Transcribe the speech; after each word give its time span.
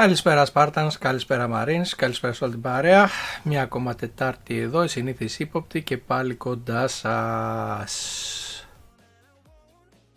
Καλησπέρα 0.00 0.44
Σπάρτανς, 0.44 0.98
καλησπέρα 0.98 1.48
Μαρίνς, 1.48 1.94
καλησπέρα 1.94 2.32
σε 2.32 2.44
όλη 2.44 2.52
την 2.52 2.62
παρέα. 2.62 3.08
Μια 3.42 3.62
ακόμα 3.62 3.94
Τετάρτη 3.94 4.58
εδώ, 4.58 4.84
η 4.84 4.88
συνήθις 4.88 5.38
ύποπτη 5.38 5.82
και 5.82 5.98
πάλι 5.98 6.34
κοντά 6.34 6.88
σας. 6.88 8.68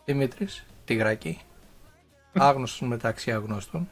Δημήτρης, 0.05 0.65
Τιγράκη, 0.85 1.41
άγνωστος 2.33 2.87
μεταξύ 2.87 3.31
αγνώστων. 3.31 3.89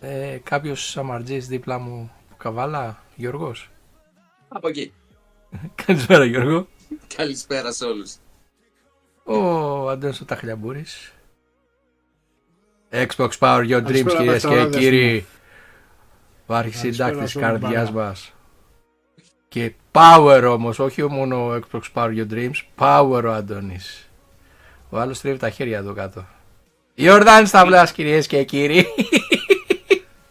Ε, 0.00 0.38
κάποιος 0.42 0.90
σαμαρτζής 0.90 1.46
δίπλα 1.46 1.78
μου 1.78 2.10
που 2.28 2.36
καβάλα, 2.36 3.02
Γιώργος. 3.16 3.70
Από 4.48 4.68
εκεί. 4.68 4.92
Καλησπέρα 5.86 6.24
Γιώργο. 6.24 6.66
Καλησπέρα 7.16 7.72
σε 7.72 7.84
όλους. 7.84 8.16
Ο 9.24 9.88
Αντώνης 9.88 10.20
ο 10.20 10.24
Ταχλιαμπούρης. 10.24 11.12
Xbox 12.92 13.30
Power 13.38 13.64
Your 13.68 13.82
Dreams 13.82 13.82
Καλησπέρα, 13.82 14.16
κυρίες 14.18 14.42
και 14.42 14.48
παιχταράδες 14.48 14.76
κύριοι. 14.80 15.26
Ο 16.46 16.52
Καλησπέρα 16.52 16.58
αρχισυντάκτης 16.58 17.30
σε 17.30 17.38
όλη 17.38 17.46
την 17.58 17.60
καρδιάς 17.60 17.90
παρέα. 17.90 18.06
μας. 18.08 18.32
Και 19.48 19.72
Power 19.92 20.44
όμως, 20.50 20.78
όχι 20.78 21.02
μόνο 21.10 21.46
ο 21.46 21.58
Xbox 21.70 21.80
Power 21.94 22.16
Your 22.16 22.32
Dreams, 22.32 22.54
Power 22.78 23.22
ο 23.24 23.32
Αντώνης. 23.32 24.08
Ο 24.90 24.98
άλλος 24.98 25.20
τρίβει 25.20 25.38
τα 25.38 25.50
χέρια 25.50 25.78
εδώ 25.78 25.92
κάτω. 25.92 26.24
Ιορδάνης 26.94 27.48
Σταυλάς 27.48 27.92
κυρίες 27.92 28.26
και 28.26 28.44
κύριοι. 28.44 28.86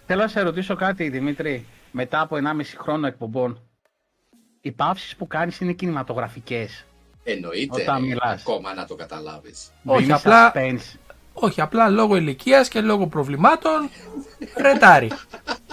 Θέλω 0.05 0.21
να 0.21 0.27
σε 0.27 0.41
ρωτήσω 0.41 0.75
κάτι, 0.75 1.09
Δημήτρη. 1.09 1.65
Μετά 1.91 2.21
από 2.21 2.35
1,5 2.35 2.75
χρόνο 2.77 3.07
εκπομπών, 3.07 3.59
οι 4.61 4.71
παύσεις 4.71 5.15
που 5.15 5.27
κάνεις 5.27 5.59
είναι 5.59 5.71
κινηματογραφικές. 5.73 6.85
Εννοείται 7.23 7.81
Όταν 7.81 7.95
ρε, 7.95 8.07
μιλάς. 8.07 8.41
ακόμα 8.41 8.73
να 8.73 8.85
το 8.85 8.95
καταλάβεις. 8.95 9.71
Όχι, 9.85 10.03
Δίνεις 10.03 10.15
απλά- 10.17 10.51
suspense. 10.55 10.99
Όχι, 11.33 11.61
απλά 11.61 11.89
λόγω 11.89 12.15
ηλικίας 12.15 12.67
και 12.67 12.81
λόγω 12.81 13.07
προβλημάτων 13.07 13.89
ρετάρει. 14.57 15.11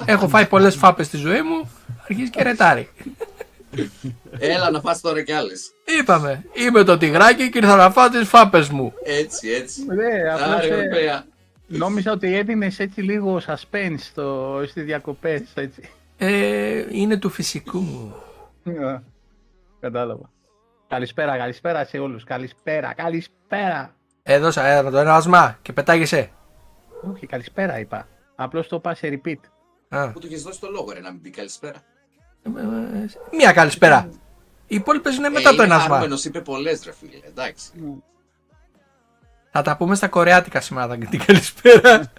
Έχω 0.04 0.28
φάει 0.28 0.46
πολλές 0.46 0.74
φάπες 0.74 1.06
στη 1.06 1.16
ζωή 1.16 1.42
μου, 1.42 1.70
αρχίζει 2.08 2.30
και 2.30 2.42
ρετάρει. 2.42 2.88
Έλα 4.38 4.70
να 4.70 4.80
φας 4.80 5.00
τώρα 5.00 5.22
κι 5.22 5.32
άλλες. 5.32 5.70
Είπαμε, 6.00 6.44
είμαι 6.52 6.82
το 6.84 6.98
τυγράκι 6.98 7.50
και 7.50 7.58
ήρθα 7.58 7.76
να 7.76 7.90
φάω 7.90 8.08
τις 8.08 8.28
φάπες 8.28 8.68
μου. 8.68 8.92
Έτσι, 9.04 9.48
έτσι. 9.48 9.84
Ναι, 9.84 10.32
απλώς 10.32 10.56
Άρε, 10.56 10.66
ε, 10.66 10.96
ωραία. 10.96 11.24
νόμιζα 11.66 12.12
ότι 12.12 12.34
έδινες 12.36 12.78
έτσι 12.78 13.00
λίγο 13.00 13.40
suspense 13.46 13.98
στο, 13.98 14.60
στις 14.66 14.84
διακοπές, 14.84 15.42
έτσι. 15.54 15.90
Ε, 16.18 16.84
είναι 16.90 17.16
του 17.16 17.30
φυσικού 17.30 17.78
μου. 17.78 18.14
Α, 18.86 19.00
Κατάλαβα. 19.80 20.30
Καλησπέρα, 20.88 21.36
καλησπέρα 21.36 21.84
σε 21.84 21.98
όλους. 21.98 22.24
Καλησπέρα, 22.24 22.92
καλησπέρα. 22.94 23.96
Έδωσα 24.30 24.64
ένα 24.66 24.90
το 24.90 24.98
ένασμα 24.98 25.58
και 25.62 25.72
πετάγεσαι. 25.72 26.30
Όχι, 27.12 27.26
καλησπέρα 27.26 27.78
είπα. 27.78 28.08
Απλώς 28.36 28.68
το 28.68 28.76
είπα 28.76 28.94
σε 28.94 29.08
repeat. 29.24 29.36
Α, 29.88 30.10
Που 30.10 30.18
του 30.18 30.26
έχεις 30.26 30.42
δώσει 30.42 30.60
το 30.60 30.70
λόγο 30.70 30.92
ρε 30.92 31.00
να 31.00 31.10
μην 31.12 31.20
πει 31.20 31.30
καλησπέρα. 31.30 31.78
ε, 32.42 32.48
ε, 32.60 33.06
μία 33.36 33.52
καλησπέρα. 33.52 34.08
Οι 34.66 34.74
υπόλοιπες 34.74 35.16
είναι 35.16 35.28
μετά 35.28 35.48
ε, 35.50 35.54
το 35.54 35.62
είναι 35.62 35.72
ένασμα. 35.74 35.88
χαρούμενος, 35.88 36.24
είπε 36.24 36.40
πολλές 36.40 36.84
ρε 36.84 36.92
φίλε. 36.92 37.20
Εντάξει. 37.26 37.70
Θα 39.50 39.62
τα 39.62 39.76
πούμε 39.76 39.94
στα 39.94 40.08
κορεάτικα 40.08 40.60
σήμερα 40.60 40.96
την 40.98 41.24
καλησπέρα. 41.26 42.12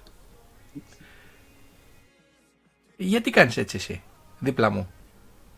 Γιατί 2.97 3.29
κάνεις 3.29 3.57
έτσι 3.57 3.75
εσύ, 3.77 4.03
δίπλα 4.39 4.69
μου; 4.69 4.91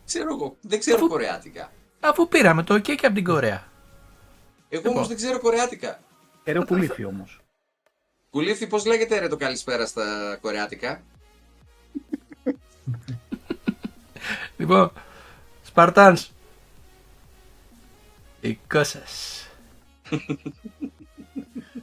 Ξέρω 0.06 0.34
εγώ. 0.34 0.56
Δεν 0.60 0.78
ξέρω 0.78 0.96
Αφού- 0.96 1.08
κορεάτικα. 1.08 1.72
Αφού 2.00 2.28
πήραμε 2.28 2.62
το 2.62 2.74
OK 2.74 2.82
και 2.94 3.06
από 3.06 3.14
την 3.14 3.24
Κορέα. 3.24 3.64
Εγώ 4.68 4.80
Λοιπόν. 4.82 4.92
όμως 4.92 5.08
δεν 5.08 5.16
ξέρω 5.16 5.38
κορεάτικα. 5.40 6.00
Ερεό 6.44 6.64
πουλήθη 6.64 7.04
όμως. 7.04 7.40
Κουλίφη 8.30 8.66
πώς 8.66 8.84
λέγεται 8.84 9.18
ρε 9.18 9.28
το 9.28 9.36
καλησπέρα 9.36 9.86
στα 9.86 10.38
κορεάτικα; 10.40 11.02
Λοιπόν, 14.56 14.92
Σπαρτάνς. 15.62 16.30
Δικό 18.40 18.84
σας. 18.84 19.46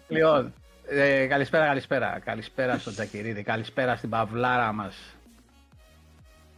Λοιπόν, 0.07 0.53
ε, 0.87 1.25
καλησπέρα, 1.25 1.65
καλησπέρα. 1.65 2.19
Καλησπέρα 2.25 2.77
στον 2.77 2.93
Τζακυρίδη, 2.93 3.43
καλησπέρα 3.43 3.95
στην 3.95 4.09
Παυλάρα 4.09 4.71
μας. 4.71 4.95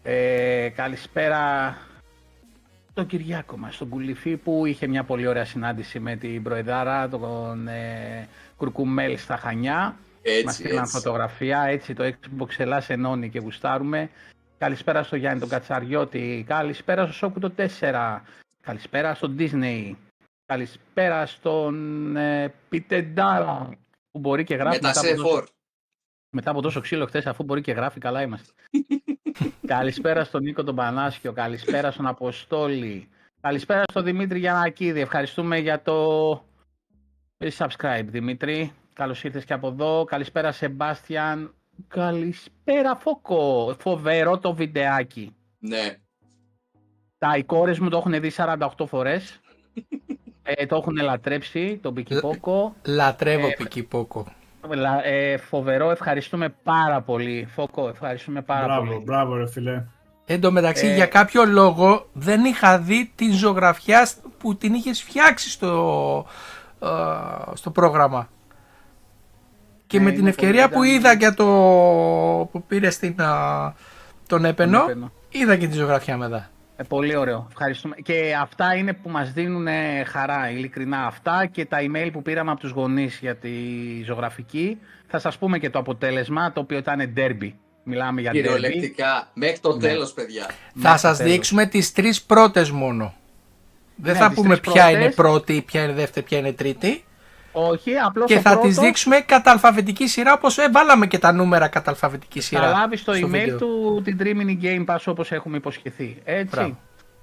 Ε, 0.04 0.70
καλησπέρα 0.76 1.78
στον 2.92 3.06
Κυριάκο 3.08 3.58
μας, 3.58 3.76
στον 3.76 3.90
Κουλιφή 3.90 4.38
που 4.38 4.66
είχε 4.66 4.88
μια 4.88 5.04
πολύ 5.04 5.28
ωραία 5.28 5.46
συνάντηση 5.46 6.00
με 6.00 6.16
την 6.16 6.44
Προεδάρα, 6.44 7.10
τον 7.10 7.68
ε, 7.68 8.28
Κουρκουμέλ 8.58 9.18
στα 9.18 9.38
Χανιά. 9.38 9.98
Έτσι, 10.22 10.46
Μας 10.46 10.56
στείλαν 10.56 10.84
έτσι. 10.84 10.92
φωτογραφία, 10.98 11.62
έτσι 11.62 11.94
το 11.94 12.04
Xbox 12.04 12.48
Ελλάς 12.58 12.90
ενώνει 12.90 13.30
και 13.30 13.40
γουστάρουμε. 13.40 14.10
Καλησπέρα 14.58 15.04
στο 15.04 15.16
Γιάννη 15.16 15.40
τον 15.40 15.50
Κατσαριώτη, 15.50 16.44
καλησπέρα 16.48 17.04
στο 17.04 17.14
Σόκου 17.14 17.40
το 17.40 17.54
4, 17.80 18.20
καλησπέρα 18.62 19.14
στον 19.14 19.36
Disney, 19.40 19.94
καλησπέρα 20.46 21.26
στον 21.26 22.16
ε, 22.16 22.54
Πίτε 22.70 23.02
Ντάρα 23.02 23.70
που 24.12 24.20
μπορεί 24.20 24.44
και 24.44 24.56
γράφει 24.56 24.80
Με 24.82 24.82
τα 24.82 24.88
μετά 24.88 25.00
από, 25.00 25.10
τόσο, 25.10 25.28
σεφόρ. 25.28 25.46
μετά 26.30 26.52
από 26.52 26.62
τόσο 26.62 26.82
ξύλο 26.82 27.06
χθες 27.06 27.26
αφού 27.26 27.44
μπορεί 27.44 27.62
και 27.62 27.72
γράφει 27.72 28.00
καλά 28.00 28.22
είμαστε. 28.22 28.54
καλησπέρα 29.68 30.24
στον 30.24 30.44
Νίκο 30.44 30.64
τον 30.64 30.76
Πανάσιο, 30.76 31.34
καλησπέρα 31.34 31.92
στον 31.92 32.08
Αποστόλη, 32.08 33.10
καλησπέρα 33.42 33.84
στον 33.92 34.04
Δημήτρη 34.04 34.40
Γιανακίδη, 34.40 35.00
ευχαριστούμε 35.00 35.58
για 35.58 35.82
το 35.82 36.32
ε, 37.38 37.48
subscribe 37.58 38.06
Δημήτρη. 38.06 38.72
Καλώς 38.94 39.24
ήρθες 39.24 39.46
και 39.46 39.54
από 39.54 39.68
εδώ. 39.68 40.04
Καλησπέρα 40.04 40.52
Σεμπάστιαν. 40.52 41.54
Καλησπέρα 41.88 42.96
Φόκο. 42.96 43.76
Φοβερό 43.80 44.38
το 44.40 44.54
βιντεάκι. 44.54 45.36
Ναι. 45.60 45.96
Τα 47.18 47.38
οι 47.38 47.44
κόρες 47.44 47.80
μου 47.80 47.90
το 47.90 47.98
έχουν 47.98 48.20
δει 48.22 48.32
48 48.38 48.68
φορές. 48.88 49.40
ε, 50.44 50.66
το 50.66 50.76
έχουν 50.76 50.96
λατρέψει, 50.96 51.80
τον 51.82 51.94
Πικυπόκο. 51.94 52.76
Λατρεύω 52.86 53.48
Ε, 53.48 53.54
πικί 53.58 53.84
πόκο. 53.84 54.26
Λα- 54.28 54.34
ε, 55.04 55.38
φοβερό, 55.38 55.92
ευχαριστούμε 55.92 56.50
πάρα 56.64 57.02
πολύ. 57.02 57.48
Φόκο, 57.56 57.88
ευχαριστούμε 57.88 58.42
πάρα 58.42 58.66
Μπράβο, 58.66 58.86
πολύ. 58.86 59.04
μπράβο 59.06 59.36
ρε 59.36 59.48
φίλε. 59.48 59.84
Εν 60.26 60.42
τω 60.42 60.52
μεταξύ, 60.52 60.88
Ε, 60.88 60.94
για 60.96 61.06
κάποιο 61.06 61.46
λόγο 61.46 62.10
δεν 62.14 62.44
είχα 62.46 62.80
δει 62.80 63.12
την 63.16 63.34
ζωγραφιά 63.34 64.08
που 64.38 64.56
την 64.58 64.74
είχες 64.74 65.04
φτιάξει 65.04 65.50
στο, 65.50 66.26
ε, 66.82 66.88
στο 67.54 67.70
πρόγραμμα. 67.72 68.30
Και 69.88 69.98
Ναι, 69.98 70.04
με 70.04 70.12
την 70.12 70.20
είναι 70.20 70.30
ευκαιρία 70.30 70.70
πολύ 70.70 70.76
που 70.76 70.84
ήταν- 70.84 71.00
είδα 71.00 71.14
για 71.14 71.34
το 71.34 71.46
που 72.52 72.64
πήρες 72.68 72.94
στην, 72.94 73.22
α, 73.22 73.74
τον 74.28 74.46
έπαινο, 74.46 74.82
έπαινο. 74.84 75.12
είδα 75.30 75.56
και 75.58 75.68
τη 75.68 75.74
ζωγραφιά 75.74 76.18
μετά. 76.18 76.50
Ε, 76.82 76.84
πολύ 76.88 77.16
ωραίο. 77.16 77.48
Ευχαριστούμε. 77.50 77.96
Και 78.04 78.36
αυτά 78.42 78.76
είναι 78.76 78.94
που 78.94 79.10
μας 79.10 79.32
δίνουν 79.34 79.68
ε, 79.68 80.04
χαρά, 80.08 80.52
ειλικρινά 80.52 81.06
αυτά 81.06 81.46
και 81.52 81.66
τα 81.66 81.78
email 81.82 82.10
που 82.14 82.22
πήραμε 82.22 82.52
από 82.52 82.60
τους 82.60 82.72
γονείς 82.72 83.18
για 83.22 83.36
τη 83.36 83.50
ζωγραφική. 84.06 84.78
Θα 85.08 85.20
σας 85.20 85.38
πούμε 85.38 85.58
και 85.60 85.70
το 85.70 85.80
αποτέλεσμα, 85.80 86.52
το 86.52 86.60
οποίο 86.60 86.78
ήταν 86.78 87.14
derby. 87.18 87.52
Μιλάμε 87.84 88.22
για 88.22 88.32
derby. 88.32 88.34
Κυριολεκτικά. 88.36 89.30
Μέχρι 89.34 89.60
το 89.60 89.76
Ναι. 89.76 89.80
τέλος 89.88 90.14
παιδιά. 90.14 90.46
Θα 90.46 90.54
Μέχρι 90.74 91.00
σας 91.00 91.18
τέλος. 91.18 91.32
δείξουμε 91.34 91.66
τις 91.66 91.92
τρεις 91.92 92.22
πρώτες 92.22 92.72
μόνο. 92.72 93.14
Δεν 93.96 94.14
Ναι, 94.14 94.20
θα 94.20 94.28
τις 94.28 94.36
πούμε 94.36 94.58
τρεις 94.58 94.74
ποια 94.74 94.84
πρώτες. 94.86 95.02
είναι 95.02 95.12
πρώτη, 95.14 95.62
ποια 95.62 95.84
είναι 95.84 95.94
δεύτερη, 95.94 96.26
ποια 96.26 96.38
είναι 96.38 96.54
τρίτη. 96.54 97.04
Όχι, 97.52 97.96
απλώς 97.96 98.28
Και 98.28 98.36
το 98.36 98.42
θα 98.42 98.50
πρώτος 98.50 98.68
τις 98.68 98.80
δείξουμε 98.80 99.20
κατά 99.20 99.52
αλφαβητική 99.52 100.08
σειρά 100.08 100.34
όπως 100.34 100.58
ε, 100.58 100.70
βάλαμε 100.72 101.08
και 101.08 101.20
τα 101.20 101.32
νούμερα 101.32 101.68
κατά 101.68 101.90
αλφαβητική 101.90 102.40
θα 102.40 102.46
σειρά. 102.46 102.70
λάβεις 102.70 103.00
στο 103.00 103.14
στο 103.14 103.28
email 103.28 103.32
βίντεο. 103.32 103.58
του 103.58 104.02
την 104.04 104.18
Dreaming 104.22 104.64
Game 104.64 104.86
Pass 104.86 105.04
όπως 105.06 105.32
έχουμε 105.32 105.58
υποσχεθεί. 105.58 106.18
Έτσι. 106.24 106.56
Μπράβο. 106.56 106.78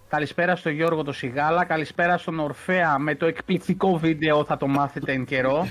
Καλησπέρα 0.09 0.57
στο 0.57 0.71
Γιώργο 0.71 1.03
το 1.03 1.13
Σιγάλα, 1.13 1.65
καλησπέρα 1.65 2.19
στον 2.19 2.39
Ορφέα 2.39 2.99
με 2.99 3.15
το 3.15 3.27
εκπληκτικό 3.27 3.99
βίντεο, 3.99 4.45
θα 4.45 4.57
το 4.57 4.67
μάθετε 4.67 5.13
εν 5.13 5.25
καιρό. 5.25 5.69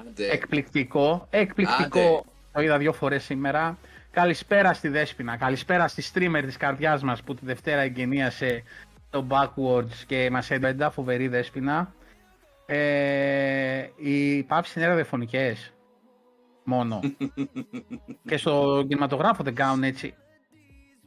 Άντε. 0.00 0.26
Εκπληκτικό, 0.30 1.26
εκπληκτικό. 1.30 1.98
Άντε. 1.98 2.20
Το 2.52 2.60
είδα 2.60 2.78
δύο 2.78 2.92
φορές 2.92 3.24
σήμερα. 3.24 3.78
Καλησπέρα 4.10 4.72
στη 4.72 4.88
Δέσποινα, 4.88 5.36
καλησπέρα 5.36 5.88
στη 5.88 6.04
streamer 6.14 6.42
της 6.44 6.56
καρδιάς 6.56 7.02
μας 7.02 7.22
που 7.22 7.34
τη 7.34 7.44
Δευτέρα 7.44 7.80
εγγενίασε 7.80 8.62
το 9.10 9.26
Backwards 9.28 9.94
και 10.06 10.28
μας 10.30 10.50
έντοντα 10.50 10.90
φοβερή 10.90 11.28
Δέσποινα. 11.28 11.92
Ε, 12.74 13.90
οι 13.96 14.42
πάψεις 14.42 14.74
είναι 14.74 14.86
ραδιοφωνικές. 14.86 15.72
Μόνο. 16.64 17.00
και 18.28 18.36
στο 18.36 18.84
κινηματογράφο 18.88 19.42
δεν 19.42 19.54
κάνουν 19.54 19.82
έτσι. 19.84 20.14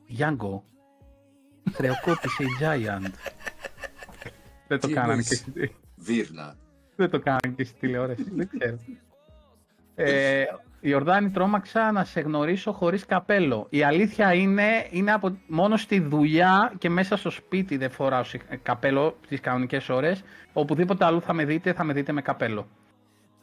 Γιάνγκο. 0.06 0.64
Χρεοκόπησε 1.74 2.44
η 2.44 2.48
Giant. 2.62 3.12
δεν 4.68 4.80
το 4.80 4.88
Τι 4.88 4.94
κάνανε 4.94 5.12
εννοείς; 5.12 5.28
και 5.30 5.36
στη- 5.36 5.76
Βίρνα; 5.96 6.56
δεν 6.96 7.10
το 7.10 7.20
κάνανε 7.20 7.54
και 7.56 7.64
στη 7.64 7.80
τηλεόραση. 7.80 8.26
δεν 8.36 8.50
ξέρω. 8.58 8.78
Ε, 9.98 10.44
Ιορδάνη, 10.88 11.30
τρόμαξα 11.30 11.92
να 11.92 12.04
σε 12.04 12.20
γνωρίσω 12.20 12.72
χωρίς 12.72 13.06
καπέλο. 13.06 13.68
Η 13.70 13.84
αλήθεια 13.84 14.34
είναι, 14.34 14.88
είναι 14.90 15.12
από, 15.14 15.38
μόνο 15.48 15.78
στη 15.78 16.00
δουλειά 16.00 16.74
και 16.78 16.90
μέσα 16.90 17.18
στο 17.18 17.30
σπίτι 17.30 17.78
δεν 17.78 17.92
φοράω 17.92 18.24
συ- 18.24 18.42
καπέλο 18.64 19.18
τις 19.28 19.40
κανονικές 19.40 19.90
ώρες. 19.90 20.24
Οπουδήποτε 20.54 21.06
αλλού 21.06 21.22
θα 21.22 21.34
με 21.34 21.46
δείτε, 21.46 21.74
θα 21.74 21.84
με 21.84 21.94
δείτε 21.94 22.12
με 22.12 22.22
καπέλο. 22.22 22.68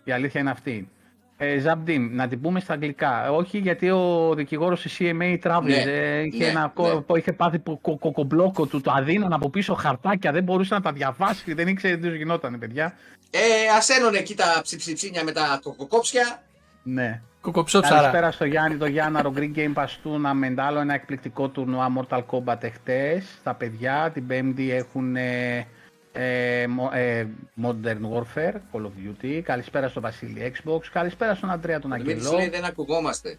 Η 0.05 0.13
αλήθεια 0.13 0.41
είναι 0.41 0.51
αυτή. 0.51 0.89
Ε, 1.37 1.59
Ζαμπτίν, 1.59 2.15
να 2.17 2.29
την 2.29 2.41
πούμε 2.41 2.61
στα 2.61 2.73
αγγλικά. 2.73 3.31
Όχι 3.33 3.59
γιατί 3.59 3.91
ο 3.91 4.33
δικηγόρος 4.37 4.83
τη 4.83 4.97
CMA 4.99 5.39
τράβηζε. 5.41 5.85
Ναι, 5.85 6.23
είχε, 6.23 6.45
ναι, 6.45 6.51
ένα, 6.51 6.71
κο- 6.75 7.05
ναι. 7.11 7.19
είχε 7.19 7.33
πάθει 7.33 7.59
πο- 7.59 7.79
κο- 7.83 7.99
κοκομπλόκο 7.99 8.67
του, 8.67 8.81
το 8.81 8.91
αδύνατο 8.93 9.35
από 9.35 9.51
πίσω 9.51 9.75
χαρτάκια. 9.75 10.33
Δεν 10.33 10.43
μπορούσε 10.43 10.75
να 10.75 10.81
τα 10.81 10.93
διαβάσει. 10.93 11.55
Δεν 11.55 11.69
ήξερε 11.69 11.97
τι 11.97 12.07
τους 12.09 12.17
γινόταν, 12.17 12.59
παιδιά. 12.59 12.95
Ε, 13.31 13.77
ας 13.77 13.89
ένωνε 13.89 14.19
εκεί 14.19 14.35
τα 14.35 14.61
ψιψιψίνια 14.63 15.25
με 15.25 15.33
τα 15.33 15.61
κοκοκόψια. 15.63 16.43
Ναι. 16.83 17.23
Κοκοψόψαρα. 17.43 17.97
Καλησπέρα 17.97 18.31
στο 18.31 18.45
Γιάννη, 18.45 18.77
το 18.79 18.87
Γιάνναρο 18.87 19.33
Green 19.37 19.57
Game 19.57 19.75
Pastuna 19.75 20.33
με 20.35 20.55
άλλο 20.57 20.79
ένα 20.79 20.95
εκπληκτικό 20.95 21.49
τουρνουά 21.49 21.93
Mortal 21.99 22.23
Kombat 22.31 22.63
εχθές. 22.63 23.39
Τα 23.43 23.55
παιδιά 23.55 24.11
την 24.15 24.27
Πέμπτη 24.27 24.71
έχουν 24.73 25.17
ε, 25.17 25.67
ε, 26.13 26.67
μο- 26.67 26.91
ε, 26.93 27.27
Modern 27.63 28.01
Warfare, 28.13 28.55
Call 28.73 28.81
of 28.83 28.91
Duty. 29.23 29.41
Καλησπέρα 29.43 29.89
στο 29.89 30.01
Βασίλη 30.01 30.53
Xbox. 30.55 30.81
Καλησπέρα 30.93 31.35
στον 31.35 31.51
Αντρέα 31.51 31.81
τον 31.81 31.93
Ο 31.93 31.95
Δημήτρης 31.95 32.25
Αγγελό. 32.25 32.39
λέει 32.41 32.49
δεν 32.49 32.65
ακουγόμαστε. 32.65 33.39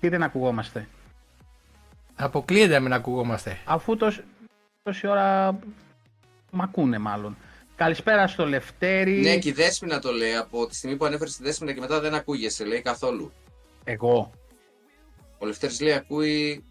Τι 0.00 0.08
δεν 0.08 0.22
ακουγόμαστε; 0.22 0.88
Αποκλείεται 2.16 2.74
να 2.74 2.80
μην 2.80 2.92
ακουγόμαστε. 2.92 3.58
Αφού 3.64 3.96
τόση, 3.96 4.24
τόση 4.82 5.06
ώρα 5.06 5.58
μ' 6.50 6.62
ακούνε 6.62 6.98
μάλλον. 6.98 7.36
Καλησπέρα 7.82 8.26
στο 8.26 8.46
Λευτέρη. 8.46 9.20
Ναι, 9.20 9.36
και 9.38 9.48
η 9.48 9.52
Δέσποινα 9.52 9.98
το 9.98 10.12
λέει. 10.12 10.34
Από 10.34 10.66
τη 10.66 10.74
στιγμή 10.74 10.96
που 10.96 11.04
ανέφερε 11.04 11.30
τη 11.30 11.42
Δέσποινα 11.42 11.72
και 11.72 11.80
μετά 11.80 12.00
δεν 12.00 12.14
ακούγεσαι, 12.14 12.64
λέει 12.64 12.80
καθόλου. 12.82 13.32
Εγώ. 13.84 14.30
Ο 15.38 15.46
Λευτέρης 15.46 15.80
λέει 15.80 15.92
ακούει 15.92 16.64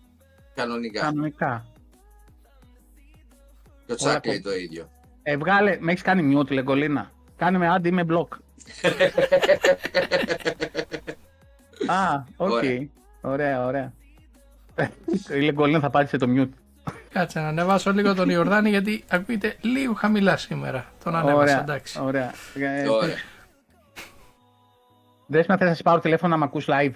κανονικά. 0.56 1.02
Κανονικά. 1.02 1.66
Και 3.86 3.92
ο 3.92 3.96
Όλα 4.00 4.10
Τσάκ 4.10 4.24
το- 4.24 4.30
λέει 4.30 4.42
το 4.42 4.54
ίδιο. 4.56 4.90
Ε, 5.24 5.38
βγάλε, 5.38 5.78
με 5.80 5.92
έχεις 5.92 6.04
κάνει 6.04 6.22
μιούτ, 6.22 6.52
Λεγκολίνα. 6.52 7.12
Κάνε 7.38 7.58
με 7.58 7.68
άντι, 7.70 7.88
είμαι 7.88 8.04
μπλοκ. 8.04 8.34
Α, 11.88 12.24
οκ. 12.38 12.50
Ωραία. 12.52 12.88
Ωραία, 13.22 13.66
ωραία. 13.66 13.94
Η 15.36 15.40
Λεγκολίνα 15.40 15.80
θα 15.80 15.90
πάτησε 15.90 16.18
το 16.18 16.28
μιούτ. 16.28 16.54
Κάτσε 17.12 17.40
να 17.40 17.48
ανεβάσω 17.48 17.92
λίγο 17.94 18.14
τον 18.14 18.30
Ιορδάνη 18.30 18.70
γιατί 18.70 19.04
ακούγεται 19.10 19.58
λίγο 19.62 19.94
χαμηλά 19.94 20.38
σήμερα. 20.38 20.86
Τον 21.04 21.16
ανέβασα, 21.16 21.42
Ωραία, 21.42 21.60
εντάξει. 21.60 22.00
ωραία. 22.02 22.34
Ε, 22.56 22.88
Ωραία. 22.90 23.16
Δέσποινα, 25.28 25.58
θες 25.58 25.68
να 25.68 25.74
σε 25.74 25.84
πάρω 25.84 26.00
τηλέφωνο 26.00 26.32
να 26.34 26.38
με 26.40 26.44
ακούς 26.46 26.66
live. 26.70 26.92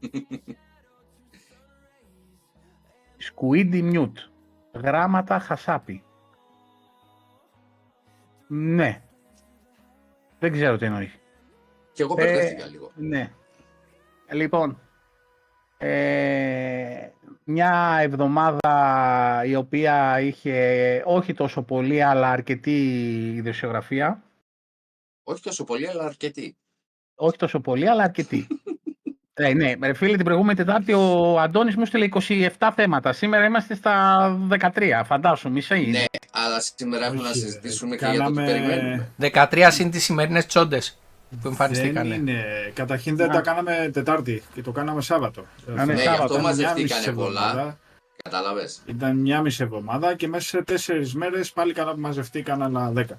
Squiddy 3.28 3.92
mute. 3.94 4.12
Γράμματα 4.82 5.38
χασάπι. 5.38 6.02
Ναι. 8.46 9.02
Δεν 10.38 10.52
ξέρω 10.52 10.76
τι 10.76 10.84
εννοείς. 10.84 11.18
Και 11.92 12.02
εγώ 12.02 12.14
Ε, 12.18 12.24
μπερδεύτηκα 12.24 12.66
λίγο. 12.66 12.90
Ναι. 12.94 13.30
Λοιπόν, 14.32 14.78
ε, 15.82 17.08
μια 17.44 17.98
εβδομάδα 18.00 19.42
η 19.46 19.54
οποία 19.54 20.20
είχε 20.20 21.02
όχι 21.06 21.34
τόσο 21.34 21.62
πολύ 21.62 22.02
αλλά 22.04 22.30
αρκετή 22.30 22.80
ιδιοσιογραφία. 23.36 24.22
Όχι 25.22 25.42
τόσο 25.42 25.64
πολύ, 25.64 25.88
αλλά 25.88 26.04
αρκετή. 26.04 26.56
Όχι 27.14 27.36
τόσο 27.36 27.60
πολύ, 27.60 27.88
αλλά 27.88 28.02
αρκετή. 28.02 28.46
ε, 29.34 29.54
ναι, 29.54 29.74
ρε 29.82 29.92
φίλε, 29.94 30.16
την 30.16 30.24
προηγούμενη 30.24 30.56
Τετάρτη 30.56 30.92
ο 30.92 31.38
Αντώνης 31.40 31.76
μου 31.76 31.84
στείλε 31.84 32.08
27 32.58 32.70
θέματα. 32.74 33.12
Σήμερα 33.12 33.44
είμαστε 33.44 33.74
στα 33.74 34.28
13, 34.74 35.02
φαντάσου, 35.04 35.50
μισή. 35.50 35.86
Ναι, 35.90 36.04
αλλά 36.32 36.60
σήμερα 36.60 37.06
έχουμε 37.06 37.22
να 37.22 37.28
Όχι, 37.28 37.38
συζητήσουμε 37.38 37.94
ε, 37.94 37.98
και 37.98 38.04
για 38.06 38.24
το 38.24 38.30
τι 38.30 38.34
κάναμε- 38.36 38.46
περιμένουμε. 38.46 39.08
13 39.18 39.68
συν 39.70 39.90
τις 39.90 40.04
σημερινές 40.04 40.46
τσόντες 40.46 40.98
που 41.30 41.36
Δεν 41.42 41.50
εμφανιστήκανε. 41.50 42.14
είναι. 42.14 42.44
Καταρχήν 42.74 43.16
δεν 43.16 43.30
Α. 43.30 43.32
τα 43.32 43.40
κάναμε 43.40 43.90
Τετάρτη 43.92 44.42
και 44.54 44.62
το 44.62 44.70
κάναμε 44.72 45.00
Σάββατο. 45.02 45.44
Κάνε 45.66 45.84
Ναι, 45.84 45.92
γι' 46.00 46.06
Σάββατο, 46.06 46.22
αυτό 46.22 46.34
Ήταν 46.38 46.54
μια 46.56 46.66
μαζευτήκανε 46.66 46.98
μισή 47.00 47.12
πολλά. 47.12 47.40
εβδομάδα. 47.48 47.78
Κατάλαβες. 48.22 48.82
Ήταν 48.86 49.16
μια 49.16 49.40
μισή 49.40 49.62
εβδομάδα 49.62 50.14
και 50.14 50.28
μέσα 50.28 50.48
σε 50.48 50.62
τέσσερις 50.62 51.14
μέρες 51.14 51.52
πάλι 51.52 51.72
καλά 51.72 51.92
που 51.94 52.00
μαζευτήκαν 52.00 52.62
άλλα 52.62 52.90
δέκα. 52.90 53.18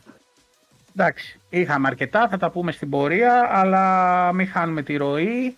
Εντάξει, 0.96 1.40
είχαμε 1.50 1.88
αρκετά, 1.88 2.28
θα 2.28 2.38
τα 2.38 2.50
πούμε 2.50 2.72
στην 2.72 2.90
πορεία, 2.90 3.50
αλλά 3.52 4.34
μην 4.34 4.48
χάνουμε 4.48 4.82
τη 4.84 4.98
ροή. 4.98 5.56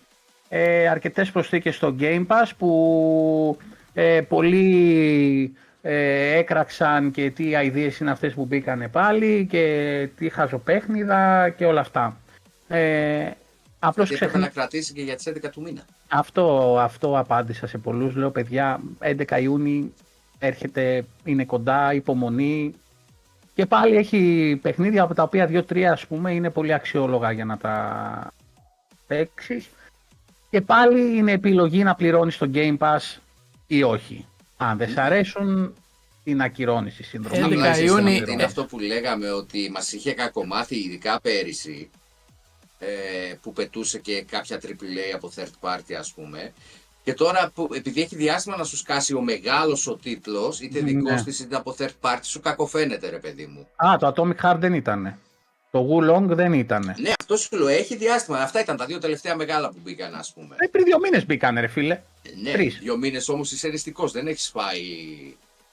Ε, 0.48 0.88
αρκετές 0.88 1.30
προσθήκες 1.30 1.74
στο 1.74 1.94
Game 2.00 2.26
Pass 2.26 2.50
που 2.58 3.58
ε, 3.94 4.20
πολλοί 4.20 5.54
ε, 5.82 6.36
έκραξαν 6.38 7.10
και 7.10 7.30
τι 7.30 7.44
ideas 7.54 8.00
είναι 8.00 8.10
αυτές 8.10 8.34
που 8.34 8.44
μπήκανε 8.44 8.88
πάλι 8.88 9.46
και 9.50 10.08
τι 10.16 10.28
χαζοπέχνιδα 10.28 11.48
και 11.48 11.64
όλα 11.66 11.80
αυτά. 11.80 12.16
Ε, 12.68 13.30
απλώς 13.78 14.08
Και 14.08 14.14
έπρεπε 14.14 14.30
ξεχνα... 14.32 14.46
να 14.46 14.52
κρατήσει 14.52 14.92
και 14.92 15.02
για 15.02 15.16
τις 15.16 15.28
11 15.28 15.50
του 15.52 15.60
μήνα. 15.60 15.84
αυτό, 16.08 16.76
αυτό 16.80 17.18
απάντησα 17.18 17.66
σε 17.66 17.78
πολλούς. 17.78 18.14
Λέω 18.14 18.30
παιδιά 18.30 18.80
11 19.00 19.40
Ιούνιου 19.40 19.94
έρχεται, 20.38 21.04
είναι 21.24 21.44
κοντά, 21.44 21.94
υπομονή. 21.94 22.74
Και 23.54 23.66
πάλι 23.66 23.96
έχει 23.96 24.58
παιχνίδια 24.62 25.02
από 25.02 25.14
τα 25.14 25.22
οποία 25.22 25.48
2-3 25.68 25.80
ας 25.82 26.06
πούμε 26.06 26.32
είναι 26.32 26.50
πολύ 26.50 26.72
αξιόλογα 26.72 27.30
για 27.32 27.44
να 27.44 27.56
τα 27.56 28.32
παίξεις. 29.06 29.68
Και 30.50 30.60
πάλι 30.60 31.16
είναι 31.16 31.32
επιλογή 31.32 31.82
να 31.82 31.94
πληρώνεις 31.94 32.38
το 32.38 32.50
Game 32.54 32.76
Pass 32.78 33.16
ή 33.66 33.82
όχι. 33.82 34.26
Αν 34.56 34.76
δεν 34.76 34.88
σ' 34.90 34.98
αρέσουν, 34.98 35.74
την 36.24 36.40
ακυρώνεις 36.42 36.94
τη 36.96 37.02
συνδρομή. 37.02 37.42
11 37.42 37.44
Απλά 37.44 37.76
η 37.78 37.82
Ιούνιου- 37.86 37.96
συστηματική 37.98 38.32
Είναι 38.32 38.42
αυτό 38.42 38.64
που 38.64 38.78
λέγαμε 38.78 39.30
ότι 39.30 39.70
μας 39.74 39.92
είχε 39.92 40.12
κακομάθει 40.14 40.76
ειδικά 40.76 41.20
πέρυσι 41.20 41.90
ε, 43.30 43.34
που 43.42 43.52
πετούσε 43.52 43.98
και 43.98 44.22
κάποια 44.22 44.60
AAA 44.62 45.14
από 45.14 45.32
third 45.36 45.68
party 45.68 45.92
ας 45.98 46.12
πούμε 46.12 46.52
και 47.04 47.14
τώρα 47.14 47.50
που, 47.54 47.68
επειδή 47.74 48.00
έχει 48.02 48.16
διάστημα 48.16 48.56
να 48.56 48.64
σου 48.64 48.76
σκάσει 48.76 49.14
ο 49.14 49.20
μεγάλος 49.20 49.86
ο 49.86 49.96
τίτλος 49.96 50.60
είτε 50.60 50.80
Ναι. 50.82 50.90
δικός 50.90 51.22
της 51.22 51.40
είτε 51.40 51.56
από 51.56 51.76
third 51.78 51.90
party 52.00 52.18
σου 52.22 52.40
κακοφαίνεται 52.40 53.08
ρε 53.10 53.18
παιδί 53.18 53.46
μου. 53.46 53.68
Α, 53.76 53.96
το 53.98 54.12
Atomic 54.16 54.50
Heart 54.50 54.56
δεν 54.58 54.74
ήτανε. 54.74 55.18
Το 55.70 55.88
Wulong 55.90 56.22
δεν 56.26 56.52
ήτανε. 56.52 56.94
Ναι 56.98 57.12
αυτό 57.20 57.36
σου 57.36 57.56
λέω 57.56 57.68
έχει 57.68 57.96
διάστημα. 57.96 58.38
Αυτά 58.38 58.60
ήταν 58.60 58.76
τα 58.76 58.86
δύο 58.86 58.98
τελευταία 58.98 59.36
μεγάλα 59.36 59.68
που 59.68 59.78
μπήκαν 59.82 60.14
ας 60.14 60.32
πούμε. 60.34 60.54
Ε, 60.58 60.66
πριν 60.66 60.84
δύο 60.84 60.98
μήνες 60.98 61.26
μπήκανε 61.26 61.60
ρε 61.60 61.66
φίλε. 61.66 61.94
Ε, 61.94 62.00
ναι, 62.42 62.52
τρεις. 62.52 62.78
δύο 62.82 62.96
μήνες 62.96 63.28
όμως 63.28 63.52
είσαι 63.52 63.66
εριστικός 63.66 64.12
δεν 64.12 64.26
έχεις 64.26 64.48
φάει 64.48 64.82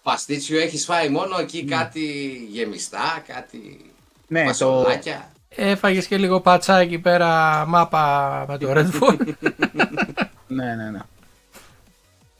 παστίτσιο 0.04 0.60
έχεις 0.60 0.86
φάει 0.86 1.10
μόνο 1.10 1.40
εκεί 1.40 1.66
κάτι 1.66 2.06
γεμιστά, 2.50 3.24
κάτι 3.28 3.92
Ναι, 4.28 4.46
το, 4.58 4.86
φασολάκια. 5.52 5.72
Έφαγες 5.72 6.08
και 6.08 6.18
λίγο 6.18 6.42
πατσά 6.42 6.78
εκεί 6.78 7.00
πέρα 7.00 7.64
μάπα 7.68 8.46
με 8.48 8.58
το 8.58 8.72
Red 8.76 8.90
Bull. 9.00 9.18
Ναι, 10.48 10.76
ναι, 10.76 10.90
ναι. 10.90 11.00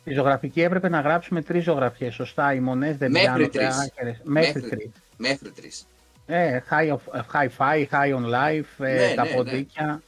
Τη 0.04 0.14
ζωγραφική 0.14 0.62
έπρεπε 0.62 0.90
να 0.90 1.00
γράψουμε 1.02 1.42
τρεις 1.42 1.64
ζωγραφιές. 1.64 2.14
Σωστά, 2.14 2.54
οι 2.54 2.60
μονές 2.60 2.98
δεν 2.98 3.12
Μέχρι 3.12 3.28
πιάνονται 3.28 3.48
τρεις. 3.58 3.80
άκερες. 3.80 4.18
Μέχρι 4.24 4.62
Μέχρι- 4.62 4.70
τρεις. 4.78 4.92
Μέχρι 5.18 5.50
τρεις. 5.52 5.86
Ε, 6.26 6.60
high, 6.70 6.92
of, 6.94 7.22
high 7.34 7.50
fi, 7.58 7.86
high 7.92 8.16
on 8.16 8.26
life, 8.26 8.86
ε, 8.86 8.94
Ναι, 9.08 9.14
τα 9.16 9.24
ναι, 9.24 9.30
ναι. 9.30 9.36
ποντίκια. 9.36 10.02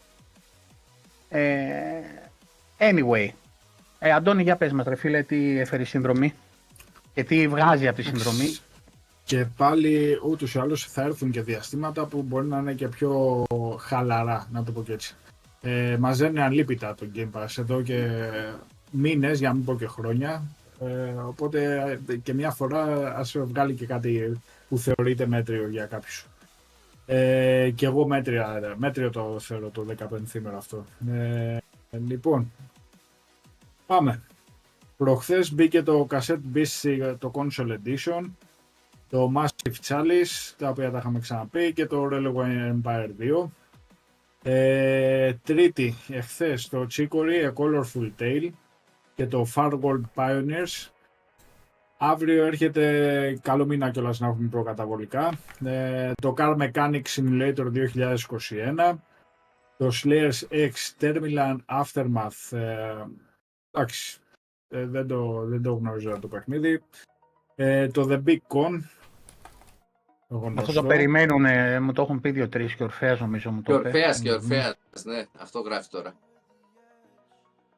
Ε, 1.30 1.44
anyway. 2.78 3.28
Ε, 4.00 4.12
Αντώνη, 4.12 4.44
για 4.44 4.56
πες 4.56 4.72
μας 4.72 4.86
ρε 4.86 4.96
φίλε, 4.96 5.24
τι 5.24 5.60
έφερε 5.60 5.82
η 5.82 5.86
συνδρομή 5.86 6.34
και 7.14 7.24
τι 7.24 7.48
βγάζει 7.48 7.88
από 7.88 7.96
τη 7.98 8.04
συνδρομή. 8.04 8.58
Και 9.26 9.46
πάλι 9.58 10.20
ούτως 10.24 10.54
ή 10.54 10.60
άλλως 10.60 10.86
θα 10.86 11.02
έρθουν 11.02 11.32
και 11.32 11.42
διαστήματα 11.42 12.06
που 12.06 12.22
μπορεί 12.22 12.48
να 12.48 12.58
είναι 12.58 12.74
και 12.74 12.88
πιο 12.88 13.44
χαλαρά, 13.80 14.48
να 14.52 14.64
το 14.64 14.72
πω 14.72 14.84
και 14.84 14.94
έτσι. 14.94 15.16
Ε, 15.62 15.98
μαζεύει 16.00 16.40
αλίπητα 16.40 16.96
το 16.96 17.06
Game 17.16 17.30
Pass 17.32 17.58
εδώ 17.58 17.82
και 17.82 18.10
μήνες, 18.92 19.40
για 19.40 19.48
να 19.48 19.56
μην 19.56 19.66
πω 19.66 19.76
και 19.76 19.88
χρόνια. 19.88 20.44
Ε, 20.80 21.12
οπότε 21.12 21.82
ε, 22.08 22.16
και 22.16 22.34
μια 22.34 22.52
φορά 22.52 23.14
ας 23.16 23.36
βγάλει 23.38 23.74
και 23.74 23.86
κάτι 23.86 24.42
που 24.70 24.78
θεωρείται 24.78 25.28
μέτριο 25.28 25.68
για 25.68 25.86
κάποιους. 25.86 26.28
Ε, 27.06 27.72
και 27.76 27.86
εγώ 27.86 28.08
μέτρια, 28.08 28.76
μέτριο 28.78 29.10
το 29.10 29.40
θεωρώ 29.40 29.70
το 29.70 29.86
15 29.98 30.06
σήμερα 30.26 30.58
αυτό. 30.58 30.86
Ε, 31.12 31.58
λοιπόν, 32.08 32.52
πάμε. 33.86 34.22
Προχθές 34.98 35.54
μπήκε 35.54 35.84
το 35.84 36.08
Cassette 36.10 36.40
Beast 36.54 37.16
το 37.20 37.32
Console 37.34 37.78
Edition 37.84 38.26
το 39.14 39.32
Massive 39.36 39.76
Chalice, 39.88 40.54
τα 40.58 40.70
οποία 40.70 40.92
τα 40.92 40.98
είχαμε 40.98 41.20
ξαναπεί, 41.20 41.74
και 41.74 41.86
το 41.86 42.10
Railway 42.12 42.74
Empire 42.74 43.10
2. 43.20 43.50
Ε, 44.44 45.34
τρίτη, 45.34 45.96
εχθές, 46.10 46.70
το 46.70 46.88
Chicory, 46.92 47.46
A 47.46 47.54
Colorful 47.54 48.12
Tale 48.20 48.50
και 49.16 49.28
το 49.28 49.46
Far 49.56 49.80
World 49.82 50.02
Pioneers. 50.16 50.90
Αύριο 51.98 52.46
έρχεται, 52.46 53.40
καλό 53.42 53.66
μήνα 53.66 53.92
κιόλας 53.92 54.20
να 54.20 54.28
έχουμε 54.28 54.48
προκαταβολικά, 54.48 55.32
ε, 55.66 56.12
το 56.22 56.34
Car 56.38 56.58
Mechanic 56.58 57.04
Simulator 57.04 57.72
2021, 57.72 59.00
το 59.78 59.92
Slayers 60.04 60.48
X 60.50 60.74
Terminal 61.00 61.58
Aftermath, 61.66 62.58
ε, 62.58 63.06
εντάξει, 63.72 64.20
ε, 64.68 64.86
δεν, 64.86 65.08
το, 65.08 65.46
δεν 65.46 65.62
το 65.62 65.74
γνωρίζω 65.74 66.20
το 66.20 66.28
παιχνίδι, 66.28 66.82
ε, 67.56 67.88
το 67.88 68.08
The 68.10 68.24
Big 68.28 68.38
Con, 68.48 68.80
το 68.84 69.03
Αυτό 70.36 70.48
γνωστό. 70.48 70.74
το 70.74 70.84
περιμένουν, 70.84 71.46
ε, 71.46 71.80
μου 71.80 71.92
το 71.92 72.02
έχουν 72.02 72.22
πει 72.22 72.32
δύο-τρεις 72.32 72.76
και 72.76 72.84
ο 72.84 72.86
Ορφέας 72.86 73.20
νομίζω 73.20 73.52
μου 73.52 73.62
Και 73.62 73.72
το 73.72 73.78
είπε. 73.78 73.88
Ορφέας 73.88 74.20
και 74.20 74.32
Ορφέας, 74.32 74.76
ναι, 75.04 75.26
αυτό 75.40 75.60
γράφει 75.60 75.90
τώρα. 75.90 76.14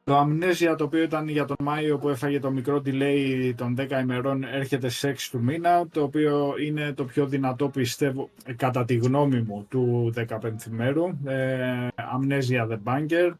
Το 0.06 0.20
Amnesia 0.20 0.74
το 0.78 0.84
οποίο 0.84 1.02
ήταν 1.02 1.28
για 1.28 1.44
τον 1.44 1.56
Μάιο 1.62 1.98
που 1.98 2.08
έφαγε 2.08 2.40
το 2.40 2.50
μικρό 2.50 2.82
delay 2.84 3.52
των 3.56 3.76
10 3.78 4.00
ημερών 4.00 4.44
έρχεται 4.44 4.88
στις 4.88 5.28
6 5.28 5.30
του 5.30 5.42
μήνα 5.42 5.88
το 5.88 6.02
οποίο 6.02 6.54
είναι 6.66 6.92
το 6.92 7.04
πιο 7.04 7.26
δυνατό 7.26 7.68
πιστεύω 7.68 8.30
ε, 8.44 8.52
κατά 8.52 8.84
τη 8.84 8.94
γνώμη 8.94 9.40
μου 9.40 9.66
του 9.68 10.12
15 10.16 10.26
ημέρου 10.70 11.06
ε, 11.24 11.88
Amnesia 11.96 12.68
The 12.68 12.78
Banker 12.84 13.32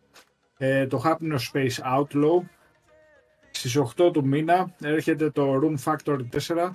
ε, 0.57 0.87
το 0.87 1.03
Happiness 1.05 1.53
Space 1.53 1.99
Outlaw 1.99 2.43
στις 3.51 3.79
8 3.97 4.13
του 4.13 4.27
μήνα 4.27 4.75
έρχεται 4.83 5.31
το 5.31 5.61
Room 5.63 5.77
Factory 5.85 6.27
4 6.57 6.71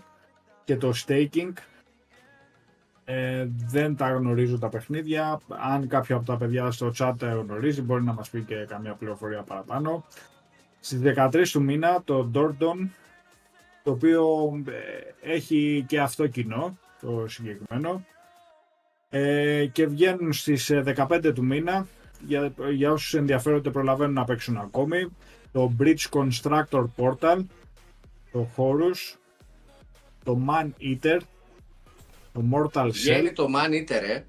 και 0.64 0.78
το 0.78 0.94
Staking 1.06 1.52
ε, 3.12 3.48
δεν 3.68 3.96
τα 3.96 4.10
γνωρίζω 4.10 4.60
τα 4.60 4.70
παιχνίδια. 4.70 5.40
Αν 5.48 5.88
κάποιο 5.88 6.16
από 6.16 6.26
τα 6.26 6.38
παιδιά 6.38 6.72
στο 6.72 6.92
chat 6.98 7.14
τα 7.18 7.28
γνωρίζει, 7.28 7.82
μπορεί 7.82 8.04
να 8.04 8.14
μας 8.14 8.30
πει 8.30 8.42
και 8.42 8.56
καμία 8.56 8.94
πληροφορία 8.94 9.42
παραπάνω. 9.42 10.06
Στις 10.80 11.00
13 11.04 11.48
του 11.52 11.64
μήνα 11.64 12.02
το 12.06 12.32
Dordon, 12.34 12.90
το 13.84 13.92
οποίο 13.92 14.52
ε, 14.68 15.32
έχει 15.34 15.86
και 15.88 16.00
αυτό 16.00 16.28
κοινό, 16.28 16.78
το 17.02 17.26
συγκεκριμένο. 17.28 18.06
Ε, 19.10 19.66
και 19.66 19.88
βγαίνουν 19.88 20.34
στις 20.34 20.70
ε, 20.70 20.84
15 20.98 21.32
του 21.36 21.46
μήνα, 21.46 21.88
για, 22.28 22.54
για 22.72 22.92
όσους 22.92 23.14
ενδιαφέρονται 23.14 23.70
προλαβαίνουν 23.70 24.14
να 24.14 24.24
παίξουν 24.24 24.58
ακόμη, 24.58 25.08
το 25.52 25.72
Bridge 25.80 26.10
Constructor 26.10 26.86
Portal, 26.98 27.46
το 28.32 28.48
Horus, 28.58 29.18
το 30.24 30.40
Man 30.50 30.70
Eater, 30.82 31.20
το 32.34 32.44
Mortal 32.54 32.86
Shell, 32.86 32.92
Βγαίνει 32.92 33.32
το 33.32 33.48
Man 33.56 33.70
Eater, 33.70 34.02
ε. 34.10 34.24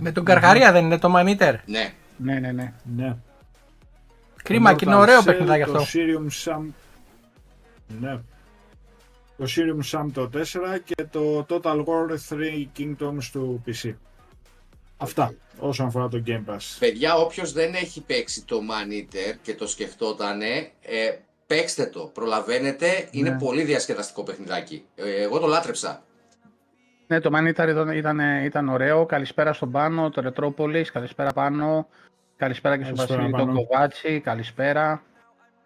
Με 0.00 0.12
τον 0.12 0.24
Καργαρία 0.24 0.72
δεν 0.72 0.84
είναι 0.84 0.98
το 0.98 1.14
Maniter. 1.16 1.54
Ναι. 1.66 1.92
Ναι, 2.16 2.38
ναι, 2.38 2.52
ναι. 2.52 2.72
ναι. 2.96 3.16
Κρίμα 4.42 4.70
Το 4.70 4.76
και 4.76 4.84
είναι 4.84 4.94
Mortal 4.94 5.00
ωραίο 5.00 5.20
Shell, 5.20 5.24
παιχνιδάκι 5.24 5.64
το 5.64 5.78
αυτό. 5.78 5.98
Sirium 5.98 6.44
Sam... 6.44 6.62
Ναι. 8.00 8.18
Το 9.36 9.44
Sirium 9.48 9.90
Sam 9.90 10.06
το 10.12 10.30
4 10.34 10.38
και 10.84 11.04
το 11.10 11.46
Total 11.48 11.84
War 11.84 12.16
3 12.30 12.66
Kingdoms 12.78 13.24
του 13.32 13.62
PC. 13.66 13.94
Αυτά 14.96 15.34
όσον 15.58 15.86
αφορά 15.86 16.08
το 16.08 16.22
Game 16.26 16.44
Pass. 16.54 16.76
Παιδιά, 16.78 17.14
όποιος 17.14 17.52
δεν 17.52 17.74
έχει 17.74 18.00
παίξει 18.00 18.44
το 18.44 18.60
Man 18.70 18.92
Eater 18.92 19.36
και 19.42 19.54
το 19.54 19.66
σκεφτότανε, 19.66 20.70
ε, 20.80 21.10
παίξτε 21.46 21.86
το. 21.86 22.10
Προλαβαίνετε, 22.14 23.08
είναι 23.10 23.30
Ναι. 23.30 23.38
πολύ 23.38 23.62
διασκεδαστικό 23.62 24.22
παιχνιδάκι. 24.22 24.84
Ε, 24.94 25.22
εγώ 25.22 25.38
το 25.38 25.46
λάτρεψα. 25.46 26.02
Ναι, 27.10 27.20
το 27.20 27.30
Mani 27.34 27.46
ήταν, 27.46 27.88
ήταν, 27.90 28.20
ήταν 28.44 28.68
ωραίο. 28.68 29.06
Καλησπέρα 29.06 29.52
στον 29.52 29.70
Πάνο, 29.70 30.10
το 30.10 30.20
Ρετρόπολης. 30.20 30.90
Καλησπέρα 30.92 31.32
Πάνο. 31.32 31.86
Καλησπέρα 32.36 32.76
και 32.76 32.84
στον 32.84 32.96
Καλησπέρα, 32.96 33.20
Βασίλη 33.22 33.38
τον 33.38 33.46
Πάνο. 33.54 33.66
Κοβάτσι. 33.66 34.20
Καλησπέρα. 34.24 35.02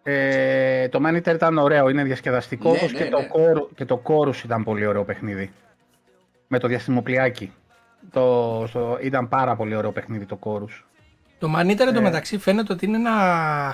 Ε, 0.02 0.88
το 0.88 1.00
Mani 1.06 1.26
ήταν 1.26 1.58
ωραίο, 1.58 1.88
είναι 1.88 2.02
διασκεδαστικό. 2.02 2.70
Ναι, 2.70 2.76
όπως 2.76 2.92
ναι, 2.92 2.99
και, 2.99 3.04
ναι. 3.04 3.11
Το 3.11 3.26
κόρου, 3.28 3.68
και 3.75 3.84
το 3.84 4.02
Chorus 4.04 4.44
ήταν 4.44 4.64
πολύ 4.64 4.87
ωραίο 4.87 5.04
παιχνίδι. 5.04 5.52
Με 6.49 6.58
το 6.58 6.68
διαστημοπλιάκι. 6.68 7.52
Το, 8.12 8.64
στο- 8.68 8.99
ήταν 9.02 9.28
πάρα 9.28 9.56
πολύ 9.56 9.75
ωραίο 9.76 9.92
παιχνίδι 9.92 10.25
το 10.25 10.38
Chorus. 10.44 10.82
Το 11.38 11.49
Maniter 11.58 11.78
Ε. 11.80 11.88
εντωμεταξύ 11.88 12.38
φαίνεται 12.38 12.72
ότι 12.72 12.87
είναι 12.87 12.96
ένα 12.96 13.11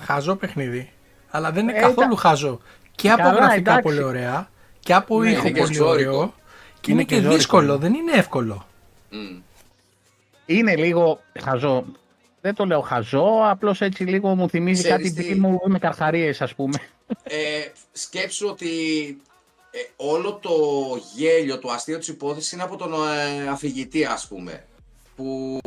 χαζό 0.05 0.37
παιχνίδι. 0.37 0.91
Αλλά 1.31 1.51
δεν 1.53 1.63
είναι 1.63 1.79
Ε, 1.79 1.81
καθόλου 1.81 1.97
ήταν- 2.13 2.17
χαζό. 2.17 2.61
Και 2.95 3.11
από 3.11 3.23
Καλά, 3.23 3.35
γραφικά 3.35 3.57
εντάξει. 3.73 3.83
πολύ 3.83 4.03
ωραία. 4.03 4.49
Και 4.81 4.95
από 4.95 5.23
Ναι, 5.23 5.31
ήχο 5.31 5.41
είναι 5.41 5.51
και 5.51 5.61
πολύ 5.61 5.75
ζώρικο. 5.75 6.11
ωραίο. 6.17 6.35
Και 6.81 6.91
Είναι 6.93 7.01
είναι 7.01 7.09
και 7.09 7.15
και 7.15 7.21
ζώρικο, 7.21 7.37
δύσκολο, 7.37 7.73
είναι. 7.73 7.83
δεν 7.83 7.95
είναι 7.95 8.13
εύκολο. 8.13 8.67
Μμ. 9.11 9.39
Είναι 10.47 10.77
λίγο 10.77 11.21
χαζό. 11.41 11.85
Δεν 12.41 12.55
το 12.55 12.65
λέω 12.65 12.81
χαζό, 12.81 13.41
απλώς 13.45 13.81
έτσι 13.81 14.05
λίγο 14.05 14.35
μου 14.35 14.49
θυμίζει 14.49 14.83
Ξέρεις 14.83 14.97
κάτι 15.05 15.15
τι; 15.15 15.23
παιδί 15.23 15.41
μου 15.41 15.61
με 15.65 15.79
καρχαρίες 15.79 16.41
ας 16.41 16.55
πούμε. 16.55 16.79
Ε, 17.23 17.37
σκέψου 17.93 18.49
ότι 18.49 18.71
ε, 19.71 19.79
όλο 19.97 20.39
το 20.43 20.51
γέλιο, 21.15 21.59
το 21.59 21.71
αστείο 21.71 21.99
της 21.99 22.09
υπόθεσης 22.09 22.53
είναι 22.53 22.63
από 22.63 22.77
τον 22.77 22.93
ε, 22.93 23.49
αφηγητή, 23.49 24.05
ας 24.05 24.27
πούμε. 24.27 24.65
Που 25.17 25.61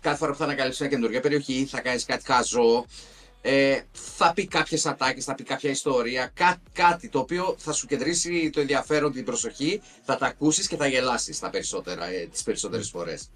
κάθε 0.00 0.16
φορά 0.16 0.32
που 0.32 0.38
θα 0.38 0.44
ανακαλύψει 0.44 0.82
μια 0.82 0.90
καινούργια 0.90 1.20
περιοχή, 1.20 1.66
θα 1.70 1.80
κάνεις 1.80 2.04
κάτι 2.04 2.24
χαζό, 2.24 2.84
ε, 3.50 3.80
θα 3.92 4.32
πει 4.34 4.46
κάποιες 4.46 4.86
ατάκες, 4.86 5.24
θα 5.24 5.34
πει 5.34 5.42
κάποια 5.42 5.70
ιστορία, 5.70 6.30
κά, 6.34 6.56
κάτι 6.72 7.08
το 7.08 7.18
οποίο 7.18 7.54
θα 7.58 7.72
σου 7.72 7.86
κεντρήσει 7.86 8.50
το 8.50 8.60
ενδιαφέρον, 8.60 9.12
την 9.12 9.24
προσοχή, 9.24 9.80
θα 10.02 10.16
τα 10.16 10.26
ακούσεις 10.26 10.68
και 10.68 10.76
θα 10.76 10.86
γελάσεις 10.86 11.38
τα 11.38 11.50
περισσότερα, 11.50 12.04
ε, 12.06 12.26
τις 12.32 12.42
περισσότερες 12.42 12.88
φορές. 12.90 13.30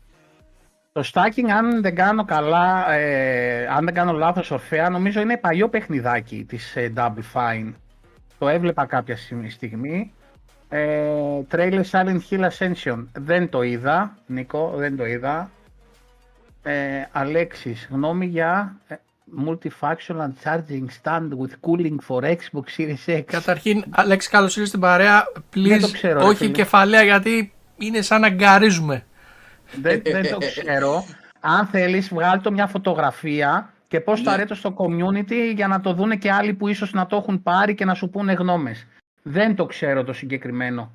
Το 0.92 1.10
stacking, 1.12 1.48
αν 1.50 1.82
δεν 1.82 1.94
κάνω 1.94 2.24
καλά, 2.24 2.92
ε, 2.92 3.66
αν 3.66 3.84
δεν 3.84 3.94
κάνω 3.94 4.12
λάθος 4.12 4.50
ορφέα, 4.50 4.88
νομίζω 4.90 5.20
είναι 5.20 5.36
παλιό 5.36 5.68
παιχνιδάκι 5.68 6.44
της 6.44 6.76
ε, 6.76 6.92
Double 6.96 7.22
Fine. 7.34 7.72
Το 8.38 8.48
έβλεπα 8.48 8.86
κάποια 8.86 9.16
στιγμή- 9.16 9.50
στιγμή. 9.50 10.12
Ε, 10.68 11.10
trailer 11.50 11.82
Silent 11.90 12.18
Hill 12.30 12.48
Ascension. 12.50 13.04
Δεν 13.12 13.48
το 13.48 13.62
είδα, 13.62 14.16
Νίκο, 14.26 14.72
δεν 14.76 14.96
το 14.96 15.06
είδα. 15.06 15.50
Ε, 16.62 17.02
Αλέξης, 17.12 17.88
γνώμη 17.90 18.26
για 18.26 18.76
ε, 18.86 18.94
Multifunctional 19.46 20.30
Charging 20.44 20.86
Stand 21.02 21.28
with 21.40 21.52
Cooling 21.66 21.96
for 22.08 22.22
Xbox 22.22 22.64
Series 22.76 23.06
X. 23.18 23.22
Καταρχήν, 23.26 23.84
Αλέξη, 23.90 24.28
καλώς 24.28 24.48
ήρθατε 24.50 24.66
στην 24.68 24.80
παρέα. 24.80 25.24
Please, 25.54 25.78
το 25.80 25.90
ξέρω, 25.90 26.18
ρε 26.20 26.24
όχι 26.26 26.36
φίλε. 26.36 26.50
κεφαλαία 26.50 27.02
γιατί 27.02 27.52
είναι 27.76 28.00
σαν 28.00 28.20
να 28.20 28.28
γκαρίζουμε. 28.28 29.04
δεν, 29.80 30.02
δεν 30.04 30.30
το 30.30 30.38
ξέρω. 30.38 31.04
Αν 31.40 31.66
θέλεις, 31.66 32.08
βγάλει 32.08 32.40
το 32.40 32.52
μια 32.52 32.66
φωτογραφία 32.66 33.72
και 33.88 34.00
πώς 34.00 34.22
το 34.22 34.28
Ναι. 34.28 34.34
αρέτω 34.34 34.54
στο 34.54 34.74
community 34.78 35.54
για 35.54 35.66
να 35.68 35.80
το 35.80 35.92
δούνε 35.92 36.16
και 36.16 36.32
άλλοι 36.32 36.54
που 36.54 36.68
ίσως 36.68 36.92
να 36.92 37.06
το 37.06 37.16
έχουν 37.16 37.42
πάρει 37.42 37.74
και 37.74 37.84
να 37.84 37.94
σου 37.94 38.10
πούνε 38.10 38.32
γνώμες. 38.32 38.86
Δεν 39.22 39.54
το 39.56 39.66
ξέρω 39.66 40.04
το 40.04 40.12
συγκεκριμένο. 40.12 40.90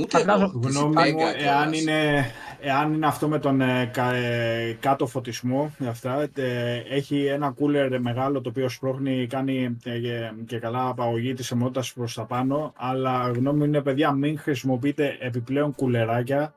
Ούτε 0.00 0.18
Φαντάζομαι- 0.18 0.50
εγώ, 0.54 0.60
της 0.66 0.76
Γνώμη 0.76 0.94
μου, 0.94 1.00
Ipenga 1.00 1.42
εάν 1.44 1.70
κιόλας. 1.70 1.80
είναι, 1.80 2.30
εάν 2.64 2.92
είναι 2.92 3.06
αυτό 3.06 3.28
με 3.28 3.38
τον 3.38 3.60
ε, 3.60 3.90
κα- 3.92 4.14
ε, 4.14 4.76
κάτω 4.80 5.06
φωτισμό, 5.06 5.74
αυτά, 5.88 6.22
ε, 6.34 6.76
έχει 6.88 7.24
ένα 7.24 7.50
κούλερ 7.50 8.00
μεγάλο 8.00 8.40
το 8.40 8.48
οποίο 8.48 8.68
σπρώχνει, 8.68 9.26
κάνει 9.26 9.76
ε, 9.84 9.98
και- 9.98 10.32
και 10.46 10.58
καλά 10.58 10.88
απαγωγή 10.88 11.32
της 11.32 11.50
αιμότητας 11.50 11.92
προς 11.92 12.14
τα 12.14 12.24
πάνω, 12.24 12.72
αλλά 12.76 13.30
γνώμη 13.34 13.58
μου 13.58 13.64
είναι 13.64 13.80
παιδιά 13.82 14.12
μην 14.12 14.38
χρησιμοποιείτε 14.38 15.16
επιπλέον 15.20 15.74
κουλεράκια 15.74 16.54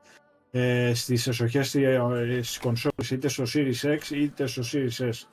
ε, 0.50 0.92
στις 0.94 1.26
εσοχές 1.26 1.74
ε, 1.74 2.00
στις 2.42 2.58
κονσόλες 2.58 3.10
είτε 3.10 3.28
στο 3.28 3.44
Series 3.54 3.96
X 3.98 4.10
είτε 4.14 4.46
στο 4.46 4.62
Series 4.72 5.04
S. 5.08 5.26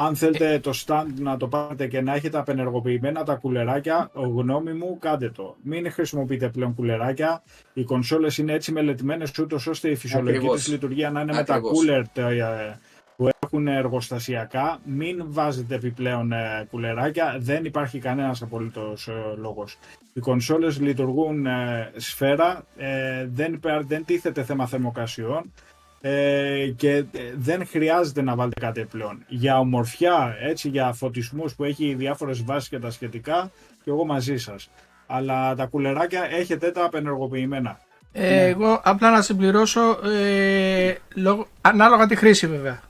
Αν 0.00 0.16
θέλετε 0.16 0.58
το 0.58 0.72
stand 0.86 1.06
να 1.18 1.36
το 1.36 1.48
πάρετε 1.48 1.86
και 1.86 2.00
να 2.00 2.14
έχετε 2.14 2.38
απενεργοποιημένα 2.38 3.24
τα 3.24 3.34
κουλεράκια, 3.34 4.10
γνώμη 4.14 4.72
μου 4.72 4.98
κάντε 4.98 5.30
το. 5.30 5.56
Μην 5.62 5.92
χρησιμοποιείτε 5.92 6.48
πλέον 6.48 6.74
κουλεράκια. 6.74 7.42
Οι 7.72 7.84
κονσόλες 7.84 8.38
είναι 8.38 8.52
έτσι 8.52 8.72
μελετημένες 8.72 9.38
ούτως 9.38 9.66
ώστε 9.66 9.88
η 9.88 9.94
φυσιολογική 9.96 10.36
Ακριβώς. 10.36 10.58
της 10.62 10.72
λειτουργία 10.72 11.10
να 11.10 11.20
είναι 11.20 11.32
με 11.32 11.44
τα 11.44 11.54
Ακριβώς. 11.54 11.78
κούλερ 11.78 12.08
τα, 12.08 12.28
ε, 12.30 12.78
που 13.16 13.28
έχουν 13.42 13.66
εργοστασιακά. 13.68 14.78
Μην 14.84 15.24
βάζετε 15.26 15.74
επιπλέον 15.74 16.32
ε, 16.32 16.66
κουλεράκια. 16.70 17.36
Δεν 17.40 17.64
υπάρχει 17.64 17.98
κανένας 17.98 18.42
απολύτως 18.42 19.08
ε, 19.08 19.12
λόγος. 19.36 19.78
Οι 20.12 20.20
κονσόλες 20.20 20.80
λειτουργούν 20.80 21.46
ε, 21.46 21.90
σφαίρα. 21.96 22.64
ε, 22.76 23.26
δεν, 23.32 23.52
υπά- 23.52 23.82
δεν 23.86 24.04
τίθεται 24.04 24.42
θέμα 24.42 24.66
θερμοκρασιών 24.66 25.52
ε, 26.00 26.72
και 26.76 26.96
ε, 26.96 27.04
δεν 27.36 27.66
χρειάζεται 27.66 28.22
να 28.22 28.34
βάλετε 28.34 28.60
κάτι 28.60 28.84
πλέον. 28.84 29.24
Για 29.28 29.58
ομορφιά, 29.58 30.36
έτσι, 30.40 30.68
για 30.68 30.92
φωτισμούς 30.92 31.54
που 31.54 31.64
έχει 31.64 31.94
διάφορες 31.94 32.44
βάσεις 32.44 32.68
και 32.68 32.78
τα 32.78 32.90
σχετικά, 32.90 33.50
και 33.84 33.90
εγώ 33.90 34.04
μαζί 34.04 34.36
σας. 34.36 34.70
Αλλά 35.06 35.54
τα 35.54 35.66
κουλεράκια 35.66 36.24
έχετε 36.30 36.70
τα 36.70 36.84
απενεργοποιημένα. 36.84 37.78
Ε, 38.12 38.46
Εγώ 38.46 38.80
απλά 38.84 39.10
να 39.10 39.22
συμπληρώσω 39.22 39.98
ε, 40.04 40.94
λόγω, 41.14 41.46
ανάλογα 41.60 42.06
τη 42.06 42.16
χρήση 42.16 42.46
βέβαια. 42.46 42.80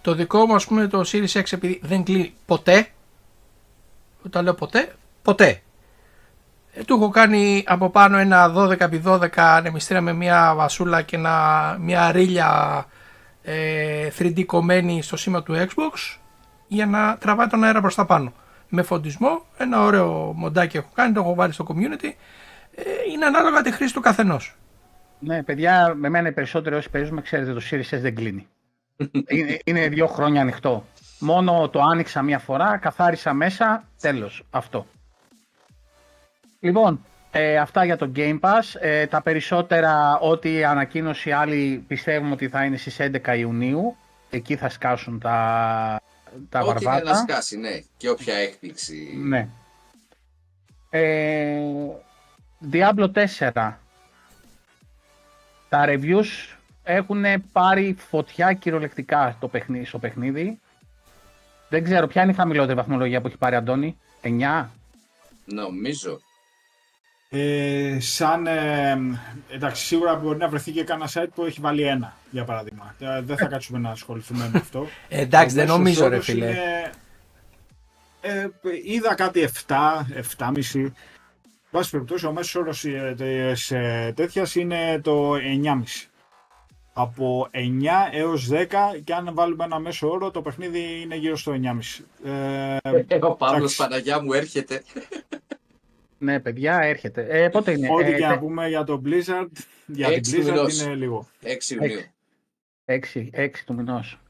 Το 0.00 0.14
δικό 0.14 0.46
μου 0.46 0.54
ας 0.54 0.66
πούμε 0.66 0.86
το 0.86 1.00
Series 1.06 1.40
X 1.40 1.52
επειδή 1.52 1.80
δεν 1.82 2.04
κλείνει 2.04 2.34
ποτέ, 2.46 2.88
όταν 4.26 4.44
λέω 4.44 4.54
ποτέ, 4.54 4.92
ποτέ. 5.22 5.62
Ε, 6.74 6.82
του 6.84 6.94
έχω 6.94 7.08
κάνει 7.08 7.64
από 7.66 7.90
πάνω 7.90 8.16
ένα 8.18 8.52
12x12 8.56 9.28
ανεμιστήρα 9.34 10.00
με 10.00 10.12
μια 10.12 10.52
βασούλα 10.56 11.02
και 11.02 11.16
ένα, 11.16 11.76
μια 11.80 12.12
ρίλια 12.12 12.84
ε, 13.42 14.08
3D 14.18 14.44
κομμένη 14.44 15.02
στο 15.02 15.16
σήμα 15.16 15.42
του 15.42 15.54
Xbox 15.54 16.18
για 16.66 16.86
να 16.86 17.16
τραβάει 17.16 17.46
τον 17.46 17.64
αέρα 17.64 17.80
προς 17.80 17.94
τα 17.94 18.06
πάνω. 18.06 18.32
Με 18.68 18.82
φωτισμό, 18.82 19.46
ένα 19.58 19.80
ωραίο 19.82 20.32
μοντάκι 20.36 20.76
έχω 20.76 20.90
κάνει, 20.94 21.12
το 21.12 21.20
έχω 21.20 21.34
βάλει 21.34 21.52
στο 21.52 21.66
community. 21.68 22.10
Ε, 22.74 22.82
είναι 23.12 23.24
ανάλογα 23.24 23.62
τη 23.62 23.72
χρήση 23.72 23.94
του 23.94 24.00
καθενός. 24.00 24.56
Ναι, 25.18 25.42
παιδιά, 25.42 25.94
με 25.96 26.08
μένα 26.08 26.28
οι 26.28 26.32
περισσότεροι 26.32 26.74
όσοι 26.74 26.90
παίζουμε, 26.90 27.20
ξέρετε, 27.20 27.52
το 27.52 27.60
Series 27.70 27.96
S 27.96 27.98
δεν 28.00 28.14
κλείνει. 28.14 28.46
είναι, 29.36 29.58
είναι 29.64 29.88
δύο 29.88 30.06
χρόνια 30.06 30.40
ανοιχτό. 30.40 30.84
Μόνο 31.18 31.68
το 31.68 31.80
άνοιξα 31.80 32.22
μία 32.22 32.38
φορά, 32.38 32.76
καθάρισα 32.76 33.32
μέσα, 33.32 33.84
τέλος. 34.00 34.44
Αυτό. 34.50 34.86
Λοιπόν, 36.64 37.04
Ε, 37.34 37.56
αυτά 37.58 37.84
για 37.84 37.96
το 37.96 38.12
Game 38.16 38.40
Pass. 38.40 38.62
Ε, 38.80 39.06
τα 39.06 39.22
περισσότερα, 39.22 40.18
ό,τι 40.18 40.64
ανακοίνωση 40.64 41.30
άλλοι 41.32 41.84
πιστεύουμε 41.88 42.32
ότι 42.32 42.48
θα 42.48 42.64
είναι 42.64 42.76
στις 42.76 42.96
11 43.00 43.36
Ιουνίου. 43.38 43.96
Εκεί 44.30 44.56
θα 44.56 44.68
σκάσουν 44.68 45.18
τα, 45.20 46.00
τα 46.48 46.60
Ό,τι 46.60 46.68
είναι 46.70 46.78
βαρβάτα. 46.90 47.10
να 47.10 47.16
σκάσει, 47.16 47.58
ναι. 47.58 47.80
Και 47.96 48.08
όποια 48.10 48.34
έκπληξη. 48.34 49.18
Ναι. 49.22 49.48
Ε, 50.90 51.58
Diablo 52.72 53.10
4. 53.12 53.72
Τα 55.68 55.84
reviews 55.86 56.56
έχουν 56.82 57.24
πάρει 57.52 57.96
φωτιά 58.10 58.52
κυριολεκτικά 58.52 59.34
στο 59.36 59.48
παιχνίδι, 59.48 59.84
στο 59.84 59.98
παιχνίδι. 59.98 60.60
Δεν 61.68 61.84
ξέρω 61.84 62.06
ποια 62.06 62.22
είναι 62.22 62.32
η 62.32 62.34
χαμηλότερη 62.34 62.74
βαθμολογία 62.76 63.20
που 63.20 63.26
έχει 63.26 63.36
πάρει 63.36 63.54
Αντώνη; 63.56 63.96
9. 64.22 64.64
Νομίζω. 65.44 66.20
Ε, 67.34 67.96
σαν, 68.00 68.46
ε, 68.46 68.98
εντάξει, 69.50 69.84
σίγουρα 69.86 70.14
μπορεί 70.14 70.38
να 70.38 70.48
βρεθεί 70.48 70.70
και 70.72 70.84
κανένα 70.84 71.10
site 71.14 71.26
που 71.34 71.44
έχει 71.44 71.60
βάλει 71.60 71.82
ένα, 71.82 72.16
για 72.30 72.44
παράδειγμα. 72.44 72.94
Ε, 72.98 73.20
δεν 73.20 73.36
θα 73.36 73.46
κάτσουμε 73.46 73.78
να 73.78 73.90
ασχοληθούμε 73.90 74.48
με 74.52 74.58
αυτό. 74.58 74.86
Ε, 75.08 75.20
εντάξει, 75.20 75.54
Ο 75.54 75.58
δεν 75.58 75.64
μέσος 75.66 75.76
νομίζω, 75.78 76.08
ρε 76.08 76.14
όρος 76.14 76.24
φίλε. 76.24 76.46
είναι- 76.46 76.90
ε, 78.20 78.48
είδα 78.84 79.14
κάτι 79.14 79.40
7, 79.40 80.06
7,5. 80.14 80.92
Βάση 81.70 81.90
περιπτώσει, 81.90 82.26
ο 82.26 82.32
μέσος 82.32 82.54
όρος 82.54 82.84
ε, 82.84 83.14
της, 83.16 83.70
ε, 83.70 84.12
τέτοιας 84.16 84.54
είναι 84.54 85.00
το 85.02 85.34
9,5. 85.34 86.08
Από 86.92 87.48
9 87.50 88.08
έως 88.12 88.48
10 88.48 89.00
και 89.04 89.14
αν 89.14 89.30
βάλουμε 89.34 89.64
ένα 89.64 89.78
μέσο 89.78 90.10
όρο 90.10 90.30
το 90.30 90.42
παιχνίδι 90.42 91.00
είναι 91.02 91.16
γύρω 91.16 91.36
στο 91.36 91.52
9,5. 91.52 92.04
Ε, 92.24 92.76
Ο 93.26 93.34
Παύλος 93.34 93.58
εντάξει. 93.58 93.76
Παναγιά 93.76 94.22
μου 94.22 94.32
έρχεται. 94.32 94.82
Ναι, 96.22 96.40
παιδιά, 96.40 96.78
έρχεται. 96.82 97.26
Ε, 97.30 97.48
πότε 97.48 97.70
είναι; 97.70 97.88
Ό,τι 97.92 98.04
ε, 98.10 98.12
και 98.14 98.22
να 98.24 98.28
τε- 98.28 98.38
πούμε 98.38 98.68
για 98.68 98.84
το 98.84 99.02
Blizzard, 99.04 99.48
για 99.86 100.06
την 100.06 100.16
Έξι 100.16 100.36
Blizzard 100.40 100.44
μηνός. 100.44 100.80
είναι 100.82 100.94
λίγο. 100.94 101.28
6 101.42 101.70
Ιουνίου. 101.70 102.00
6, 102.84 103.28
6 103.32 103.48
του 103.66 103.74
μηνός. 103.74 104.20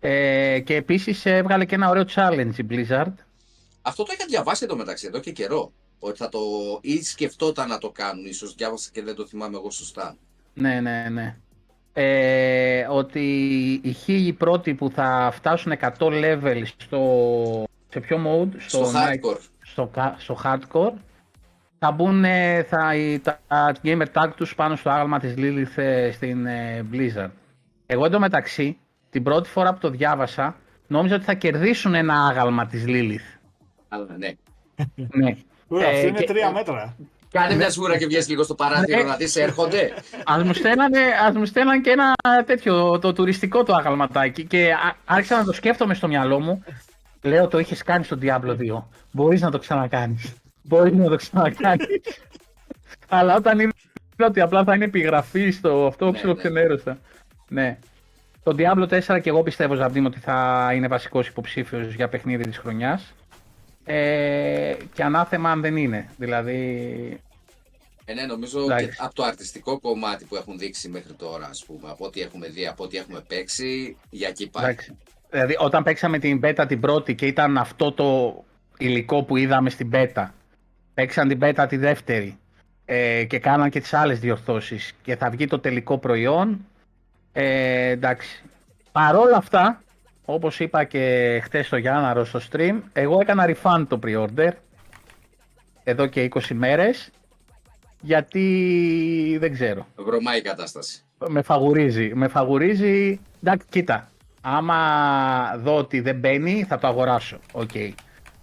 Ε, 0.00 0.60
και 0.60 0.74
επίσης 0.74 1.26
έβγαλε 1.26 1.64
και 1.64 1.74
ένα 1.74 1.88
ωραίο 1.88 2.04
challenge 2.14 2.52
η 2.56 2.66
Blizzard. 2.70 3.12
Αυτό 3.82 4.02
το 4.04 4.12
είχα 4.14 4.24
διαβάσει 4.28 4.64
εδώ 4.64 4.76
μεταξύ 4.76 5.06
εδώ 5.06 5.18
και 5.20 5.30
καιρό. 5.32 5.72
Ότι 5.98 6.18
θα 6.18 6.28
το. 6.28 6.38
ή 6.80 7.02
σκεφτόταν 7.02 7.68
να 7.68 7.78
το 7.78 7.90
κάνουν, 7.90 8.24
ίσως 8.26 8.54
διάβασα 8.54 8.90
και 8.92 9.02
δεν 9.02 9.14
το 9.14 9.26
θυμάμαι 9.26 9.56
εγώ 9.56 9.70
σωστά. 9.70 10.16
Ναι, 10.54 10.80
ναι, 10.80 11.08
ναι. 11.10 11.36
Ε, 11.92 12.86
ότι 12.90 13.20
οι 13.82 13.92
χίλιοι 13.92 14.32
πρώτοι 14.32 14.74
που 14.74 14.90
θα 14.90 15.30
φτάσουν 15.34 15.72
100 15.80 15.90
level 15.98 16.62
στο... 16.76 17.64
Σε 17.88 18.00
ποιο 18.00 18.18
mode? 18.26 18.54
Στο 18.66 18.90
night- 18.92 18.94
hardcore. 19.30 19.38
στο, 19.62 19.86
κα- 19.86 20.16
στο 20.18 20.38
hardcore 20.44 20.92
θα 21.84 21.92
μπουν 21.92 22.24
ε, 22.24 22.62
θα, 22.62 22.94
οι- 22.94 23.18
τα, 23.18 23.38
τα 23.48 23.72
gamer 23.84 24.06
tag 24.12 24.28
τους 24.36 24.54
πάνω 24.54 24.76
στο 24.76 24.90
άγαλμα 24.90 25.18
της 25.18 25.34
Lilith 25.36 25.76
ε, 25.82 26.10
στην 26.12 26.46
ε, 26.46 26.86
Blizzard. 26.92 27.30
Εγώ 27.86 28.04
εντωμεταξύ, 28.04 28.76
την 29.10 29.22
πρώτη 29.22 29.48
φορά 29.48 29.72
που 29.72 29.78
το 29.78 29.90
διάβασα, 29.90 30.56
νόμιζα 30.86 31.14
ότι 31.14 31.24
θα 31.24 31.34
κερδίσουν 31.34 31.94
ένα 31.94 32.14
άγαλμα 32.26 32.66
της 32.66 32.84
Lilith. 32.86 33.38
Αλλά 33.88 34.06
ναι. 34.18 34.28
ναι. 35.24 35.36
Ωραία, 35.68 35.88
αυτό 35.88 35.98
Ε, 36.00 36.06
είναι 36.06 36.18
και- 36.18 36.26
τρία 36.26 36.50
μέτρα. 36.52 36.96
Κάνε 37.30 37.54
μια 37.54 37.70
σγούρα 37.70 37.96
και 37.98 38.06
βγες 38.06 38.28
λίγο 38.28 38.42
στο 38.42 38.54
παράθυρο 38.54 38.98
Ναι. 39.02 39.04
να 39.08 39.16
δεις 39.16 39.36
έρχονται. 39.36 39.92
Ας 40.24 40.42
μου, 40.42 40.52
στέλνανε, 40.54 40.98
ας 41.28 41.34
μου 41.34 41.44
στέλναν 41.44 41.82
και 41.82 41.90
ένα 41.90 42.12
τέτοιο, 42.44 42.98
το 42.98 43.12
τουριστικό 43.12 43.62
το 43.62 43.74
αγαλματάκι 43.74 44.44
και 44.44 44.72
α- 44.72 44.96
άρχισα 45.04 45.36
να 45.36 45.44
το 45.44 45.52
σκέφτομαι 45.52 45.94
στο 45.94 46.08
μυαλό 46.08 46.40
μου. 46.40 46.64
Λέω 47.22 47.48
το 47.48 47.58
είχες 47.58 47.82
κάνει 47.82 48.04
στο 48.04 48.18
Diablo 48.22 48.56
2. 48.56 48.82
Μπορείς 49.10 49.40
να 49.40 49.50
το 49.50 49.58
ξανακάνεις. 49.58 50.34
Μπορείς 50.64 50.92
να 50.92 51.08
το 51.08 51.16
ξανακάνεις. 51.16 51.86
Αλλά 53.08 53.36
όταν 53.36 53.58
είναι 53.58 53.72
ότι 54.18 54.40
απλά 54.40 54.64
θα 54.64 54.74
είναι 54.74 54.84
επιγραφή 54.84 55.50
στο 55.50 55.86
αυτό, 55.86 56.04
Ναι, 56.06 56.12
ψιλοξενέρωσα. 56.12 56.98
Ναι. 57.48 57.78
Το 58.42 58.54
Diablo 58.58 58.88
4 58.88 59.20
και 59.22 59.28
εγώ 59.28 59.42
πιστεύω, 59.42 59.74
Ζαμπτήμ, 59.74 60.04
ότι 60.04 60.18
θα 60.18 60.70
είναι 60.74 60.88
βασικός 60.88 61.28
υποψήφιος 61.28 61.94
για 61.94 62.08
παιχνίδι 62.08 62.44
της 62.44 62.58
χρονιάς. 62.58 63.14
Ε, 63.84 64.74
και 64.94 65.02
ανάθεμα 65.02 65.50
αν 65.50 65.60
δεν 65.60 65.76
είναι. 65.76 66.08
Δηλαδή, 66.16 67.20
Ε, 68.04 68.14
ναι, 68.14 68.22
νομίζω 68.22 68.62
Εντάξει. 68.62 68.86
και 68.86 68.94
από 68.98 69.14
το 69.14 69.22
αρτιστικό 69.24 69.80
κομμάτι 69.80 70.24
που 70.24 70.36
έχουν 70.36 70.58
δείξει 70.58 70.88
μέχρι 70.88 71.12
τώρα, 71.12 71.46
ας 71.46 71.64
πούμε, 71.66 71.90
από 71.90 72.04
ό,τι 72.04 72.20
έχουμε 72.20 72.48
δει, 72.48 72.66
από 72.66 72.84
ό,τι 72.84 72.96
έχουμε 72.96 73.24
παίξει, 73.28 73.96
για 74.10 74.28
εκεί 74.28 74.48
πάει. 74.50 74.64
Εντάξει. 74.64 74.96
Δηλαδή, 75.30 75.56
όταν 75.58 75.82
παίξαμε 75.82 76.18
την 76.18 76.40
beta 76.44 76.64
την 76.68 76.80
πρώτη 76.80 77.14
και 77.14 77.26
ήταν 77.26 77.58
αυτό 77.58 77.92
το 77.92 78.38
υλικό 78.78 79.22
που 79.22 79.36
είδαμε 79.36 79.70
στην 79.70 79.90
beta, 79.92 80.26
παίξαν 80.94 81.28
την 81.28 81.38
beta 81.42 81.66
τη 81.68 81.76
δεύτερη 81.76 82.38
ε, 82.84 83.24
και 83.24 83.38
κάναν 83.38 83.70
και 83.70 83.80
τις 83.80 83.94
άλλες 83.94 84.20
διορθώσεις 84.20 84.92
και 85.02 85.16
θα 85.16 85.30
βγει 85.30 85.46
το 85.46 85.58
τελικό 85.58 85.98
προϊόν, 85.98 86.66
ε, 87.32 87.88
εντάξει. 87.88 88.42
Παρόλα 88.92 89.36
αυτά, 89.36 89.82
όπως 90.24 90.60
είπα 90.60 90.84
και 90.84 91.40
χτες 91.44 91.66
στο 91.66 91.76
Γιάνναρο 91.76 92.24
στο 92.24 92.40
stream, 92.50 92.80
εγώ 92.92 93.18
έκανα 93.20 93.46
refund 93.48 93.84
το 93.88 93.98
pre-order 94.06 94.50
εδώ 95.84 96.06
και 96.06 96.28
20 96.34 96.40
μέρες, 96.54 97.10
γιατί 98.00 99.36
δεν 99.40 99.52
ξέρω 99.52 99.86
Βρωμάει 99.96 100.38
η 100.38 100.42
κατάσταση. 100.42 101.02
με 101.28 101.42
φαγουρίζει. 101.42 102.10
Με 102.14 102.28
φαγουρίζει. 102.28 103.20
Εντάξει, 103.42 103.66
κοίτα. 103.70 104.08
Άμα 104.40 105.56
δω 105.62 105.76
ότι 105.76 106.00
δεν 106.00 106.18
μπαίνει, 106.18 106.64
θα 106.68 106.78
το 106.78 106.86
αγοράσω. 106.86 107.38
Οκ. 107.52 107.74
Ε, 107.74 107.94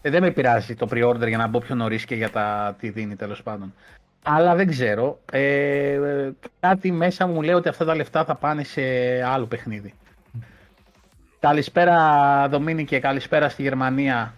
δεν 0.02 0.22
με 0.22 0.32
πειράζει 0.32 0.76
το 0.76 0.88
pre-order 0.92 1.28
για 1.28 1.38
να 1.38 1.48
μπω 1.48 1.60
πιο 1.60 1.76
νωρίς 1.76 2.06
και 2.06 2.16
για 2.16 2.30
τα 2.30 2.76
τι 2.80 2.90
δίνει 2.90 3.16
τέλος 3.16 3.44
πάντων. 3.44 3.74
Αλλά 4.24 4.56
δεν 4.56 4.68
ξέρω. 4.68 5.20
Ε, 5.32 6.00
κάτι 6.60 6.92
μέσα 6.92 7.28
μου 7.28 7.42
λέει 7.42 7.54
ότι 7.56 7.70
αυτά 7.70 7.86
τα 7.86 7.96
λεφτά 7.96 8.26
θα 8.26 8.36
πάνε 8.36 8.64
σε 8.64 8.82
άλλο 9.24 9.46
παιχνίδι. 9.46 9.94
Καλησπέρα 11.40 12.48
Δομήνικε, 12.50 13.00
καλησπέρα 13.00 13.50
στη 13.50 13.62
Γερμανία. 13.62 14.34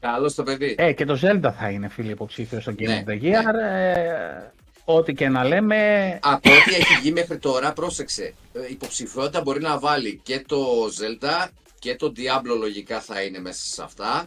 Καλό 0.00 0.32
το 0.34 0.42
παιδί. 0.42 0.74
Ε, 0.78 0.92
και 0.92 1.04
το 1.04 1.18
Zelda 1.22 1.50
θα 1.58 1.70
είναι 1.70 1.88
φίλοι 1.88 2.10
υποψήφιο 2.10 2.60
στο 2.60 2.72
Game 2.72 2.86
Ναι, 2.86 3.02
of 3.06 3.10
the 3.10 3.22
Year. 3.22 3.54
Ε, 3.62 4.52
ό,τι 4.84 5.12
και 5.14 5.28
να 5.28 5.44
λέμε, 5.44 6.18
Από 6.22 6.50
ό,τι 6.50 6.74
έχει 6.74 6.94
βγει 7.00 7.12
μέχρι 7.12 7.38
τώρα, 7.38 7.72
πρόσεξε. 7.72 8.34
ε, 8.52 8.58
Υποψηφιότητα 8.70 9.40
μπορεί 9.40 9.60
να 9.60 9.78
βάλει 9.78 10.20
και 10.22 10.44
το 10.46 10.56
Zelda 11.00 11.48
και 11.84 11.96
το 11.96 12.12
Diablo 12.16 12.56
λογικά 12.58 13.00
θα 13.00 13.22
είναι 13.22 13.38
μέσα 13.38 13.64
σε 13.64 13.82
αυτά. 13.82 14.26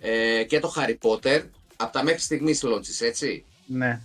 Ε, 0.00 0.44
και 0.44 0.60
το 0.60 0.72
Harry 0.76 0.96
Potter. 1.02 1.42
Από 1.76 1.92
τα 1.92 2.02
μέχρι 2.02 2.20
στιγμής 2.20 2.64
launches, 2.64 3.00
έτσι. 3.06 3.44
ναι. 3.66 4.00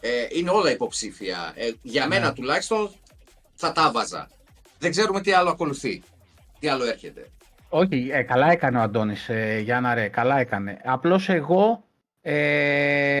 Ε, 0.00 0.26
είναι 0.32 0.50
όλα 0.50 0.70
υποψήφια. 0.70 1.52
Ε, 1.56 1.70
για 1.82 2.06
μένα 2.06 2.32
τουλάχιστον 2.32 2.90
θα 3.54 3.72
τα 3.72 3.90
βάζα. 3.90 4.28
Δεν 4.78 4.90
ξέρουμε 4.90 5.20
τι 5.20 5.32
άλλο 5.32 5.50
ακολουθεί. 5.50 6.02
Τι 6.58 6.68
άλλο 6.68 6.84
έρχεται. 6.84 7.30
Όχι, 7.68 8.08
ε, 8.12 8.22
καλά 8.22 8.50
έκανε 8.50 8.78
ο 8.78 8.80
Αντώνης, 8.80 9.28
ε, 9.28 9.58
Γιάννα 9.58 9.94
ρε, 9.94 10.08
καλά 10.08 10.38
έκανε. 10.38 10.80
Απλώς 10.84 11.28
εγώ 11.28 11.84
ε, 12.20 13.16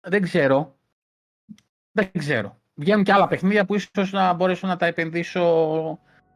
δεν 0.00 0.22
ξέρω. 0.22 0.76
Δεν 1.92 2.10
ξέρω. 2.18 2.56
Βγαίνουν 2.74 3.04
και 3.04 3.12
άλλα 3.12 3.28
παιχνίδια 3.28 3.64
που 3.64 3.74
ίσως 3.74 4.12
να 4.12 4.32
μπορέσω 4.32 4.66
να 4.66 4.76
τα 4.76 4.86
επενδύσω 4.86 5.44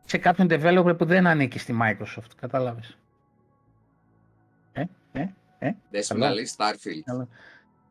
σε 0.04 0.18
κάποιον 0.18 0.48
developer 0.50 0.98
που 0.98 1.04
δεν 1.04 1.26
ανήκει 1.26 1.58
στη 1.58 1.74
Microsoft. 1.82 2.30
Κατάλαβες. 2.40 2.96
Ε, 4.72 4.82
ε, 5.12 5.26
ε. 5.58 5.70
Δέσποινα 5.90 6.20
Καλά. 6.20 6.34
λέει 6.34 6.48
Starfield. 6.56 7.02
Καλά. 7.04 7.28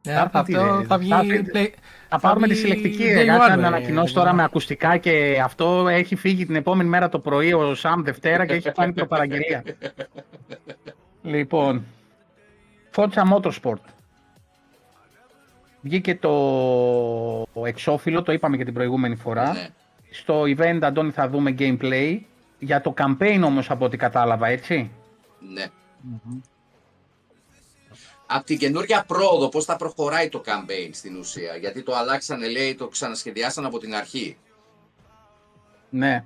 Ε, 0.03 0.21
Starfield 0.23 0.29
αυτό 0.33 0.75
είναι, 0.75 0.83
θα 0.85 0.97
βγει. 0.97 1.09
Starfield. 1.13 1.55
play- 1.57 1.73
Θα 2.09 2.19
πάρουμε 2.19 2.47
τη 2.47 2.53
βγει 2.53 2.61
συλλεκτική. 2.61 3.03
day 3.03 3.17
Ε, 3.17 3.25
κάτσε 3.25 3.47
να 3.47 3.53
one, 3.53 3.57
με 3.57 3.63
ε, 3.63 3.67
ανακοινώσει 3.67 4.13
ε, 4.15 4.17
τώρα 4.17 4.29
ε. 4.29 4.33
με 4.33 4.43
ακουστικά 4.43 4.97
και 4.97 5.41
αυτό 5.43 5.87
έχει 5.87 6.15
φύγει 6.15 6.45
την 6.45 6.55
επόμενη 6.55 6.89
μέρα 6.89 7.09
το 7.09 7.19
πρωί 7.19 7.53
ο 7.53 7.75
Σαμ 7.75 8.01
Δευτέρα 8.03 8.45
και 8.45 8.53
έχει 8.53 8.71
κάνει 8.71 8.93
προπαραγγελία. 8.93 9.63
λοιπόν, 11.21 11.83
Forza 12.95 13.23
Motorsport. 13.33 13.81
Βγήκε 15.81 16.15
το 16.15 17.45
εξώφυλλο, 17.65 18.21
το 18.21 18.31
είπαμε 18.31 18.57
και 18.57 18.63
την 18.63 18.73
προηγούμενη 18.73 19.15
φορά. 19.15 19.55
Ναι. 20.09 20.15
Στο 20.15 20.41
event, 20.41 20.79
Αντώνη, 20.81 21.11
θα 21.11 21.29
δούμε 21.29 21.55
gameplay. 21.59 22.19
Για 22.59 22.81
το 22.81 22.93
campaign 22.97 23.41
όμως, 23.45 23.69
από 23.69 23.85
ό,τι 23.85 23.97
κατάλαβα, 23.97 24.47
έτσι. 24.47 24.91
ναι. 25.53 25.65
Από 28.31 28.45
την 28.45 28.57
καινούργια 28.57 29.03
πρόοδο, 29.07 29.49
πώς 29.49 29.65
θα 29.65 29.75
προχωράει 29.75 30.29
το 30.29 30.41
campaign 30.45 30.89
στην 30.91 31.17
ουσία; 31.17 31.55
Γιατί 31.55 31.83
το 31.83 31.95
αλλάξανε, 31.95 32.47
λέει, 32.47 32.75
το 32.75 32.87
ξανασχεδιάσαν 32.87 33.65
από 33.65 33.79
την 33.79 33.95
αρχή. 33.95 34.37
Ναι. 35.89 36.25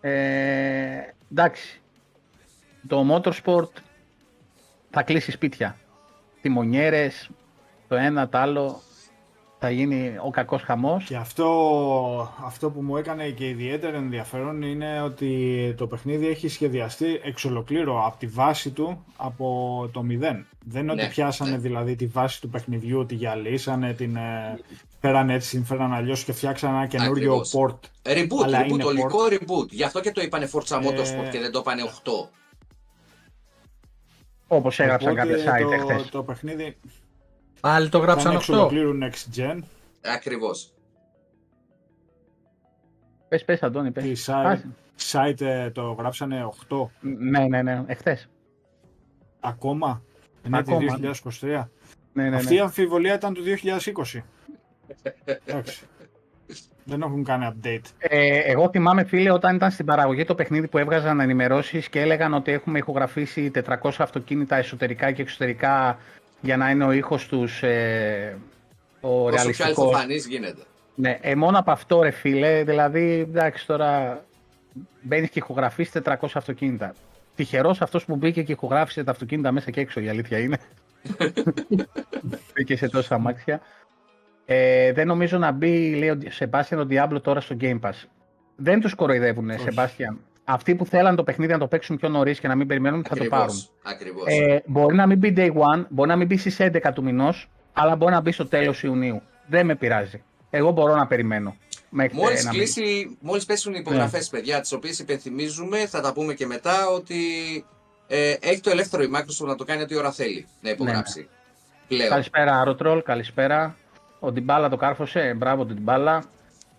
Ε, 0.00 1.14
εντάξει. 1.30 1.80
Το 2.88 3.06
motorsport 3.14 3.70
θα 4.90 5.02
κλείσει 5.02 5.30
σπίτια. 5.30 5.76
Τιμονιέρες, 6.42 7.30
το 7.88 7.94
ένα, 7.94 8.28
το 8.28 8.38
άλλο. 8.38 8.80
Θα 9.64 9.72
γίνει 9.72 10.14
ο 10.24 10.30
κακός 10.30 10.62
χαμός. 10.62 11.04
Και 11.04 11.16
αυτό, 11.16 11.48
αυτό 12.44 12.70
που 12.70 12.80
μου 12.82 12.96
έκανε 12.96 13.28
και 13.28 13.48
ιδιαίτερο 13.48 13.96
ενδιαφέρον 13.96 14.62
είναι 14.62 15.02
ότι 15.02 15.74
το 15.76 15.86
παιχνίδι 15.86 16.26
έχει 16.28 16.48
σχεδιαστεί 16.48 17.20
εξ 17.24 17.44
ολοκλήρου 17.44 17.98
από 18.04 18.16
τη 18.18 18.26
βάση 18.26 18.70
του 18.70 19.04
από 19.16 19.88
το 19.92 20.02
μηδέν. 20.02 20.46
Δεν 20.64 20.82
είναι 20.82 20.94
Ναι, 20.94 21.02
ότι 21.02 21.10
πιάσανε 21.10 21.50
ναι. 21.50 21.58
δηλαδή 21.58 21.96
τη 21.96 22.06
βάση 22.06 22.40
του 22.40 22.48
παιχνιδιού, 22.48 23.06
τη 23.06 23.14
γυαλίσανε, 23.14 23.92
την 23.92 24.16
ε, 24.16 24.58
φέρανε 25.00 25.34
έτσι, 25.34 25.50
την 25.50 25.64
φέρανε 25.64 25.94
αλλιώς 25.94 26.24
και 26.24 26.32
φτιάξανε 26.32 26.76
ένα 26.76 26.86
καινούριο 26.86 27.34
Ακριβώς. 27.34 27.54
port. 27.56 28.10
Reboot, 28.12 28.44
Αλλά 28.44 28.64
reboot, 28.64 28.68
είναι 28.68 28.84
ολικό 28.84 29.18
reboot. 29.30 29.68
Γι' 29.70 29.84
αυτό 29.84 30.00
και 30.00 30.12
το 30.12 30.20
είπανε 30.20 30.48
Forza 30.52 30.76
Motorsport 30.76 31.24
Ε, 31.26 31.30
και 31.30 31.38
δεν 31.40 31.52
το 31.52 31.58
είπανε 31.58 31.82
8. 31.82 32.10
Όπως 34.46 34.80
έγραψαν 34.80 35.12
Οπότε 35.12 35.28
κάποια 35.34 35.52
site 35.58 35.62
το, 35.62 35.72
εχθές. 35.72 36.08
το 36.08 36.22
παιχνίδι 36.22 36.76
Πάλι 37.64 37.88
το 37.88 37.98
θα 37.98 38.04
γράψαν 38.04 38.30
είναι 38.30 38.40
εξ 38.40 38.50
8. 38.50 38.52
ολοκλήρου 38.52 38.98
next 39.02 39.36
gen. 39.36 39.58
Ακριβώς. 40.14 40.72
Πες, 43.28 43.44
πες 43.44 43.62
Αντώνη, 43.62 43.90
πες. 43.90 44.04
Τη 44.04 44.24
site, 44.26 44.44
Άσε. 44.44 44.68
site 45.12 45.40
ε, 45.40 45.70
το 45.70 45.92
γράψανε 45.92 46.48
8 46.68 46.86
Ναι, 47.00 47.46
ναι, 47.48 47.62
ναι, 47.62 47.82
εχθές. 47.86 48.28
ακόμα; 49.40 50.02
Είναι 50.46 50.62
τη 50.62 50.72
Ακόμα. 50.72 50.98
2023. 51.40 51.68
Ναι, 52.12 52.28
ναι, 52.28 52.36
Αυτή 52.36 52.52
η 52.52 52.56
ναι. 52.56 52.62
αμφιβολία 52.62 53.14
ήταν 53.14 53.34
του 53.34 53.42
2020. 53.42 54.20
Εντάξει. 55.44 55.84
Δεν 56.84 57.02
έχουν 57.02 57.24
κάνει 57.24 57.48
update. 57.52 57.84
Ε, 57.98 58.38
εγώ 58.38 58.70
θυμάμαι, 58.70 59.04
φίλε, 59.04 59.30
όταν 59.30 59.56
ήταν 59.56 59.70
στην 59.70 59.86
παραγωγή 59.86 60.24
το 60.24 60.34
παιχνίδι 60.34 60.68
που 60.68 60.78
έβγαζαν 60.78 61.20
ενημερώσεις 61.20 61.88
και 61.88 62.00
έλεγαν 62.00 62.34
ότι 62.34 62.52
έχουμε 62.52 62.78
ηχογραφήσει 62.78 63.50
400 63.54 63.90
αυτοκίνητα 63.98 64.56
εσωτερικά 64.56 65.12
και 65.12 65.22
εξωτερικά 65.22 65.98
για 66.44 66.56
να 66.56 66.70
είναι 66.70 66.84
ο 66.84 66.92
ήχος 66.92 67.26
τους 67.26 67.62
ε, 67.62 68.36
ο 69.00 69.08
Όσο 69.08 69.28
πιο 69.28 69.34
ρεαλιστικό. 69.34 69.66
αληθοφανής 69.66 70.26
γίνεται. 70.26 70.62
Ναι, 70.94 71.18
ε, 71.20 71.34
μόνο 71.34 71.58
από 71.58 71.70
αυτό, 71.70 72.02
ρε 72.02 72.10
φίλε, 72.10 72.64
δηλαδή, 72.64 73.26
εντάξει, 73.28 73.66
τώρα 73.66 74.20
μπαίνει 75.00 75.28
και 75.28 75.38
ηχογραφείς 75.38 75.90
400 76.04 76.14
αυτοκίνητα. 76.34 76.94
Τυχερός 77.34 77.82
αυτός 77.82 78.04
που 78.04 78.16
μπήκε 78.16 78.42
και 78.42 78.52
ηχογράφησε 78.52 79.04
τα 79.04 79.10
αυτοκίνητα 79.10 79.52
μέσα 79.52 79.70
και 79.70 79.80
έξω, 79.80 80.00
η 80.00 80.08
αλήθεια 80.08 80.38
είναι. 80.38 80.58
μπήκε 82.54 82.76
σε 82.76 82.88
τόσα 82.88 83.14
αμάξια. 83.14 83.60
Ε, 84.44 84.92
δεν 84.92 85.06
νομίζω 85.06 85.38
να 85.38 85.50
μπει, 85.50 85.94
λέει 85.94 86.08
ο 86.08 86.18
Σεμπάστιαν, 86.28 86.80
ο 86.80 86.86
Diablo 86.90 87.22
τώρα 87.22 87.40
στο 87.40 87.56
Game 87.60 87.80
Pass. 87.80 88.04
Δεν 88.56 88.80
τους 88.80 88.94
κοροϊδεύουν, 88.94 89.58
Σεμπάστιαν. 89.58 90.18
Αυτοί 90.44 90.74
που 90.74 90.86
θέλαν 90.86 91.16
το 91.16 91.22
παιχνίδι 91.22 91.52
να 91.52 91.58
το 91.58 91.66
παίξουν 91.66 91.96
πιο 91.96 92.08
νωρίς 92.08 92.40
και 92.40 92.48
να 92.48 92.54
μην 92.54 92.66
περιμένουν 92.66 93.04
θα 93.08 93.16
το 93.16 93.24
πάρουν. 93.24 93.66
Ακριβώς. 93.82 94.24
Ε, 94.26 94.62
μπορεί 94.66 94.94
να 94.96 95.06
μην 95.06 95.18
μπει 95.18 95.34
day 95.36 95.48
one, 95.52 95.84
μπορεί 95.88 96.08
να 96.08 96.16
μην 96.16 96.26
μπει 96.26 96.36
στις 96.36 96.56
11 96.60 96.92
του 96.94 97.02
μηνός, 97.02 97.50
αλλά 97.72 97.96
μπορεί 97.96 98.12
να 98.12 98.20
μπει 98.20 98.32
στο 98.32 98.46
τέλος 98.46 98.82
Ιουνίου. 98.82 99.22
Δεν 99.46 99.66
με 99.66 99.74
πειράζει. 99.74 100.22
Εγώ 100.50 100.70
μπορώ 100.70 100.94
να 100.94 101.06
περιμένω. 101.06 101.56
Μέχρι 101.90 102.16
Μόλις, 102.16 102.40
ένα 102.42 102.50
κλείσει, 102.50 103.16
μόλις 103.20 103.44
πέσουν 103.44 103.72
οι 103.72 103.74
Ναι. 103.74 103.80
υπογραφές, 103.80 104.28
παιδιά, 104.28 104.60
τις 104.60 104.72
οποίες 104.72 104.98
υπενθυμίζουμε, 104.98 105.86
θα 105.86 106.00
τα 106.00 106.12
πούμε 106.12 106.34
και 106.34 106.46
μετά, 106.46 106.86
ότι 106.88 107.16
ε, 108.06 108.34
έχει 108.40 108.60
το 108.60 108.70
ελεύθερο 108.70 109.02
η 109.02 109.10
Microsoft 109.14 109.46
να 109.46 109.54
το 109.54 109.64
κάνει 109.64 109.82
ό,τι 109.82 109.96
ώρα 109.96 110.12
θέλει 110.12 110.46
να 110.60 110.70
υπογράψει. 110.70 111.18
μήνο. 111.18 111.30
Πλέον. 111.88 112.08
Καλησπέρα, 112.10 112.60
Αρωτρόλ, 112.60 113.02
καλησπέρα. 113.02 113.76
Ο 114.20 114.32
Ντιμπάλα 114.32 114.68
το 114.68 114.76
κάρφωσε. 114.76 115.34
Μπράβο, 115.36 115.64
τον 115.66 115.76
Ντιμπάλα. 115.76 116.24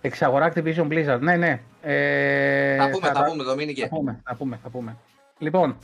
Εξαγορά 0.05 0.53
Activision 0.53 0.87
Blizzard. 0.87 1.19
Ναι, 1.19 1.35
ναι. 1.35 1.59
Ε, 1.81 2.75
Θα 2.77 2.89
πούμε, 2.89 3.07
θα 3.07 3.23
πούμε, 3.23 3.43
Δομήνικε. 3.43 3.81
Θα 3.81 3.87
πούμε, 3.87 4.21
θα 4.25 4.35
πούμε, 4.35 4.59
θα 4.63 4.69
πούμε. 4.69 4.97
Λοιπόν, 5.37 5.77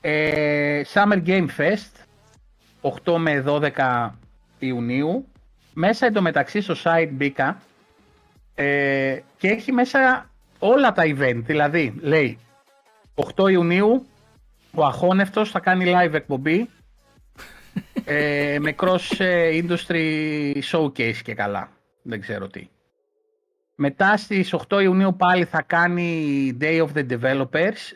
ε, 0.00 0.82
Summer 0.92 1.22
Game 1.26 1.46
Fest, 1.56 2.04
8 3.04 3.16
με 3.16 3.44
12 3.46 4.10
Ιουνίου. 4.58 5.26
Μέσα 5.74 6.06
εντωμεταξύ 6.06 6.60
στο 6.60 6.74
site 6.84 7.08
μπήκα 7.12 7.60
ε, 8.54 9.18
και 9.38 9.48
έχει 9.48 9.72
μέσα 9.72 10.30
όλα 10.58 10.92
τα 10.92 11.02
event. 11.06 11.40
Δηλαδή, 11.44 11.94
λέει, 12.00 12.38
8 13.36 13.50
Ιουνίου 13.50 14.06
ο 14.74 14.84
Αχώνευτος 14.84 15.50
θα 15.50 15.60
κάνει 15.60 15.84
live 15.96 16.12
εκπομπή 16.12 16.68
ε, 18.04 18.56
με 18.60 18.74
cross 18.78 19.18
ε, 19.18 19.60
industry 19.62 20.52
showcase 20.72 21.16
και 21.22 21.34
καλά. 21.34 21.75
Δεν 22.06 22.20
ξέρω 22.20 22.46
τι. 22.46 22.68
Μετά 23.74 24.16
στις 24.16 24.54
8 24.68 24.82
Ιουνίου 24.82 25.16
πάλι 25.16 25.44
θα 25.44 25.62
κάνει 25.62 26.56
Day 26.60 26.86
of 26.86 26.88
the 26.94 27.06
Developers, 27.10 27.92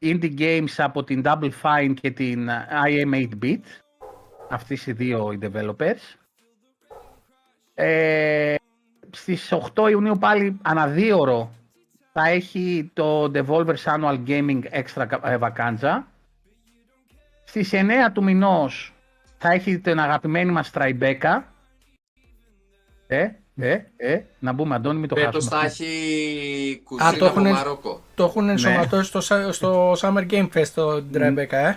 Indie 0.00 0.38
Games 0.38 0.74
από 0.76 1.04
την 1.04 1.22
Double 1.24 1.50
Fine 1.62 1.94
και 2.00 2.10
την 2.10 2.48
IM 2.86 3.14
8-bit. 3.14 3.60
Αυτές 4.50 4.86
οι 4.86 4.92
δύο 4.92 5.32
οι 5.32 5.38
developers. 5.42 6.16
Ε, 7.74 8.54
στις 9.10 9.52
8 9.74 9.90
Ιουνίου 9.90 10.18
πάλι 10.18 10.58
αναδύωρο 10.62 11.52
θα 12.12 12.28
έχει 12.28 12.90
το 12.92 13.30
Devolver's 13.34 13.84
Annual 13.84 14.18
Gaming 14.26 14.60
Extra 14.62 15.20
ε, 15.22 15.38
Vacanza. 15.40 16.02
Στις 17.44 17.70
9 17.72 17.86
του 18.12 18.22
μηνός 18.22 18.94
θα 19.38 19.52
έχει 19.52 19.78
την 19.78 20.00
αγαπημένη 20.00 20.52
μας 20.52 20.70
Tribeca. 20.74 21.42
Ε, 23.06 23.28
ε, 23.56 23.78
ε, 23.96 24.20
να 24.38 24.52
μπούμε 24.52 24.74
Αντώνη, 24.74 24.98
μην 24.98 25.08
το 25.08 25.14
Φέτος 25.16 25.32
χάσουμε. 25.48 25.50
θα 25.60 25.66
αυτό. 25.66 25.84
έχει 25.84 26.80
Α, 26.80 26.84
κουζίνα 26.84 27.10
το 27.10 27.26
από 27.26 27.34
έχουνε- 27.34 27.52
Μαρόκο. 27.52 28.02
Το 28.14 28.24
έχουν 28.24 28.48
ενσωματώσει 28.48 29.08
στο, 29.08 29.20
σα- 29.20 29.52
στο 29.52 29.92
Summer 29.92 30.26
Game 30.30 30.48
Fest 30.54 30.68
το 30.74 31.04
Tribeca, 31.14 31.52
ε. 31.52 31.74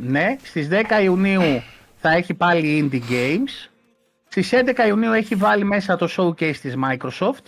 Ναι, 0.00 0.36
στις 0.42 0.68
10 0.68 1.02
Ιουνίου 1.02 1.62
θα 1.96 2.10
έχει 2.10 2.34
πάλι 2.34 2.90
Indie 2.92 3.10
Games. 3.10 3.70
Στις 4.28 4.52
11 4.52 4.86
Ιουνίου 4.86 5.12
έχει 5.12 5.34
βάλει 5.34 5.64
μέσα 5.64 5.96
το 5.96 6.08
showcase 6.16 6.56
της 6.56 6.74
Microsoft. 6.84 7.44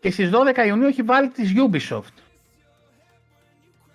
Και 0.00 0.10
στις 0.10 0.30
12 0.30 0.66
Ιουνίου 0.66 0.86
έχει 0.86 1.02
βάλει 1.02 1.28
της 1.28 1.52
Ubisoft. 1.56 2.14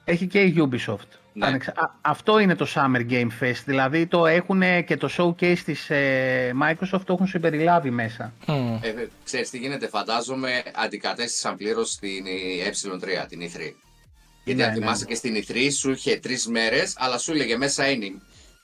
Έχει 0.03 0.27
και 0.27 0.39
η 0.41 0.69
Ubisoft. 0.71 1.07
Ναι. 1.37 1.45
Ανεξα- 1.45 1.71
Α, 1.75 1.91
αυτό 2.01 2.39
είναι 2.39 2.55
το 2.55 2.67
Summer 2.75 3.11
Game 3.11 3.27
Fest. 3.43 3.61
Δηλαδή 3.65 4.05
το 4.07 4.25
έχουν 4.25 4.61
και 4.85 4.97
το 4.97 5.09
showcase 5.17 5.57
της 5.65 5.89
ε, 5.89 6.53
Microsoft 6.63 7.01
το 7.05 7.13
έχουν 7.13 7.27
συμπεριλάβει 7.27 7.89
μέσα. 7.89 8.33
Μμ. 8.47 8.77
Ε, 8.81 8.87
ε, 8.87 9.07
ξέρεις 9.23 9.49
τι 9.49 9.57
γίνεται, 9.57 9.87
φαντάζομαι 9.87 10.63
αντικατέστησαν 10.75 11.57
πλήρως 11.57 11.95
την 11.95 12.25
ε3, 12.71 13.25
την 13.29 13.39
E3. 13.41 13.73
Γιατί 14.43 14.59
Ναι, 14.61 14.63
αν 14.65 14.73
ναι. 14.73 14.79
θυμάσαι 14.79 15.05
και 15.05 15.15
στην 15.15 15.35
E3 15.47 15.67
σου 15.77 15.91
είχε 15.91 16.17
τρεις 16.19 16.47
μέρες, 16.47 16.93
αλλά 16.97 17.17
σου 17.17 17.31
έλεγε 17.31 17.57
μέσα 17.57 17.89
είναι 17.89 18.11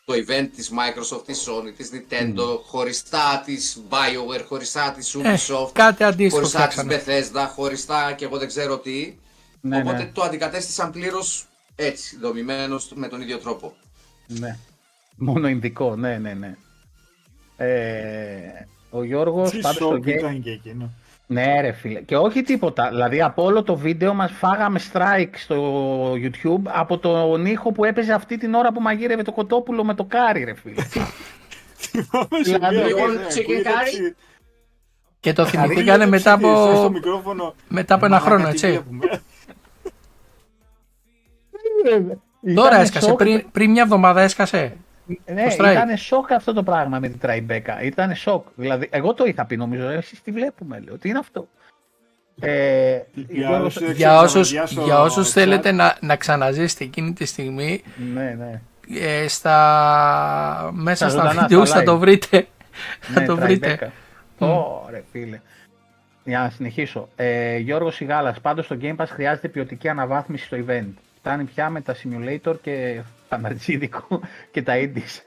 το 0.06 0.14
event 0.14 0.48
της 0.56 0.72
Microsoft, 0.72 1.26
της 1.26 1.48
Sony, 1.48 1.74
της 1.78 1.90
Nintendo, 1.94 2.60
χωριστά 2.66 3.42
της 3.46 3.82
BioWare, 3.90 4.44
χωριστά 4.48 4.92
της 4.98 5.14
Ε, 5.16 5.20
Ubisoft, 5.24 5.70
κάτι 5.74 6.04
αντίστοιχο 6.04 6.36
χωριστά 6.36 6.68
της 6.68 6.78
φτιάξανε. 6.82 7.22
Bethesda, 7.46 7.48
χωριστά 7.56 8.14
και 8.18 8.26
εγώ 8.26 8.38
δεν 8.38 8.48
ξέρω 8.48 8.78
τι. 8.78 9.14
Ναι, 9.62 9.78
Οπότε 9.78 9.98
ναι, 9.98 10.10
το 10.14 10.22
αντικατέστησαν 10.24 10.92
πλήρως 10.92 11.46
έτσι, 11.76 12.18
δομημένος 12.18 12.92
με 12.96 13.08
τον 13.08 13.22
ίδιο 13.22 13.38
τρόπο. 13.38 13.74
ναι. 14.28 14.58
Μόνο 15.16 15.48
Ινδικό, 15.48 15.96
ναι, 15.96 16.18
ναι, 16.18 16.34
ναι. 16.34 16.56
Ε, 17.58 18.66
ο 18.90 19.04
Γιώργος 19.04 19.50
Τι 19.50 19.58
πάντως 19.60 19.76
στο 19.76 19.86
σοκ 19.90 20.04
game... 20.04 20.08
ήταν 20.08 20.42
και 20.42 20.50
εκείνο. 20.52 20.94
Ναι 21.28 21.62
ρε 21.62 21.72
φίλε. 21.72 22.02
Και 22.02 22.18
όχι 22.18 22.42
τίποτα. 22.42 22.90
Δηλαδή 22.90 23.22
από 23.22 23.44
όλο 23.44 23.64
το 23.64 23.76
βίντεο 23.76 24.14
μας 24.14 24.32
φάγαμε 24.32 24.80
strike 24.94 25.30
στο 25.36 26.12
YouTube 26.14 26.62
από 26.64 26.98
τον 26.98 27.46
ήχο 27.46 27.72
που 27.72 27.84
έπαιζε 27.86 28.14
αυτή 28.14 28.38
την 28.38 28.54
ώρα 28.54 28.72
που 28.74 28.82
μαγείρευε 28.82 29.22
το 29.24 29.32
κοτόπουλο 29.32 29.84
με 29.84 29.94
το 29.96 30.04
κάρι 30.06 30.44
ρε 30.44 30.54
φίλε. 30.54 30.84
Θυμάμαι 31.84 32.44
σε 32.44 32.58
Δηλαδή, 32.58 32.76
μία 32.76 32.86
λοιπόν, 32.86 33.14
ναι, 33.14 33.28
chicken 33.28 33.38
ακούγεται 33.40 33.70
curry. 33.70 33.76
έτσι. 33.80 34.16
Και 35.20 35.34
το 35.34 35.44
Ακούγεται 35.44 35.46
θυμηθήκανε 35.46 36.06
μετά 36.06 36.34
έτσι, 36.34 36.76
στο 36.78 36.88
από, 36.88 36.90
μικρόφωνο. 36.90 37.56
μετά 37.68 37.96
από 37.96 38.06
ένα 38.06 38.20
«Μαλάκα, 38.20 38.30
χρόνο, 38.30 38.48
τι 38.50 38.68
έτσι. 38.68 38.84
Βλέπουμε». 41.84 42.18
Τώρα 42.56 42.68
Ήτανε 42.68 42.82
έσκασε, 42.84 43.08
σοκ. 43.08 43.18
πριν, 43.18 43.46
πριν 43.52 43.72
μια 43.72 43.82
εβδομάδα 43.82 44.22
έσκασε. 44.22 44.76
Ναι, 45.06 45.44
το 45.44 45.56
strike. 45.64 45.72
ήταν 45.72 45.98
σοκ 45.98 46.32
αυτό 46.32 46.54
το 46.54 46.64
πράγμα 46.64 47.00
με 47.00 47.10
την 47.10 47.20
Tribeca. 47.26 47.84
Ήταν 47.84 48.16
σοκ. 48.16 48.48
Δηλαδή, 48.56 48.88
εγώ 48.92 49.14
το 49.14 49.26
είχα 49.26 49.46
πει 49.46 49.58
νομίζω. 49.58 49.88
Εσείς 49.90 50.22
τι 50.22 50.32
βλέπουμε, 50.32 50.80
λέω. 50.86 50.98
Τι 50.98 51.10
είναι 51.10 51.20
αυτό; 51.20 51.48
Ε, 52.40 52.98
Για 53.14 53.26
Γιώργος- 53.48 53.76
όσους- 53.76 53.92
Για 53.96 54.20
όσους, 54.20 54.32
ξαναδιάσω 54.52 54.82
για 54.84 55.00
όσους 55.02 55.28
chat. 55.28 55.32
θέλετε 55.32 55.72
να, 55.72 55.98
να 56.02 56.16
ξαναζήσετε 56.16 56.84
εκείνη 56.84 57.14
τη 57.14 57.26
στιγμή, 57.26 57.84
ναι, 58.14 58.36
ναι. 58.40 58.62
ε, 59.00 59.28
στα, 59.28 60.70
μέσα 60.74 60.96
Στα 60.96 61.10
στα 61.10 61.20
ζωντανά, 61.30 61.48
βίντεο 61.48 61.66
στα 61.66 61.76
θα 61.76 61.82
live. 61.82 61.86
το 61.86 61.98
βρείτε. 61.98 62.48
Θα 63.00 63.20
Ναι, 63.20 63.26
το 63.26 63.38
βρείτε. 63.38 63.78
Tribeca. 63.82 63.88
Ωραία, 64.86 65.02
φίλε. 65.12 65.40
Για 66.24 66.40
να 66.40 66.50
συνεχίσω. 66.50 67.08
Ε, 67.16 67.58
Γιώργος 67.58 67.96
Σιγάλας, 67.96 68.40
πάντως 68.42 68.66
στο 68.66 68.78
Game 68.82 68.96
Pass 68.96 69.06
χρειάζεται 69.10 69.48
ποιοτική 69.48 69.90
αναβάθμιση 69.90 70.46
στο 70.46 70.58
event. 70.68 70.94
Φτάνει 71.24 71.44
πια 71.44 71.70
με 71.70 71.82
τα 71.82 71.96
simulator 71.96 72.56
και 72.62 73.02
τα 73.30 73.38
ναρτσίδικο 73.38 74.22
και 74.52 74.62
τα 74.64 74.74
indies. 74.76 75.22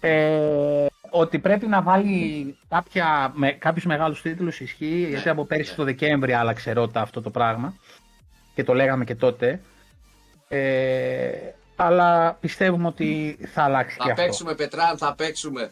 ε, 0.00 0.86
ότι 1.10 1.38
πρέπει 1.38 1.66
να 1.66 1.82
βάλει 1.82 2.56
κάποια, 2.68 3.32
με, 3.34 3.52
κάποιους 3.52 3.84
μεγάλους 3.84 4.22
τίτλους 4.22 4.60
ισχύει, 4.60 5.06
γιατί 5.08 5.28
από 5.28 5.44
πέρυσι 5.44 5.74
το 5.74 5.84
Δεκέμβρη 5.84 6.32
άλλαξε 6.32 6.72
ρότα 6.72 7.00
αυτό 7.00 7.20
το 7.22 7.30
πράγμα 7.30 7.74
και 8.54 8.64
το 8.64 8.74
λέγαμε 8.74 9.04
και 9.04 9.14
τότε. 9.14 9.60
Ε, 10.48 11.30
αλλά 11.76 12.32
πιστεύουμε 12.40 12.86
ότι 12.86 13.38
θα 13.52 13.62
αλλάξει 13.62 13.96
και 13.96 14.02
Θα 14.04 14.10
αυτό. 14.10 14.22
παίξουμε 14.22 14.54
Πετράν, 14.54 14.98
θα 14.98 15.14
παίξουμε. 15.14 15.70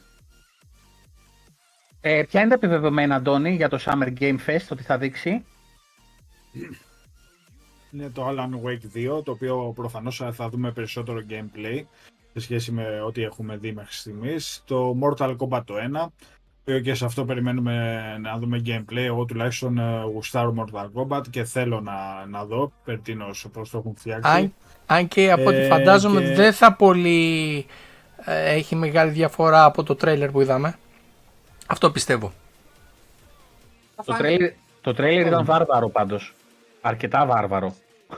Ε, 2.00 2.22
ποια 2.29 2.40
είναι 2.40 2.48
τα 2.48 2.55
επιβεβαιωμένα, 2.55 3.14
Αντώνη, 3.14 3.55
για 3.55 3.68
το 3.68 3.79
Summer 3.85 4.12
Game 4.20 4.38
Fest, 4.46 4.66
ότι 4.70 4.83
θα 4.83 4.98
δείξει; 4.98 5.44
Είναι 7.92 8.11
το 8.11 8.29
Alan 8.29 8.66
Wake 8.68 9.16
2, 9.18 9.25
το 9.25 9.31
οποίο 9.31 9.72
προφανώς 9.75 10.22
θα 10.33 10.49
δούμε 10.49 10.70
περισσότερο 10.72 11.18
gameplay 11.31 11.83
σε 12.33 12.40
σχέση 12.40 12.72
με 12.72 13.01
ό,τι 13.07 13.22
έχουμε 13.22 13.57
δει 13.57 13.72
μέχρι 13.72 13.92
στιγμής. 13.94 14.62
Το 14.66 14.96
Mortal 15.03 15.37
Kombat 15.37 15.62
το 15.64 15.75
1, 15.75 15.90
το 15.92 16.11
οποίο 16.61 16.81
και 16.81 16.94
σε 16.94 17.05
αυτό 17.05 17.25
περιμένουμε 17.25 18.03
να 18.20 18.37
δούμε 18.38 18.62
gameplay. 18.66 18.96
Εγώ 18.96 19.25
τουλάχιστον 19.25 19.79
ε, 19.79 20.03
γουστάρω 20.12 20.55
Mortal 20.59 20.88
Kombat 20.94 21.22
και 21.31 21.44
θέλω 21.44 21.81
να, 21.81 22.27
να 22.31 22.44
δω 22.44 22.72
περτίνως 22.85 23.46
πώς 23.53 23.70
το 23.70 23.79
έχουν 23.79 23.94
φτιάξει. 23.96 24.31
Αν, 24.31 24.55
αν 24.87 25.09
και 25.09 25.33
από 25.33 25.44
ό,τι 25.49 25.57
Ε, 25.57 25.66
φαντάζομαι 25.66 26.20
και- 26.20 26.35
δεν 26.35 26.53
θα 26.53 26.72
πολύ 26.75 27.66
ε, 28.25 28.55
έχει 28.55 28.75
μεγάλη 28.77 29.11
διαφορά 29.11 29.64
από 29.64 29.83
το 29.83 29.94
τρέιλερ 29.94 30.31
που 30.31 30.40
είδαμε. 30.40 30.79
Αυτό 31.66 31.90
πιστεύω. 31.90 32.33
Το 34.05 34.12
τρέιλερ, 34.12 34.53
το 34.81 34.94
τρέιλερ 34.94 35.27
ήταν 35.27 35.44
βάρβαρο 35.44 35.88
πάντως. 35.88 36.35
Αρκετά 36.87 37.27
βάρβαρο. 37.27 37.75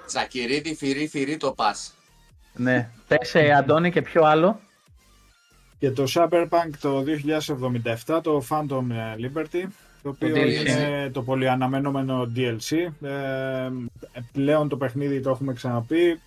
Τσακυρίδη, 0.07 0.75
φυρί, 0.75 1.09
φυρί 1.09 1.37
το 1.37 1.53
πας. 1.53 1.95
Ναι. 2.55 2.91
Πες, 3.09 3.35
ε, 3.35 3.53
Αντώνη, 3.53 3.91
και 3.91 4.03
ποιο 4.03 4.25
άλλο. 4.25 4.61
Και 5.79 5.91
το 5.91 6.05
Cyberpunk 6.15 6.71
το 6.81 7.05
2077, 8.07 8.21
το 8.23 8.45
Phantom 8.49 8.87
Liberty, 9.19 9.65
το 10.03 10.09
οποίο 10.09 10.35
DLC. 10.35 10.67
είναι 10.67 11.11
το 11.13 11.23
πολύ 11.23 11.49
αναμενόμενο 11.49 12.33
DLC. 12.37 12.77
Ε, 13.03 13.71
πλέον 14.33 14.69
το 14.69 14.77
παιχνίδι 14.77 15.21
το 15.21 15.31
έχουμε 15.31 15.53
ξαναπεί. 15.53 16.21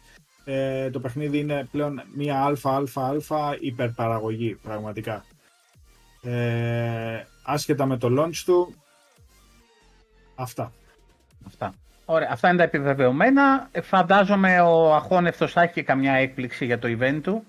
Ε, 0.46 0.90
το 0.90 1.00
παιχνίδι 1.00 1.38
είναι 1.38 1.68
πλέον 1.72 2.02
μια 2.16 2.44
αλφα-αλφα-αλφα 2.44 3.58
υπερπαραγωγή, 3.60 4.56
πραγματικά. 4.56 5.26
Ε, 6.22 7.26
άσχετα 7.44 7.86
με 7.86 7.98
το 7.98 8.08
launch 8.22 8.42
του, 8.46 8.76
αυτά. 10.36 10.72
Αυτά. 11.48 11.74
Ωραία, 12.14 12.30
αυτά 12.32 12.48
είναι 12.48 12.58
τα 12.58 12.64
επιβεβαιωμένα. 12.64 13.68
Ε, 13.72 13.82
Φαντάζομαι 13.82 14.60
ο 14.62 14.94
Αχώνευτος 14.96 15.52
θα 15.52 15.62
έχει 15.62 15.74
και 15.74 15.84
καμιά 15.84 16.14
έκπληξη 16.14 16.66
για 16.66 16.80
το 16.80 16.88
event 17.00 17.20
του. 17.24 17.44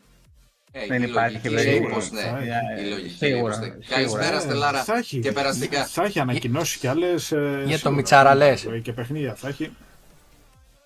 Ε, 0.73 0.87
Δεν 0.87 1.03
η 1.03 1.07
υπάρχει 1.11 1.49
λογική 1.49 1.55
περίπτωση. 1.65 1.79
λέει 1.79 1.93
πως 1.95 2.11
ναι. 2.11 2.21
Ε, 2.79 2.87
Η 2.87 2.89
λογική 2.91 3.15
σίγουρα, 3.17 3.59
λέει 3.59 3.69
πως 3.71 3.89
ναι. 3.89 3.97
σίγουρα. 3.97 4.17
Καλησπέρα 4.19 4.37
Ε, 4.37 4.41
Στελάρα 4.41 4.83
θα 4.85 4.95
έχει, 4.97 5.19
και 5.21 5.33
περαστικά. 5.33 5.85
Θα 5.85 6.03
έχει 6.05 6.19
ανακοινώσει 6.21 6.79
κι 6.79 6.87
άλλες. 6.87 7.33
ε, 7.33 7.63
το 7.65 7.71
σίγουρα. 7.71 7.91
Μιτσάρα 7.95 8.35
λες. 8.35 8.65
Ε, 8.65 8.79
Και 8.79 8.93
παιχνίδια 8.93 9.35
θα 9.35 9.49
έχει. 9.49 9.65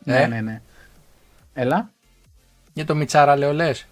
Ε; 0.04 0.18
Ναι, 0.18 0.26
ναι, 0.26 0.40
ναι. 0.40 0.60
Έλα. 1.54 1.90
Για 2.72 2.84
το 2.84 2.94
Μιτσάρα 2.94 3.36
λέω 3.36 3.52
λες. 3.52 3.86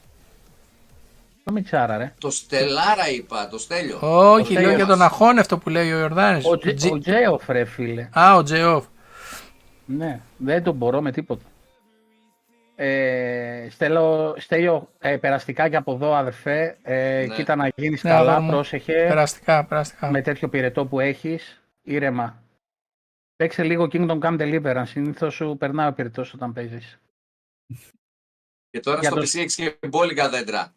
Το 1.45 1.53
Μιτσάρα, 1.53 1.97
ρε. 1.97 2.13
Το 2.19 2.31
Στελάρα 2.31 3.09
είπα, 3.09 3.49
το 3.49 3.59
Στέλιο. 3.59 3.99
Όχι, 4.01 4.55
Το 4.55 4.61
λέω 4.61 4.61
για 4.61 4.69
Στέλιος. 4.71 4.89
τον 4.89 5.03
Αχώνευτο 5.03 5.59
που 5.59 5.69
λέει 5.71 5.93
ο 5.93 5.99
Ιορδάνης. 5.99 6.45
Ο, 6.47 6.59
Τζε, 6.59 6.73
Τζι- 6.73 6.93
ο 6.93 6.99
Τζέοφ, 6.99 7.49
ρε 7.49 7.65
φίλε. 7.65 8.09
Α, 8.13 8.35
ο 8.37 8.43
Τζεόφ. 8.43 8.85
Ναι, 9.87 10.21
δεν 10.37 10.63
τον 10.63 10.75
μπορώ 10.77 11.01
με 11.01 11.13
τίποτα. 11.13 11.45
Ε, 12.77 13.67
στέλνω, 13.71 14.35
στέλνω 14.39 14.89
ε, 14.99 15.17
περαστικά 15.17 15.69
και 15.69 15.77
από 15.77 15.93
εδώ, 15.93 16.15
αδερφέ. 16.15 16.79
Ε, 16.83 17.25
Ναι. 17.29 17.35
Κοίτα 17.35 17.57
να 17.57 17.69
γίνεις 17.77 18.03
Ναι, 18.05 18.11
καλά, 18.11 18.31
αγόρι 18.31 18.45
μου. 18.45 18.51
πρόσεχε. 18.51 18.93
Περαστικά, 18.93 19.65
περαστικά. 19.65 20.11
Με 20.11 20.23
τέτοιο 20.23 20.49
πυρετό 20.49 20.87
που 20.87 21.01
έχεις, 21.01 21.63
ήρεμα. 21.83 22.43
Παίξε 23.37 23.63
λίγο 23.63 23.85
Kingdom 23.93 24.19
Come 24.21 24.41
Deliverance. 24.41 24.87
Συνήθως 24.87 25.35
σου 25.35 25.57
περνάει 25.59 25.89
ο 25.89 25.93
πυρετός 25.93 26.35
όταν 26.35 26.53
παίζεις. 26.53 26.99
Και 28.71 28.81
τώρα 28.81 29.01
Για 29.01 29.09
στο 29.11 29.19
το- 29.19 29.25
PC 29.27 29.39
έχεις 29.39 29.55
και 29.55 29.77
μπόλικα 29.89 30.29
δέντρα. 30.29 30.73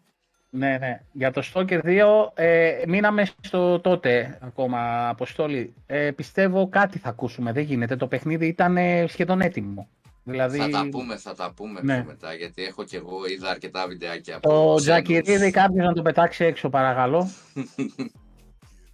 Ναι, 0.58 0.78
ναι. 0.78 1.02
Για 1.12 1.32
το 1.32 1.42
Stalker 1.54 1.80
2 1.84 2.04
ε, 2.34 2.82
μείναμε 2.88 3.28
στο 3.42 3.80
τότε 3.80 4.38
ακόμα, 4.42 5.10
Αποστόλη. 5.10 5.74
Ε, 5.86 6.12
πιστεύω 6.12 6.70
κάτι 6.70 6.98
θα 6.98 7.10
ακούσουμε, 7.10 7.52
δεν 7.52 7.64
γίνεται. 7.64 7.96
Το 7.96 8.08
παιχνίδι 8.08 8.48
ήταν 8.48 8.78
ε, 8.78 9.06
σχεδόν 9.08 9.42
έτοιμο. 9.42 9.88
Δηλαδή, 10.24 10.58
Θα 10.58 10.70
τα 10.70 10.88
πούμε, 10.92 11.18
θα 11.18 11.36
τα 11.36 11.54
πούμε 11.56 11.80
Ναι. 11.84 11.96
πιο 11.96 12.04
μετά, 12.06 12.34
γιατί 12.34 12.64
έχω 12.64 12.84
και 12.84 12.98
εγώ 12.98 13.28
είδα 13.28 13.50
αρκετά 13.50 13.88
βιντεάκια 13.88 14.36
από 14.36 14.50
το 14.50 14.56
ξένους. 14.64 14.82
Τζακυρίδη 14.82 15.52
κάποιος 15.52 15.86
να 15.86 15.94
το 15.94 16.02
πετάξει 16.02 16.44
έξω, 16.44 16.70
παρακαλώ. 16.70 17.30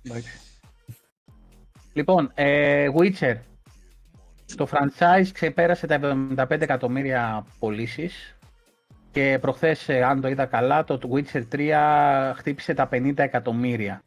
Εντάξει. 0.01 0.39
λοιπόν, 1.93 2.31
ε, 2.33 2.87
Witcher. 2.97 3.35
Το 4.55 4.67
franchise 4.71 5.27
ξεπέρασε 5.33 5.87
τα 5.87 5.99
75 6.37 6.61
εκατομμύρια 6.61 7.45
πωλήσεις. 7.59 8.37
Και 9.13 9.37
προχθές, 9.41 9.89
ε, 9.89 10.03
αν 10.03 10.21
το 10.21 10.27
είδα 10.27 10.45
καλά, 10.45 10.83
το 10.83 10.99
Witcher 11.13 11.43
3 11.51 12.33
χτύπησε 12.35 12.73
τα 12.73 12.87
50 12.91 13.23
εκατομμύρια 13.23 14.01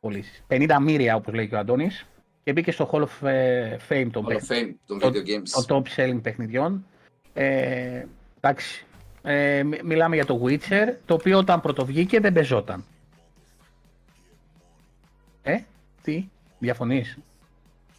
πωλήσεις. 0.00 0.42
50 0.48 0.78
μύρια, 0.80 1.16
όπως 1.16 1.34
λέει 1.34 1.48
και 1.48 1.54
ο 1.54 1.58
Αντώνης. 1.58 2.06
Και 2.44 2.52
μπήκε 2.52 2.72
στο 2.72 2.88
Hall 2.92 3.02
of 3.02 3.26
ε, 3.28 3.76
Fame 3.88 4.08
το 4.12 4.24
Hall 4.28 4.32
of 4.32 4.52
Fame 4.52 4.72
των 4.86 4.98
το- 4.98 5.08
video 5.08 5.28
games. 5.28 5.64
το 5.66 5.76
top 5.76 5.82
selling 6.00 6.20
παιχνιδιών. 6.22 6.86
Ε, 7.34 8.04
εντάξει, 8.40 8.86
ε, 9.22 9.62
μι- 9.62 9.82
μιλάμε 9.82 10.14
για 10.14 10.24
το 10.26 10.40
Witcher, 10.44 10.86
το 11.06 11.14
οποίο 11.14 11.38
όταν 11.38 11.60
πρωτοβγήκε 11.60 12.20
δεν 12.20 12.32
πεζόταν. 12.32 12.84
Ε, 15.42 15.58
τι, 16.02 16.28
διαφωνείς; 16.58 17.18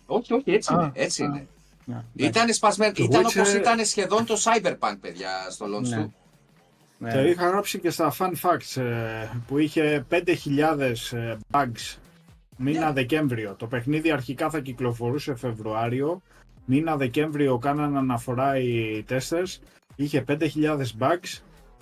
Όχι, 0.06 0.34
όχι, 0.34 0.52
έτσι 0.52 0.74
Α, 0.74 0.76
είναι. 0.82 0.92
Έτσι 0.94 1.24
α. 1.24 1.26
είναι. 1.26 1.48
Ναι, 1.90 2.26
Ήταν 2.28 2.54
σπασμένο. 2.54 2.92
Το 2.94 3.04
Ήταν 3.04 3.22
Witcher- 3.26 3.38
όπως 3.38 3.54
ήταν 3.54 3.86
σχεδόν 3.86 4.26
το 4.26 4.36
Cyberpunk, 4.44 4.96
παιδιά, 5.02 5.30
στο 5.50 5.66
launch 5.66 5.88
Ναι. 5.88 5.96
του. 5.96 6.14
ναι. 6.98 7.14
Το 7.14 7.20
είχα 7.24 7.48
γράψει 7.50 7.80
και 7.80 7.90
στα 7.90 8.14
fun 8.18 8.32
facts 8.42 8.82
ε, 8.82 9.28
που 9.48 9.58
είχε 9.58 10.06
5.000 10.10 11.14
ε, 11.14 11.38
bugs 11.52 11.98
μήνα 12.58 12.92
Δεκέμβριο. 12.92 13.54
Το 13.56 13.68
παιχνίδι 13.68 14.12
αρχικά 14.12 14.50
θα 14.50 14.60
κυκλοφορούσε 14.60 15.36
Φεβρουάριο. 15.36 16.22
Μήνα 16.66 16.98
Δεκέμβριο 16.98 17.58
κάναν 17.58 17.98
αναφορά 17.98 18.58
οι 18.58 19.04
testers. 19.10 19.58
Είχε 19.96 20.24
5.000 20.28 20.78
bugs. 21.00 21.40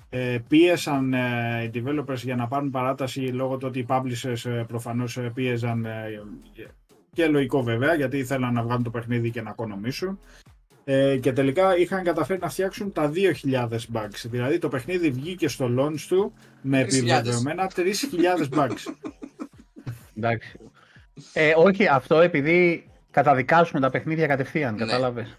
Ε, 0.10 0.38
πίεσαν 0.48 1.14
ε, 1.14 1.64
οι 1.64 1.72
developers 1.74 2.16
για 2.16 2.36
να 2.36 2.48
πάρουν 2.48 2.70
παράταση 2.70 3.20
λόγω 3.20 3.58
του 3.58 3.66
ότι 3.70 3.80
οι 3.80 3.86
publishers 3.90 4.46
ε, 4.50 4.64
προφανώς 4.68 5.18
ε, 5.18 5.32
πίεζαν 5.34 5.86
ε, 5.86 6.22
και 7.18 7.28
λογικό 7.28 7.64
βέβαια 7.64 7.94
γιατί 7.94 8.18
ήθελαν 8.18 8.54
να 8.54 8.62
βγάλουν 8.64 8.84
το 8.84 8.90
παιχνίδι 8.90 9.30
και 9.32 9.42
να 9.42 9.50
οικονομήσουν. 9.50 10.20
Ε, 10.84 11.18
και 11.18 11.34
τελικά 11.34 11.78
είχαν 11.78 12.04
καταφέρει 12.04 12.40
να 12.40 12.50
φτιάξουν 12.50 12.92
τα 12.92 13.12
2.000 13.44 13.68
bugs. 13.94 14.22
Δηλαδή 14.24 14.58
το 14.60 14.68
παιχνίδι 14.68 15.10
βγήκε 15.10 15.48
στο 15.48 15.70
launch 15.80 16.00
του 16.08 16.34
με 16.62 16.82
3.000. 16.82 16.86
επιβεβαιωμένα 16.88 17.72
3.000 17.76 17.84
bugs. 18.60 18.94
Εντάξει. 20.18 20.60
Ε, 21.34 21.54
όχι, 21.58 21.88
αυτό 21.88 22.20
επειδή 22.20 22.90
καταδικάζουμε 23.12 23.80
τα 23.80 23.90
παιχνίδια 23.90 24.28
κατευθείαν, 24.28 24.74
Ναι. 24.74 24.86
κατάλαβες. 24.86 25.38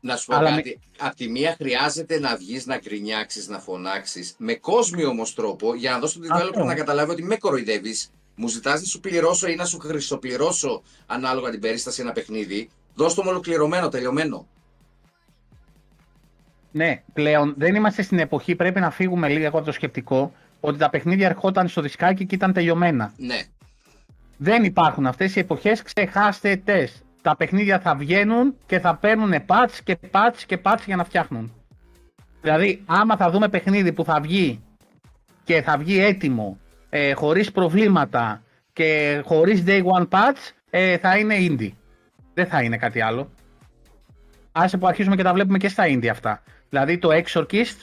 Να 0.00 0.16
σου 0.16 0.26
πω 0.26 0.36
Αλλά 0.36 0.50
κάτι. 0.50 0.78
Απ' 0.98 1.14
τη 1.14 1.28
μία 1.28 1.54
χρειάζεται 1.58 2.18
να 2.18 2.36
βγεις, 2.36 2.66
να 2.66 2.76
γκρινιάξεις, 2.78 3.48
να 3.48 3.58
φωνάξεις. 3.58 4.34
Με 4.38 4.54
κόσμιο 4.54 5.08
όμως 5.08 5.34
τρόπο 5.34 5.74
για 5.74 5.90
να 5.90 5.98
δώσεις 5.98 6.16
τον 6.16 6.26
developer 6.26 6.50
Αυτό. 6.52 6.64
να 6.64 6.74
καταλάβει 6.74 7.10
ότι 7.10 7.22
με 7.22 7.36
κοροϊδεύεις. 7.36 8.10
Μου 8.40 8.48
ζητάς 8.48 8.80
να 8.80 8.86
σου 8.86 9.00
πληρώσω 9.00 9.48
ή 9.48 9.54
να 9.54 9.64
σου 9.64 9.78
χρυσοπληρώσω 9.78 10.82
ανάλογα 11.06 11.50
την 11.50 11.60
περίσταση 11.60 12.00
ένα 12.00 12.12
παιχνίδι. 12.12 12.70
Δώσ' 12.94 13.14
το 13.14 13.22
μου 13.22 13.28
ολοκληρωμένο, 13.30 13.88
τελειωμένο. 13.88 14.46
Ναι, 16.72 17.02
πλέον 17.12 17.54
δεν 17.56 17.74
είμαστε 17.74 18.02
στην 18.02 18.18
εποχή, 18.18 18.54
πρέπει 18.54 18.80
να 18.80 18.90
φύγουμε 18.90 19.28
λίγο 19.28 19.48
από 19.48 19.62
το 19.62 19.72
σκεπτικό, 19.72 20.32
ότι 20.60 20.78
τα 20.78 20.90
παιχνίδια 20.90 21.26
ερχόταν 21.26 21.68
στο 21.68 21.80
δισκάκι 21.80 22.26
και 22.26 22.34
ήταν 22.34 22.52
τελειωμένα. 22.52 23.12
Ναι. 23.16 23.42
Δεν 24.36 24.64
υπάρχουν 24.64 25.06
αυτές 25.06 25.36
οι 25.36 25.38
εποχές, 25.38 25.82
ξεχάστε 25.82 26.56
τεστ. 26.56 26.96
Τα 27.22 27.36
παιχνίδια 27.36 27.80
θα 27.80 27.94
βγαίνουν 27.94 28.54
και 28.66 28.80
θα 28.80 28.96
παίρνουν 28.96 29.32
patch 29.46 29.78
και 29.84 29.98
patch 30.10 30.38
και 30.46 30.60
patch 30.64 30.82
για 30.86 30.96
να 30.96 31.04
φτιάχνουν. 31.04 31.52
Δηλαδή, 32.40 32.82
άμα 32.86 33.16
θα 33.16 33.30
δούμε 33.30 33.48
παιχνίδι 33.48 33.92
που 33.92 34.04
θα 34.04 34.20
βγει 34.20 34.60
και 35.44 35.62
θα 35.62 35.78
βγει 35.78 35.98
έτοιμο, 35.98 36.58
ε, 36.90 37.12
χωρίς 37.12 37.50
προβλήματα 37.52 38.42
και 38.72 39.20
χωρίς 39.24 39.62
day 39.66 39.82
one 39.84 40.08
patch, 40.08 40.50
ε, 40.70 40.98
θα 40.98 41.16
είναι 41.16 41.34
indie. 41.38 41.70
Δεν 42.34 42.46
θα 42.46 42.62
είναι 42.62 42.76
κάτι 42.76 43.00
άλλο. 43.00 43.30
Άσε 44.52 44.76
που 44.76 44.86
αρχίζουμε 44.86 45.16
και 45.16 45.22
τα 45.22 45.32
βλέπουμε 45.32 45.58
και 45.58 45.68
στα 45.68 45.84
indie 45.86 46.06
αυτά. 46.06 46.42
Δηλαδή 46.68 46.98
το 46.98 47.08
Exorcist 47.12 47.76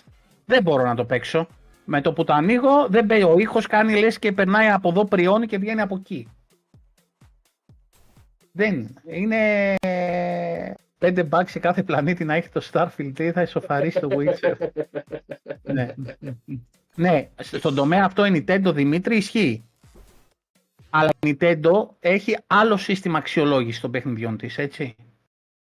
δεν 0.45 0.63
μπορώ 0.63 0.83
να 0.83 0.95
το 0.95 1.05
παίξω. 1.05 1.47
Με 1.85 2.01
το 2.01 2.13
που 2.13 2.23
το 2.23 2.33
ανοίγω, 2.33 2.87
δεν 2.89 3.05
παίζει. 3.05 3.23
Ο 3.23 3.37
ήχος 3.37 3.67
κάνει 3.67 3.99
λες 3.99 4.19
και 4.19 4.31
περνάει 4.31 4.67
από 4.67 4.89
εδώ 4.89 5.05
πριώνει 5.05 5.47
και 5.47 5.57
βγαίνει 5.57 5.81
από 5.81 5.95
εκεί. 5.95 6.27
Δεν. 8.51 8.95
Είναι 9.05 9.75
5 10.99 11.29
bucks 11.29 11.49
σε 11.49 11.59
κάθε 11.59 11.83
πλανήτη 11.83 12.25
να 12.25 12.33
έχει 12.33 12.49
το 12.49 12.69
Starfield 12.71 13.11
τι 13.13 13.31
θα 13.31 13.41
ισοφαρίσει 13.41 13.99
το 13.99 14.07
Witcher. 14.11 14.53
ναι. 15.73 15.93
Ναι, 16.97 17.29
στον 17.41 17.75
τομέα 17.75 18.05
αυτό 18.05 18.25
η 18.25 18.43
Nintendo 18.47 18.71
Δημήτρη 18.73 19.17
ισχύει. 19.17 19.63
Αλλά 20.89 21.09
η 21.19 21.37
Nintendo 21.39 21.71
έχει 21.99 22.37
άλλο 22.47 22.77
σύστημα 22.77 23.17
αξιολόγησης 23.17 23.81
των 23.81 23.91
παιχνιδιών 23.91 24.37
της, 24.37 24.57
έτσι. 24.57 24.95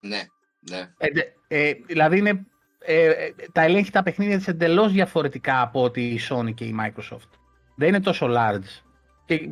Ναι. 0.00 0.22
Ναι. 0.70 0.90
Ε, 0.98 1.08
δε- 1.12 1.22
ε, 1.48 1.72
δηλαδή 1.86 2.18
είναι, 2.18 2.46
ε, 2.78 3.04
ε, 3.08 3.34
τα 3.52 3.62
ελέγχει 3.62 3.90
τα 3.90 4.02
παιχνίδια 4.02 4.36
της 4.36 4.48
εντελώς 4.48 4.92
διαφορετικά 4.92 5.60
από 5.60 5.82
ότι 5.82 6.00
η 6.08 6.20
Sony 6.28 6.54
και 6.54 6.64
η 6.64 6.76
Microsoft. 6.80 7.28
Δεν 7.76 7.88
είναι 7.88 8.00
τόσο 8.00 8.26
large. 8.30 8.82
Και 9.24 9.48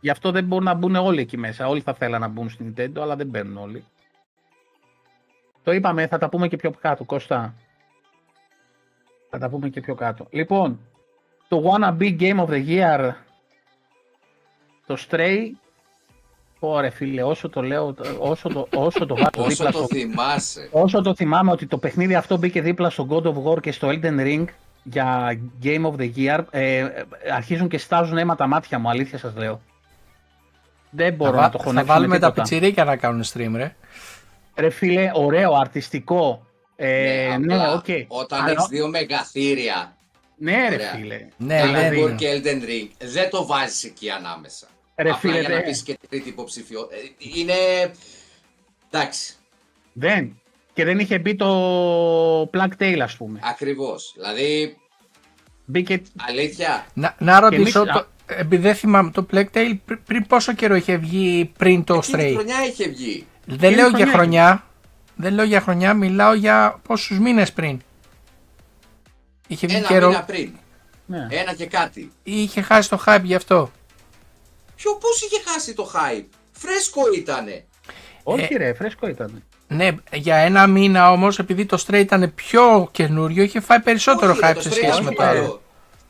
γι' 0.00 0.10
αυτό 0.10 0.30
δεν 0.30 0.44
μπορούν 0.44 0.64
να 0.64 0.74
μπουν 0.74 0.94
όλοι 0.94 1.20
εκεί 1.20 1.36
μέσα. 1.36 1.68
Όλοι 1.68 1.80
θα 1.80 1.94
θέλαν 1.94 2.20
να 2.20 2.28
μπουν 2.28 2.50
στην 2.50 2.74
Nintendo, 2.76 2.98
αλλά 3.00 3.16
δεν 3.16 3.26
μπαίνουν 3.26 3.56
όλοι. 3.56 3.84
Το 5.62 5.72
είπαμε, 5.72 6.06
θα 6.06 6.18
τα 6.18 6.28
πούμε 6.28 6.48
και 6.48 6.56
πιο 6.56 6.70
κάτω, 6.70 7.04
Κώστα. 7.04 7.54
Θα 9.30 9.38
τα 9.38 9.48
πούμε 9.48 9.68
και 9.68 9.80
πιο 9.80 9.94
κάτω. 9.94 10.26
Λοιπόν, 10.30 10.80
το 11.48 11.62
Wanna 11.64 11.96
Be 12.02 12.20
Game 12.20 12.44
of 12.44 12.48
the 12.48 12.66
Year, 12.68 13.12
το 14.86 14.96
Stray, 15.10 15.38
Ωρε 16.58 16.90
φίλε, 16.90 17.22
όσο 17.22 17.48
το 17.48 17.62
λέω, 17.62 17.94
όσο 18.18 18.48
το, 18.48 18.68
όσο 18.74 19.06
το 19.06 19.14
βάζω 19.14 19.28
Όσο 19.36 19.48
δίπλα 19.48 19.70
το 19.70 19.78
στο, 19.78 19.86
θυμάσαι. 19.86 20.68
όσο 20.72 21.02
το 21.02 21.14
θυμάμαι 21.14 21.50
ότι 21.50 21.66
το 21.66 21.78
παιχνίδι 21.78 22.14
αυτό 22.14 22.36
μπήκε 22.36 22.60
δίπλα 22.62 22.90
στο 22.90 23.06
God 23.10 23.22
of 23.22 23.42
War 23.52 23.60
και 23.60 23.72
στο 23.72 23.88
Elden 23.88 24.20
Ring 24.20 24.44
για 24.82 25.38
Game 25.62 25.82
of 25.86 25.94
the 25.96 26.10
Year, 26.16 26.44
ε, 26.50 26.78
ε, 26.78 27.04
αρχίζουν 27.34 27.68
και 27.68 27.78
στάζουν 27.78 28.18
αίμα 28.18 28.34
τα 28.36 28.46
μάτια 28.46 28.78
μου, 28.78 28.88
αλήθεια 28.88 29.18
σας 29.18 29.34
λέω. 29.36 29.60
Δεν 30.90 31.14
μπορώ 31.14 31.36
θα, 31.36 31.40
να 31.40 31.50
το 31.50 31.58
θα 31.58 31.64
χωνέψω 31.64 31.86
βάλουμε 31.92 32.14
με 32.14 32.18
τα 32.18 32.26
τίποτα. 32.26 32.48
πιτσιρίκια 32.48 32.84
να 32.84 32.96
κάνουν 32.96 33.22
stream, 33.24 33.52
ρε. 33.54 33.74
Ρε 34.56 34.70
φίλε, 34.70 35.10
ωραίο, 35.14 35.52
αρτιστικό. 35.54 36.46
Ε, 36.76 37.36
ναι, 37.40 37.54
απλά 37.54 37.72
οκ. 37.72 37.84
Όταν 38.08 38.40
Αλλά- 38.42 38.50
έχει 38.50 38.66
δύο 38.68 38.88
μεγαθύρια, 38.88 39.96
Ναι, 40.36 40.66
ρε 40.68 40.74
Ωραία. 40.74 40.92
φίλε. 40.94 41.26
Ναι, 41.36 41.62
God 41.64 41.72
δεν 41.72 41.92
of 41.92 41.96
War 41.96 42.08
είναι. 42.08 42.14
και 42.14 42.40
Elden 42.44 42.62
Ring, 42.68 42.88
δεν 42.98 43.30
το 43.30 43.46
βάζεις 43.46 43.84
εκεί 43.84 44.10
ανάμεσα. 44.10 44.66
Ρε 44.96 45.08
Απλά 45.08 45.16
φίλε, 45.20 45.40
για 45.40 45.48
να 45.48 45.54
δεν. 45.54 45.64
πεις 45.64 45.82
και 45.82 45.98
τρίτη 46.08 46.28
υποψηφιό. 46.28 46.80
Ε, 46.80 46.96
Είναι. 47.38 47.54
Εντάξει, 48.90 49.34
δεν. 49.92 50.38
Και 50.72 50.84
δεν 50.84 50.98
είχε 50.98 51.18
μπει 51.18 51.34
το 51.34 51.48
Plague 52.42 52.72
Tale, 52.82 52.98
ας 53.02 53.16
πούμε. 53.16 53.40
ακριβώς. 53.42 54.12
Δηλαδή, 54.16 54.76
Μπήκε 55.64 56.02
αλήθεια, 56.28 56.86
Να, 56.94 57.14
να 57.18 57.40
ρωτήσω, 57.40 57.80
εμείς- 57.80 57.92
το, 57.92 58.06
επειδή 58.26 58.62
δεν 58.62 58.74
θυμάμαι, 58.74 59.10
το 59.10 59.26
Plague 59.32 59.46
Tale 59.54 59.76
πρι- 59.84 60.00
πριν 60.06 60.26
πόσο 60.26 60.52
καιρό 60.54 60.74
είχε 60.74 60.96
βγει 60.96 61.52
πριν 61.58 61.84
το 61.84 61.94
εκείνη 61.94 62.22
τη 62.22 62.28
Stray; 62.28 62.32
χρονιά 62.34 62.56
είχε 62.66 62.88
βγει. 62.88 63.26
Δεν 63.46 63.56
Εκείνη 63.58 63.74
λέω 63.74 63.90
τη 63.90 63.96
για 63.96 64.06
χρονιά 64.06 64.12
χρονιά. 64.46 64.64
Δεν 65.16 65.34
λέω 65.34 65.44
για 65.44 65.60
χρονιά, 65.60 65.94
μιλάω 65.94 66.34
για 66.34 66.80
πόσους 66.88 67.18
μήνες 67.18 67.52
πριν. 67.52 67.80
Είχε 69.46 69.66
βγει 69.66 69.76
Ένα 69.76 69.86
καιρό 69.86 70.08
μήνα 70.08 70.22
πριν. 70.22 70.52
ναι. 71.06 71.26
Ένα 71.30 71.54
και 71.54 71.66
κάτι. 71.66 72.00
ή 72.22 72.42
είχε 72.42 72.60
χάσει 72.62 72.88
το 72.88 73.02
hype 73.06 73.20
γι' 73.22 73.34
αυτό. 73.34 73.70
Ποιο, 74.76 74.94
πώς 74.94 75.22
είχε 75.22 75.42
χάσει 75.50 75.74
το 75.74 75.90
hype; 75.94 76.24
Φρέσκο 76.52 77.00
ήτανε. 77.16 77.64
Όχι 78.22 78.54
ρε, 78.54 78.72
φρέσκο 78.74 79.08
ήταν. 79.08 79.42
Ναι, 79.68 79.88
για 80.12 80.36
ένα 80.36 80.66
μήνα 80.66 81.10
όμως, 81.12 81.38
επειδή 81.38 81.66
το 81.66 81.84
Stray 81.86 81.94
ήταν 81.98 82.32
πιο 82.34 82.88
καινούριο, 82.92 83.42
είχε 83.42 83.60
φάει 83.60 83.80
περισσότερο 83.80 84.30
Όχι, 84.30 84.40
ρε, 84.40 84.50
hype 84.50 84.54
το 84.54 84.60
σε 84.60 84.68
Stray 84.68 84.72
σχέση 84.72 84.86
ήταν 84.86 85.02
με 85.04 85.08
πιο 85.10 85.18
το 85.18 85.22
καλό. 85.24 85.38
άλλο. 85.40 85.62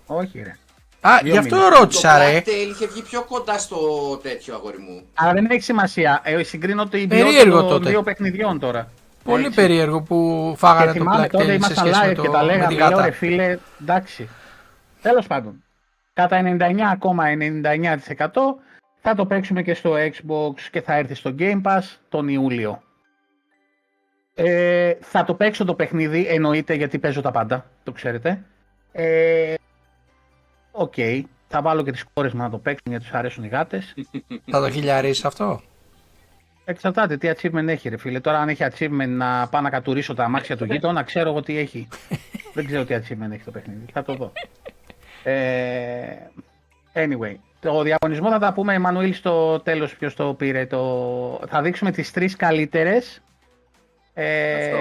Όχι 0.07 0.43
ρε. 0.43 0.57
Α, 1.01 1.18
Δύο 1.22 1.32
γι' 1.32 1.39
αυτό 1.39 1.55
μήνες. 1.57 1.70
Το 1.70 1.78
ρώτησα, 1.78 2.18
ρε. 2.18 2.43
Black 2.45 2.49
Tail 2.49 2.68
είχε 2.70 2.87
βγει 2.87 3.03
πιο 3.03 3.22
κοντά 3.24 3.59
στο 3.59 3.78
τέτοιο 4.22 4.55
αγόρι 4.55 4.78
μου. 4.78 5.03
Αλλά 5.14 5.32
δεν 5.32 5.51
έχει 5.51 5.61
σημασία. 5.62 6.20
Ε, 6.24 6.43
συγκρίνω 6.43 6.87
την 6.89 7.09
Περίεργο 7.09 7.32
ποιότητα 7.43 7.61
των 7.61 7.68
τότε. 7.68 7.91
δύο 7.91 8.03
παιχνιδιών 8.03 8.59
τώρα. 8.59 8.91
Πολύ 9.25 9.45
Έτσι. 9.45 9.55
περίεργο 9.57 10.03
που 10.03 10.49
Και 10.51 10.57
φάγανε 10.57 10.87
το 10.87 10.93
θυμάμαι 10.93 11.25
Black 11.25 11.31
τότε 11.31 11.45
Tail 11.45 11.49
σε 11.49 11.55
ήμασταν 11.55 11.87
σχέση 11.87 12.01
με, 12.07 12.12
live 12.12 12.14
το, 12.14 12.22
και 12.22 12.29
τα 12.29 12.43
με 12.43 12.47
τη 12.49 12.55
λέγαμε, 12.55 12.75
γάτα. 12.75 12.97
λέω 12.97 13.05
ρε 13.05 13.11
φίλε, 13.11 13.59
εντάξει. 13.81 14.29
Τέλος 15.03 15.27
πάντων, 15.27 15.64
κατά 16.12 16.43
99,99% 16.43 18.29
θα 19.01 19.14
το 19.14 19.27
παίξουμε 19.27 19.62
και 19.62 19.75
στο 19.75 19.93
Xbox 19.95 20.61
και 20.70 20.81
θα 20.81 20.95
έρθει 20.95 21.14
στο 21.14 21.35
Game 21.39 21.62
Pass 21.62 21.83
τον 22.09 22.29
Ιούλιο. 22.29 22.83
Ε, 24.35 24.93
θα 25.01 25.25
το 25.25 25.35
παίξω 25.35 25.64
το 25.64 25.75
παιχνίδι, 25.75 26.27
εννοείται 26.29 26.75
γιατί 26.75 26.99
παίζω 26.99 27.20
τα 27.20 27.31
πάντα, 27.31 27.66
το 27.83 27.93
ξέρετε. 27.93 28.45
Ε, 28.93 29.55
Οκ, 30.70 30.95
θα 31.49 31.62
βάλω 31.62 31.83
και 31.83 31.91
τις 31.93 32.05
κόρες 32.12 32.33
μου 32.33 32.43
να 32.43 32.51
το 32.51 32.59
παίξουν 32.59 32.85
γιατί 32.89 33.05
τους 33.05 33.12
αρέσουν 33.14 33.45
οι 33.45 33.49
γάτες. 33.49 33.95
Θα 34.51 34.61
το 34.61 34.70
χιλιαρίσει 34.70 35.27
αυτό; 35.27 35.62
Εξαρτάται 36.64 37.16
τι 37.16 37.30
achievement 37.36 37.66
έχει, 37.68 37.88
ρε 37.88 37.96
φίλε. 37.96 38.20
Τώρα, 38.20 38.38
αν 38.38 38.48
έχει 38.48 38.64
achievement 38.70 39.08
να 39.08 39.48
πάω 39.50 39.60
να 39.60 39.70
κατουρίσω 39.70 40.14
τα 40.14 40.24
αμάξια 40.24 40.56
του 40.56 40.64
γείτονα, 40.64 41.02
ξέρω 41.02 41.28
εγώ 41.30 41.42
τι 41.42 41.58
έχει. 41.58 41.88
Δεν 42.54 42.66
ξέρω 42.66 42.84
τι 42.84 42.94
achievement 42.94 43.30
έχει 43.32 43.42
το 43.44 43.50
παιχνίδι. 43.50 43.84
Θα 43.92 44.02
το 44.02 44.14
δω. 44.14 44.32
Ε, 45.22 46.04
anyway, 46.94 47.34
το 47.60 47.82
διαγωνισμό 47.82 48.30
θα 48.30 48.38
τα 48.38 48.52
πούμε, 48.52 48.74
Εμμανουήλ, 48.74 49.14
στο 49.14 49.60
τέλος 49.60 49.96
ποιος 49.96 50.14
το 50.14 50.34
πήρε. 50.34 50.66
Το... 50.66 51.40
Θα 51.48 51.62
δείξουμε 51.62 51.90
τις 51.90 52.10
τρεις 52.10 52.36
καλύτερες. 52.36 53.22
Ε, 54.14 54.64
Αυτό. 54.64 54.78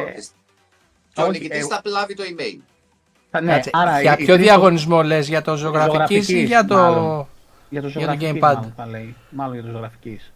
Και 1.14 1.22
ο 1.22 1.24
όχι, 1.26 1.32
νικητής 1.32 1.64
ε, 1.64 1.68
θα 1.68 1.82
λάβει 1.86 2.16
το 2.16 2.24
email. 2.24 2.60
θα- 3.32 3.42
ναι, 3.42 3.52
Κάτσε, 3.54 3.70
άρα 3.74 4.02
για 4.02 4.12
οι- 4.12 4.16
οι 4.20 4.26
ποιο 4.26 4.34
τρεις- 4.36 4.48
διαγωνισμό 4.48 5.02
λες, 5.04 5.28
για 5.28 5.42
το 5.42 5.56
ζωγραφικής 5.56 5.94
ή 5.94 6.32
ζωγραφικής, 6.32 6.48
για 6.48 6.66
το... 6.66 6.76
μάλλον. 6.76 7.04
Για 7.04 7.12
το 7.12 7.28
για 7.70 7.82
το 7.82 7.88
ζωγραφικής 7.88 8.32
gamepad; 8.32 8.40
μάλλον 8.56 8.74
θα 8.76 8.88
λέει. 8.88 9.16
Μάλλον 9.30 9.54
για 9.54 9.64
το 9.64 9.70
ζωγραφικής. 9.70 10.33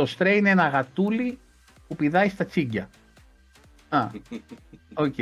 Το 0.00 0.14
Stray 0.18 0.34
είναι 0.36 0.50
ένα 0.50 0.68
γατούλι 0.68 1.38
που 1.88 1.96
πηδάει 1.96 2.28
στα 2.28 2.44
τσίγκια. 2.46 2.90
Α, 3.88 4.06
οκ. 5.04 5.14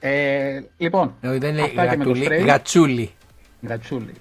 Ε, 0.00 0.62
λοιπόν, 0.76 1.14
Όχι, 1.24 1.38
δεν 1.38 1.54
λέει 1.54 1.64
Αυτά 1.64 1.86
και 1.86 1.96
με 1.96 2.04
το 2.04 2.10
γατούλη, 2.10 2.26
Stray. 2.30 2.44
γατσούλη. 2.46 3.14
γατσούλι. 3.62 4.12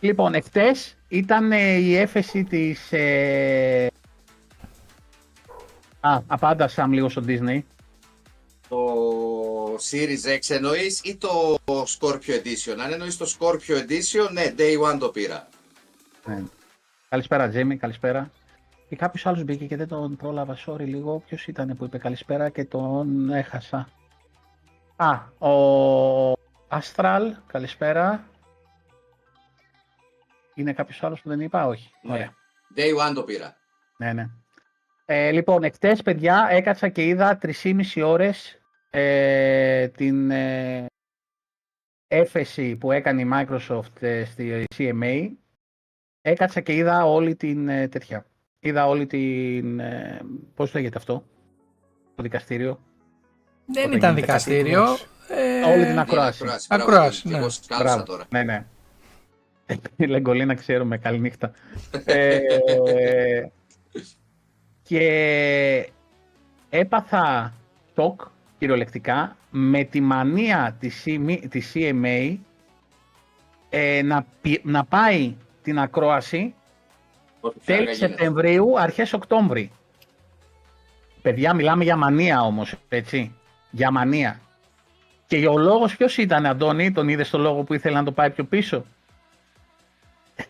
Λοιπόν, 0.00 0.34
εχθές 0.34 0.96
ήταν 1.08 1.52
ε, 1.52 1.72
η 1.72 1.96
έφεση 1.96 2.44
της... 2.44 2.92
Ε... 2.92 3.86
Α, 6.00 6.20
απάντασα 6.26 6.86
λίγο 6.86 7.08
στο 7.08 7.22
Disney. 7.26 7.60
Το 8.68 8.84
Series 9.90 10.36
X 10.38 10.54
εννοείς 10.54 11.00
ή 11.04 11.16
το 11.16 11.58
Scorpio 11.66 12.42
Edition. 12.42 12.76
Αν 12.78 12.92
εννοείς 12.92 13.16
το 13.16 13.34
Scorpio 13.38 13.76
Edition, 13.76 14.30
ναι, 14.32 14.54
Day 14.58 14.92
One 14.92 14.98
το 14.98 15.08
πήρα. 15.08 15.48
Ναι. 16.24 16.42
Καλησπέρα, 17.08 17.48
Τζέμι, 17.48 17.76
καλησπέρα. 17.76 18.30
Και 18.88 18.96
κάποιος 18.96 19.26
άλλος 19.26 19.44
μπήκε 19.44 19.66
και 19.66 19.76
δεν 19.76 19.88
τον 19.88 20.16
πρόλαβα. 20.16 20.56
Sorry 20.66 20.84
λίγο. 20.84 21.22
Ποιος 21.26 21.46
ήταν 21.46 21.76
που 21.76 21.84
είπε 21.84 21.98
καλησπέρα 21.98 22.48
και 22.48 22.64
τον 22.64 23.30
έχασα. 23.30 23.88
Α, 24.96 25.12
ο 25.48 26.32
Astral, 26.68 27.30
καλησπέρα. 27.46 28.28
Είναι 30.54 30.72
κάποιος 30.72 31.02
άλλος 31.02 31.20
που 31.20 31.28
δεν 31.28 31.40
είπα, 31.40 31.66
όχι. 31.66 31.90
Ναι. 32.02 32.12
Ωραία. 32.12 32.34
Day 32.76 33.10
One 33.10 33.14
το 33.14 33.22
πήρα. 33.22 33.56
Ναι, 33.96 34.12
ναι. 34.12 34.28
Ε, 35.04 35.30
λοιπόν, 35.30 35.62
εκτές, 35.62 36.02
παιδιά, 36.02 36.46
έκατσα 36.50 36.88
και 36.88 37.04
είδα 37.06 37.38
3,5 37.42 38.02
ώρες 38.04 38.58
ε, 38.90 39.88
την 39.88 40.30
ε, 40.30 40.86
έφεση 42.08 42.76
που 42.76 42.92
έκανε 42.92 43.20
η 43.20 43.30
Microsoft 43.32 44.02
ε, 44.02 44.24
στη 44.24 44.64
CMA. 44.76 45.30
Έκατσα 46.26 46.60
και 46.60 46.74
είδα 46.74 47.04
όλη 47.06 47.34
την 47.36 47.68
ε, 47.68 47.88
τέτοια. 47.88 48.26
Είδα 48.60 48.86
όλη 48.86 49.06
την... 49.06 49.78
Ε, 49.80 50.20
πώς 50.54 50.74
λέγεται 50.74 50.98
αυτό, 50.98 51.24
το 52.14 52.22
δικαστήριο. 52.22 52.80
Δεν 53.66 53.84
Όταν 53.84 53.96
ήταν 53.96 54.14
γίνεται 54.14 54.20
δικαστήριο. 54.20 54.82
κάτι 54.84 55.40
ε, 55.42 55.62
Όλη 55.72 55.82
την 55.82 55.90
Είναι 55.92 56.00
ακρόαση. 56.00 56.42
ακρόαση. 56.42 56.66
Μπράβο, 56.70 56.84
Ακρόαση, 56.92 57.22
και 57.22 57.28
ναι. 57.28 57.36
Εγώ 57.38 57.48
σκάλωσα 57.48 57.84
Μπράβο. 57.94 58.02
τώρα. 58.02 58.24
Ναι, 58.30 58.42
ναι. 58.42 58.64
Η 59.96 60.04
Λεγκολίνα 60.06 60.54
ξέρουμε, 60.54 60.98
καληνύχτα. 60.98 61.52
ε, 62.04 62.38
και 64.82 65.88
έπαθα 66.70 67.52
τοκ 67.94 68.20
κυριολεκτικά 68.58 69.36
με 69.50 69.84
τη 69.84 70.00
μανία 70.00 70.76
της, 70.80 71.02
CMA, 71.06 71.38
της 71.48 71.72
CMA 71.74 72.36
ε, 73.70 74.02
να, 74.02 74.26
πι- 74.42 74.64
να 74.64 74.84
πάει 74.84 75.34
την 75.64 75.78
ακρόαση 75.78 76.54
Όσο 77.40 77.54
πιο 77.64 77.74
αργά 77.74 77.84
τέλη 77.84 77.96
γίνεται. 77.96 78.06
Σεπτεμβρίου, 78.06 78.80
αρχές 78.80 79.12
Οκτώβρη. 79.12 79.70
Παιδιά, 81.22 81.54
μιλάμε 81.54 81.84
για 81.84 81.96
μανία 81.96 82.40
όμως, 82.42 82.74
έτσι. 82.88 83.34
Για 83.70 83.90
μανία. 83.90 84.40
Και 85.26 85.46
ο 85.46 85.58
λόγος 85.58 85.96
ποιος 85.96 86.16
ήταν, 86.16 86.46
Αντώνη, 86.46 86.92
τον 86.92 87.08
είδες 87.08 87.26
στο 87.26 87.38
λόγο 87.38 87.62
που 87.62 87.74
ήθελε 87.74 87.96
να 87.96 88.04
το 88.04 88.12
πάει 88.12 88.30
πιο 88.30 88.44
πίσω; 88.44 88.84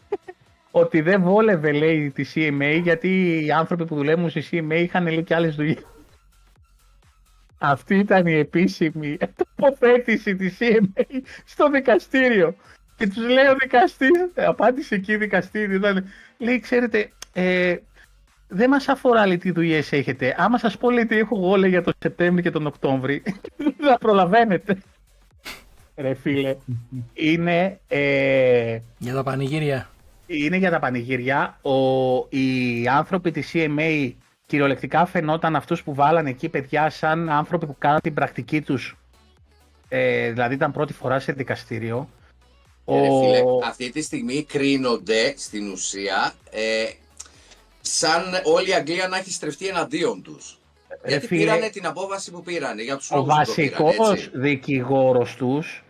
Ότι 0.71 1.01
δεν 1.01 1.23
βόλευε, 1.23 1.73
λέει, 1.73 2.11
τη 2.11 2.25
CMA, 2.35 2.81
γιατί 2.83 3.43
οι 3.45 3.53
άνθρωποι 3.53 3.85
που 3.85 3.95
δουλεύουν 3.95 4.31
στη 4.31 4.45
CMA 4.51 4.75
είχαν 4.75 5.07
λέει 5.07 5.23
και 5.23 5.35
άλλες 5.35 5.55
δουλειές. 5.55 5.87
Αυτή 7.59 7.99
ήταν 7.99 8.27
η 8.27 8.33
επίσημη 8.33 9.19
τοποθέτηση 9.37 10.37
της 10.37 10.59
CMA 10.61 11.03
στο 11.45 11.71
δικαστήριο. 11.71 12.55
Και 12.97 13.07
τους 13.07 13.17
λέει 13.29 13.47
ο 13.47 13.55
δικαστής, 13.61 14.11
απάντησε 14.35 14.95
εκεί 14.95 15.13
η 15.13 15.17
δικαστήριο, 15.17 15.77
ήταν, 15.77 16.05
λέει, 16.39 16.61
ξέρετε, 16.61 17.11
ε, 17.33 17.77
δεν 18.49 18.71
μας 18.71 18.89
αφορά 18.89 19.27
λέει, 19.27 19.39
τι 19.39 19.51
δουλειές 19.51 19.93
έχετε. 19.93 20.35
Άμα 20.39 20.59
σας 20.59 20.77
πω 20.77 20.91
λέει, 20.91 21.07
τι 21.07 21.19
έχω 21.19 21.37
εγώ 21.37 21.57
λέει, 21.57 21.71
για 21.71 21.83
τον 21.83 21.93
Σεπτέμβρη 21.99 22.43
και 22.43 22.51
τον 22.51 22.67
Οκτώβρη, 22.67 23.23
δεν 23.57 23.75
θα 23.91 23.99
προλαβαίνετε. 23.99 24.79
Ρε 25.97 26.15
φίλε, 26.15 26.57
είναι, 27.15 27.81
ε, 27.89 28.79
Για 28.99 29.15
τα 29.15 29.23
πανηγύρια. 29.23 29.89
είναι 30.27 30.57
για 30.57 30.71
τα 30.71 30.79
πανηγύρια. 30.79 31.59
Ο, 31.63 31.77
οι 32.29 32.89
άνθρωποι 32.89 33.31
της 33.31 33.51
CMA 33.55 34.13
κυριολεκτικά 34.47 35.07
φαινόταν 35.07 35.57
αυτούς 35.57 35.83
που 35.83 35.95
βάλανε 35.95 36.31
εκεί 36.31 36.49
παιδιά 36.49 36.91
σαν 36.91 37.29
άνθρωποι 37.29 37.67
που 37.67 37.77
κάναν 37.79 38.01
την 38.01 38.15
πρακτική 38.15 38.61
τους. 38.61 38.97
Ε, 39.89 40.31
δηλαδή 40.31 40.55
ήταν 40.55 40.73
πρώτη 40.73 40.93
φορά 40.93 41.19
σε 41.19 41.33
δικαστήριο. 41.33 42.09
Ε, 42.87 43.01
ρε 43.01 43.07
φίλε, 43.07 43.41
αυτή 43.65 43.91
τη 43.91 44.03
στιγμή 44.03 44.43
κρίνονται 44.45 45.35
στην 45.37 45.73
ουσία 45.73 46.33
ε, 46.51 46.85
σαν 47.81 48.23
όλη 48.45 48.69
η 48.69 48.73
Αγγλία 48.75 49.09
να 49.09 49.17
έχει 49.17 49.33
στρεφτεί 49.33 49.67
εναντίον 49.67 50.23
τους. 50.23 50.59
Ρε 51.03 51.09
Γιατί 51.11 51.27
φίλε, 51.27 51.41
πήρανε 51.41 51.69
την 51.69 51.87
απόφαση 51.87 52.31
που 52.31 52.43
πήρανε, 52.43 52.83
για 52.83 52.97
τους 52.97 53.11
ο 53.11 53.17
λόγους 53.17 53.35
που 53.35 53.45
το 53.47 53.53
πήρανε, 53.55 53.85
βασικός 53.87 54.23
έτσι. 54.25 54.31
δικηγόρος 54.35 55.35
τους 55.35 55.85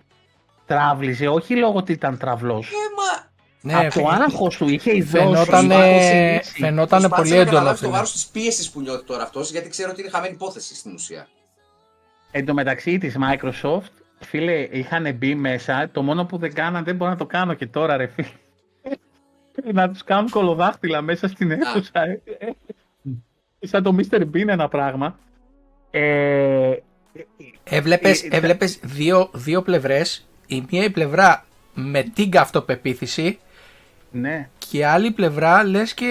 τράβλιζε 0.66 1.26
όχι 1.28 1.56
λόγω 1.56 1.76
ότι 1.78 1.92
ήταν 1.92 2.18
τραυλός. 2.18 2.66
Ε, 2.70 2.72
μα 2.96 3.32
Ναι, 3.60 3.86
από 3.86 4.00
το 4.00 4.08
άγχος 4.08 4.56
του 4.56 4.68
είχε 4.68 4.96
ιδώσει. 4.96 5.10
φαινότανε, 5.10 5.74
Προσπάθησε- 5.74 6.56
φαινότανε 6.58 7.08
προσπάθησε 7.08 7.14
πολύ 7.16 7.30
να 7.30 7.36
έντονο. 7.36 7.50
καταλάβει 7.50 7.74
το 7.78 7.84
φίλε. 7.84 7.90
βάρος 7.90 8.12
της 8.12 8.26
πίεσης 8.26 8.70
που 8.70 8.80
νιώθει 8.80 9.04
τώρα 9.04 9.22
αυτός, 9.22 9.50
γιατί 9.50 9.68
ξέρω 9.68 9.90
ότι 9.90 10.00
είναι 10.00 10.10
χαμένη 10.10 10.34
υπόθεση 10.34 10.74
στην 10.74 10.94
ουσία. 10.94 11.28
Εν 12.30 12.44
τω 12.46 12.54
μεταξύ 12.54 12.98
της 12.98 13.16
Microsoft, 13.18 13.92
φίλε, 14.18 14.68
είχαν 14.70 15.14
μπει 15.14 15.34
μέσα. 15.34 15.88
Το 15.92 16.02
μόνο 16.02 16.24
που 16.24 16.38
δεν 16.38 16.54
κάναν, 16.54 16.84
δεν 16.84 16.96
μπορώ 16.96 17.10
να 17.10 17.16
το 17.16 17.26
κάνω 17.26 17.54
και 17.54 17.66
τώρα, 17.66 17.96
ρε 17.96 18.06
φίλε. 18.06 18.28
να 19.72 19.90
τους 19.90 20.04
κάνουν 20.04 20.30
κολοδάχτυλα 20.30 21.02
μέσα 21.02 21.28
στην 21.28 21.50
αίθουσα. 21.50 22.02
ε. 22.02 22.20
Ε, 22.38 23.66
Σαν 23.66 23.82
το 23.82 23.96
Mr. 23.98 24.20
Bean 24.20 24.48
ένα 24.48 24.68
πράγμα. 24.68 25.18
Ε, 25.90 26.72
Έβλεπες, 27.64 28.22
Ε, 28.22 28.26
ε, 28.30 28.36
έβλεπες 28.36 28.78
δύο, 28.82 29.30
δύο 29.32 29.62
πλευρές. 29.62 30.26
Η 30.46 30.64
μία 30.70 30.84
η 30.84 30.90
πλευρά 30.90 31.44
με 31.74 32.02
την 32.02 32.30
καυτοπεποίθηση 32.30 33.38
ναι. 34.10 34.48
και 34.58 34.78
η 34.78 34.84
άλλη 34.84 35.10
πλευρά 35.10 35.64
λες 35.64 35.94
και 35.94 36.06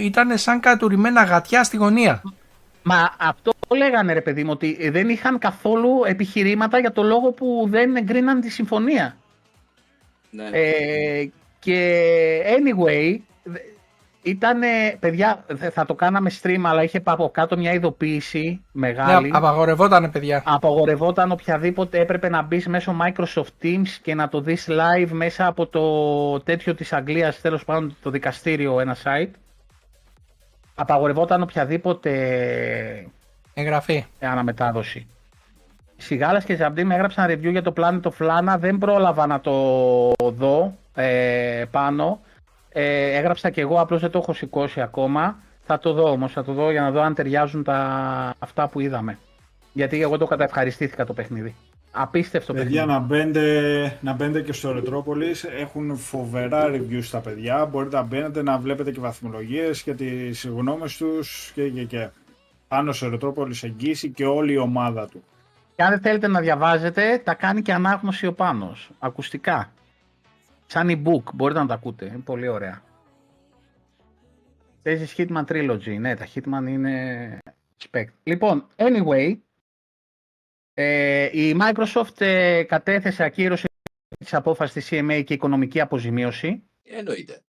ήταν 0.00 0.38
σαν 0.38 0.60
κατουρημένα 0.60 1.22
γατιά 1.24 1.64
στη 1.64 1.76
γωνία. 1.76 2.22
Μα 2.82 3.14
αυτό 3.18 3.52
λέγανε 3.74 4.12
ρε 4.12 4.20
παιδί 4.20 4.44
μου, 4.44 4.50
ότι 4.52 4.90
δεν 4.90 5.08
είχαν 5.08 5.38
καθόλου 5.38 5.90
επιχειρήματα 6.04 6.78
για 6.78 6.92
το 6.92 7.02
λόγο 7.02 7.30
που 7.32 7.66
δεν 7.68 7.96
εγκρίναν 7.96 8.40
τη 8.40 8.50
συμφωνία. 8.50 9.16
Ναι. 10.30 10.48
Ε, 10.52 11.30
και 11.58 12.02
anyway, 12.46 13.16
ήταν, 14.22 14.60
παιδιά, 15.00 15.44
δε- 15.48 15.70
θα 15.70 15.86
το 15.86 15.94
κάναμε 15.94 16.30
stream, 16.42 16.60
αλλά 16.64 16.82
είχε 16.82 17.00
από 17.04 17.30
κάτω 17.30 17.56
μια 17.56 17.72
ειδοποίηση 17.72 18.64
μεγάλη. 18.72 19.30
Ναι, 19.30 19.36
απαγορευότανε 19.36 20.08
παιδιά. 20.08 20.42
Απαγορευόταν 20.46 21.32
οποιαδήποτε 21.32 22.00
έπρεπε 22.00 22.28
να 22.28 22.42
μπεις 22.42 22.66
μέσω 22.66 22.96
Microsoft 23.02 23.62
Teams 23.64 23.88
και 24.02 24.14
να 24.14 24.28
το 24.28 24.40
δεις 24.40 24.68
live 24.70 25.08
μέσα 25.10 25.46
από 25.46 25.66
το 25.66 26.40
τέτοιο 26.40 26.74
της 26.74 26.92
Αγγλίας, 26.92 27.40
τέλος 27.40 27.64
πάντων 27.64 27.96
το 28.02 28.10
δικαστήριο, 28.10 28.80
ένα 28.80 28.96
site. 29.04 29.30
Απαγορευόταν 30.74 31.42
οποιαδήποτε 31.42 32.10
Εγγραφή. 33.54 34.04
αναμετάδοση. 34.20 35.06
Σιγάλας 35.96 36.44
και 36.44 36.56
Ζαμπτή 36.56 36.84
με 36.84 36.94
έγραψαν 36.94 37.30
review 37.30 37.50
για 37.50 37.62
το 37.62 37.72
Planet 37.76 38.00
of 38.02 38.28
Lana, 38.28 38.56
δεν 38.58 38.78
πρόλαβα 38.78 39.26
να 39.26 39.40
το 39.40 40.12
δω 40.30 40.76
ε, 40.94 41.64
πάνω. 41.70 42.20
Ε, 42.72 43.16
έγραψα 43.16 43.50
και 43.50 43.60
εγώ, 43.60 43.80
απλώς 43.80 44.00
δεν 44.00 44.10
το 44.10 44.18
έχω 44.18 44.32
σηκώσει 44.32 44.80
ακόμα. 44.80 45.36
Θα 45.62 45.78
το 45.78 45.92
δω 45.92 46.10
όμως, 46.10 46.32
θα 46.32 46.44
το 46.44 46.52
δω 46.52 46.70
για 46.70 46.80
να 46.80 46.90
δω 46.90 47.00
αν 47.00 47.14
ταιριάζουν 47.14 47.64
τα, 47.64 47.78
αυτά 48.38 48.68
που 48.68 48.80
είδαμε. 48.80 49.18
Γιατί 49.72 50.02
εγώ 50.02 50.16
το 50.18 50.26
καταευχαριστήθηκα 50.26 51.04
το 51.04 51.12
παιχνίδι. 51.12 51.54
Απίστευτο 51.92 52.52
Παιδιά, 52.52 52.68
παιχνίδι. 52.68 52.86
να 52.86 52.98
μπαίνετε, 53.06 53.98
να 54.00 54.12
μπαίνετε 54.12 54.40
και 54.40 54.52
στο 54.52 54.74
Retropolis. 54.76 55.48
Έχουν 55.60 55.96
φοβερά 55.96 56.66
reviews 56.66 57.04
τα 57.10 57.18
παιδιά. 57.18 57.66
Μπορείτε 57.66 57.96
να 57.96 58.02
μπαίνετε 58.02 58.42
να 58.42 58.58
βλέπετε 58.58 58.90
και 58.90 59.00
βαθμολογίες 59.00 59.82
και 59.82 59.94
τις 59.94 60.46
γνώμες 60.46 60.96
τους 60.96 61.50
και 61.54 61.68
και 61.68 61.84
και. 61.84 62.08
Πάνω 62.70 62.92
στο 62.92 63.10
Retropolis 63.12 63.62
εγγύηση 63.62 64.10
και 64.10 64.26
όλη 64.26 64.52
η 64.52 64.56
ομάδα 64.56 65.08
του. 65.08 65.24
Και 65.76 65.82
αν 65.82 65.90
δεν 65.90 66.00
θέλετε 66.00 66.26
να 66.28 66.40
διαβάζετε, 66.40 67.18
τα 67.18 67.34
κάνει 67.34 67.62
και 67.62 67.72
ανάγνωση 67.72 68.26
ο 68.26 68.32
Πάνος. 68.34 68.90
Ακουστικά. 68.98 69.72
Σαν 70.66 70.88
e-book, 70.90 71.32
μπορείτε 71.34 71.60
να 71.60 71.66
τα 71.66 71.74
ακούτε. 71.74 72.04
Είναι 72.06 72.18
πολύ 72.18 72.48
ωραία. 72.48 72.82
Παίζει 74.82 75.14
Hitman 75.16 75.44
Trilogy. 75.44 75.96
Ναι, 75.98 76.16
τα 76.16 76.26
Hitman 76.34 76.68
είναι 76.68 77.38
spec. 77.90 78.04
Λοιπόν, 78.22 78.66
anyway, 78.76 79.38
ε, 80.74 81.28
η 81.32 81.56
Microsoft 81.60 82.20
ε, 82.20 82.62
κατέθεσε 82.62 83.24
ακύρωση 83.24 83.66
της 84.18 84.34
απόφασης 84.34 84.74
της 84.74 84.88
CMA 85.00 85.22
και 85.24 85.34
οικονομική 85.34 85.80
αποζημίωση. 85.80 86.62
Εννοείται. 86.82 87.40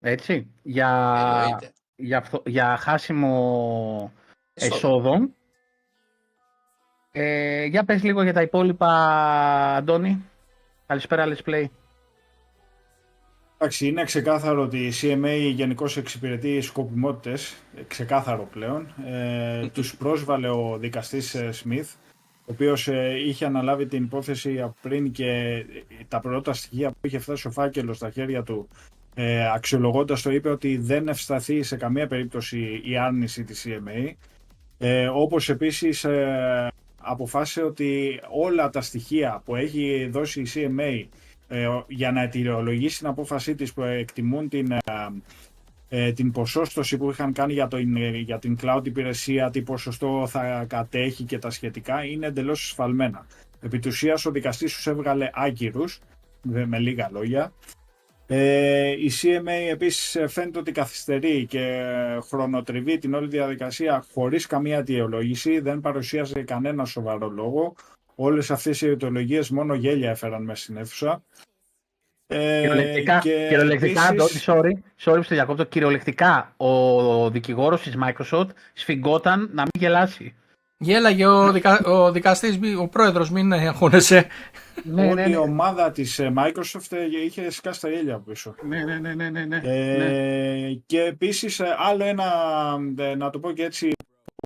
Έτσι, 0.00 0.50
για, 0.62 0.88
Εννοείται. 1.44 1.72
για, 1.96 2.20
φθο- 2.22 2.42
για 2.48 2.76
χάσιμο 2.76 3.32
Εσόδο. 3.98 4.12
Εσόδων. 4.60 5.34
Ε, 7.12 7.64
για 7.64 7.84
πες 7.84 8.02
λίγο 8.02 8.22
για 8.22 8.32
τα 8.32 8.42
υπόλοιπα, 8.42 8.88
Αντώνη. 9.76 10.24
Καλησπέρα, 10.86 11.26
Let's 11.26 11.48
Play. 11.48 11.64
Εντάξει, 13.58 13.86
είναι 13.86 14.04
ξεκάθαρο 14.04 14.62
ότι 14.62 14.78
η 14.86 14.92
CMA 15.00 15.50
γενικώ 15.52 15.86
εξυπηρετεί 15.96 16.60
σκοπιμότητες, 16.60 17.56
ε, 17.76 17.82
ξεκάθαρο 17.82 18.48
πλέον. 18.52 18.94
Ε, 19.06 19.68
τους 19.68 19.96
πρόσβαλε 19.96 20.48
ο 20.48 20.76
δικαστής 20.78 21.34
ε, 21.34 21.52
Σμιθ, 21.52 21.94
ο 22.50 22.52
οποίος 22.52 22.88
ε, 22.88 23.14
είχε 23.26 23.44
αναλάβει 23.44 23.86
την 23.86 24.02
υπόθεση 24.02 24.60
από 24.60 24.74
πριν 24.82 25.12
και 25.12 25.28
ε, 25.28 25.64
τα 26.08 26.20
πρώτα 26.20 26.52
στοιχεία 26.52 26.90
που 26.90 27.06
είχε 27.06 27.18
φτάσει 27.18 27.46
ο 27.46 27.50
φάκελος 27.50 27.96
στα 27.96 28.10
χέρια 28.10 28.42
του 28.42 28.68
ε, 29.14 29.50
αξιολογώντας 29.54 30.22
το 30.22 30.30
είπε 30.30 30.48
ότι 30.50 30.76
δεν 30.76 31.08
ευσταθεί 31.08 31.62
σε 31.62 31.76
καμία 31.76 32.06
περίπτωση 32.06 32.82
η 32.84 32.96
άρνηση 32.98 33.44
της 33.44 33.66
CMA. 33.68 34.12
Ε, 34.82 35.08
όπως 35.08 35.48
επίσης 35.48 36.04
ε, 36.04 36.68
αποφάσισε 37.00 37.62
ότι 37.62 38.20
όλα 38.30 38.70
τα 38.70 38.80
στοιχεία 38.80 39.42
που 39.44 39.56
έχει 39.56 40.08
δώσει 40.10 40.40
η 40.40 40.46
CMA 40.54 41.06
ε, 41.48 41.68
για 41.88 42.12
να 42.12 42.22
αιτιολογήσει 42.22 42.98
την 42.98 43.06
απόφασή 43.06 43.54
της 43.54 43.72
που 43.72 43.82
εκτιμούν 43.82 44.48
την, 44.48 44.70
ε, 44.72 44.78
ε, 45.88 46.12
την 46.12 46.32
ποσόστοση 46.32 46.96
που 46.96 47.10
είχαν 47.10 47.32
κάνει 47.32 47.52
για, 47.52 47.68
το, 47.68 47.78
για 48.14 48.38
την 48.38 48.58
cloud 48.62 48.80
υπηρεσία, 48.84 49.50
τι 49.50 49.62
ποσοστό 49.62 50.26
θα 50.26 50.64
κατέχει 50.64 51.24
και 51.24 51.38
τα 51.38 51.50
σχετικά, 51.50 52.04
είναι 52.04 52.26
εντελώς 52.26 52.68
σφαλμένα. 52.68 53.26
Επί 53.60 53.78
της 53.78 53.94
ουσίας, 53.94 54.26
ο 54.26 54.30
δικαστής 54.30 54.74
τους 54.74 54.86
έβγαλε 54.86 55.30
άγκυρους, 55.32 56.00
με, 56.42 56.66
με 56.66 56.78
λίγα 56.78 57.08
λόγια. 57.12 57.52
Ε, 58.32 58.88
η 58.90 59.10
CMA 59.22 59.70
επίσης 59.70 60.14
ε, 60.16 60.26
φαίνεται 60.26 60.58
ότι 60.58 60.72
καθυστερεί 60.72 61.46
και 61.46 61.84
χρονοτριβεί 62.28 62.98
την 62.98 63.14
όλη 63.14 63.28
διαδικασία 63.28 64.04
χωρίς 64.12 64.46
καμία 64.46 64.78
αιτιολόγηση, 64.78 65.60
δεν 65.60 65.80
παρουσίασε 65.80 66.42
κανένα 66.42 66.84
σοβαρό 66.84 67.28
λόγο. 67.28 67.74
Όλες 68.14 68.50
αυτές 68.50 68.80
οι 68.80 68.86
αιτιολογίες 68.88 69.50
μόνο 69.50 69.74
γέλια 69.74 70.10
έφεραν 70.10 70.42
μέσα 70.44 70.62
στην 70.62 70.76
αίθουσα. 70.76 71.22
Ε, 72.26 72.60
Κυριολεκτικά, 72.60 73.18
και 73.18 73.46
κυριολεκτικά 73.48 74.08
επίσης- 74.12 74.48
Αντώνη, 74.48 74.82
sorry, 74.98 75.10
sorry 75.10 75.16
που 75.16 75.22
σε 75.22 75.34
διακόπτω. 75.34 75.64
Κυριολεκτικά, 75.64 76.54
ο 76.56 77.30
δικηγόρος 77.30 77.82
της 77.82 77.96
Microsoft 78.04 78.48
σφιγγόταν 78.72 79.40
να 79.52 79.62
μην 79.62 79.70
γελάσει. 79.78 80.34
Γέλαγε 80.82 81.26
ο, 81.26 81.52
δικα, 81.52 81.80
ο 81.84 82.12
δικαστής, 82.12 82.58
μη- 82.58 82.76
ο 82.78 82.88
πρόεδρος, 82.88 83.30
μην 83.30 83.52
αγχώνεσαι. 83.52 84.26
Ναι, 84.84 85.02
Όλη 85.06 85.14
ναι, 85.14 85.22
η 85.22 85.30
ναι. 85.30 85.36
ομάδα 85.36 85.90
της 85.90 86.18
ε, 86.18 86.32
Microsoft 86.36 86.90
ε, 86.90 87.24
είχε 87.24 87.50
σκάσει 87.50 87.80
τα 87.80 87.88
γέλια 87.88 88.14
από 88.14 88.30
πίσω. 88.30 88.54
Ναι, 88.68 88.84
ναι, 88.84 88.98
ναι, 88.98 89.14
ναι, 89.14 89.30
ναι, 89.30 89.44
ναι. 89.44 89.60
Ε, 89.64 90.78
Και 90.86 91.00
επίσης 91.02 91.60
ε, 91.60 91.74
άλλο 91.78 92.04
ένα, 92.04 92.24
ε, 92.98 93.14
να 93.14 93.30
το 93.30 93.38
πω 93.38 93.52
και 93.52 93.64
έτσι, 93.64 93.90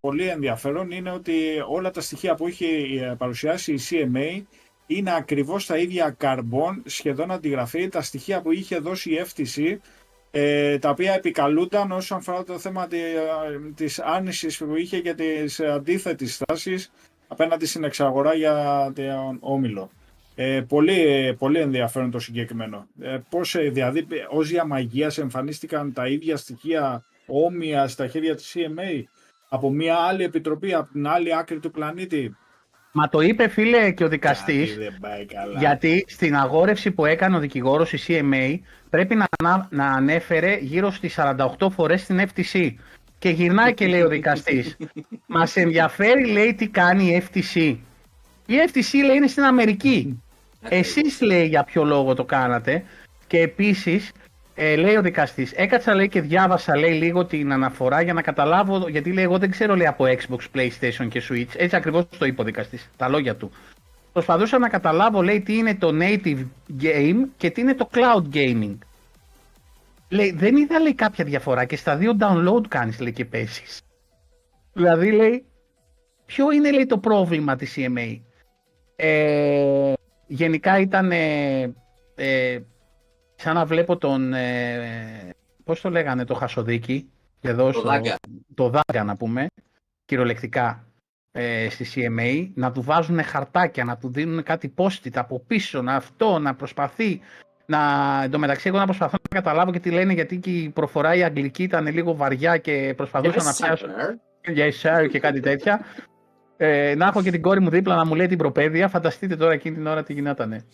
πολύ 0.02 0.28
ενδιαφέρον 0.28 0.90
είναι 0.90 1.10
ότι 1.10 1.32
όλα 1.68 1.90
τα 1.90 2.00
στοιχεία 2.00 2.34
που 2.34 2.46
έχει 2.46 3.00
ε, 3.02 3.14
παρουσιάσει 3.18 3.72
η 3.72 3.80
CMA 3.90 4.42
είναι 4.86 5.14
ακριβώς 5.16 5.66
τα 5.66 5.76
ίδια 5.78 6.14
καρμπών, 6.18 6.82
σχεδόν 6.86 7.30
αντιγραφή, 7.30 7.88
τα 7.88 8.02
στοιχεία 8.02 8.40
που 8.40 8.52
είχε 8.52 8.78
δώσει 8.78 9.10
η 9.10 9.24
FTC, 9.26 9.76
ε, 10.36 10.78
τα 10.78 10.90
οποία 10.90 11.14
επικαλούνταν 11.14 11.92
όσον 11.92 12.18
αφορά 12.18 12.44
το 12.44 12.58
θέμα 12.58 12.86
τη- 12.86 12.98
ε, 12.98 13.72
της 13.74 13.98
άρνησης 13.98 14.58
που 14.58 14.76
είχε 14.76 15.00
και 15.00 15.14
της 15.14 15.60
αντίθετης 15.60 16.34
στάσης 16.34 16.92
απέναντι 17.28 17.66
στην 17.66 17.84
εξαγορά 17.84 18.34
για 18.34 18.92
τον 18.94 19.36
Όμιλο. 19.40 19.90
Ε, 20.34 20.60
πολύ, 20.68 21.34
πολύ 21.38 21.58
ενδιαφέρον 21.58 22.10
το 22.10 22.18
συγκεκριμένο. 22.18 22.86
Ε, 23.00 23.18
πώς, 23.28 23.54
ε, 23.54 23.60
δηλαδή, 23.68 24.06
ως 24.30 24.48
διαμαγείας 24.48 25.18
εμφανίστηκαν 25.18 25.92
τα 25.92 26.06
ίδια 26.08 26.36
στοιχεία 26.36 27.04
όμοια 27.26 27.88
στα 27.88 28.06
χέρια 28.06 28.34
της 28.34 28.54
CMA 28.56 29.02
από 29.48 29.70
μια 29.70 29.96
άλλη 29.96 30.24
επιτροπή, 30.24 30.74
από 30.74 30.92
την 30.92 31.06
άλλη 31.06 31.36
άκρη 31.36 31.58
του 31.58 31.70
πλανήτη; 31.70 32.36
Μα 32.96 33.08
το 33.08 33.20
είπε 33.20 33.48
φίλε 33.48 33.90
και 33.90 34.04
ο 34.04 34.08
δικαστής, 34.08 34.68
Κάτι 34.70 34.82
δεν 34.82 34.96
πάει 35.00 35.24
καλά. 35.24 35.58
γιατί 35.58 36.04
στην 36.08 36.36
αγόρευση 36.36 36.90
που 36.90 37.04
έκανε 37.04 37.36
ο 37.36 37.38
δικηγόρος 37.38 37.92
η 37.92 37.98
CMA 38.06 38.58
πρέπει 38.90 39.14
να, 39.14 39.26
να, 39.42 39.68
να 39.70 39.86
ανέφερε 39.86 40.58
γύρω 40.60 40.90
στις 40.90 41.18
48 41.58 41.70
φορές 41.70 42.04
την 42.04 42.20
FTC. 42.20 42.70
Και 43.18 43.28
γυρνάει 43.28 43.74
και 43.74 43.86
λέει 43.86 44.00
ο 44.00 44.08
δικαστής, 44.08 44.76
μας 45.26 45.56
ενδιαφέρει 45.56 46.26
λέει 46.26 46.54
τι 46.54 46.68
κάνει 46.68 47.04
η 47.04 47.22
FTC. 47.28 47.76
Η 48.46 48.54
FTC 48.72 49.04
λέει 49.06 49.16
είναι 49.16 49.26
στην 49.26 49.42
Αμερική. 49.44 50.22
Εσείς 50.68 51.20
λέει 51.20 51.46
για 51.46 51.64
ποιο 51.64 51.84
λόγο 51.84 52.14
το 52.14 52.24
κάνατε 52.24 52.84
και 53.26 53.38
επίσης 53.40 54.12
ε, 54.54 54.76
λέει 54.76 54.96
ο 54.96 55.02
δικαστής, 55.02 55.52
έκατσα 55.52 55.94
λέει 55.94 56.08
και 56.08 56.20
διάβασα 56.20 56.76
λέει 56.76 56.92
λίγο 56.92 57.24
την 57.24 57.52
αναφορά 57.52 58.02
για 58.02 58.12
να 58.12 58.22
καταλάβω, 58.22 58.88
γιατί 58.88 59.12
λέει 59.12 59.24
εγώ 59.24 59.38
δεν 59.38 59.50
ξέρω 59.50 59.76
λέει 59.76 59.86
από 59.86 60.04
Xbox, 60.04 60.58
PlayStation 60.58 61.08
και 61.08 61.22
Switch, 61.28 61.56
έτσι 61.56 61.76
ακριβώς 61.76 62.04
το 62.18 62.24
είπε 62.24 62.40
ο 62.40 62.44
δικαστής, 62.44 62.90
τα 62.96 63.08
λόγια 63.08 63.36
του. 63.36 63.50
Προσπαθούσα 64.12 64.58
να 64.58 64.68
καταλάβω, 64.68 65.22
λέει, 65.22 65.40
τι 65.40 65.56
είναι 65.56 65.74
το 65.74 65.90
native 66.00 66.46
game 66.82 67.16
και 67.36 67.50
τι 67.50 67.60
είναι 67.60 67.74
το 67.74 67.88
cloud 67.92 68.34
gaming. 68.34 68.78
Λέει, 70.08 70.32
δεν 70.32 70.56
είδα, 70.56 70.80
λέει, 70.80 70.94
κάποια 70.94 71.24
διαφορά 71.24 71.64
και 71.64 71.76
στα 71.76 71.96
δύο 71.96 72.16
download 72.20 72.66
κάνεις, 72.68 73.00
λέει, 73.00 73.12
και 73.12 73.24
παίζεις. 73.24 73.80
Δηλαδή, 74.72 75.10
λέει, 75.10 75.44
ποιο 76.26 76.50
είναι, 76.50 76.72
λέει, 76.72 76.86
το 76.86 76.98
πρόβλημα 76.98 77.56
της 77.56 77.76
CMA. 77.76 78.20
Ε, 78.96 79.92
γενικά 80.26 80.78
ήταν 80.78 81.12
ε, 81.12 81.62
ε, 82.14 82.58
σαν 83.44 83.54
να 83.54 83.64
βλέπω 83.64 83.96
τον, 83.96 84.32
ε, 84.34 85.34
πώς 85.64 85.80
το 85.80 85.90
λέγανε, 85.90 86.24
το 86.24 86.34
Χασοδίκη, 86.34 87.10
εδώ 87.40 87.66
Το 87.66 87.72
στο- 87.78 87.88
Δάγκα. 87.88 88.16
το 88.54 88.68
Δάγκα 88.68 89.04
να 89.04 89.16
πούμε, 89.16 89.46
κυριολεκτικά 90.04 90.84
ε, 91.32 91.68
στη 91.70 91.86
CMA, 91.94 92.50
να 92.54 92.72
του 92.72 92.82
βάζουν 92.82 93.22
χαρτάκια, 93.22 93.84
να 93.84 93.96
του 93.96 94.08
δίνουν 94.12 94.42
κάτι 94.42 94.74
post 94.76 95.08
από 95.14 95.40
πίσω, 95.46 95.82
να 95.82 95.94
αυτό, 95.94 96.38
να 96.38 96.54
προσπαθεί 96.54 97.20
να, 97.66 97.78
εν 98.22 98.30
τω 98.30 98.38
μεταξύ 98.38 98.68
εγώ 98.68 98.78
να 98.78 98.84
προσπαθώ 98.84 99.16
να 99.30 99.40
καταλάβω 99.40 99.72
και 99.72 99.80
τι 99.80 99.90
λένε 99.90 100.12
γιατί 100.12 100.36
και 100.38 100.50
η 100.50 100.68
προφορά 100.68 101.14
η 101.14 101.22
αγγλική 101.24 101.62
ήταν 101.62 101.86
λίγο 101.86 102.14
βαριά 102.14 102.56
και 102.56 102.94
προσπαθούσα 102.96 103.42
να 103.42 103.52
πιάσω 103.52 103.86
yes 104.56 104.70
sir 104.82 105.08
και 105.10 105.18
κάτι 105.18 105.40
τέτοια. 105.40 105.80
Ε, 106.56 106.94
να 106.96 107.06
έχω 107.06 107.22
και 107.22 107.30
την 107.30 107.42
κόρη 107.42 107.60
μου 107.60 107.70
δίπλα 107.70 107.96
να 107.96 108.06
μου 108.06 108.14
λέει 108.14 108.26
την 108.26 108.38
προπαίδεια, 108.38 108.88
φανταστείτε 108.88 109.36
τώρα 109.36 109.52
εκείνη 109.52 109.76
την 109.76 109.86
ώρα 109.86 110.02
τι 110.02 110.12
γινότανε. 110.12 110.64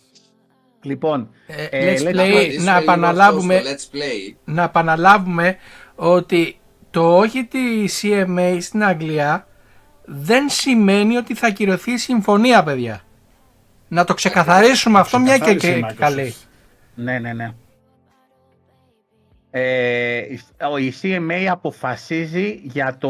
Λοιπόν, 0.83 1.29
Ε, 1.47 1.65
Ε, 1.65 1.93
let's 1.93 1.99
let's 1.99 2.03
play, 2.03 2.19
απαντήσουμε 2.19 2.63
να 2.63 2.71
λίγο 2.79 2.81
επαναλάβουμε, 2.81 3.55
αυτό 3.55 3.69
στο 3.77 3.89
Let's 3.91 3.95
Play. 3.95 4.35
να 4.43 4.63
επαναλάβουμε 4.63 5.57
ότι 5.95 6.59
το 6.89 7.17
όχι 7.17 7.43
τη 7.45 7.59
CMA 8.01 8.57
στην 8.61 8.83
Αγγλία 8.83 9.47
δεν 10.05 10.49
σημαίνει 10.49 11.17
ότι 11.17 11.33
θα 11.35 11.49
κυρωθεί 11.49 11.91
η 11.91 11.97
συμφωνία, 11.97 12.63
παιδιά. 12.63 13.01
Να 13.87 14.03
το 14.03 14.13
ξεκαθαρίσουμε 14.13 14.99
αυτό 14.99 15.19
μια 15.19 15.37
και, 15.37 15.55
Ξεκαθάρισε 15.55 15.77
η 15.77 15.81
και 15.81 15.87
Microsoft. 15.87 15.95
καλή. 15.99 16.33
Ναι, 16.95 17.19
ναι, 17.19 17.33
ναι. 17.33 17.51
Ε, 19.53 20.17
η- 20.17 20.39
ο- 20.71 20.77
η 20.77 20.93
CMA 21.01 21.45
αποφασίζει 21.51 22.59
για, 22.63 22.97
το, 22.97 23.09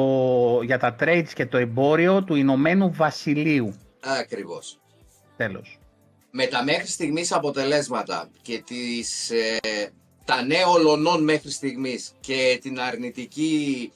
για 0.64 0.78
τα 0.80 0.96
trades 1.00 1.28
και 1.34 1.46
το 1.46 1.58
εμπόριο 1.58 2.24
του 2.24 2.36
Ηνωμένου 2.36 2.92
Βασιλείου. 2.94 3.74
Ακριβώς. 4.22 4.80
Τέλος. 5.38 5.80
Με 6.32 6.46
τα 6.46 6.64
μέχρι 6.64 6.88
στιγμής 6.88 7.32
αποτελέσματα 7.32 8.30
και 8.42 8.64
τις, 8.66 9.30
ε, 9.30 9.60
τα 10.26 10.44
νέα 10.44 10.68
ολονών 10.68 11.24
μέχρι 11.24 11.52
στιγμής 11.52 12.12
και 12.20 12.60
την 12.62 12.80
αρνητική 12.80 13.92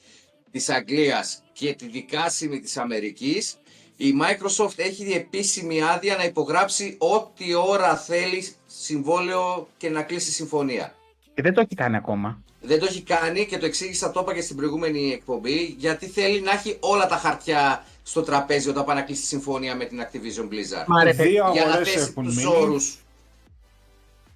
της 0.50 0.68
Αγγλίας 0.68 1.42
και 1.52 1.74
τη 1.74 1.88
δικάσιμη 1.88 2.60
της 2.60 2.76
Αμερικής 2.76 3.56
η 3.96 4.14
Microsoft 4.22 4.78
έχει 4.78 5.12
επίσημη 5.12 5.82
άδεια 5.82 6.16
να 6.16 6.24
υπογράψει 6.24 6.96
ό,τι 6.98 7.54
ώρα 7.54 7.96
θέλει 7.96 8.48
συμβόλαιο 8.66 9.68
και 9.76 9.90
να 9.90 10.02
κλείσει 10.02 10.32
συμφωνία. 10.32 10.94
Και 11.34 11.42
δεν 11.42 11.54
το 11.54 11.60
έχει 11.60 11.74
κάνει 11.74 11.96
ακόμα. 11.96 12.42
Δεν 12.60 12.78
το 12.78 12.86
έχει 12.88 13.02
κάνει 13.02 13.46
και 13.46 13.58
το 13.58 13.66
εξήγησα, 13.66 14.10
το 14.10 14.20
είπα 14.20 14.34
και 14.34 14.40
στην 14.40 14.56
προηγούμενη 14.56 15.12
εκπομπή, 15.12 15.74
γιατί 15.78 16.06
θέλει 16.06 16.40
να 16.40 16.52
έχει 16.52 16.76
όλα 16.80 17.06
τα 17.06 17.16
χαρτιά 17.16 17.84
στο 18.08 18.22
τραπέζι 18.22 18.68
όταν 18.68 18.84
πάει 18.84 18.96
να 18.96 19.02
κλείσει 19.02 19.24
συμφωνία 19.24 19.76
με 19.76 19.84
την 19.84 20.00
Activision 20.00 20.44
Blizzard. 20.52 20.84
Μα 20.86 21.04
ρε, 21.04 21.12
Δύο 21.12 21.50
για 21.52 21.64
να 21.64 21.70
αγορές 21.70 21.92
θέσει 21.92 22.06
έχουν 22.10 22.24
τους 22.24 22.36
μείνει. 22.36 22.56
όρους 22.56 22.98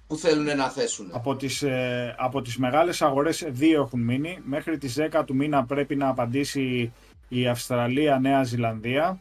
που 0.07 0.15
θέλουν 0.17 0.57
να 0.57 0.69
θέσουν. 0.69 1.09
Από 1.11 1.35
τις, 1.35 1.61
ε, 1.61 2.15
από 2.17 2.41
τις 2.41 2.57
μεγάλες 2.57 3.01
αγορές 3.01 3.45
δύο 3.47 3.81
έχουν 3.81 4.01
μείνει. 4.01 4.39
Μέχρι 4.43 4.77
τις 4.77 4.93
10 4.93 5.23
του 5.25 5.35
μήνα 5.35 5.65
πρέπει 5.65 5.95
να 5.95 6.07
απαντήσει 6.07 6.93
η 7.27 7.47
Αυστραλία, 7.47 8.19
Νέα 8.19 8.43
Ζηλανδία 8.43 9.19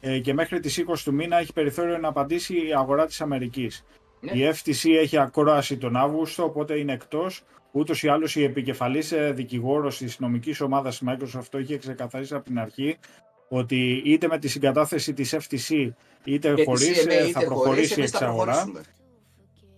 ε, 0.00 0.18
και 0.18 0.34
μέχρι 0.34 0.60
τις 0.60 0.78
20 0.78 1.04
του 1.04 1.14
μήνα 1.14 1.38
έχει 1.38 1.52
περιθώριο 1.52 1.98
να 1.98 2.08
απαντήσει 2.08 2.66
η 2.66 2.74
αγορά 2.74 3.06
της 3.06 3.20
Αμερικής. 3.20 3.84
Ναι. 4.20 4.32
Η 4.32 4.52
FTC 4.54 4.90
έχει 5.00 5.18
ακρόαση 5.18 5.76
τον 5.76 5.96
Αύγουστο, 5.96 6.44
οπότε 6.44 6.78
είναι 6.78 6.92
εκτός. 6.92 7.42
Ούτως 7.72 8.02
ή 8.02 8.08
άλλως 8.08 8.36
η 8.36 8.42
επικεφαλής 8.44 9.12
ε, 9.12 9.32
δικηγόρος 9.32 9.96
της 9.98 10.18
νομικής 10.18 10.60
ομάδας 10.60 10.98
της 10.98 11.08
Microsoft 11.10 11.46
το 11.50 11.58
είχε 11.58 11.78
ξεκαθαρίσει 11.78 12.34
από 12.34 12.44
την 12.44 12.58
αρχή 12.58 12.98
ότι 13.48 14.02
είτε 14.04 14.26
με 14.26 14.38
τη 14.38 14.48
συγκατάθεση 14.48 15.12
της 15.12 15.34
FTC 15.34 15.88
είτε 16.24 16.48
Και 16.48 16.54
τη 16.54 16.64
χωρίς 16.64 17.04
CMA 17.04 17.10
ε, 17.10 17.14
είτε 17.14 17.22
θα 17.24 17.32
χωρίς, 17.32 17.46
προχωρήσει 17.48 17.94
η 17.96 17.98
εμείς 18.00 18.10
θα 18.10 18.18
εξαγορά. 18.18 18.52
προχωρήσουμε. 18.52 18.80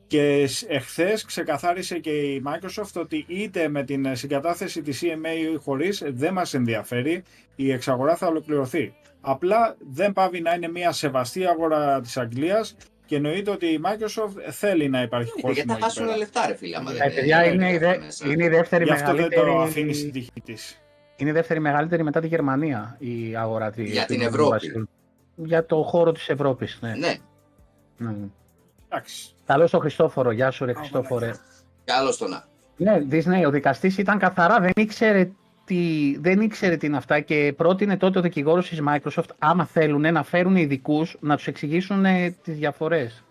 Και 0.06 0.48
εχθές 0.68 1.24
ξεκαθάρισε 1.24 1.98
και 1.98 2.10
η 2.10 2.42
Microsoft 2.46 2.92
ότι 3.00 3.24
είτε 3.28 3.68
με 3.68 3.84
την 3.84 4.16
συγκατάθεση 4.16 4.82
της 4.82 5.00
CMA 5.02 5.52
ή 5.54 5.56
χωρίς 5.56 6.02
δεν 6.06 6.32
μας 6.32 6.54
ενδιαφέρει, 6.54 7.22
η 7.56 7.72
εξαγορά 7.72 8.16
θα 8.16 8.26
ολοκληρωθεί. 8.26 8.94
Απλά 9.20 9.76
δεν 9.92 10.12
πάβει 10.12 10.40
να 10.40 10.54
είναι 10.54 10.68
μια 10.68 10.92
σεβαστή 10.92 11.46
αγορά 11.46 12.00
της 12.00 12.16
Αγγλίας 12.16 12.76
και 13.06 13.16
εννοείται 13.16 13.50
ότι 13.50 13.66
η 13.66 13.80
Microsoft 13.84 14.50
θέλει 14.50 14.88
να 14.88 15.02
υπάρχει 15.02 15.32
Γιατί 15.40 15.60
χώρο 15.60 15.78
θα 15.78 15.84
χάσουν 15.84 16.16
λεφτά, 16.16 16.46
ρε 16.46 16.54
φίλε. 16.56 16.76
άμα 16.76 16.90
Ε, 16.92 16.94
δεν- 16.94 17.14
παιδιά, 17.14 17.40
δεν 17.42 17.54
είναι, 17.54 17.72
η 17.72 17.78
δε- 17.78 17.86
έχουν 17.88 18.04
μέσα. 18.04 18.26
είναι 18.32 18.44
η 18.44 18.48
δεύτερη 18.48 18.84
Γι' 18.84 18.90
αυτό 18.90 19.14
δεν 19.14 19.28
το 19.30 19.40
αφήνεις 19.40 19.74
μεγαλύτερη... 19.74 19.94
στην 19.94 20.12
τύχη 20.12 20.40
της. 20.44 20.82
Είναι 21.18 21.30
η 21.30 21.32
δεύτερη 21.32 21.60
μεγαλύτερη 21.60 22.02
μετά 22.02 22.20
τη 22.20 22.26
Γερμανία 22.26 22.96
η 22.98 23.36
αγορά 23.36 23.70
της. 23.70 23.90
Για 23.90 24.00
του 24.00 24.06
την 24.06 24.20
Ηνωμένου 24.20 24.34
Ευρώπη. 24.34 24.50
Βασιλείου. 24.50 24.88
Για 25.34 25.66
το 25.66 25.82
χώρο 25.82 26.12
της 26.12 26.28
Ευρώπης, 26.28 26.78
ναι. 26.80 26.94
Ναι, 26.94 27.18
ναι. 27.96 28.14
Εντάξει. 28.88 29.34
Καλό 29.46 29.66
στο 29.66 29.78
Χριστόφορο, 29.78 30.30
γεια 30.30 30.50
σου 30.50 30.64
ρε 30.64 30.72
Χριστόφορε. 30.72 31.30
καλώ 31.84 32.16
το 32.16 32.28
να. 32.28 32.44
Ναι, 32.76 32.98
Disney, 33.10 33.46
ο 33.46 33.50
δικαστής 33.50 33.98
ήταν 33.98 34.18
καθαρά, 34.18 34.60
δεν 34.60 34.72
ήξερε 34.76 35.30
τι, 35.64 36.16
δεν 36.20 36.40
ήξερε 36.40 36.76
τι 36.76 36.86
είναι 36.86 36.96
αυτά 36.96 37.20
και 37.20 37.54
πρότεινε 37.56 37.96
τότε 37.96 38.18
ο 38.18 38.22
δικηγόρος 38.22 38.68
της 38.68 38.80
Microsoft, 38.88 39.28
άμα 39.38 39.64
θέλουν 39.64 40.12
να 40.12 40.22
φέρουν 40.22 40.56
ειδικούς 40.56 41.16
να 41.20 41.36
τους 41.36 41.46
εξηγήσουν 41.46 42.04
ε, 42.04 42.30
τις 42.42 42.56
διαφορές. 42.56 43.24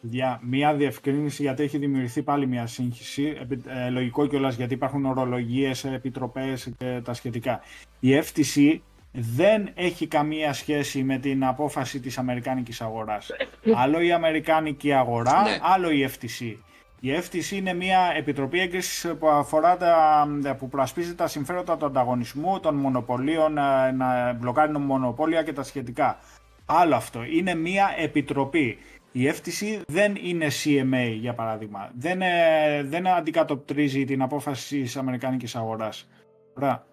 Για 0.00 0.40
μία 0.42 0.74
διευκρίνηση, 0.74 1.42
γιατί 1.42 1.62
έχει 1.62 1.78
δημιουργηθεί 1.78 2.22
πάλι 2.22 2.46
μια 2.46 2.66
σύγχυση. 2.66 3.36
Επι- 3.40 3.66
ε, 3.66 3.90
λογικό 3.90 4.26
κιόλας 4.26 4.54
γιατί 4.56 4.74
υπάρχουν 4.74 5.04
ορολογίες, 5.04 5.84
επιτροπές 5.84 6.70
και 6.78 7.00
τα 7.04 7.12
σχετικά. 7.14 7.60
Η 8.00 8.14
FTC 8.14 8.80
δεν 9.12 9.68
έχει 9.74 10.06
καμία 10.06 10.52
σχέση 10.52 11.02
με 11.02 11.18
την 11.18 11.44
απόφαση 11.44 12.00
της 12.00 12.18
Αμερικάνικης 12.18 12.80
αγοράς. 12.80 13.30
Άλλο 13.74 14.00
η 14.00 14.12
Αμερικάνικη 14.12 14.92
αγορά, 14.92 15.42
Ναι. 15.42 15.58
άλλο 15.62 15.90
η 15.90 16.02
FTC. 16.08 16.56
Η 17.00 17.10
FTC 17.12 17.50
είναι 17.56 17.74
μια 17.74 18.12
επιτροπή 18.16 18.60
έγκρισης 18.60 19.12
που 19.18 19.28
αφορά 19.28 19.76
τα, 19.76 20.26
που 20.58 20.68
προασπίζει 20.68 21.14
τα 21.14 21.26
συμφέροντα 21.26 21.76
του 21.76 21.86
ανταγωνισμού, 21.86 22.60
των 22.60 22.74
μονοπωλίων, 22.74 23.58
ε, 23.58 23.90
να 23.92 24.32
μπλοκάρει 24.32 24.78
μονοπόλια 24.78 25.42
και 25.42 25.52
τα 25.52 25.62
σχετικά. 25.62 26.18
Άλλο 26.66 26.94
αυτό. 26.94 27.24
Είναι 27.24 27.54
μια 27.54 27.94
επιτροπή. 27.98 28.78
Η 29.12 29.32
FTC 29.34 29.82
δεν 29.86 30.16
είναι 30.22 30.46
CMA, 30.64 31.16
για 31.20 31.34
παράδειγμα. 31.34 31.90
Δεν, 31.98 32.22
ε, 32.22 32.82
δεν 32.82 33.06
αντικατοπτρίζει 33.06 34.04
την 34.04 34.22
απόφαση 34.22 34.82
της 34.82 34.96
Αμερικάνικης 34.96 35.56
αγοράς. 35.56 36.08
Ωραία. 36.54 36.86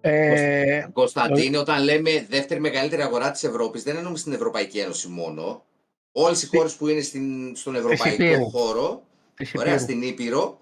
Ε, 0.00 0.86
Κωνσταντίνε, 0.92 1.58
όταν 1.58 1.82
λέμε 1.82 2.26
δεύτερη 2.28 2.60
μεγαλύτερη 2.60 3.02
αγορά 3.02 3.30
της 3.30 3.44
Ευρώπης, 3.44 3.82
δεν 3.82 3.96
εννοούμε 3.96 4.18
στην 4.18 4.32
Ευρωπαϊκή 4.32 4.78
Ένωση 4.78 5.08
μόνο. 5.08 5.64
Όλες 6.12 6.42
οι 6.42 6.46
χώρες 6.46 6.74
που 6.74 6.88
είναι 6.88 7.00
στην, 7.00 7.56
στον 7.56 7.74
ευρωπαϊκό 7.74 8.24
Υπήρου. 8.24 8.50
χώρο, 8.50 9.02
της 9.34 9.54
ωραία, 9.54 9.72
Υπήρου. 9.72 9.82
στην 9.84 10.02
Ήπειρο, 10.02 10.60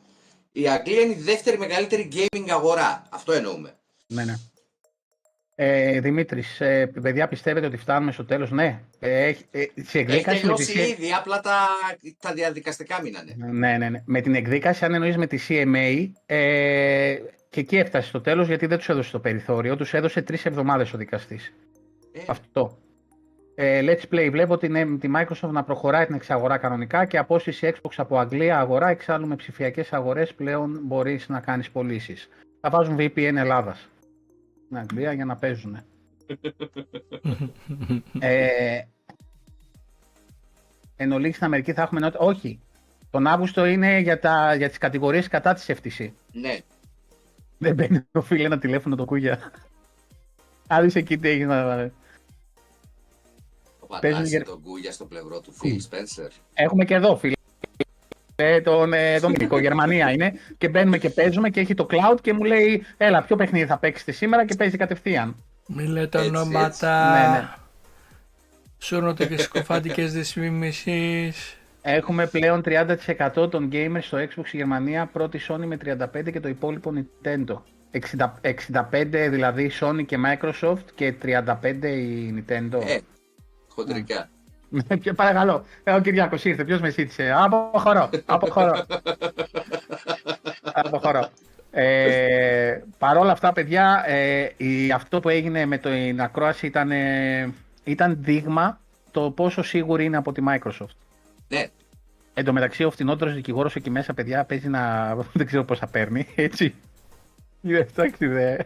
η 0.52 0.68
Αγγλία 0.68 1.00
είναι 1.00 1.12
η 1.12 1.20
δεύτερη 1.20 1.58
μεγαλύτερη 1.58 2.08
gaming 2.12 2.48
αγορά. 2.48 3.02
Αυτό 3.10 3.32
εννοούμε. 3.32 3.76
Ναι, 4.06 4.24
ναι. 4.24 4.34
Ε, 5.60 6.00
Δημήτρης, 6.00 6.60
ε, 6.60 6.86
παιδιά 7.02 7.28
πιστεύετε 7.28 7.66
ότι 7.66 7.76
φτάνουμε 7.76 8.12
στο 8.12 8.24
τέλος, 8.24 8.50
ναι. 8.50 8.80
Ε, 8.98 9.24
έχει- 9.24 9.44
ε, 9.50 9.60
σε 9.60 9.68
Έχει 9.74 9.98
εκδίκαση 9.98 10.46
με 10.46 10.54
τη 10.54 10.66
τελειώσει 10.66 10.90
ήδη, 10.90 11.12
απλά 11.12 11.40
τα, 11.40 11.56
τα 12.20 12.32
διαδικαστικά 12.32 13.02
μείνανε. 13.02 13.34
Ναι, 13.36 13.76
ναι, 13.76 13.88
ναι. 13.88 14.02
Με 14.04 14.20
την 14.20 14.34
εκδίκαση, 14.34 14.84
αν 14.84 14.94
εννοείς 14.94 15.16
με 15.16 15.26
τη 15.26 15.38
CMA, 15.48 16.10
ε, 16.26 17.14
και 17.50 17.60
εκεί 17.60 17.76
έφτασε 17.76 18.08
στο 18.08 18.20
τέλος 18.20 18.46
γιατί 18.46 18.66
δεν 18.66 18.78
τους 18.78 18.88
έδωσε 18.88 19.10
το 19.12 19.18
περιθώριο, 19.18 19.76
τους 19.76 19.94
έδωσε 19.94 20.22
τρεις 20.22 20.44
εβδομάδες 20.46 20.92
ο 20.92 20.96
δικαστής. 20.98 21.52
Ε, 22.12 22.20
Αυτό. 22.26 22.78
Ε, 23.54 23.80
let's 23.82 24.14
play. 24.14 24.28
Βλέπω 24.30 24.58
την, 24.58 24.74
ε, 24.74 24.84
τη 25.00 25.08
Microsoft 25.16 25.50
να 25.50 25.62
προχωράει 25.64 26.06
την 26.06 26.14
εξαγορά 26.14 26.56
κανονικά 26.58 27.04
και 27.04 27.18
απόσυση 27.18 27.72
Xbox 27.74 27.90
από 27.96 28.18
Αγγλία 28.18 28.58
αγορά. 28.58 28.88
Εξάλλου 28.88 29.26
με 29.26 29.36
ψηφιακές 29.36 29.92
αγορές 29.92 30.34
πλέον 30.34 30.80
μπορείς 30.82 31.28
να 31.28 31.40
κάνεις 31.40 31.70
πωλήσεις. 31.70 32.28
Θα 32.60 32.70
βάζουν 32.70 32.96
VPN 32.98 33.34
Ελλάδας 33.36 33.88
στην 34.68 34.80
Αγγλία 34.80 35.12
για 35.12 35.24
να 35.24 35.36
παίζουν. 35.36 35.76
ε, 38.18 38.80
εν 40.96 41.12
ολίγης 41.12 41.34
στην 41.34 41.46
Αμερική 41.46 41.72
θα 41.72 41.82
έχουμε 41.82 42.00
νότα. 42.00 42.18
Όχι. 42.18 42.60
Τον 43.10 43.26
Αύγουστο 43.26 43.64
είναι 43.64 43.98
για, 43.98 44.18
τα, 44.18 44.54
για 44.54 44.68
τις 44.68 44.78
κατηγορίες 44.78 45.28
κατά 45.28 45.54
της 45.54 45.70
FTC. 45.70 46.10
ναι. 46.32 46.58
Δεν 47.58 47.74
μπαίνει 47.74 48.00
το 48.10 48.22
φίλος 48.22 48.44
ένα 48.44 48.58
τηλέφωνο 48.58 48.96
το 48.96 49.04
κούγια. 49.04 49.52
Άδεις 50.66 50.94
εκεί 50.94 51.18
τι 51.18 51.28
έγινε. 51.28 51.74
ρε. 51.76 51.92
Ο 53.80 53.86
Παίζουν 53.86 54.18
πατάς 54.18 54.28
για- 54.28 54.44
τον 54.44 54.62
Κούγια 54.62 54.92
στο 54.92 55.04
πλευρό 55.06 55.40
του 55.40 55.52
Phil 55.62 55.76
Spencer. 55.90 56.28
Έχουμε 56.54 56.84
και 56.84 56.94
εδώ 56.94 57.16
φίλε. 57.16 57.32
Ε, 58.40 58.60
τον 58.60 58.92
ε, 58.92 59.18
Δομήνικο, 59.18 59.58
Γερμανία 59.58 60.10
είναι. 60.10 60.32
Και 60.58 60.68
μπαίνουμε 60.68 60.98
και 60.98 61.10
παίζουμε 61.10 61.50
και 61.50 61.60
έχει 61.60 61.74
το 61.74 61.86
cloud 61.90 62.20
και 62.20 62.32
μου 62.32 62.44
λέει 62.44 62.84
Έλα, 62.96 63.22
ποιο 63.22 63.36
παιχνίδι 63.36 63.66
θα 63.66 63.78
παίξετε 63.78 64.12
σήμερα 64.12 64.44
και 64.44 64.54
παίζει 64.54 64.76
κατευθείαν. 64.76 65.36
Μη 65.66 65.86
λέτε 65.86 66.18
Έτσι, 66.18 66.30
ονόματα. 66.30 67.12
Ναι, 67.12 67.38
ναι. 67.38 67.48
Σούρνονται 68.78 69.26
και 69.26 69.38
σκοφάτικες 69.48 70.12
δυσφήμισης. 70.12 71.56
Έχουμε 71.82 72.26
πλέον 72.26 72.62
30% 72.64 73.50
των 73.50 73.68
gamers 73.72 74.02
στο 74.02 74.18
Xbox 74.18 74.46
στη 74.46 74.56
Γερμανία, 74.56 75.06
πρώτη 75.12 75.40
Sony 75.48 75.64
με 75.64 75.78
35% 75.84 76.32
και 76.32 76.40
το 76.40 76.48
υπόλοιπο 76.48 76.92
Nintendo. 76.94 77.56
60, 78.16 78.30
65 78.90 79.28
δηλαδή 79.30 79.70
Sony 79.80 80.04
και 80.06 80.18
Microsoft 80.26 80.84
και 80.94 81.14
35 81.22 81.44
η 81.82 82.34
Nintendo. 82.36 82.82
Ε, 82.86 82.98
χοντρικά. 83.68 84.28
Και 85.02 85.12
παρακαλώ, 85.12 85.64
ε, 85.84 85.92
ο 85.92 86.00
Κυριάκος 86.00 86.44
ήρθε, 86.44 86.64
ποιος 86.64 86.80
με 86.80 86.90
ζήτησε; 86.90 87.32
Αποχωρώ, 87.36 88.10
αποχωρώ. 88.24 88.86
αποχωρώ. 90.62 91.28
Ε, 91.70 92.80
Παρ' 92.98 93.16
όλα 93.16 93.32
αυτά, 93.32 93.52
παιδιά, 93.52 94.04
ε, 94.06 94.48
η, 94.56 94.92
αυτό 94.92 95.20
που 95.20 95.28
έγινε 95.28 95.66
με 95.66 95.78
την 95.78 96.20
ακρόαση 96.20 96.66
ήταν, 96.66 96.90
ε, 96.90 97.52
ήταν 97.84 98.16
δείγμα 98.20 98.80
το 99.10 99.30
πόσο 99.30 99.62
σίγουρη 99.62 100.04
είναι 100.04 100.16
από 100.16 100.32
τη 100.32 100.42
Microsoft. 100.48 100.96
Ναι, 101.48 101.66
Εν 102.34 102.44
τω 102.44 102.52
μεταξύ, 102.52 102.84
ο 102.84 102.90
φθηνότερος 102.90 103.34
δικηγόρος 103.34 103.76
εκεί 103.76 103.90
μέσα, 103.90 104.14
παιδιά, 104.14 104.44
παίζει 104.44 104.68
να. 104.68 105.14
δεν 105.32 105.46
ξέρω 105.46 105.64
πώς 105.64 105.78
θα 105.78 105.86
παίρνει, 105.86 106.26
έτσι. 106.34 106.74
Είναι 107.62 107.78
εντάξει, 107.78 108.26
δε. 108.26 108.56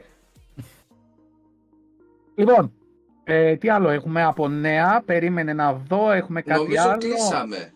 λοιπόν, 2.35 2.73
ε, 3.35 3.57
τι 3.57 3.68
άλλο 3.68 3.89
έχουμε 3.89 4.22
από 4.22 4.49
νέα; 4.49 5.03
Περίμενε 5.07 5.53
να 5.53 5.72
δω, 5.72 6.11
έχουμε 6.11 6.43
κάτι 6.43 6.61
νομίζω 6.61 6.83
άλλο. 6.89 6.99
κλείσαμε. 6.99 7.72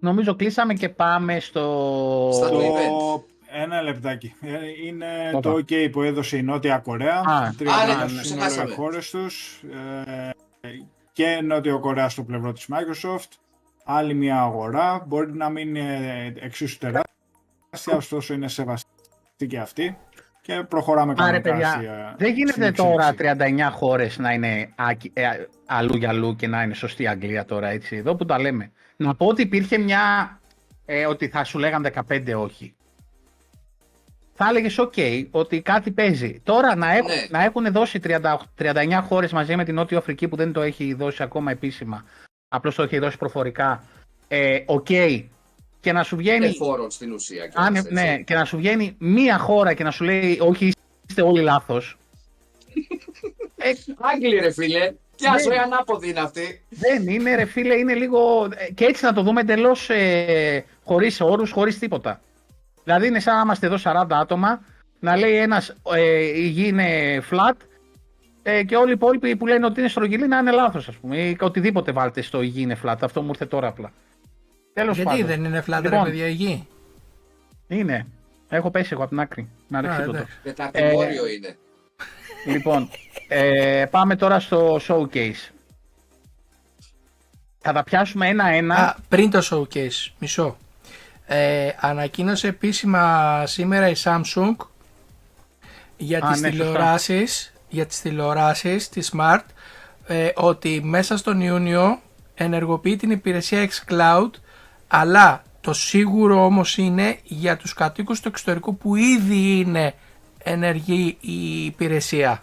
Νομίζω 0.00 0.34
κλείσαμε 0.36 0.74
και 0.74 0.88
πάμε 0.88 1.40
στο. 1.40 2.30
Στα 2.32 2.48
Το... 2.48 2.58
Το 2.58 2.64
event. 2.64 3.22
Ένα 3.62 3.82
λεπτάκι. 3.82 4.34
Ε, 4.40 4.48
Είναι 4.86 5.06
Όπα. 5.34 5.40
το 5.40 5.52
OK 5.58 5.90
που 5.92 6.02
έδωσε 6.02 6.36
η 6.36 6.42
Νότια 6.42 6.78
Κορέα. 6.78 7.16
Α. 7.18 7.54
30 7.58 7.66
Α, 7.66 7.86
ναι, 7.86 8.08
στο 8.08 8.16
το 8.18 8.24
σύνολο 8.24 8.46
ξεχάσαμε. 8.46 8.70
οι 8.70 8.74
χώρες 8.74 9.10
τους. 9.10 9.62
Ε, 10.60 10.70
και 11.12 11.40
Νότια 11.42 11.74
Κορέα 11.74 12.08
στο 12.08 12.22
πλευρό 12.22 12.52
της 12.52 12.68
Microsoft. 12.70 13.28
Άλλη 13.84 14.14
μια 14.14 14.40
αγορά. 14.42 15.04
Μπορεί 15.06 15.32
να 15.32 15.48
μην 15.48 15.68
είναι 15.68 16.32
εξίσου 16.40 16.78
τεράστια, 16.78 17.96
ωστόσο 17.96 18.34
είναι 18.34 18.48
σεβαστή 18.48 19.46
και 19.48 19.58
αυτή. 19.58 19.98
Και 20.44 20.62
προχωράμε 20.68 21.14
Άρε, 21.18 21.20
κανονικά 21.40 21.50
παιδιά, 21.50 21.68
στη, 21.72 21.84
ε, 21.84 22.14
Δεν 22.16 22.34
γίνεται 22.34 22.62
στην 22.62 22.74
τώρα 22.74 23.08
εξέλιξη. 23.08 23.14
39 23.66 23.70
χώρες 23.70 24.18
να 24.18 24.32
είναι 24.32 24.72
άκη- 24.76 25.18
ε, 25.18 25.28
αλλού 25.66 25.96
για 25.96 26.08
αλλού 26.08 26.36
και 26.36 26.46
να 26.46 26.62
είναι 26.62 26.74
σωστή 26.74 27.02
η 27.02 27.08
Αγγλία 27.08 27.44
τώρα, 27.44 27.68
έτσι. 27.68 27.96
Εδώ 27.96 28.16
που 28.16 28.24
τα 28.24 28.38
λέμε. 28.40 28.72
Να 28.96 29.14
πω 29.14 29.26
ότι 29.26 29.42
υπήρχε 29.42 29.78
μια. 29.78 30.00
Ε, 30.86 31.06
ότι 31.06 31.28
θα 31.28 31.44
σου 31.44 31.58
λέγαν 31.58 31.82
15 31.82 32.34
όχι. 32.34 32.74
Θα 34.34 34.48
έλεγες 34.48 34.78
OK, 34.80 35.26
ότι 35.30 35.60
κάτι 35.62 35.90
παίζει. 35.90 36.40
Τώρα 36.42 36.76
να 36.76 36.90
έχουν, 36.92 37.06
Ναι. 37.10 37.26
να 37.38 37.44
έχουν 37.44 37.72
δώσει 37.72 38.00
30, 38.00 38.38
39 38.54 39.00
χώρες 39.02 39.32
μαζί 39.32 39.56
με 39.56 39.64
την 39.64 39.74
Νότια 39.74 39.98
Αφρική 39.98 40.28
που 40.28 40.36
δεν 40.36 40.52
το 40.52 40.60
έχει 40.62 40.94
δώσει 40.94 41.22
ακόμα 41.22 41.50
επίσημα. 41.50 42.04
Απλώς 42.48 42.74
το 42.74 42.82
έχει 42.82 42.98
δώσει 42.98 43.18
προφορικά. 43.18 43.82
Ε, 44.28 44.58
OK. 44.66 45.24
Και 45.82 45.92
να 45.92 46.02
σου 46.02 46.16
βγαίνει. 46.16 46.44
Είναι 46.46 46.54
φόρων 46.54 46.90
στην 46.90 47.12
ουσία. 47.12 47.46
κιόλας, 47.46 47.68
Αν, 47.68 47.74
έτσι. 47.74 47.92
ναι, 47.92 48.16
και 48.18 48.34
να 48.34 48.44
σου 48.44 48.56
βγαίνει 48.56 48.96
μία 48.98 49.38
χώρα 49.38 49.74
και 49.74 49.84
να 49.84 49.90
σου 49.90 50.04
λέει 50.04 50.38
όχι 50.40 50.72
είστε 51.08 51.22
όλοι 51.22 51.40
λάθος. 51.42 51.96
ε, 53.56 53.70
Άγγλοι 53.98 54.38
ρε 54.38 54.52
φίλε, 54.52 54.92
ποια 55.16 55.30
Ναι. 55.30 55.42
ζωή 55.42 55.56
ανάποδη 55.56 56.08
είναι 56.08 56.20
αυτή. 56.20 56.60
δεν 56.68 57.08
είναι 57.08 57.34
ρε 57.34 57.44
φίλε, 57.44 57.74
είναι 57.74 57.94
λίγο... 57.94 58.48
ε, 58.56 58.72
Και 58.72 58.84
έτσι 58.84 59.04
να 59.04 59.12
το 59.12 59.22
δούμε 59.22 59.40
εντελώς 59.40 59.90
ε, 59.90 60.64
χωρίς 60.84 61.20
όρους, 61.20 61.50
χωρίς 61.50 61.78
τίποτα. 61.78 62.20
Δηλαδή 62.84 63.06
είναι 63.06 63.20
σαν 63.20 63.34
να 63.34 63.40
είμαστε 63.40 63.66
εδώ 63.66 63.76
40 63.84 64.04
άτομα, 64.10 64.64
να 65.00 65.16
λέει 65.16 65.36
ένας 65.36 65.74
ε, 65.94 66.20
η 66.38 66.46
γη 66.46 66.66
είναι 66.66 67.20
flat 67.30 67.56
ε, 68.42 68.62
και 68.64 68.76
όλοι 68.76 68.88
οι 68.90 68.92
υπόλοιποι 68.92 69.36
που 69.36 69.46
λένε 69.46 69.66
ότι 69.66 69.80
είναι 69.80 69.88
στρογγυλή 69.88 70.26
να 70.28 70.38
είναι 70.38 70.50
λάθος 70.50 70.88
ας 70.88 70.96
πούμε. 70.96 71.16
Ή 71.18 71.36
οτιδήποτε 71.40 71.92
βάλτε 71.92 72.22
στο 72.22 72.42
η 72.42 72.46
γη 72.46 72.60
είναι 72.62 72.78
flat. 72.84 72.96
Αυτό 73.00 73.22
μου 73.22 73.28
ήρθε 73.28 73.46
τώρα 73.46 73.68
απλά. 73.68 73.92
Τέλος 74.72 74.96
Γιατί 74.96 75.10
πάντων. 75.10 75.26
δεν 75.26 75.44
είναι 75.44 75.60
φλάτα 75.60 75.82
Λοιπόν. 75.88 76.04
ρε 76.04 76.10
παιδιά 76.10 76.26
η 76.28 76.32
γη; 76.32 76.66
Είναι. 77.68 78.06
Έχω 78.48 78.70
πέσει 78.70 78.88
εγώ 78.92 79.00
από 79.00 79.10
την 79.10 79.20
άκρη. 79.20 79.48
Να 79.68 79.80
ρίξει 79.80 80.00
Α, 80.00 80.04
το 80.04 80.10
εντάξει. 80.10 80.32
Τεταρτημόριο 80.42 81.26
είναι. 81.26 81.56
Λοιπόν, 82.46 82.88
ε, 83.28 83.84
πάμε 83.90 84.16
τώρα 84.16 84.40
στο 84.40 84.80
showcase. 84.88 85.50
Θα 87.58 87.72
τα 87.72 87.82
πιάσουμε 87.84 88.28
ένα-ένα. 88.28 88.74
Α, 88.74 88.94
πριν 89.08 89.30
το 89.30 89.40
showcase, 89.50 90.12
μισό. 90.18 90.56
Ε, 91.26 91.68
ανακοίνωσε 91.80 92.48
επίσημα 92.48 93.42
σήμερα 93.46 93.88
η 93.88 93.94
Samsung 94.04 94.56
για 95.96 96.18
Α, 96.18 96.30
τις 96.32 96.40
ναι, 96.40 96.48
σωστά. 96.48 96.64
τηλεοράσεις, 96.64 97.52
για 97.68 97.86
τις 97.86 98.00
τηλεοράσεις, 98.00 98.88
της 98.88 99.12
Smart, 99.16 99.44
ε, 100.06 100.28
ότι 100.34 100.80
μέσα 100.84 101.16
στον 101.16 101.40
Ιούνιο 101.40 102.00
ενεργοποιεί 102.34 102.96
την 102.96 103.10
υπηρεσία 103.10 103.68
xCloud, 103.70 104.30
αλλά 104.94 105.42
το 105.60 105.72
σίγουρο 105.72 106.44
όμως 106.44 106.76
είναι 106.76 107.18
για 107.22 107.56
τους 107.56 107.72
κατοίκους 107.74 108.20
του 108.20 108.28
εξωτερικού 108.28 108.76
που 108.76 108.96
ήδη 108.96 109.58
είναι 109.58 109.94
ενεργή 110.42 111.16
η 111.20 111.64
υπηρεσία. 111.64 112.42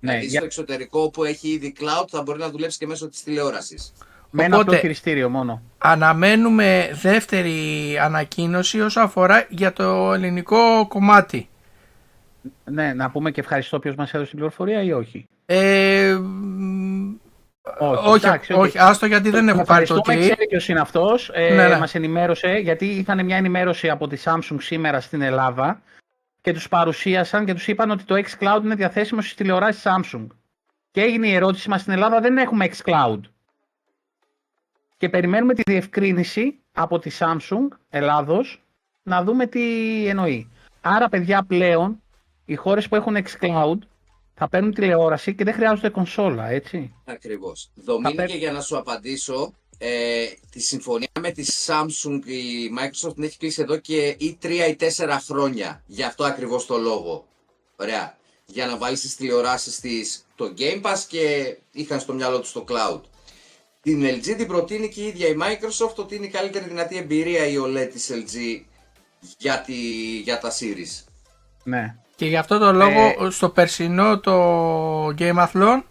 ναι, 0.00 0.10
δηλαδή 0.10 0.26
για- 0.26 0.36
στο 0.38 0.44
εξωτερικό 0.44 1.10
που 1.10 1.24
έχει 1.24 1.48
ήδη 1.48 1.74
cloud 1.80 2.04
θα 2.10 2.22
μπορεί 2.22 2.38
να 2.38 2.50
δουλέψει 2.50 2.78
και 2.78 2.86
μέσω 2.86 3.08
της 3.08 3.22
τηλεόρασης. 3.22 3.92
με 4.30 4.44
ένα 4.44 4.54
οπότε- 4.56 4.68
απλό 4.76 4.80
χειριστήριο 4.80 5.28
μόνο. 5.28 5.62
Αναμένουμε 5.78 6.90
δεύτερη 7.02 7.98
ανακοίνωση 7.98 8.80
όσο 8.80 9.00
αφορά 9.00 9.46
για 9.50 9.72
το 9.72 10.12
ελληνικό 10.12 10.86
κομμάτι. 10.88 11.48
Ναι, 12.64 12.92
να 12.94 13.10
πούμε 13.10 13.30
και 13.30 13.40
ευχαριστώ 13.40 13.78
ποιος 13.78 13.94
μας 13.94 14.14
έδωσε 14.14 14.28
την 14.30 14.38
πληροφορία 14.38 14.82
ή 14.82 14.92
όχι. 14.92 15.26
Ε, 15.46 16.14
μ, 16.20 17.12
Όχι, 17.78 18.08
όχι, 18.08 18.26
εντάξει, 18.26 18.52
όχι, 18.52 18.78
οκ. 18.78 18.84
άστο 18.84 19.06
γιατί 19.06 19.30
δεν 19.30 19.48
έχω 19.48 19.62
πάρει 19.64 19.86
το 19.86 19.94
Ευχαριστούμε, 19.94 20.16
OK. 20.16 20.20
ξέρει 20.20 20.48
ποιος 20.48 20.68
είναι 20.68 20.80
αυτός. 20.80 21.30
Ε, 21.34 21.54
Ναι, 21.54 21.68
ναι. 21.68 21.78
Μας 21.78 21.94
ενημέρωσε, 21.94 22.48
γιατί 22.52 22.86
είχαν 22.86 23.24
μια 23.24 23.36
ενημέρωση 23.36 23.90
από 23.90 24.06
τη 24.06 24.22
Samsung 24.24 24.56
σήμερα 24.58 25.00
στην 25.00 25.20
Ελλάδα 25.22 25.82
και 26.40 26.52
τους 26.52 26.68
παρουσίασαν 26.68 27.44
και 27.44 27.54
τους 27.54 27.68
είπαν 27.68 27.90
ότι 27.90 28.04
το 28.04 28.14
xCloud 28.14 28.60
είναι 28.64 28.74
διαθέσιμο 28.74 29.20
στις 29.20 29.34
τηλεοράσεις 29.34 29.82
Samsung. 29.84 30.26
Και 30.90 31.00
έγινε 31.00 31.26
η 31.26 31.34
ερώτηση 31.34 31.68
μας 31.68 31.80
στην 31.80 31.92
Ελλάδα 31.92 32.20
δεν 32.20 32.38
έχουμε 32.38 32.68
xCloud. 32.76 33.20
Και 34.96 35.08
περιμένουμε 35.08 35.54
τη 35.54 35.62
διευκρίνηση 35.70 36.58
από 36.72 36.98
τη 36.98 37.10
Samsung 37.18 37.68
Ελλάδος 37.90 38.62
να 39.02 39.22
δούμε 39.22 39.46
τι 39.46 39.62
εννοεί. 40.08 40.50
Άρα 40.80 41.08
παιδιά 41.08 41.42
πλέον 41.42 42.02
οι 42.44 42.54
χώρες 42.54 42.88
που 42.88 42.96
έχουν 42.96 43.16
xCloud 43.16 43.78
θα 44.40 44.48
παίρνουν 44.48 44.74
τηλεόραση 44.74 45.34
και 45.34 45.44
δεν 45.44 45.54
χρειάζονται 45.54 45.88
κονσόλα, 45.88 46.48
έτσι. 46.48 46.94
Ακριβώς. 47.04 47.70
Δομήνικε, 47.74 48.16
παίρνει- 48.16 48.38
για 48.38 48.52
να 48.52 48.60
σου 48.60 48.76
απαντήσω, 48.78 49.54
ε, 49.78 50.24
τη 50.50 50.60
συμφωνία 50.60 51.08
με 51.20 51.30
τη 51.30 51.44
Samsung 51.66 52.20
η 52.24 52.70
Microsoft 52.78 53.14
την 53.14 53.22
έχει 53.22 53.38
κλείσει 53.38 53.62
εδώ 53.62 53.76
και 53.76 54.16
ή 54.18 54.36
τρία 54.40 54.66
ή 54.66 54.76
τέσσερα 54.76 55.18
χρόνια. 55.20 55.82
Γι' 55.86 56.02
αυτό 56.02 56.24
ακριβώς 56.24 56.66
το 56.66 56.76
λόγο. 56.76 57.26
Ωραία. 57.76 58.16
Για 58.46 58.66
να 58.66 58.76
βάλεις 58.76 58.98
στις 58.98 59.16
τηλεοράσεις 59.16 59.80
της 59.80 60.24
το 60.34 60.52
Game 60.58 60.82
Pass 60.82 60.98
και 61.08 61.56
είχαν 61.72 62.00
στο 62.00 62.12
μυαλό 62.12 62.40
τους 62.40 62.52
το 62.52 62.64
cloud. 62.68 63.00
Την 63.82 64.04
LG 64.04 64.34
την 64.36 64.46
προτείνει 64.46 64.88
και 64.88 65.00
η 65.02 65.06
ίδια 65.06 65.28
η 65.28 65.34
Microsoft 65.40 65.94
ότι 65.96 66.14
είναι 66.14 66.26
η 66.26 66.30
καλύτερη 66.30 66.68
δυνατή 66.68 66.96
εμπειρία 66.96 67.46
η 67.46 67.54
OLED 67.58 67.88
της 67.92 68.10
LG 68.12 68.64
για, 69.38 69.60
τη, 69.60 69.74
για 70.20 70.38
τα 70.38 70.50
series. 70.50 71.04
Ναι. 71.64 71.96
Και 72.20 72.26
γι' 72.26 72.36
αυτό 72.36 72.58
το 72.58 72.72
λόγο 72.72 73.30
στο 73.30 73.48
περσινό 73.48 74.18
το 74.18 75.06
Gameathlon 75.18 75.82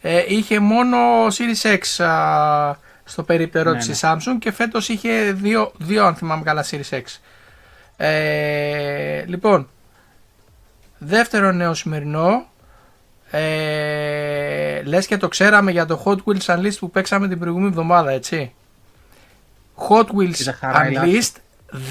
ε, 0.00 0.24
είχε 0.28 0.58
μόνο 0.58 0.96
Series 1.26 1.76
X 1.76 2.04
α, 2.04 2.76
στο 3.04 3.22
περίπτερο 3.22 3.70
Ναι, 3.70 3.78
της 3.78 3.88
ναι. 3.88 3.94
η 3.94 3.98
Samsung 4.02 4.36
και 4.38 4.52
φέτος 4.52 4.88
είχε 4.88 5.32
δύο, 5.32 5.72
δύο 5.78 6.04
αν 6.04 6.14
θυμάμαι 6.14 6.42
καλά 6.42 6.64
Series 6.70 6.90
X. 6.90 7.02
Ε, 7.96 9.24
λοιπόν, 9.26 9.68
δεύτερο 10.98 11.52
νέο 11.52 11.74
σημερινό 11.74 12.46
ε, 13.30 14.82
λες 14.82 15.06
και 15.06 15.16
το 15.16 15.28
ξέραμε 15.28 15.70
για 15.70 15.86
το 15.86 16.02
Hot 16.04 16.16
Wheels 16.24 16.56
Unleashed 16.56 16.78
που 16.78 16.90
παίξαμε 16.90 17.28
την 17.28 17.38
προηγούμενη 17.38 17.70
εβδομάδα 17.70 18.10
έτσι 18.10 18.52
Hot 19.88 20.06
Wheels 20.06 20.34
Κοίτα, 20.34 20.52
χαρά, 20.52 20.90
Unleashed 20.92 21.34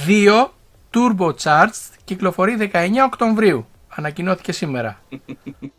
2 0.08 0.48
Turbocharged 0.94 1.96
κυκλοφορεί 2.04 2.70
19 2.74 2.88
Οκτωβρίου 3.06 3.66
ανακοινώθηκε 3.96 4.52
σήμερα 4.52 5.02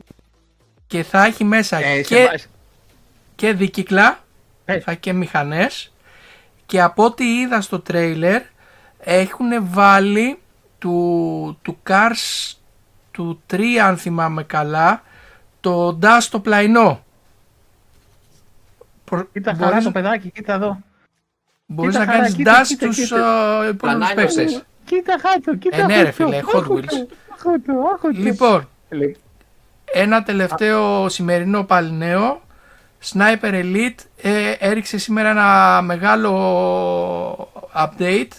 και 0.87 1.03
θα 1.03 1.25
έχει 1.25 1.45
μέσα 1.45 1.77
Ε, 1.79 2.03
σε 2.03 2.15
και, 2.15 2.27
βάση- 2.31 2.49
και 3.35 3.53
δίκυκλα 3.53 4.19
Πες. 4.65 4.85
θα 4.85 4.91
έχει 4.91 5.01
και 5.01 5.13
μηχανές 5.13 5.93
και 6.67 6.81
από 6.83 7.05
ό,τι 7.05 7.25
είδα 7.41 7.61
στο 7.61 7.81
τρέιλερ 7.81 8.43
έχουν 8.99 9.49
βάλει 9.61 10.39
του, 10.79 11.59
του 11.63 11.79
Cars 11.89 12.53
του 13.11 13.43
3 13.53 13.63
αν 13.77 13.97
θυμάμαι 13.97 14.43
καλά 14.45 15.03
το 15.61 15.99
DAS 16.03 16.17
στο 16.21 16.41
πλαϊνό. 16.41 17.05
Προ- 19.05 19.29
Κοίτα 19.33 19.55
χαρά 19.55 19.69
μπορείς, 19.69 19.85
το 19.85 19.91
παιδάκι, 19.91 20.31
κοίτα 20.31 20.53
εδώ. 20.55 20.79
μπορείς 21.67 21.93
κοίτα 21.93 22.05
να 22.05 22.11
χαρά, 22.13 22.23
κάνεις 22.23 22.37
κοίτα, 22.37 22.61
DAS 22.63 22.67
κοίτα, 22.67 22.93
στους 22.93 22.97
κοίτα. 23.09 23.19
ε, 23.65 23.69
υπόλοιπους 23.69 23.81
Πανάνιωσες. 23.81 24.35
παίκτες. 24.35 24.63
Κοίτα 24.85 25.17
χάτο, 25.23 25.57
κοίτα 25.57 25.77
Ε, 25.77 25.85
ναι, 25.85 26.03
ρε 26.03 26.11
χάτο. 26.11 26.13
φίλε, 26.13 26.41
Hot 26.53 26.57
Άχω 26.63 26.75
Wheels. 26.75 27.07
Το, 27.43 27.49
άχω 27.51 27.61
το, 27.67 27.73
άχω 27.95 28.13
το. 28.13 28.21
Λοιπόν, 28.21 28.69
Λέει, 28.89 29.17
ένα 29.93 30.23
τελευταίο 30.23 31.09
σημερινό 31.09 31.65
πάλι 31.65 31.93
νέο. 31.93 32.41
Sniper 33.13 33.53
Elite 33.53 33.99
ε, 34.23 34.53
έριξε 34.59 34.99
σήμερα 34.99 35.31
ένα 35.31 35.83
μεγάλο 35.83 36.33
update 37.77 38.33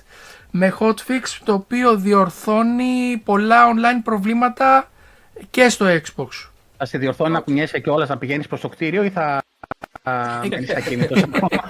με 0.52 0.74
hotfix 0.80 1.42
το 1.44 1.54
οποίο 1.54 1.96
διορθώνει 1.96 3.22
πολλά 3.26 3.58
online 3.74 4.02
προβλήματα 4.04 4.90
και 5.50 5.70
στο 5.70 5.86
Xbox. 5.86 6.28
Θα 6.78 6.86
σε 6.86 6.98
διορθώνει 6.98 7.32
να 7.32 7.40
κουνιέσαι 7.40 7.80
και 7.80 7.90
όλας 7.90 8.10
να 8.10 8.18
πηγαίνεις 8.18 8.48
προς 8.48 8.62
το 8.62 8.70
κτίριο 8.70 9.04
ή 9.04 9.10
θα 9.10 9.44
θα 10.04 10.42
μένεις 10.50 10.76
ακίνητος 10.76 11.24
ακόμα. 11.24 11.70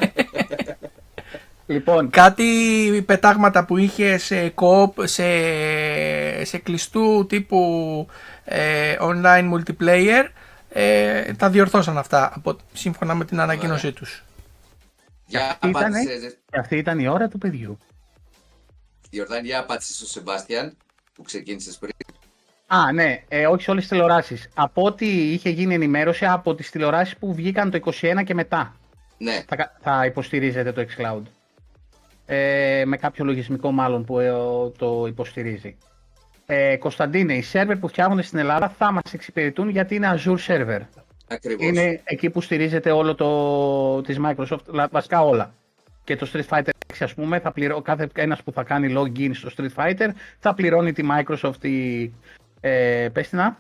λοιπόν, 1.65 2.09
Κάτι 2.09 3.03
πετάγματα 3.05 3.65
που 3.65 3.77
είχε 3.77 4.17
σε 4.17 4.53
co 4.55 4.89
σε, 5.03 5.23
σε 6.43 6.57
κλειστού 6.57 7.25
τύπου 7.29 8.07
ε, 8.43 8.95
online 8.99 9.53
multiplayer 9.53 10.23
ε, 10.69 11.33
τα 11.33 11.49
διορθώσαν 11.49 11.97
αυτά 11.97 12.31
από, 12.35 12.55
σύμφωνα 12.73 13.13
με 13.15 13.25
την 13.25 13.39
ανακοίνωσή 13.39 13.91
τους. 13.91 14.23
Για 15.25 15.49
Αυτή 15.49 15.67
ήτανε. 15.67 15.85
απάντησε, 15.85 16.37
και 16.51 16.59
αυτή 16.59 16.77
ήταν 16.77 16.99
η 16.99 17.07
ώρα 17.07 17.27
του 17.27 17.37
παιδιού. 17.37 17.77
Ιορδάνη, 19.09 19.47
για 19.47 19.59
απάντησε 19.59 19.93
στον 19.93 20.07
Σεμπάστιαν 20.07 20.77
που 21.13 21.21
ξεκίνησες 21.23 21.77
πριν. 21.77 21.93
Α, 22.67 22.91
ναι, 22.91 23.23
ε, 23.27 23.47
όχι 23.47 23.63
σε 23.63 23.71
όλες 23.71 23.81
τις 23.83 23.91
τηλεοράσεις. 23.91 24.49
Από 24.53 24.83
ό,τι 24.83 25.31
είχε 25.31 25.49
γίνει 25.49 25.73
ενημέρωση 25.73 26.25
από 26.25 26.55
τις 26.55 26.69
τηλεοράσεις 26.69 27.17
που 27.17 27.33
βγήκαν 27.33 27.71
το 27.71 27.79
21 28.01 28.23
και 28.25 28.33
μετά. 28.33 28.75
Ναι, 29.17 29.43
θα, 29.47 29.55
κα- 29.55 29.77
θα 29.81 30.05
υποστηρίζετε 30.05 30.71
το 30.71 30.85
xCloud. 30.89 31.21
Ε, 32.25 32.83
με 32.85 32.97
κάποιο 32.97 33.25
λογισμικό 33.25 33.71
μάλλον 33.71 34.05
που 34.05 34.19
ε, 34.19 34.31
το 34.77 35.05
υποστηρίζει. 35.07 35.77
Ε, 36.45 36.75
Κωνσταντίνε, 36.77 37.33
οι 37.33 37.41
σερβερ 37.41 37.77
που 37.77 37.87
φτιάχνονται 37.87 38.21
στην 38.21 38.39
Ελλάδα 38.39 38.69
θα 38.69 38.91
μας 38.91 39.13
εξυπηρετούν 39.13 39.69
γιατί 39.69 39.95
είναι 39.95 40.13
Azure 40.17 40.37
server. 40.47 40.79
ακριβώς. 41.27 41.67
Είναι 41.67 42.01
εκεί 42.03 42.29
που 42.29 42.41
στηρίζεται 42.41 42.91
όλο 42.91 43.15
το 43.15 44.01
της 44.01 44.19
Microsoft, 44.25 44.65
λα- 44.65 44.87
βασικά 44.91 45.21
όλα. 45.23 45.53
Και 46.03 46.15
το 46.15 46.29
Street 46.33 46.47
Fighter 46.49 46.69
6 46.93 47.03
ας 47.03 47.13
πούμε, 47.13 47.39
θα 47.39 47.51
πληρώ, 47.51 47.81
κάθε 47.81 48.09
ένας 48.15 48.43
που 48.43 48.51
θα 48.51 48.63
κάνει 48.63 48.93
login 48.97 49.29
στο 49.33 49.49
Street 49.57 49.73
Fighter 49.75 50.09
θα 50.39 50.53
πληρώνει 50.53 50.91
τη 50.93 51.03
Microsoft 51.11 51.63
η... 51.65 52.03
Ε, 52.61 53.09
πες 53.13 53.29
την 53.29 53.37
να. 53.37 53.57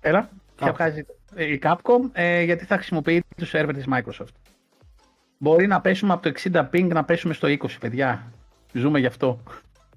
Έλα. 0.00 0.28
Θα 0.56 0.70
Capcom. 0.70 0.74
βγάζει 0.74 1.06
ε, 1.34 1.44
η 1.44 1.60
Capcom 1.62 2.10
ε, 2.12 2.42
γιατί 2.42 2.64
θα 2.64 2.74
χρησιμοποιεί 2.74 3.24
το 3.36 3.46
server 3.52 3.70
της 3.74 3.84
Microsoft. 3.92 4.32
Μπορεί 5.38 5.66
να 5.66 5.80
πέσουμε 5.80 6.12
από 6.12 6.22
το 6.22 6.32
60 6.52 6.60
ping 6.72 6.86
να 6.88 7.04
πέσουμε 7.04 7.34
στο 7.34 7.48
20, 7.48 7.56
παιδιά. 7.80 8.32
Ζούμε 8.72 8.98
γι' 8.98 9.06
αυτό. 9.06 9.40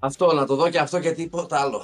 Αυτό, 0.00 0.32
να 0.34 0.46
το 0.46 0.54
δω 0.56 0.68
και 0.70 0.78
αυτό 0.78 1.00
και 1.00 1.10
τίποτα 1.12 1.60
άλλο. 1.60 1.82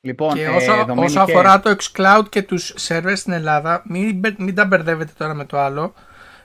Λοιπόν, 0.00 0.34
και 0.34 0.42
ε, 0.44 0.48
όσο, 0.48 0.72
Δομήνικε, 0.74 1.00
όσο 1.04 1.20
αφορά 1.20 1.60
το 1.60 1.76
xCloud 1.82 2.22
και 2.28 2.42
τους 2.42 2.74
servers 2.88 3.12
στην 3.16 3.32
Ελλάδα, 3.32 3.82
μην, 3.86 4.18
μπε- 4.18 4.38
μην 4.38 4.54
τα 4.54 4.64
μπερδεύετε 4.64 5.12
τώρα 5.18 5.34
με 5.34 5.44
το 5.44 5.58
άλλο. 5.58 5.94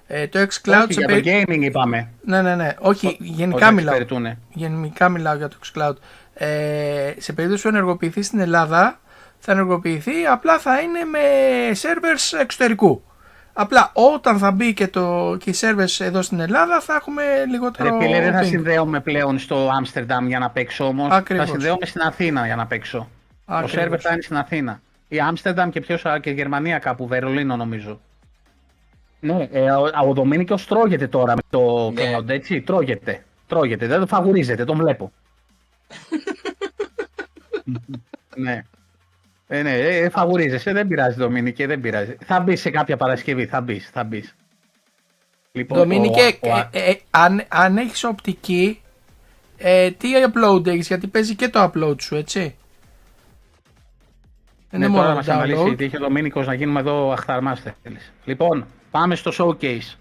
Ε, 0.08 0.28
το 0.28 0.40
xCloud 0.40 0.84
όχι, 0.84 0.94
σε 0.94 1.00
για 1.00 1.08
το 1.08 1.14
περι- 1.14 1.46
gaming 1.50 1.62
είπαμε. 1.62 2.10
Ναι, 2.22 2.42
ναι, 2.42 2.56
ναι. 2.56 2.76
Όχι, 2.80 3.08
Ότι 3.08 3.18
γενικά 3.20 3.72
μιλάω. 3.72 3.96
εξυπηρετούνε. 3.96 4.40
Γενικά 4.54 5.10
μιλάω 5.10 5.36
για 5.36 5.48
το 5.48 5.56
xCloud. 5.66 5.94
Ε, 6.34 7.14
σε 7.18 7.34
περίπτωση 7.34 7.62
που 7.64 7.68
ενεργοποιηθεί 7.68 8.22
στην 8.22 8.40
Ελλάδα, 8.40 9.00
θα 9.40 9.52
ενεργοποιηθεί, 9.52 10.26
απλά 10.26 10.60
θα 10.60 10.80
είναι 10.82 11.04
με 11.04 11.20
servers 11.82 12.40
εξωτερικού. 12.40 13.04
Απλά 13.54 13.90
όταν 13.94 14.38
θα 14.38 14.52
μπει 14.52 14.74
και, 14.74 14.88
το, 14.88 15.36
και 15.40 15.50
οι 15.50 15.56
servers 15.62 16.06
εδώ 16.06 16.22
στην 16.22 16.40
Ελλάδα 16.40 16.82
θα 16.82 16.96
έχουμε 16.96 17.24
Ρε 17.24 17.46
λιγότερο 17.46 17.98
φίλε, 18.00 18.22
δεν 18.22 18.34
θα 18.34 18.42
ping. 18.42 18.46
συνδέομαι 18.46 19.00
πλέον 19.00 19.40
στο 19.40 19.70
Άμστερνταμ 19.74 20.28
για 20.28 20.40
να 20.40 20.50
παίξω 20.50 20.86
όμως. 20.88 21.12
Ακριβώς. 21.12 21.46
Θα 21.46 21.52
συνδέομαι 21.52 21.86
στην 21.86 22.02
Αθήνα 22.02 22.46
για 22.46 22.56
να 22.56 22.66
παίξω. 22.66 22.98
Το 23.46 23.54
Ακριβώς. 23.54 23.72
σερβερ 23.72 24.00
θα 24.02 24.14
είναι 24.14 24.22
στην 24.22 24.38
Αθήνα. 24.38 24.82
Η 25.08 25.20
Άμστερνταμ 25.20 25.70
και 25.70 25.82
ποιος, 25.82 26.04
και 26.22 26.30
η 26.30 26.34
Γερμανία 26.34 26.80
κάπου, 26.80 27.08
Βερολίνο 27.08 27.56
νομίζω. 27.56 28.00
Ναι, 29.20 29.48
ε, 29.52 29.72
ο, 29.72 29.90
ο 30.10 30.14
Δομήνικος 30.14 30.66
τρώγεται 30.68 31.08
τώρα 31.08 31.34
με 31.36 31.42
το 31.50 31.92
Ναι. 31.92 32.16
cloud, 32.18 32.30
έτσι. 32.30 32.62
Τρώγεται. 32.62 33.24
Τρώγεται. 33.48 33.88
Δεν 33.88 34.00
το 34.00 34.08
φαγουρίζεται, 34.08 34.66
τον 34.66 34.78
βλέπω. 34.78 35.12
ναι. 38.36 38.64
Ε, 39.56 39.62
ναι, 39.62 39.72
ε, 39.78 40.10
φαγουρίζεσαι, 40.10 40.72
δεν 40.72 40.88
πειράζει 40.88 41.18
Δομήνικε, 41.18 41.68
δεν 41.68 41.80
πειράζει. 41.82 42.16
Θα 42.26 42.40
μπεις 42.40 42.62
σε 42.62 42.70
κάποια 42.70 42.98
Παρασκευή, 42.98 43.46
θα 43.46 43.62
μπεις, 43.62 43.90
θα 43.90 44.04
μπεις. 44.04 44.36
Λοιπόν, 45.52 45.78
Δομήνικε, 45.78 46.38
ο- 46.42 46.50
ο- 46.50 46.58
ε, 46.72 46.90
ε, 46.90 46.96
αν, 47.10 47.44
αν 47.48 47.78
έχεις 47.78 48.04
οπτική, 48.04 48.82
ε, 49.58 49.92
τι 49.92 50.08
upload 50.28 50.68
έχεις, 50.68 50.88
γιατί 50.88 51.08
παίζει 51.08 51.36
και 51.36 51.50
το 51.50 51.72
upload 51.74 52.02
σου, 52.02 52.16
έτσι. 52.16 52.56
Δεν 54.70 54.80
Ναι, 54.80 54.86
είναι 54.86 54.96
τώρα 54.96 55.04
μόνο 55.06 55.16
μας 55.18 55.26
το 55.26 55.32
αναλύσει, 55.32 55.62
download. 55.62 55.68
γιατί 55.68 55.84
είχε 55.84 55.98
ο 55.98 56.00
Δομήνικος 56.00 56.48
να 56.48 56.54
γίνουμε 56.54 56.80
εδώ 56.80 57.12
αχθαρμάστες. 57.12 57.74
Λοιπόν, 58.26 58.66
πάμε 58.92 59.16
στο 59.16 59.32
showcase. 59.38 59.96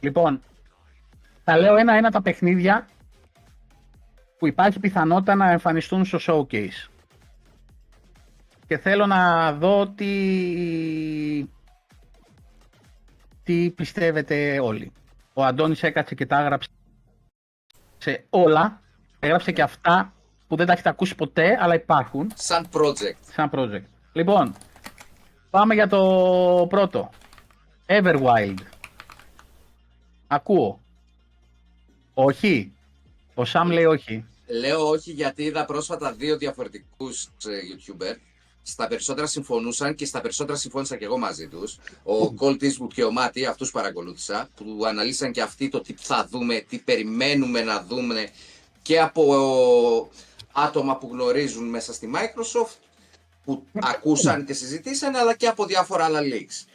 Λοιπόν, 0.00 0.40
θα 1.44 1.58
λέω 1.58 1.76
ένα-ένα 1.76 2.10
τα 2.10 2.22
παιχνίδια 2.22 2.86
που 4.38 4.46
υπάρχει 4.46 4.80
πιθανότητα 4.80 5.34
να 5.34 5.50
εμφανιστούν 5.50 6.04
στο 6.04 6.18
showcase. 6.26 6.88
Και 8.68 8.78
θέλω 8.78 9.06
να 9.06 9.52
δω 9.52 9.88
τι, 9.88 11.46
τι 13.42 13.70
πιστεύετε 13.70 14.60
όλοι. 14.60 14.92
Ο 15.32 15.44
Αντώνης 15.44 15.82
έκατσε 15.82 16.14
και 16.14 16.26
τα 16.26 16.40
έγραψε 16.40 16.68
σε 17.98 18.26
όλα. 18.30 18.80
Έγραψε 19.18 19.52
και 19.52 19.62
αυτά 19.62 20.12
που 20.48 20.56
δεν 20.56 20.66
τα 20.66 20.72
έχετε 20.72 20.88
ακούσει 20.88 21.14
ποτέ, 21.14 21.58
αλλά 21.60 21.74
υπάρχουν 21.74 22.30
Σαν 22.34 22.66
project. 22.72 23.18
σαν 23.34 23.50
project. 23.52 23.84
Λοιπόν, 24.12 24.54
πάμε 25.50 25.74
για 25.74 25.88
το 25.88 26.66
πρώτο. 26.68 27.10
Everwild. 27.86 28.58
Ακούω. 30.26 30.80
Όχι. 32.14 32.72
Ο 33.34 33.44
Σαμ 33.44 33.70
λέει 33.70 33.84
όχι. 33.84 34.24
Λέω 34.60 34.88
όχι 34.88 35.10
γιατί 35.12 35.42
είδα 35.42 35.64
πρόσφατα 35.64 36.12
δύο 36.12 36.36
διαφορετικούς 36.36 37.24
ε, 37.24 37.58
YouTuber. 37.70 38.16
Στα 38.70 38.88
περισσότερα 38.88 39.26
συμφωνούσαν 39.26 39.94
και 39.94 40.04
στα 40.04 40.20
περισσότερα 40.20 40.58
συμφώνησα 40.58 40.96
και 40.96 41.04
εγώ 41.04 41.18
μαζί 41.18 41.48
τους. 41.48 41.78
Ο 42.02 42.34
Colt 42.38 42.62
Eastwood 42.62 42.92
και 42.94 43.04
ο 43.04 43.10
Μάτι, 43.10 43.44
αυτούς 43.44 43.70
παρακολούθησα, 43.70 44.48
που 44.56 44.84
αναλύσαν 44.86 45.32
και 45.32 45.42
αυτοί 45.42 45.68
το 45.68 45.80
τι 45.80 45.94
θα 45.98 46.26
δούμε, 46.30 46.64
τι 46.68 46.78
περιμένουμε 46.78 47.62
να 47.62 47.82
δούμε 47.82 48.28
και 48.82 49.00
από 49.00 50.10
άτομα 50.52 50.96
που 50.96 51.08
γνωρίζουν 51.12 51.68
μέσα 51.68 51.92
στη 51.92 52.10
Microsoft, 52.14 52.76
που 53.44 53.66
ακούσαν 53.72 54.44
και 54.44 54.52
συζητήσαν, 54.52 55.16
αλλά 55.16 55.34
και 55.34 55.46
από 55.46 55.64
διάφορα 55.64 56.04
άλλα 56.04 56.20
leaks. 56.22 56.66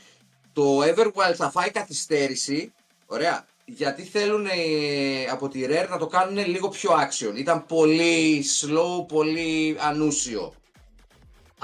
Το 0.54 0.80
Everwild 0.82 1.36
θα 1.36 1.52
φάει 1.52 1.72
καθυστέρηση, 1.72 2.74
ωραία, 3.06 3.46
γιατί 3.66 4.04
θέλουν 4.04 4.46
ε, 4.46 5.26
από 5.32 5.48
τη 5.48 5.64
Rare 5.68 5.88
να 5.90 5.98
το 5.98 6.08
κάνουν 6.08 6.48
λίγο 6.48 6.70
πιο 6.70 6.92
action. 6.92 7.38
Ήταν 7.38 7.66
πολύ 7.66 8.46
slow, 8.62 9.08
πολύ 9.08 9.78
ανούσιο. 9.80 10.54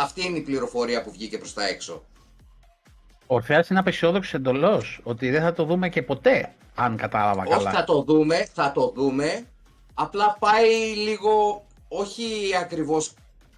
Αυτή 0.01 0.25
είναι 0.25 0.37
η 0.37 0.41
πληροφορία 0.41 1.03
που 1.03 1.11
βγήκε 1.11 1.37
προς 1.37 1.53
τα 1.53 1.67
έξω. 1.67 2.03
Ο 3.27 3.35
Ορφέας 3.35 3.69
είναι 3.69 3.79
απεσιόδοξος 3.79 4.33
εντολώς 4.33 4.99
ότι 5.03 5.29
δεν 5.29 5.41
θα 5.41 5.53
το 5.53 5.63
δούμε 5.63 5.89
και 5.89 6.01
ποτέ, 6.01 6.53
αν 6.75 6.95
κατάλαβα 6.97 7.41
Όχι 7.41 7.49
καλά. 7.49 7.71
θα 7.71 7.83
το 7.83 8.01
δούμε, 8.03 8.47
θα 8.53 8.71
το 8.71 8.91
δούμε. 8.95 9.45
Απλά 9.93 10.37
πάει 10.39 10.95
λίγο, 10.95 11.65
όχι 11.87 12.25
ακριβώς 12.61 13.13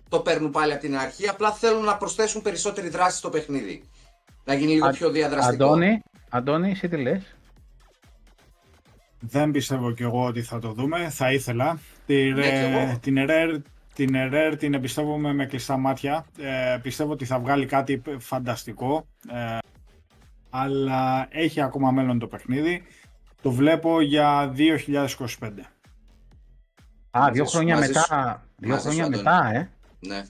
το 0.10 0.20
παίρνουν 0.20 0.52
πάλι 0.52 0.72
από 0.72 0.82
την 0.82 0.98
αρχή, 0.98 1.28
απλά 1.28 1.52
θέλουν 1.52 1.84
να 1.84 1.98
προσθέσουν 1.98 2.42
περισσότερη 2.42 2.89
δράση 2.89 3.18
στο 3.18 3.30
παιχνίδι. 3.30 3.84
Να 4.44 4.54
γίνει 4.54 4.72
λίγο 4.74 4.88
Α- 4.88 4.92
πιο 4.92 5.10
διαδραστικό. 5.10 5.64
Αντώνη, 5.66 6.02
Αντώνη, 6.30 6.72
εσύ 6.72 6.88
τι 6.88 6.98
λες; 6.98 7.36
Δεν 9.20 9.52
πιστεύω 9.52 9.92
κι 9.92 10.04
εγώ 10.04 10.26
ότι 10.26 10.42
θα 10.42 10.60
το 10.60 10.72
δούμε. 10.72 11.10
Θα 11.10 11.32
ήθελα. 11.34 11.80
Την, 12.06 12.34
Ναι, 12.34 12.42
κι 12.42 12.48
ε, 12.48 12.82
εγώ. 12.84 12.98
την 13.02 13.16
Rare 13.30 13.62
την, 13.94 14.10
Rare 14.16 14.56
την 14.58 14.74
εμπιστεύομαι 14.74 15.34
με 15.34 15.46
κλειστά 15.46 15.78
μάτια. 15.78 16.26
Ε, 16.39 16.78
πιστεύω 16.82 17.12
ότι 17.12 17.26
θα 17.26 17.39
βγάλει 17.39 17.66
κάτι 17.66 18.02
φανταστικό. 18.20 19.08
Ε, 19.32 19.58
αλλά 20.50 21.28
έχει 21.30 21.62
ακόμα 21.62 21.92
μέλλον 21.92 22.20
το 22.20 22.28
παιχνίδι. 22.28 22.84
Το 23.42 23.52
βλέπω 23.52 24.02
για 24.02 24.54
2025. 24.58 25.72
Α, 27.12 27.20
Μαζί 27.20 27.32
δύο 27.34 27.46
σου, 27.46 27.52
χρόνια 27.58 27.76
μαζί 27.76 27.88
μετά. 27.94 28.44
Δύο 28.58 28.70
Μαζί 28.70 28.82
σου, 28.82 28.88
χρόνια 28.88 29.04
Αντώνη. 29.06 29.24
μετά, 29.24 29.52
ε. 29.54 29.70
Ναι. 30.00 30.22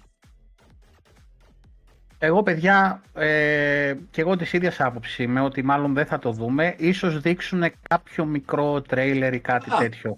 Εγώ, 2.23 2.43
παιδιά, 2.43 3.01
ε, 3.13 3.93
και 4.09 4.21
εγώ 4.21 4.35
της 4.35 4.53
ίδιας 4.53 4.79
άποψης 4.79 5.17
είμαι 5.17 5.41
ότι 5.41 5.63
μάλλον 5.63 5.93
δεν 5.93 6.05
θα 6.05 6.19
το 6.19 6.31
δούμε. 6.31 6.75
Ίσως 6.77 7.19
δείξουν 7.19 7.63
κάποιο 7.89 8.25
μικρό 8.25 8.81
τρέιλερ 8.81 9.33
ή 9.33 9.39
κάτι 9.39 9.73
Α, 9.73 9.77
τέτοιο. 9.77 10.17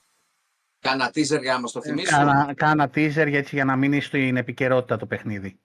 Κάνα 0.84 1.10
teaser 1.14 1.42
για 1.42 1.54
να 1.54 1.60
μας 1.60 1.72
το 1.72 1.82
θυμίσουν; 1.82 2.18
Κάνα, 2.18 2.54
κάνα 2.56 2.86
teaser 2.96 3.28
για, 3.28 3.38
έτσι, 3.38 3.56
για 3.56 3.66
να 3.66 3.76
μείνει 3.76 4.02
στην 4.02 4.38
επικαιρότητα 4.38 4.98
το 4.98 5.06
παιχνίδι. 5.06 5.60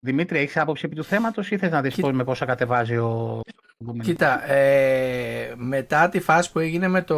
Δημήτρη, 0.00 0.38
έχεις 0.38 0.56
άποψη 0.56 0.86
επί 0.86 0.94
του 0.94 1.04
θέματος 1.04 1.50
ή 1.50 1.58
θες 1.58 1.70
να 1.70 1.80
δεις 1.80 1.94
Κοίτα- 1.94 2.06
πώς, 2.06 2.16
με 2.16 2.24
πόσα 2.24 2.44
κατεβάζει 2.44 2.96
ο... 2.96 3.40
Κοίτα, 4.02 4.50
ε, 4.50 5.54
μετά 5.56 6.08
τη 6.08 6.20
φάση 6.20 6.52
που 6.52 6.58
έγινε 6.58 6.88
με 6.88 7.02
το, 7.02 7.16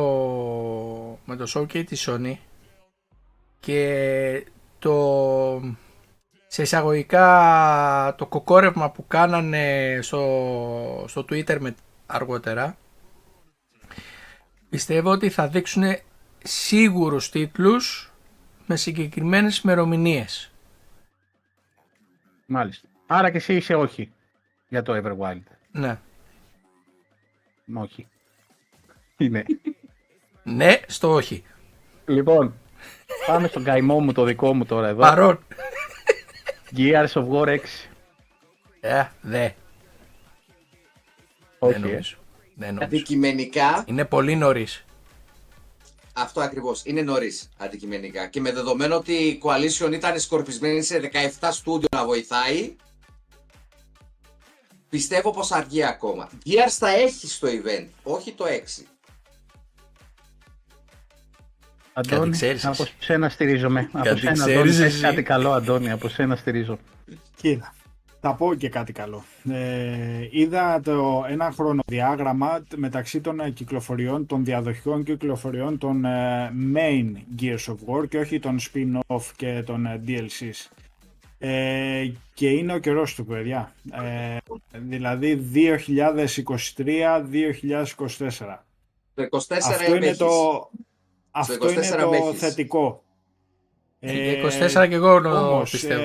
με 1.24 1.36
το 1.36 1.52
showcase 1.54 1.84
της 1.86 2.08
Sony 2.10 2.34
και 3.60 4.46
το, 4.78 4.96
σε 6.46 6.62
εισαγωγικά 6.62 8.14
το 8.18 8.26
κοκόρευμα 8.26 8.90
που 8.90 9.06
κάνανε 9.06 9.98
στο, 10.02 11.04
στο 11.08 11.24
Twitter 11.30 11.58
με, 11.60 11.74
αργότερα 12.06 12.76
πιστεύω 14.68 15.10
ότι 15.10 15.30
θα 15.30 15.48
δείξουν 15.48 15.82
σίγουρους 16.42 17.30
τίτλους 17.30 18.12
με 18.66 18.76
συγκεκριμένες 18.76 19.58
ημερομηνίες. 19.58 20.52
Μάλιστα. 22.46 22.88
Άρα 23.06 23.30
και 23.30 23.36
εσύ 23.36 23.54
είσαι 23.56 23.74
όχι 23.74 24.12
για 24.68 24.82
το 24.82 24.92
Everwild. 24.96 25.42
Ναι. 25.72 25.98
Όχι. 27.74 28.08
Είναι. 29.16 29.44
Ναι, 30.42 30.80
στο 30.86 31.12
όχι. 31.12 31.44
Λοιπόν, 32.06 32.54
πάμε 33.26 33.48
στον 33.48 33.64
καημό 33.64 34.00
μου 34.00 34.12
το 34.12 34.24
δικό 34.24 34.54
μου 34.54 34.64
τώρα 34.64 34.88
εδώ. 34.88 35.00
Παρόν. 35.00 35.44
Gears 36.76 37.12
of 37.12 37.28
War 37.28 37.46
6. 37.46 37.58
Ε, 38.80 39.04
δε. 39.20 39.50
Όχι, 41.58 41.72
δεν 41.72 41.84
ε. 41.84 41.86
νομίζω. 41.86 42.16
Δεν 42.54 42.74
νομίζω. 42.74 42.84
Αντικειμενικά, 42.84 43.84
Είναι 43.86 44.04
πολύ 44.04 44.36
νωρίς. 44.36 44.84
Αυτό 46.20 46.40
ακριβώς. 46.40 46.82
Είναι 46.84 47.02
νωρίς 47.02 47.48
αντικειμενικά. 47.56 48.26
Και 48.26 48.40
με 48.40 48.52
δεδομένο 48.52 48.96
ότι 48.96 49.12
η 49.12 49.40
Coalition 49.44 49.92
ήταν 49.92 50.20
σκορπισμένη 50.20 50.82
σε 50.82 51.10
17 51.40 51.48
στούντιο 51.52 51.88
να 51.96 52.04
βοηθάει, 52.04 52.76
πιστεύω 54.88 55.30
πως 55.30 55.52
αργεί 55.52 55.84
ακόμα. 55.84 56.28
Gears 56.46 56.70
θα 56.78 56.88
έχει 56.88 57.26
στο 57.28 57.48
event, 57.48 57.86
όχι 58.02 58.32
το 58.32 58.44
6. 58.48 58.82
Αντώνη, 61.92 62.30
ξέρεις 62.30 62.64
από 62.64 62.82
εσύ. 62.82 62.94
σένα 62.98 63.28
στηρίζομαι. 63.28 63.90
Από 63.92 64.04
Κάτι 64.04 64.20
σένα, 64.20 64.32
ξέρεις 64.32 64.54
Αντώνη, 64.56 64.72
θες 64.72 64.92
εσύ. 64.92 65.00
κάτι 65.00 65.22
καλό, 65.22 65.52
Αντώνη. 65.52 65.90
Από 65.90 66.08
σένα 66.08 66.36
στηρίζω. 66.36 66.78
Κοίτα, 67.36 67.74
θα 68.20 68.34
πω 68.34 68.54
και 68.54 68.68
κάτι 68.68 68.92
καλό. 68.92 69.24
Ε, 69.50 70.28
είδα 70.30 70.80
το, 70.84 71.24
ένα 71.28 71.50
χρονοδιάγραμμα 71.50 72.64
μεταξύ 72.76 73.20
των 73.20 73.40
ε, 73.40 73.50
κυκλοφοριών, 73.50 74.26
των 74.26 74.44
διαδοχικών 74.44 75.02
κυκλοφοριών 75.04 75.78
των 75.78 76.04
ε, 76.04 76.52
main 76.74 77.12
Gears 77.40 77.64
of 77.72 77.76
War 77.86 78.08
και 78.08 78.18
όχι 78.18 78.38
των 78.38 78.58
spin-off 78.60 79.22
και 79.36 79.62
των 79.66 79.86
ε, 79.86 80.02
DLCs. 80.06 80.68
Ε, 81.38 82.10
και 82.34 82.48
είναι 82.50 82.74
ο 82.74 82.78
καιρός 82.78 83.14
του, 83.14 83.24
παιδιά. 83.24 83.72
Ε, 83.92 84.36
δηλαδή 84.72 85.50
2023-2024. 85.54 85.68
Το 89.14 89.22
24 89.30 89.38
Αυτό 89.50 89.94
είναι 89.96 90.06
έχεις. 90.06 90.18
το, 90.18 90.26
αυτό 91.30 91.66
24 91.66 91.70
είναι 91.70 91.80
με 91.96 92.02
το 92.18 92.26
έχεις. 92.28 92.40
θετικό. 92.40 93.02
Ε, 94.00 94.42
24 94.46 94.86
και 94.88 94.94
εγώ 94.94 95.20
νο- 95.20 95.48
όμως, 95.48 95.70
πιστεύω. 95.70 96.02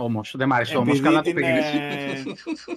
Ε, 0.00 0.04
Όμως, 0.04 0.34
δεν 0.36 0.48
μ' 0.48 0.52
αρέσει 0.52 0.76
όμως. 0.76 0.88
επειδή, 0.88 1.04
Καλά 1.04 1.16
το 1.16 1.22
την, 1.22 1.34
πήγες. 1.34 1.72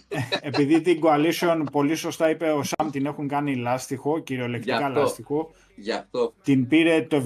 ε, 0.08 0.18
επειδή 0.42 0.82
την 0.82 1.00
Coalition, 1.04 1.64
πολύ 1.72 1.96
σωστά 1.96 2.30
είπε 2.30 2.52
ο 2.52 2.64
Σαμ, 2.64 2.90
την 2.90 3.06
έχουν 3.06 3.28
κάνει 3.28 3.56
λάστιχο, 3.56 4.20
κυριολεκτικά 4.20 4.78
Γι' 4.78 4.84
αυτό. 4.84 5.00
λάστιχο. 5.00 5.52
Γι' 5.76 5.92
αυτό. 5.92 6.34
Την 6.44 6.68
πήρε 6.68 7.02
το 7.02 7.24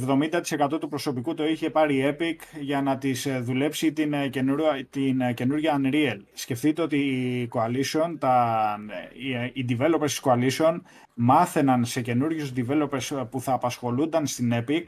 70% 0.71 0.79
του 0.79 0.87
προσωπικού 0.89 1.33
το 1.33 1.47
είχε 1.47 1.69
πάρει 1.69 1.95
η 1.95 2.15
Epic 2.19 2.35
για 2.59 2.81
να 2.81 2.97
της 2.97 3.25
ε, 3.25 3.39
δουλέψει 3.39 3.93
την, 3.93 4.13
ε, 4.13 4.27
καινούρια, 4.27 4.87
την 4.89 5.21
ε, 5.21 5.33
καινούργια 5.33 5.81
Unreal. 5.83 6.17
Σκεφτείτε 6.33 6.81
ότι 6.81 6.97
η 6.97 7.49
Coalition, 7.53 8.15
τα, 8.19 8.65
ε, 8.89 9.27
οι, 9.27 9.33
ε, 9.33 9.51
οι 9.53 9.65
developers 9.69 9.99
της 10.05 10.21
Coalition 10.23 10.79
μάθαιναν 11.13 11.85
σε 11.85 12.01
καινούριους 12.01 12.51
developers 12.55 13.27
που 13.29 13.41
θα 13.41 13.53
απασχολούνταν 13.53 14.25
στην 14.27 14.53
Epic 14.55 14.83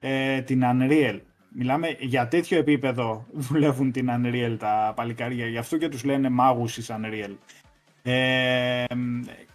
ε, 0.00 0.40
την 0.40 0.62
Unreal. 0.64 1.18
Μιλάμε 1.48 1.96
για 1.98 2.28
τέτοιο 2.28 2.58
επίπεδο 2.58 3.26
δουλεύουν 3.32 3.92
την 3.92 4.08
Unreal 4.10 4.56
τα 4.58 4.92
παλικάρια, 4.96 5.46
γι' 5.46 5.58
αυτό 5.58 5.76
και 5.76 5.88
τους 5.88 6.04
λένε 6.04 6.28
μάγους 6.28 6.74
της 6.74 6.90
Unreal. 6.90 7.34
Ε, 8.02 8.84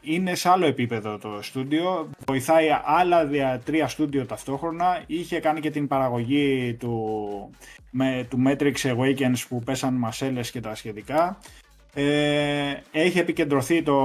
είναι 0.02 0.36
σε 0.36 0.50
άλλο 0.50 0.66
επίπεδο 0.66 1.18
το 1.18 1.40
στούντιο, 1.42 2.10
βοηθάει 2.26 2.68
άλλα 2.84 3.26
δια, 3.26 3.62
τρία 3.66 3.88
στούντιο 3.88 4.26
ταυτόχρονα, 4.26 5.04
είχε 5.08 5.40
κάνει 5.40 5.60
και 5.60 5.70
την 5.72 5.88
παραγωγή 5.88 6.74
του, 6.80 7.50
με, 7.92 8.28
του 8.30 8.44
Matrix 8.48 8.74
Awakens 8.74 9.44
που 9.50 9.60
πέσαν 9.60 9.94
μασέλες 9.94 10.52
και 10.52 10.60
τα 10.60 10.76
σχετικά. 10.76 11.38
Ε, 11.94 12.74
έχει 12.92 13.20
επικεντρωθεί 13.20 13.84
το, 13.84 13.98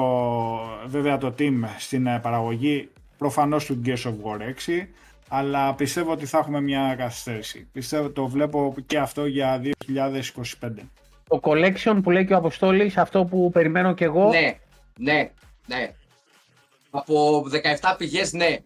βέβαια 0.87 1.19
το 1.19 1.35
team 1.39 1.65
στην 1.79 2.07
ε, 2.07 2.19
παραγωγή 2.23 2.89
προφανώς 3.19 3.65
του 3.65 3.81
Gears 3.85 4.03
of 4.05 4.15
War 4.25 4.41
6 4.41 4.87
αλλά 5.29 5.75
πιστεύω 5.75 6.13
ότι 6.13 6.27
θα 6.27 6.39
έχουμε 6.39 6.61
μια 6.61 6.95
καθυστέρηση. 6.99 7.69
Πιστεύω 7.73 8.11
το 8.11 8.27
βλέπω 8.27 8.75
και 8.87 8.99
αυτό 8.99 9.27
για 9.27 9.61
2025. 9.87 10.71
Το 11.29 11.41
collection 11.43 11.99
που 12.03 12.11
λέει 12.11 12.27
και 12.27 12.35
ο 12.35 12.37
Αποστόλης, 12.37 12.97
αυτό 12.97 13.25
που 13.25 13.51
περιμένω 13.53 13.95
και 13.95 14.05
εγώ. 14.05 14.29
Ναι, 14.29 14.59
ναι, 14.99 15.31
ναι. 15.67 15.91
Από 16.91 17.45
17 17.81 17.95
πηγές, 17.99 18.33
ναι. 18.33 18.57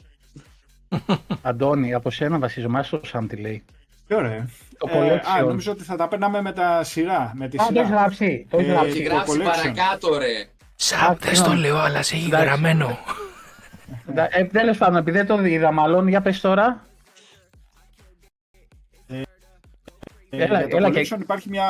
Αντώνη, 1.43 1.95
από 1.95 2.11
σένα 2.11 2.39
βασίζομαι. 2.39 2.79
Άσο 2.79 3.01
Σαμ 3.05 3.27
τι 3.27 3.37
λέει. 3.37 3.63
Τι 4.07 4.15
ωραία. 4.15 4.49
Το 4.79 4.89
Ε, 4.93 5.15
α, 5.15 5.21
collection. 5.23 5.47
νομίζω 5.47 5.73
ότι 5.73 5.85
θα 5.85 5.97
τα 5.97 6.09
παίρναμε 6.09 6.43
με 6.43 6.53
τα 6.53 6.85
σειρά. 6.85 7.33
Με 7.35 7.49
τη 7.49 7.57
Α, 7.63 7.67
το 7.67 7.73
έχεις 7.75 7.87
σειρά. 7.87 7.99
γράψει. 8.01 8.47
Το 8.51 8.59
έχεις 8.59 8.71
Ε, 8.73 8.75
Έχει 8.87 9.03
γράψει. 9.03 9.03
το 9.03 9.43
γράψει 9.43 9.61
collection. 9.63 9.75
παρακάτω, 9.75 10.19
ρε. 10.19 10.47
Σαμ, 10.75 11.15
δεν 11.21 11.35
στο 11.35 11.53
λέω, 11.53 11.79
αλλά 11.79 12.03
σε 12.03 12.15
έχει 12.17 12.27
Εντάξει. 12.27 12.47
γραμμένο. 12.47 12.99
Ε, 14.31 14.45
Τέλος 14.45 14.79
πάντων, 14.79 14.97
επειδή 14.97 15.17
δεν 15.17 15.27
το 15.27 15.45
είδα, 15.45 15.73
μάλλον 15.73 16.09
για 16.09 16.21
πες 16.21 16.41
τώρα. 16.41 16.87
Ε, 19.07 19.23
Έλα, 20.31 20.59
για 20.59 20.69
το 20.69 20.77
έλα 20.77 20.89
collection 20.89 20.93
και- 20.93 21.17
υπάρχει, 21.21 21.49
μια, 21.49 21.67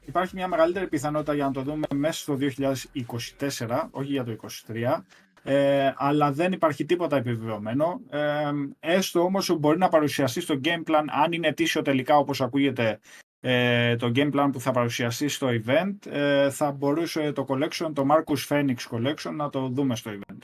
υπάρχει 0.00 0.34
μια 0.36 0.48
μεγαλύτερη 0.48 0.86
πιθανότητα 0.88 1.34
για 1.34 1.44
να 1.44 1.52
το 1.52 1.62
δούμε 1.62 1.86
μέσα 1.94 2.20
στο 2.20 2.34
2024, 2.34 3.88
όχι 3.90 4.10
για 4.12 4.24
το 4.24 4.30
2023. 4.30 5.04
Ε, 5.44 5.92
αλλά 5.96 6.32
δεν 6.32 6.52
υπάρχει 6.52 6.84
τίποτα 6.84 7.16
επιβεβαιωμένο. 7.16 8.00
Ε, 8.10 8.50
έστω 8.80 9.20
όμως 9.20 9.56
μπορεί 9.58 9.78
να 9.78 9.88
παρουσιαστεί 9.88 10.40
στο 10.40 10.60
game 10.64 10.90
plan, 10.90 11.04
αν 11.24 11.32
είναι 11.32 11.48
αιτήσιο 11.48 11.82
τελικά 11.82 12.16
όπως 12.16 12.40
ακούγεται 12.40 12.98
ε, 13.40 13.96
το 13.96 14.12
game 14.14 14.32
plan 14.34 14.48
που 14.52 14.60
θα 14.60 14.70
παρουσιαστεί 14.70 15.28
στο 15.28 15.48
event, 15.50 16.10
ε, 16.10 16.50
θα 16.50 16.72
μπορούσε 16.72 17.32
το 17.32 17.46
collection, 17.48 17.90
το 17.94 18.06
Marcus 18.10 18.46
Phoenix 18.48 18.76
collection, 18.90 19.32
να 19.34 19.50
το 19.50 19.68
δούμε 19.68 19.96
στο 19.96 20.10
event. 20.10 20.38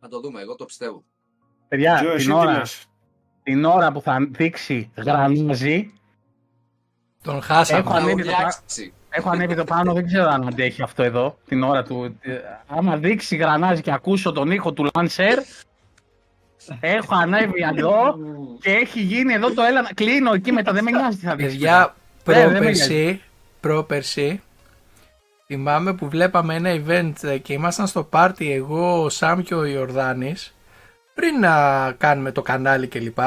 Θα 0.00 0.08
το 0.08 0.20
δούμε, 0.20 0.40
εγώ 0.40 0.54
το 0.54 0.64
πιστεύω. 0.64 1.04
Παιδιά, 1.68 1.94
Τζο, 2.00 2.10
εσύ 2.10 2.24
την 2.26 2.34
τι 2.34 2.40
ώρα, 2.40 2.58
λες; 2.58 2.84
την 3.42 3.64
ώρα 3.64 3.92
που 3.92 4.00
θα 4.00 4.28
δείξει 4.30 4.90
γρανάζι, 4.96 5.92
Τον 7.22 7.42
χάσαμε. 7.42 7.78
Έχω 7.80 7.90
Θα 7.90 7.96
ανέβει 7.96 8.22
το 8.22 8.30
ουδιάξει. 8.30 8.92
έχω 9.10 9.30
ανέβει 9.30 9.54
το 9.54 9.64
πάνω, 9.64 9.92
δεν 9.92 10.06
ξέρω 10.06 10.28
αν 10.28 10.46
αντέχει 10.46 10.82
αυτό 10.82 11.02
εδώ, 11.02 11.38
την 11.48 11.62
ώρα 11.62 11.82
του. 11.82 12.16
Ε, 12.20 12.36
Άμα 12.66 12.96
δείξει 12.96 13.36
γρανάζι 13.36 13.82
και 13.82 13.92
ακούσω 13.92 14.32
τον 14.32 14.50
ήχο 14.50 14.72
του 14.72 14.88
Lancer, 14.92 15.38
έχω 16.80 17.14
ανέβει 17.14 17.62
εδώ 17.62 18.16
και 18.60 18.70
έχει 18.70 19.00
γίνει 19.00 19.32
εδώ 19.32 19.52
το 19.54 19.62
έλα. 19.62 19.88
Κλείνω 19.94 20.32
εκεί 20.32 20.52
μετά, 20.52 20.72
δεν 20.72 20.84
με 20.84 20.90
νοιάζει 20.90 21.16
τι 21.18 21.26
θα 21.26 21.34
δείξει. 21.36 21.52
Παιδιά, 21.56 21.94
Ναι, 22.26 22.34
δεν 22.34 22.46
με 22.46 22.52
πρόπερση, 22.58 23.22
πρόπερση, 23.60 24.42
θυμάμαι 25.54 25.92
που 25.94 26.08
βλέπαμε 26.08 26.54
ένα 26.54 26.82
event 26.86 27.12
ε, 27.22 27.38
και 27.38 27.52
ήμασταν 27.52 27.86
στο 27.86 28.02
πάρτι 28.02 28.52
εγώ, 28.52 29.02
ο 29.02 29.08
Σάμ 29.08 29.40
και 29.40 29.54
ο 29.54 29.64
Ιορδάνης, 29.64 30.54
πριν 31.14 31.38
να 31.40 31.92
κάνουμε 31.98 32.32
το 32.32 32.42
κανάλι 32.42 32.86
κλπ. 32.86 33.18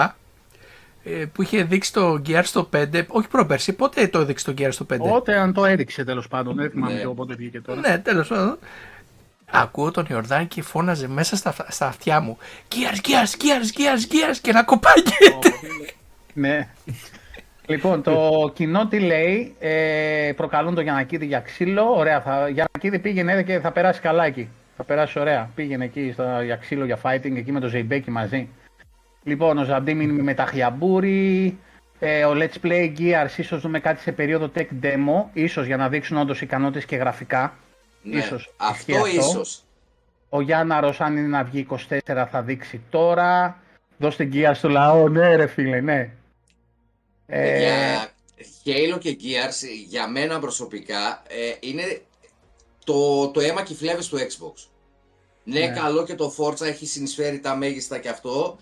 ε, 1.03 1.26
Που 1.34 1.41
είχε 1.41 1.63
δείξει 1.63 1.93
το 1.93 2.21
Gear 2.28 2.41
στο 2.43 2.69
5, 2.76 3.03
όχι 3.07 3.28
πρόπερση, 3.28 3.74
πότε 3.74 4.07
το 4.07 4.19
έδειξε 4.19 4.51
το 4.51 4.53
Gear 4.57 4.67
στο 4.71 4.86
5. 4.93 4.97
Οπότε 4.99 5.36
αν 5.38 5.53
το 5.53 5.65
έδειξε 5.65 6.03
τέλος 6.03 6.28
πάντων, 6.28 6.55
δεν 6.55 6.69
θυμάμαι 6.69 6.91
Ναι. 6.91 6.97
και 6.97 7.03
εγώ 7.03 7.13
πότε 7.13 7.34
βγήκε 7.36 7.61
τώρα. 7.61 7.80
Ναι, 7.80 7.97
τέλος 7.99 8.28
πάντων. 8.28 8.57
Ακούω 9.55 9.91
τον 9.91 10.07
Ιορδάνη 10.09 10.45
και 10.45 10.61
φώναζε 10.61 11.07
μέσα 11.07 11.36
στα, 11.36 11.55
στα 11.67 11.88
αυτιά 11.88 12.19
μου 12.19 12.38
Gears, 12.71 13.07
Gears, 13.07 13.41
Gears, 13.43 13.80
Gears, 13.80 14.13
Gears 14.13 14.38
και 14.41 14.51
να 14.51 14.63
κοπάγεται. 14.63 15.51
Ναι. 16.34 16.67
Λοιπόν, 17.68 18.01
το 18.01 18.51
κοινό 18.53 18.88
τι 18.88 18.99
λέει, 18.99 19.55
ε, 19.59 20.32
προκαλούν 20.36 20.76
τον 20.76 20.84
Γιανακίδη 20.84 21.26
για 21.26 21.39
ξύλο. 21.39 21.95
Ωραία, 21.95 22.22
θα, 22.22 22.49
Γιανακίδη 22.49 22.99
πήγαινε 22.99 23.43
και 23.43 23.59
θα 23.59 23.72
περάσει 23.72 24.01
καλά 24.01 24.26
εκεί. 24.26 24.49
Θα 24.78 24.84
περάσει 24.84 25.20
ωραία. 25.20 25.49
Πήγαινε 25.55 25.86
εκεί 25.86 26.11
στο, 26.14 26.24
για 26.43 26.55
ξύλο, 26.55 26.86
για 26.86 26.99
fighting, 27.03 27.36
εκεί 27.36 27.51
με 27.51 27.59
το 27.59 27.68
Ζεϊμπέκι 27.68 28.11
μαζί. 28.11 28.49
Λοιπόν, 29.24 29.57
ο 29.57 29.64
Ζαντίμ 29.64 30.01
είναι 30.01 30.22
με 30.22 30.34
τα 30.34 30.45
χιαμπούρι. 30.45 31.57
Ε, 31.99 32.26
ο 32.26 32.32
Let's 32.36 32.66
Play 32.66 32.93
Gears, 32.99 33.38
ίσως 33.38 33.61
δούμε 33.61 33.80
κάτι 33.80 34.01
σε 34.01 34.11
περίοδο 34.11 34.51
tech 34.55 34.68
demo, 34.82 35.26
ίσως 35.34 35.66
για 35.66 35.78
να 35.78 35.89
δείξουν 35.89 36.18
όντως 36.18 36.41
ικανότητες 36.41 36.86
και 36.86 36.95
γραφικά. 36.95 37.53
Ναι, 38.03 38.18
Ίσως. 38.18 38.53
Αυτό 38.57 38.91
Ισχύει 38.91 39.18
αυτό. 39.18 39.30
ίσως. 39.30 39.64
Ο 40.30 40.41
Γιάνναρος, 40.41 41.01
αν 41.01 41.18
είναι 41.18 41.28
να 41.28 41.43
βγει 41.43 41.59
24, 41.59 42.28
θα 42.32 42.41
δείξει 42.41 42.82
τώρα. 42.89 43.57
Δώστε 43.97 44.30
Gears 44.34 44.51
στο 44.53 44.70
λαό, 44.70 45.09
ναι 45.09 45.36
ρε 45.36 45.47
φίλε, 45.47 45.82
ναι. 45.82 46.09
Ε, 47.26 47.59
Για 47.59 48.07
Halo 48.65 48.99
και 48.99 49.17
Gears, 49.21 49.67
για 49.88 50.07
μένα 50.07 50.39
προσωπικά, 50.39 51.24
ε, 51.28 51.55
είναι 51.59 52.01
το, 52.86 53.28
το 53.28 53.39
αίμα 53.39 53.63
και 53.63 53.74
οι 53.74 53.76
φλέβες 53.76 54.07
του 54.07 54.17
Xbox. 54.17 54.67
Ναι, 55.43 55.59
Ναι. 55.59 55.67
καλό 55.67 56.03
και 56.05 56.15
το 56.15 56.34
Forza 56.38 56.61
έχει 56.61 56.86
συνεισφέρει 56.86 57.39
τα 57.39 57.55
μέγιστα 57.55 57.97
και 57.99 58.09
αυτό, 58.09 58.57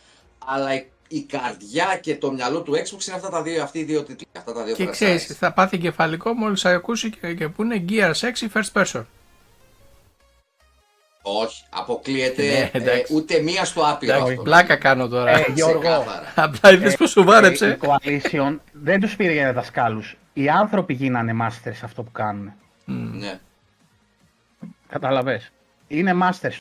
αλλά 0.45 0.75
η, 0.75 0.85
η 1.07 1.21
καρδιά 1.21 1.99
και 2.01 2.15
το 2.15 2.31
μυαλό 2.31 2.61
του 2.61 2.71
Xbox 2.73 3.07
είναι 3.07 3.15
αυτά 3.15 3.29
τα 3.29 3.41
δύο, 3.41 3.63
αυτοί 3.63 3.79
οι 3.79 3.83
δύο 3.83 4.03
τίτλοι. 4.03 4.25
Αυτά 4.37 4.53
τα 4.53 4.63
δύο 4.63 4.75
Και 4.75 4.83
franchise. 4.87 4.91
ξέρεις, 4.91 5.25
θα 5.25 5.53
πάθει 5.53 5.77
κεφαλικό 5.77 6.33
μόλις 6.33 6.65
ακούσει 6.65 7.09
και, 7.09 7.33
και 7.33 7.47
που 7.49 7.63
είναι 7.63 7.85
Gear 7.89 8.11
6 8.13 8.31
first 8.53 8.83
person. 8.83 9.05
Όχι, 11.21 11.63
αποκλείεται 11.69 12.41
Ναι, 12.41 12.53
ε, 12.57 12.69
εντάξει. 12.71 13.13
ούτε 13.13 13.41
μία 13.41 13.65
στο 13.65 13.81
άπειρο. 13.81 14.13
Εντάξει, 14.13 14.31
αυτό. 14.31 14.43
πλάκα 14.43 14.75
κάνω 14.75 15.07
τώρα. 15.07 15.31
Ε, 15.31 15.45
Γιώργο, 15.53 15.79
Ξεκάθαρα. 15.79 16.33
Απλά 16.35 16.71
είδες 16.71 16.95
πώ 16.95 17.05
σου 17.07 17.19
Ε, 17.19 17.23
βάρεψε. 17.23 17.67
Η 17.67 17.77
Coalition 17.81 18.57
δεν 18.71 18.99
τους 18.99 19.15
πήρε 19.15 19.31
για 19.33 19.53
δασκάλους. 19.53 20.17
Οι 20.33 20.49
άνθρωποι 20.49 20.93
γίνανε 20.93 21.35
masters 21.41 21.73
σε 21.73 21.85
αυτό 21.85 22.03
που 22.03 22.11
κάνουν. 22.11 22.53
Ναι. 22.85 23.39
Καταλαβες. 24.87 25.51
Είναι 25.87 26.13
masters 26.21 26.57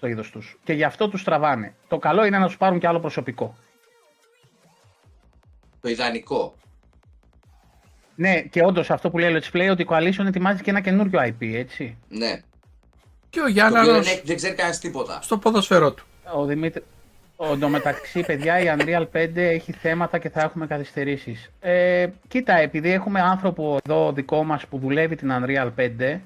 το 0.00 0.06
είδος 0.06 0.30
τους. 0.30 0.58
Και 0.64 0.72
γι' 0.72 0.84
αυτό 0.84 1.08
τους 1.08 1.24
τραβάνε. 1.24 1.74
Το 1.88 1.98
καλό 1.98 2.24
είναι 2.24 2.38
να 2.38 2.46
τους 2.46 2.56
πάρουν 2.56 2.78
και 2.78 2.86
άλλο 2.86 3.00
προσωπικό. 3.00 3.56
Το 5.80 5.88
ιδανικό. 5.88 6.54
Ναι, 8.14 8.40
και 8.40 8.62
όντως 8.62 8.90
αυτό 8.90 9.10
που 9.10 9.18
λέει 9.18 9.34
ο 9.34 9.38
Let's 9.38 9.56
Play 9.56 9.68
ότι 9.70 9.82
η 9.82 9.86
Coalition 9.90 10.24
ετοιμάζει 10.26 10.62
και 10.62 10.70
ένα 10.70 10.80
καινούριο 10.80 11.20
IP, 11.22 11.52
έτσι. 11.54 11.96
Ναι. 12.08 12.40
Και 13.34 13.40
ο 13.40 13.42
Το 13.42 13.48
οποίο 13.48 13.52
Γιάνναρο 13.52 13.92
δεν, 13.92 14.00
έχει- 14.00 14.22
δεν 14.24 14.36
ξέρει 14.36 14.54
κανένας 14.54 14.78
τίποτα. 14.78 15.18
στο 15.22 15.38
ποδοσφαιρό 15.38 15.92
του. 15.92 16.04
Ο 16.34 16.44
Δημήτρη. 16.44 16.82
Ο 17.36 17.68
μεταξύ, 17.68 18.20
παιδιά, 18.20 18.58
η 18.60 18.74
Unreal 18.78 19.06
5 19.12 19.28
έχει 19.36 19.72
θέματα 19.72 20.18
και 20.18 20.28
θα 20.28 20.40
έχουμε 20.40 20.66
καθυστερήσεις. 20.66 21.50
Ε, 21.60 22.06
κοίτα, 22.28 22.58
επειδή 22.58 22.92
έχουμε 22.92 23.20
άνθρωπο 23.20 23.78
εδώ 23.88 24.12
δικό 24.12 24.44
μας 24.44 24.66
που 24.66 24.78
δουλεύει 24.78 25.16
την 25.16 25.30
Unreal 25.32 25.70
5, 25.76 26.20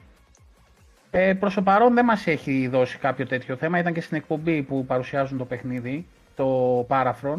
ε, 1.10 1.32
προς 1.32 1.54
το 1.54 1.62
παρόν 1.62 1.94
δεν 1.94 2.04
μας 2.04 2.26
έχει 2.26 2.68
δώσει 2.72 2.98
κάποιο 2.98 3.26
τέτοιο 3.26 3.56
θέμα. 3.56 3.78
Ήταν 3.78 3.92
και 3.92 4.00
στην 4.00 4.16
εκπομπή 4.16 4.62
που 4.62 4.84
παρουσιάζουν 4.86 5.38
το 5.38 5.44
παιχνίδι, 5.44 6.06
το 6.36 6.80
Parafron. 6.90 7.38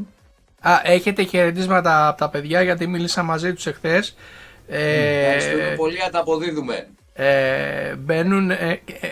Α, 0.61 0.72
έχετε 0.84 1.24
χαιρετίσματα 1.24 2.07
από 2.07 2.17
τα 2.17 2.30
παιδιά 2.30 2.61
γιατί 2.61 2.88
μίλησα 2.88 3.24
μαζί 3.24 3.53
τους 3.53 3.65
εχθές. 3.67 4.15
Ευχαριστούμε 4.67 5.63
Ε, 5.63 5.76
πολύ, 5.76 5.97
ανταποδίδουμε. 6.07 6.88
ε, 7.13 7.95
μπαίνουν, 7.95 8.51
ε, 8.51 8.80
ε, 9.01 9.07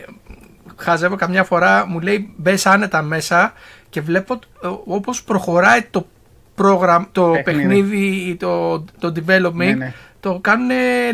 χαζεύω 0.78 1.15
καμιά 1.15 1.43
φορά, 1.43 1.86
μου 1.88 1.99
λέει 1.99 2.34
μπες 2.38 2.65
άνετα 2.65 3.01
μέσα 3.01 3.53
και 3.89 4.01
βλέπω 4.01 4.34
ε, 4.34 4.67
όπως 4.86 5.23
προχωράει 5.23 5.84
το 5.84 6.07
πρόγραμμα, 6.55 7.07
το 7.11 7.32
Παιχνίδι. 7.43 7.67
παιχνίδι, 7.67 8.36
το, 8.36 8.80
το 8.80 9.13
development, 9.15 9.53
Ναι, 9.53 9.71
ναι. 9.73 9.93
το 10.19 10.39
κάνουν 10.39 10.69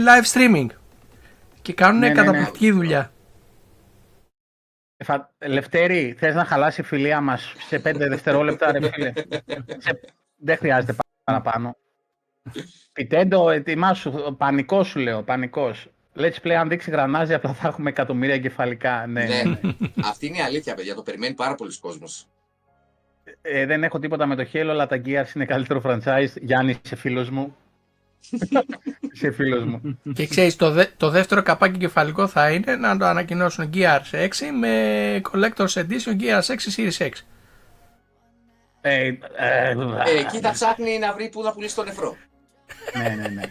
live 0.07 0.33
streaming 0.33 0.67
και 1.61 1.73
κάνουν 1.73 1.99
Ναι, 1.99 2.07
ναι, 2.07 2.13
ναι. 2.13 2.19
καταπληκτική 2.19 2.71
δουλειά. 2.71 3.11
Ε, 4.97 5.03
Φα... 5.03 5.29
Λευτέρη, 5.45 6.15
θες 6.19 6.35
να 6.35 6.45
χαλάσει 6.45 6.81
η 6.81 6.83
φιλία 6.83 7.21
μας 7.21 7.53
σε 7.67 7.81
5 7.85 7.93
δευτερόλεπτα, 7.95 8.71
ρε 8.71 8.89
φίλε; 8.91 9.13
σε... 9.77 9.99
Δεν 10.35 10.57
χρειάζεται 10.57 10.95
παραπάνω. 11.23 11.75
Πιτέντο, 12.93 13.49
ετοιμάσου. 13.49 14.35
Πανικός 14.37 14.87
σου 14.87 14.99
λέω, 14.99 15.21
πανικός. 15.23 15.87
Let's 16.15 16.35
play, 16.43 16.51
αν 16.51 16.69
δείξει 16.69 16.91
γρανάζι, 16.91 17.33
απλά 17.33 17.53
θα 17.53 17.67
έχουμε 17.67 17.89
εκατομμύρια 17.89 18.35
εγκεφαλικά. 18.35 19.05
Ναι. 19.07 19.23
ναι. 19.25 19.59
Αυτή 20.03 20.25
είναι 20.27 20.37
η 20.37 20.41
αλήθεια, 20.41 20.75
παιδιά. 20.75 20.95
Το 20.95 21.01
περιμένει 21.01 21.33
πάρα 21.33 21.55
πολλοί 21.55 21.79
κόσμος. 21.79 22.27
Ε, 23.41 23.65
δεν 23.65 23.83
έχω 23.83 23.99
τίποτα 23.99 24.25
με 24.25 24.35
το 24.35 24.47
Halo, 24.53 24.67
αλλά 24.69 24.87
τα 24.87 25.01
Gears 25.05 25.35
είναι 25.35 25.45
καλύτερο 25.45 25.81
franchise. 25.85 26.27
Γιάννη, 26.41 26.79
είσαι 26.85 26.95
φίλος 26.95 27.29
μου. 27.29 27.55
είσαι 29.13 29.31
φίλος 29.31 29.63
μου. 29.63 29.99
και 30.13 30.27
ξέρεις 30.27 30.55
το, 30.55 30.71
δε- 30.71 30.85
το 30.97 31.09
δεύτερο 31.09 31.41
καπάκι 31.43 31.77
κεφαλικό 31.79 32.27
θα 32.27 32.51
είναι 32.51 32.75
να 32.75 32.97
το 32.97 33.05
ανακοινώσουν 33.05 33.69
Gears 33.73 34.11
6 34.11 34.27
με 34.59 35.21
Collector's 35.31 35.73
Edition 35.73 36.19
Gears 36.21 36.41
6 36.45 36.55
Series 36.75 36.97
X. 37.07 37.11
Ε, 38.81 39.05
ε, 39.07 39.15
Ε, 39.35 40.19
εκεί 40.19 40.39
θα 40.39 40.51
ψάχνει 40.51 40.97
να 40.99 41.13
βρει 41.13 41.29
πού 41.29 41.41
να 41.43 41.51
πουλήσει 41.53 41.75
τον 41.75 41.85
νεφρό. 41.85 42.15
ναι, 42.97 43.09
ναι, 43.09 43.27
ναι. 43.27 43.41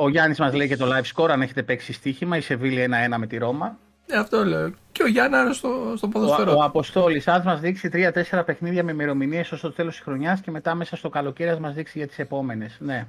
Ο 0.00 0.08
Γιάννης 0.08 0.38
μας 0.38 0.52
λέει 0.54 0.68
και 0.68 0.76
το 0.76 0.86
live 0.96 1.14
score, 1.16 1.28
αν 1.30 1.42
έχετε 1.42 1.62
παίξει 1.62 1.92
στοίχημα, 1.92 2.36
η 2.36 2.40
Σεβίλη 2.40 2.88
1-1 3.12 3.16
με 3.18 3.26
τη 3.26 3.36
Ρώμα. 3.38 3.78
Ε, 4.06 4.16
αυτό 4.16 4.44
λέω. 4.44 4.70
Και 4.92 5.02
ο 5.02 5.06
Γιάνναρος 5.06 5.56
στο, 5.56 5.92
στο 5.96 6.06
Ο, 6.06 6.10
ποδοσφαιρό. 6.10 6.50
ο 6.50 6.54
του. 6.54 6.64
Αποστόλης, 6.64 7.28
αν 7.28 7.42
μας 7.44 7.60
δείξει 7.60 7.88
3-4 7.92 8.42
παιχνίδια 8.46 8.82
με 8.84 8.92
ημερομηνίες 8.92 9.52
ως 9.52 9.60
το 9.60 9.72
τέλος 9.72 9.94
της 9.94 10.04
χρονιάς 10.04 10.40
και 10.40 10.50
μετά 10.50 10.74
μέσα 10.74 10.96
στο 10.96 11.08
καλοκαίρι 11.08 11.50
ας 11.50 11.58
μας 11.58 11.74
δείξει 11.74 11.98
για 11.98 12.06
τις 12.06 12.18
επόμενες. 12.18 12.76
Ναι. 12.80 13.06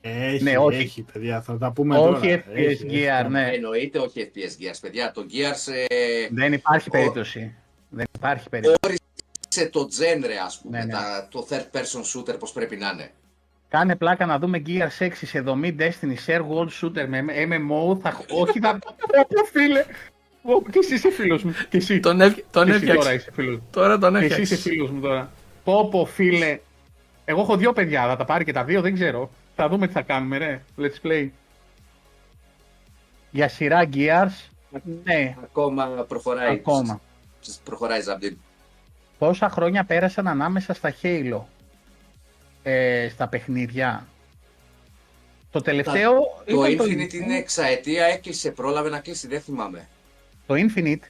Έχει, 0.00 0.42
Ναι, 0.42 0.58
όχι. 0.58 0.78
έχει, 0.82 1.04
παιδιά, 1.12 1.40
θα 1.42 1.58
τα 1.58 1.72
πούμε 1.72 1.96
Όχι 1.98 2.04
τώρα. 2.06 2.18
FPS 2.20 2.42
Έχει, 2.54 2.66
έχει, 2.66 2.86
Gear, 2.90 3.22
θα- 3.22 3.28
ναι. 3.28 3.48
Εννοείται 3.52 3.98
όχι 3.98 4.30
FPS 4.34 4.62
Gears, 4.62 4.78
παιδιά. 4.80 5.10
Το 5.14 5.26
Gears 5.30 5.72
ε, 5.88 6.26
Δεν 6.30 6.52
υπάρχει 6.52 6.88
Ο- 6.88 6.92
περίπτωση. 6.92 7.54
Δεν 7.88 8.06
υπάρχει 8.16 8.48
περίπτωση. 8.48 8.76
όρισε 8.86 9.70
το 9.70 9.80
genre, 9.98 10.44
ας 10.46 10.60
πούμε. 10.62 10.78
Ναι, 10.78 10.84
ναι. 10.84 10.92
Τα, 10.92 11.28
το 11.30 11.46
third 11.50 11.76
person 11.76 12.00
shooter 12.32 12.38
πώς 12.38 12.52
πρέπει 12.52 12.76
να 12.76 12.90
είναι. 12.94 13.10
Κάνε 13.76 13.96
πλάκα 13.96 14.26
να 14.26 14.38
δούμε 14.38 14.62
Gear 14.66 14.88
6 14.98 15.08
σε 15.12 15.40
δομή 15.40 15.76
Destiny 15.78 16.14
Share 16.26 16.40
World 16.40 16.68
Shooter 16.80 17.06
με 17.08 17.20
MMO. 17.28 17.98
Θα... 18.00 18.20
Όχι, 18.30 18.58
θα. 18.60 18.78
Πω, 19.28 19.44
φίλε. 19.52 19.84
Πω, 20.42 20.62
Και 20.70 20.78
εσύ 20.78 20.94
είσαι 20.94 21.10
φίλος 21.10 21.42
μου. 21.42 21.54
Και 21.68 21.76
εσύ. 21.76 22.00
Τον, 22.00 22.20
έφ... 22.20 22.34
τον 22.50 22.66
Και 22.66 22.72
εσύ 22.72 22.86
τώρα 22.86 23.10
έφτιαξε. 23.10 23.14
είσαι 23.14 23.30
φίλος 23.32 23.56
μου. 23.56 23.66
Τώρα 23.70 23.98
τον 23.98 24.12
Και 24.12 24.24
εσύ 24.24 24.26
είσαι 24.26 24.40
έφτιαξε. 24.54 24.68
φίλος 24.68 24.90
μου 24.90 25.00
τώρα. 25.00 25.30
Πω, 25.64 25.88
πω, 25.88 26.04
φίλε. 26.04 26.58
Εγώ 27.24 27.40
έχω 27.40 27.56
δύο 27.56 27.72
παιδιά, 27.72 28.06
θα 28.06 28.16
τα 28.16 28.24
πάρει 28.24 28.44
και 28.44 28.52
τα 28.52 28.64
δύο, 28.64 28.80
δεν 28.80 28.94
ξέρω. 28.94 29.30
Θα 29.56 29.68
δούμε 29.68 29.86
τι 29.86 29.92
θα 29.92 30.02
κάνουμε, 30.02 30.36
ρε. 30.38 30.62
Let's 30.78 31.06
play. 31.06 31.28
Για 33.30 33.48
σειρά 33.48 33.88
Gears, 33.92 34.48
ναι, 35.04 35.36
Ακόμα 35.42 35.86
προχωράει. 36.08 36.52
ακόμα. 36.52 37.00
Προχωράει 37.64 38.00
Ζαμπτίν. 38.00 38.38
Πόσα 39.18 39.48
χρόνια 39.48 39.84
πέρασαν 39.84 40.26
ανάμεσα 40.28 40.74
στα 40.74 40.94
Halo, 41.02 41.40
ε, 42.68 43.08
στα 43.08 43.28
παιχνίδια. 43.28 44.06
Το 45.50 45.60
τελευταίο 45.60 46.12
Το 46.46 46.64
ήταν 46.64 46.86
Infinite 46.86 47.12
είναι 47.12 47.36
εξαετία, 47.36 48.04
έκλεισε, 48.04 48.50
πρόλαβε 48.50 48.88
να 48.88 49.00
κλείσει, 49.00 49.28
δεν 49.28 49.40
θυμάμαι. 49.40 49.88
Το 50.46 50.54
Infinite, 50.54 51.00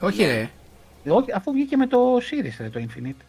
Όχι 0.00 0.24
ρε. 0.24 0.50
όχι, 1.08 1.32
αφού 1.32 1.52
βγήκε 1.52 1.76
με 1.76 1.86
το 1.86 2.16
Series 2.16 2.54
ρε, 2.58 2.68
το 2.70 2.80
Infinite. 2.88 3.24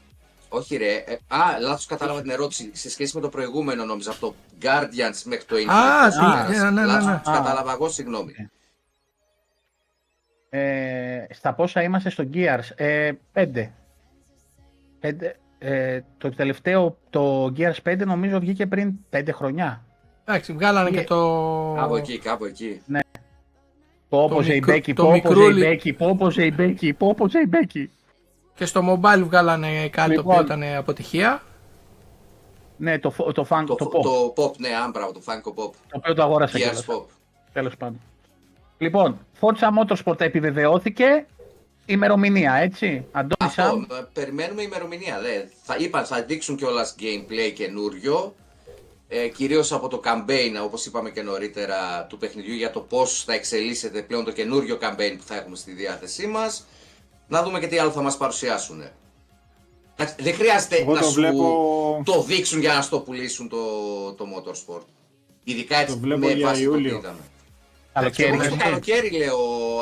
Όχι 0.50 0.76
ρε, 0.78 0.96
ε, 0.96 1.18
α, 1.28 1.60
λάθος 1.60 1.86
κατάλαβα 1.86 2.22
την 2.22 2.30
ερώτηση. 2.32 2.70
Σε 2.74 2.90
σχέση 2.90 3.16
με 3.16 3.22
το 3.22 3.30
προηγούμενο 3.30 3.86
νόμιζα 3.86 4.12
από 4.12 4.20
το 4.20 4.34
Guardians 4.62 5.22
μέχρι 5.26 5.46
το 5.46 5.56
Infinite. 5.56 5.74
Α, 5.74 6.10
τι- 6.10 6.16
Λάθος, 6.22 6.56
ναι, 6.58 6.64
ναι, 6.64 6.70
ναι, 6.72 6.86
λάθος, 6.86 7.06
ναι. 7.06 7.20
τους 7.24 7.34
κατάλαβα 7.34 7.72
εγώ, 7.72 7.90
συγγνώμη. 7.90 8.34
Ε, 10.50 11.26
στα 11.30 11.54
πόσα 11.54 11.82
είμαστε 11.84 12.10
στο 12.10 12.30
Gears, 12.34 12.70
ε, 12.76 13.12
πέντε. 13.32 13.72
Πέντε. 15.00 15.36
Ε, 15.66 16.00
το 16.18 16.30
τελευταίο, 16.30 16.98
το 17.10 17.46
Gears 17.58 17.90
5 17.90 17.98
νομίζω 18.06 18.40
βγήκε 18.40 18.66
πριν 18.68 18.92
πέντε 19.10 19.32
χρονιά. 19.32 19.84
Εντάξει, 20.26 20.54
βγάλανε 20.54 20.90
Ναι. 20.90 20.98
και 20.98 21.04
το. 21.04 21.74
Κάπου 21.78 21.96
εκεί, 21.96 22.18
κάπου 22.18 22.46
εκεί. 22.46 22.82
Πόπος 24.10 24.30
μικρό- 24.30 24.44
Ζεϊμπέκι, 24.44 24.94
το 24.94 25.04
Πόπος 25.04 25.16
μικρούλι. 25.22 25.60
Ζεϊμπέκι, 25.60 25.94
Πόπος 25.94 26.34
Ζεϊμπέκι, 26.34 26.94
Πόπος 26.94 27.32
Ζεϊμπέκι. 27.32 27.90
Και 28.56 28.66
στο 28.66 28.82
mobile 29.02 29.22
βγάλανε 29.24 29.90
κάτι 29.90 30.10
το 30.10 30.16
Λοιπόν. 30.16 30.34
οποίο 30.40 30.46
ήταν 30.46 30.64
αποτυχία. 30.78 31.42
Ναι, 32.78 33.00
το, 33.00 33.10
φο- 33.12 33.32
το, 33.32 33.44
φαν, 33.44 33.66
Το, 33.66 33.76
το, 33.76 33.86
το, 33.86 34.00
pop, 34.36 34.44
pop, 34.44 34.52
ναι, 34.58 34.68
άμπραβο, 34.86 35.12
το 35.12 35.22
Funko 35.26 35.50
Pop. 35.50 35.72
το 35.88 35.98
οποίο 35.98 36.14
το 36.14 36.24
αγόρασα 36.24 36.58
Gears 36.58 36.62
κιόλας. 36.62 36.86
Pop. 36.88 37.06
Τέλος 37.54 37.78
πάντων. 37.78 38.00
Λοιπόν, 38.78 39.18
Forza 39.40 39.68
Motorsport 39.80 40.22
επιβεβαιώθηκε. 40.22 41.26
Ημερομηνία, 41.86 42.54
έτσι. 42.54 43.06
Αντώνη 43.12 43.52
Σαμ. 43.52 43.82
Αυτό, 43.82 43.96
ε, 43.96 44.06
περιμένουμε 44.14 44.62
ημερομηνία. 44.62 45.20
Δε. 45.22 45.44
Θα 45.64 45.76
είπαν, 45.80 46.06
θα 46.06 46.22
δείξουν 46.24 46.56
κιόλας 46.56 46.96
gameplay 47.00 47.52
καινούριο. 47.56 48.36
Ε, 49.08 49.28
κυρίως 49.28 49.72
από 49.72 49.88
το 49.88 50.02
campaign, 50.06 50.64
όπως 50.64 50.86
είπαμε 50.86 51.10
και 51.10 51.22
νωρίτερα, 51.22 52.06
του 52.10 52.18
παιχνιδιού 52.18 52.54
για 52.54 52.72
το 52.72 52.80
πώς 52.80 53.24
θα 53.24 53.34
εξελίσσεται 53.34 54.02
πλέον 54.02 54.24
το 54.24 54.32
καινούριο 54.32 54.78
campaign 54.82 55.16
που 55.18 55.24
θα 55.26 55.36
έχουμε 55.36 55.56
στη 55.56 55.72
διάθεσή 55.72 56.28
μας. 56.28 56.66
Να 57.28 57.44
δούμε 57.44 57.60
και 57.60 57.68
τι 57.68 57.78
άλλο 57.78 57.92
θα 57.92 58.02
μας 58.02 58.18
παρουσιάσουν. 58.18 58.84
Εντάξει, 59.96 60.16
Δεν 60.20 60.34
χρειάζεται 60.34 60.76
Εγώ 60.76 60.94
να 60.94 61.00
το 61.00 61.06
σου 61.08 61.14
βλέπω- 61.14 62.02
το 62.06 62.22
δείξουν 62.24 62.60
για 62.60 62.74
να 62.74 62.82
στο 62.82 63.00
πουλήσουν 63.00 63.50
το, 63.50 63.58
το 64.14 64.26
motorsport. 64.36 64.82
Ειδικά 65.44 65.78
έτσι 65.78 65.94
Το 65.94 66.00
βλέπω 66.00 66.20
με 66.26 66.32
για 66.32 66.48
βάση 66.48 66.64
το 66.64 66.70
τι 66.72 66.76
Ιούλιο. 66.76 66.98
είδαμε. 66.98 67.20
Καλοκαίρι. 67.94 68.28
Εγώ 68.30 68.38
και 68.42 68.48
το 68.48 68.54
έτσι. 68.54 68.66
καλοκαίρι 68.68 69.10
λέω 69.18 69.38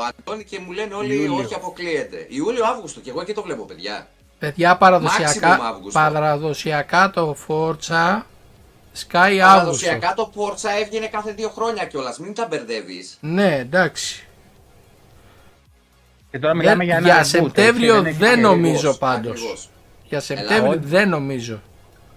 Αντώνη 0.09 0.43
και 0.43 0.59
μου 0.59 0.71
λένε 0.71 0.93
όλοι 0.93 1.15
Ιούλιο. 1.15 1.35
όχι 1.35 1.53
αποκλείεται. 1.53 2.25
Ιούλιο-Αύγουστο 2.29 2.99
και 2.99 3.09
εγώ 3.09 3.21
εκεί 3.21 3.33
το 3.33 3.41
βλέπω 3.41 3.63
παιδιά. 3.65 4.07
Παιδιά 4.39 4.73
Maximum 4.75 4.79
παραδοσιακά, 4.79 5.59
Αύγουστο. 5.63 5.99
παραδοσιακά 5.99 7.09
το 7.09 7.35
Forza 7.47 8.21
Sky 9.07 9.17
Αύγουστο. 9.17 9.45
Παραδοσιακά 9.47 10.13
το 10.13 10.31
Forza 10.35 10.69
έβγαινε 10.83 11.07
κάθε 11.07 11.31
δύο 11.31 11.49
χρόνια 11.49 11.85
κιόλας. 11.85 12.19
Μην 12.19 12.33
τα 12.33 12.47
μπερδεύεις. 12.49 13.17
Ναι, 13.21 13.55
εντάξει. 13.57 14.27
Και 16.31 16.39
τώρα 16.39 16.53
μιλάμε 16.55 16.83
για 16.83 16.95
ένα 16.97 17.05
για 17.07 17.21
reboot, 17.21 17.25
Σεπτέμβριο 17.25 17.95
έτσι, 17.95 18.07
έχει 18.09 18.17
δεν 18.17 18.35
και- 18.35 18.41
νομίζω 18.41 18.93
πάντως. 18.97 19.69
Για 20.03 20.19
Σεπτέμβριο 20.19 20.69
όχι. 20.69 20.79
δεν 20.83 21.09
νομίζω. 21.09 21.61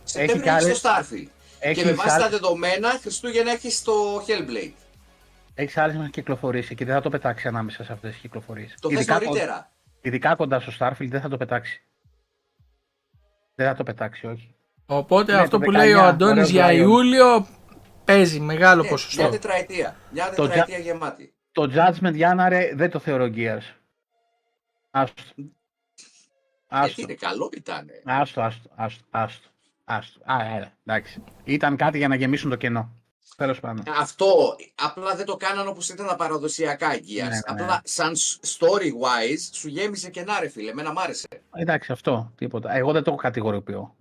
Σεπτέμβριο 0.04 0.42
και 0.42 0.48
έχει 0.48 0.58
άλλες- 0.64 0.76
στο 0.76 0.88
Starfield. 0.90 1.28
έχει 1.58 1.80
Και 1.80 1.84
με 1.86 1.92
βάση 1.92 2.08
τα 2.08 2.14
άλλες- 2.14 2.28
δεδομένα 2.30 2.98
Χριστούγεννα 3.02 3.50
έχεις 3.52 3.82
το 3.82 3.92
Hellblade. 4.26 4.72
Έχεις 5.54 5.76
άλλες 5.76 5.96
μα 5.96 6.08
κυκλοφορήσει 6.08 6.74
και 6.74 6.84
δεν 6.84 6.94
θα 6.94 7.00
το 7.00 7.10
πετάξει 7.10 7.48
ανάμεσα 7.48 7.84
σε 7.84 7.92
αυτές 7.92 8.10
τις 8.10 8.20
κυκλοφορίες. 8.20 8.74
Το 8.80 8.90
θες 8.90 9.06
νωρίτερα. 9.06 9.70
Ειδικά 10.00 10.34
κοντά 10.34 10.60
στο 10.60 10.72
Starfield 10.78 11.08
δεν 11.08 11.20
θα 11.20 11.28
το 11.28 11.36
πετάξει. 11.36 11.82
Δεν 13.54 13.66
θα 13.66 13.74
το 13.74 13.82
πετάξει, 13.82 14.26
όχι. 14.26 14.54
Οπότε 14.86 15.32
Ναι, 15.32 15.38
αυτό 15.38 15.58
το 15.58 15.64
που 15.64 15.70
λέει 15.70 15.92
ο 15.92 15.98
19, 15.98 16.02
Αντώνης 16.08 16.32
ωραίος 16.32 16.50
για 16.50 16.66
Lion. 16.68 16.76
Ιούλιο 16.76 17.46
παίζει 18.04 18.40
μεγάλο 18.40 18.82
Ναι, 18.82 18.88
ποσοστό. 18.88 19.22
μια 19.22 19.30
τετραετία. 19.30 19.96
Μια 20.10 20.30
Το 20.34 20.46
τετραετία 20.48 20.78
γεμάτη. 20.78 21.34
Το 21.52 21.70
Judgment 21.74 22.14
Γιάνναρε 22.14 22.72
δεν 22.74 22.90
το 22.90 22.98
θεωρώ 22.98 23.24
Gears. 23.34 23.74
Άστο. 24.90 25.22
Γιατί 25.34 25.54
Άστο. 26.68 27.02
είναι 27.02 27.14
καλό 27.14 27.50
ήταν. 27.56 27.86
Άστο, 28.04 28.40
άστο, 28.42 28.70
άστο, 28.74 29.04
άστο. 29.10 29.48
άστο. 29.84 30.20
Α, 30.32 30.54
έλα, 30.56 30.72
εντάξει. 30.84 31.22
Ήταν 31.44 31.76
κάτι 31.76 31.98
για 31.98 32.08
να 32.08 32.14
γεμίσουν 32.14 32.50
το 32.50 32.56
κενό. 32.56 32.92
Τέλος 33.36 33.60
πάντων. 33.60 33.84
Αυτό 34.00 34.56
απλά 34.74 35.14
δεν 35.14 35.26
το 35.26 35.36
κάνανε 35.36 35.68
όπως 35.68 35.88
ήταν 35.88 36.06
τα 36.06 36.16
παραδοσιακά 36.16 36.88
Gears. 36.94 36.98
Ναι, 37.16 37.22
ναι. 37.28 37.38
Απλά 37.46 37.80
σαν 37.84 38.12
story 38.58 38.86
wise 38.86 39.48
σου 39.52 39.68
γέμισε 39.68 40.10
κενά 40.10 40.40
ρε 40.40 40.48
φίλε. 40.48 40.70
Εμένα 40.70 40.92
μ' 40.92 40.98
άρεσε. 40.98 41.26
Εντάξει, 41.54 41.92
αυτό, 41.92 42.32
τίποτα. 42.36 42.76
Εγώ 42.76 42.92
δεν 42.92 43.02
το 43.02 43.14
κατηγοριοποιώ. 43.14 43.94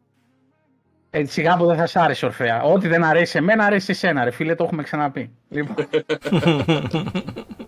Ε, 1.10 1.26
σιγά 1.26 1.58
που 1.58 1.66
δεν 1.66 1.78
θα 1.78 1.86
σ' 1.88 1.96
άρεσε 1.96 2.26
ορφαία. 2.26 2.62
Ό,τι 2.64 2.88
δεν 2.88 3.04
αρέσει 3.04 3.32
σε 3.32 3.42
μένα, 3.42 3.66
αρέσει 3.66 3.86
σε 3.86 3.92
εσένα, 3.92 4.24
ρε 4.24 4.32
φίλε, 4.32 4.56
το 4.56 4.64
έχουμε 4.64 4.84
ξαναπεί. 4.84 5.32
Λοιπόν, 5.50 5.76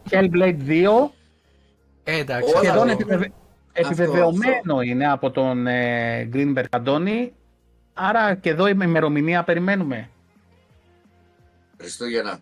Hellblade 0.09 0.57
2, 0.67 1.09
Ε, 2.03 2.17
εντάξει. 2.19 2.53
Όλα 2.55 2.63
σχεδόν 2.63 2.85
το- 2.87 2.91
επιβεβαι... 2.93 3.31
επιβεβαιωμένο 3.73 4.81
είναι 4.81 5.11
από 5.11 5.31
τον 5.31 5.67
ε, 5.67 6.29
Greenberg 6.33 6.63
Αντώνη. 6.69 7.33
Άρα 7.93 8.35
και 8.35 8.49
εδώ 8.49 8.67
η 8.67 8.77
ημερομηνία 8.81 9.43
περιμένουμε. 9.43 10.09
Χριστούγεννα. 11.77 12.39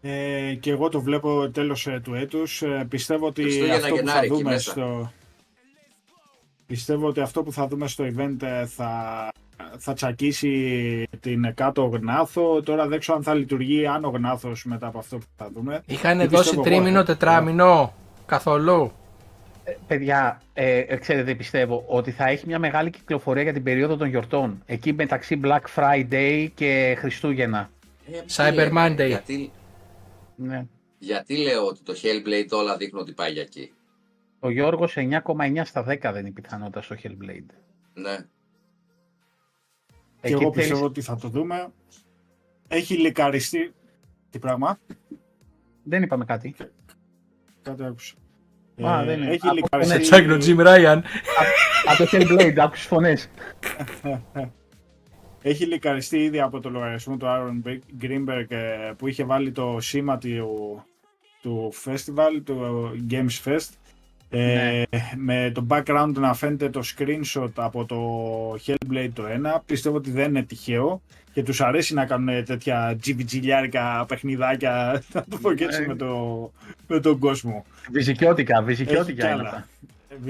Ε, 0.00 0.54
και 0.60 0.70
εγώ 0.70 0.88
το 0.88 1.00
βλέπω 1.00 1.50
τέλος 1.50 1.86
ε, 1.86 2.00
του 2.04 2.14
έτους. 2.14 2.62
Ε, 2.62 2.86
πιστεύω 2.88 3.26
ότι 3.26 3.42
Χριστούγεννα, 3.42 3.74
αυτό 3.74 3.88
που 3.88 3.96
θα 3.96 4.02
Γενάρη, 4.02 4.26
εκεί 4.26 4.34
δούμε 4.36 4.50
μέσα. 4.50 4.70
στο... 4.70 5.12
Πιστεύω 6.66 7.06
ότι 7.06 7.20
αυτό 7.20 7.42
που 7.42 7.52
θα 7.52 7.66
δούμε 7.66 7.88
στο 7.88 8.04
event 8.04 8.42
ε, 8.42 8.66
θα, 8.66 8.92
θα 9.78 9.92
τσακίσει 9.92 11.08
την 11.20 11.54
κάτω 11.54 11.84
γνάθο. 11.84 12.62
Τώρα 12.62 12.86
δεν 12.86 12.98
ξέρω 12.98 13.16
αν 13.16 13.22
θα 13.22 13.34
λειτουργεί 13.34 13.86
άνω 13.86 14.08
γνάθος 14.08 14.64
μετά 14.64 14.86
από 14.86 14.98
αυτό 14.98 15.16
που 15.18 15.26
θα 15.36 15.50
δούμε. 15.54 15.82
Είχαν 15.86 16.18
Τι 16.18 16.26
δώσει 16.26 16.42
πιστεύω 16.42 16.62
εγώ, 16.62 16.62
τρίμηνο, 16.62 17.00
ε. 17.00 17.04
τετράμινο. 17.04 17.94
Καθόλου; 18.26 18.92
Ε, 19.68 19.76
παιδιά, 19.86 20.42
ε, 20.54 20.78
ε, 20.78 20.96
ξέρετε, 20.96 21.34
πιστεύω 21.34 21.84
ότι 21.86 22.10
θα 22.10 22.26
έχει 22.28 22.46
μια 22.46 22.58
μεγάλη 22.58 22.90
κυκλοφορία 22.90 23.42
για 23.42 23.52
την 23.52 23.62
περίοδο 23.62 23.96
των 23.96 24.08
γιορτών. 24.08 24.62
Εκεί 24.66 24.92
μεταξύ 24.92 25.40
Black 25.44 25.60
Friday 25.74 26.48
και 26.54 26.94
Χριστούγεννα. 26.98 27.70
Ε, 28.12 28.20
Cyber 28.36 28.66
τι, 28.68 28.72
Monday. 28.76 29.06
Γιατί, 29.06 29.50
Ναι. 30.36 30.66
γιατί 30.98 31.36
λέω 31.36 31.66
ότι 31.66 31.80
το 31.82 31.94
Hellblade 32.02 32.48
όλα 32.50 32.76
δείχνουν 32.76 33.02
ότι 33.02 33.12
πάει 33.12 33.32
για 33.32 33.42
εκεί; 33.42 33.72
Ο 34.38 34.50
Γιώργος 34.50 34.96
9,9 34.96 35.64
στα 35.64 35.82
10 35.82 35.98
δεν 36.12 36.16
είναι 36.20 36.28
η 36.28 36.32
πιθανότητα 36.32 36.82
στο 36.82 36.96
Hellblade. 37.02 37.54
Ναι. 37.94 38.16
Και 40.20 40.26
Εκεί 40.28 40.32
εγώ 40.32 40.40
θέλεις- 40.40 40.54
πιστεύω 40.54 40.84
ότι 40.84 41.00
θα 41.00 41.16
το 41.16 41.28
δούμε. 41.28 41.72
Έχει 42.68 42.94
λικαριστεί. 42.94 43.72
Τι 44.30 44.38
πράγμα, 44.38 44.78
Δεν 45.82 46.02
είπαμε 46.02 46.24
κάτι. 46.24 46.54
κάτι 47.62 47.84
άκουσα. 47.84 48.14
Α, 48.86 49.00
Ε, 49.00 49.04
δεν 49.04 49.22
είναι. 49.22 49.30
Έχει 49.30 49.46
Από- 49.46 49.54
λικαριστεί. 49.54 49.94
Ναι, 49.94 50.00
τσάκνει 50.00 50.32
ο 50.32 50.38
Jim 50.40 50.66
Ryan. 50.66 51.00
Από 51.84 52.04
το 52.04 52.08
Hellblade, 52.12 52.58
άκουσες 52.58 52.86
φωνές. 52.86 53.30
Έχει 55.42 55.64
λικαριστεί 55.64 56.18
ήδη 56.18 56.40
από 56.40 56.60
το 56.60 56.70
λογαριασμό 56.70 57.16
του 57.16 57.26
Aaron 57.28 57.68
Greenberg 58.02 58.44
ε, 58.48 58.92
που 58.98 59.08
είχε 59.08 59.24
βάλει 59.24 59.52
το 59.52 59.76
σήμα 59.80 60.18
του, 60.18 60.84
του 61.42 61.72
festival, 61.84 62.40
του 62.44 62.90
Games 63.10 63.44
Fest. 63.44 63.68
Ε, 64.30 64.82
με 65.16 65.50
το 65.54 65.66
background 65.68 66.12
να 66.14 66.34
φαίνεται 66.34 66.68
το 66.70 66.82
screenshot 66.96 67.50
από 67.54 67.84
το 67.84 67.98
Hellblade 68.66 69.10
το 69.12 69.22
1 69.56 69.58
πιστεύω 69.66 69.96
ότι 69.96 70.10
δεν 70.10 70.28
είναι 70.28 70.42
τυχαίο 70.42 71.02
και 71.32 71.42
τους 71.42 71.60
αρέσει 71.60 71.94
να 71.94 72.06
κάνουν 72.06 72.44
τέτοια 72.44 72.96
τζιβιτζιλιάρικα 73.00 74.04
παιχνιδάκια 74.08 75.02
να 75.12 75.24
το 75.30 75.38
πω 75.38 75.52
και 75.54 75.64
έτσι 75.64 75.80
Ναι. 75.80 75.86
με, 75.86 75.94
το, 75.96 76.52
με 76.86 77.00
τον 77.00 77.18
κόσμο 77.18 77.64
Βυζικιώτικα, 77.92 78.56
Έχει 78.56 78.64
βυζικιώτικα 78.64 79.12
κι 79.12 79.32
είναι 79.32 79.40
άλλα. 79.40 79.48
αυτά. 79.48 79.66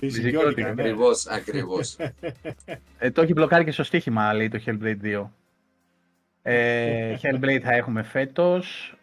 Βυζικιώτικα, 0.01 0.73
ναι. 0.75 0.83
Ακριβώς, 0.83 1.27
ακριβώς. 1.27 1.97
Ε, 2.99 3.11
το 3.11 3.23
έχει 3.23 3.33
μπλοκάρει 3.33 3.65
και 3.65 3.71
στο 3.71 3.83
στοίχημα, 3.83 4.33
λέει 4.35 4.49
το 4.49 4.61
Hellblade 4.67 4.97
2. 5.23 5.25
Ε, 6.43 7.17
Hellblade 7.23 7.61
θα 7.63 7.73
έχουμε 7.75 8.03
φέτος. 8.03 8.95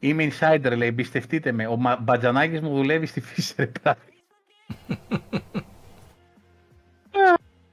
Είμαι 0.00 0.28
insider, 0.30 0.72
λέει, 0.76 0.88
εμπιστευτείτε 0.88 1.52
με. 1.52 1.66
Ο 1.66 1.76
Μα- 1.76 1.96
Μπατζανάκης 2.02 2.60
μου 2.60 2.74
δουλεύει 2.74 3.06
στη 3.06 3.20
φύση, 3.20 3.54
ρε 3.58 3.66
πράγμα. 3.66 4.00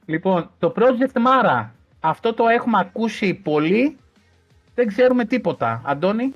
Λοιπόν, 0.06 0.50
το 0.58 0.72
Project 0.76 1.12
Mara. 1.26 1.68
Αυτό 2.00 2.34
το 2.34 2.46
έχουμε 2.48 2.78
ακούσει 2.78 3.34
πολύ. 3.34 3.96
Δεν 4.74 4.86
ξέρουμε 4.86 5.24
τίποτα. 5.24 5.82
Αντώνη, 5.84 6.32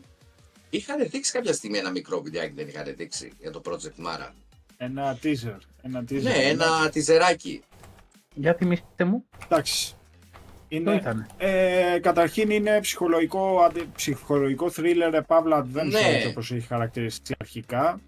είχαν 0.70 1.08
δείξει 1.10 1.32
κάποια 1.32 1.52
στιγμή 1.52 1.78
ένα 1.78 1.90
μικρό 1.90 2.20
βιντεάκι, 2.20 2.52
δεν 2.54 2.68
είχαν 2.68 2.94
δείξει 2.96 3.32
για 3.40 3.50
το 3.50 3.60
Project 3.64 4.06
Mara; 4.06 4.30
ένα 4.76 5.18
teaser, 5.22 5.56
ένα 5.82 6.00
teaser 6.08 6.22
Ναι, 6.22 6.32
ένα 6.34 6.88
τιζεράκι. 6.92 7.62
για 8.34 8.54
θυμίστε 8.54 9.04
μου. 9.04 9.24
εντάξει 9.48 9.94
Το 10.68 10.76
είναι, 10.76 10.94
ήταν. 10.94 11.26
Ε, 11.38 11.98
καταρχήν 12.02 12.50
είναι 12.50 12.80
ψυχολογικό, 12.80 13.60
αντι- 13.62 13.88
ψυχολογικό 13.94 14.70
thriller, 14.76 15.20
παύλα 15.26 15.64
adventure, 15.66 15.90
Ναι. 15.90 15.98
έτσι 16.00 16.26
όπως 16.26 16.50
έχει 16.52 16.66
χαρακτηριστεί 16.66 17.34
αρχικά. 17.40 18.00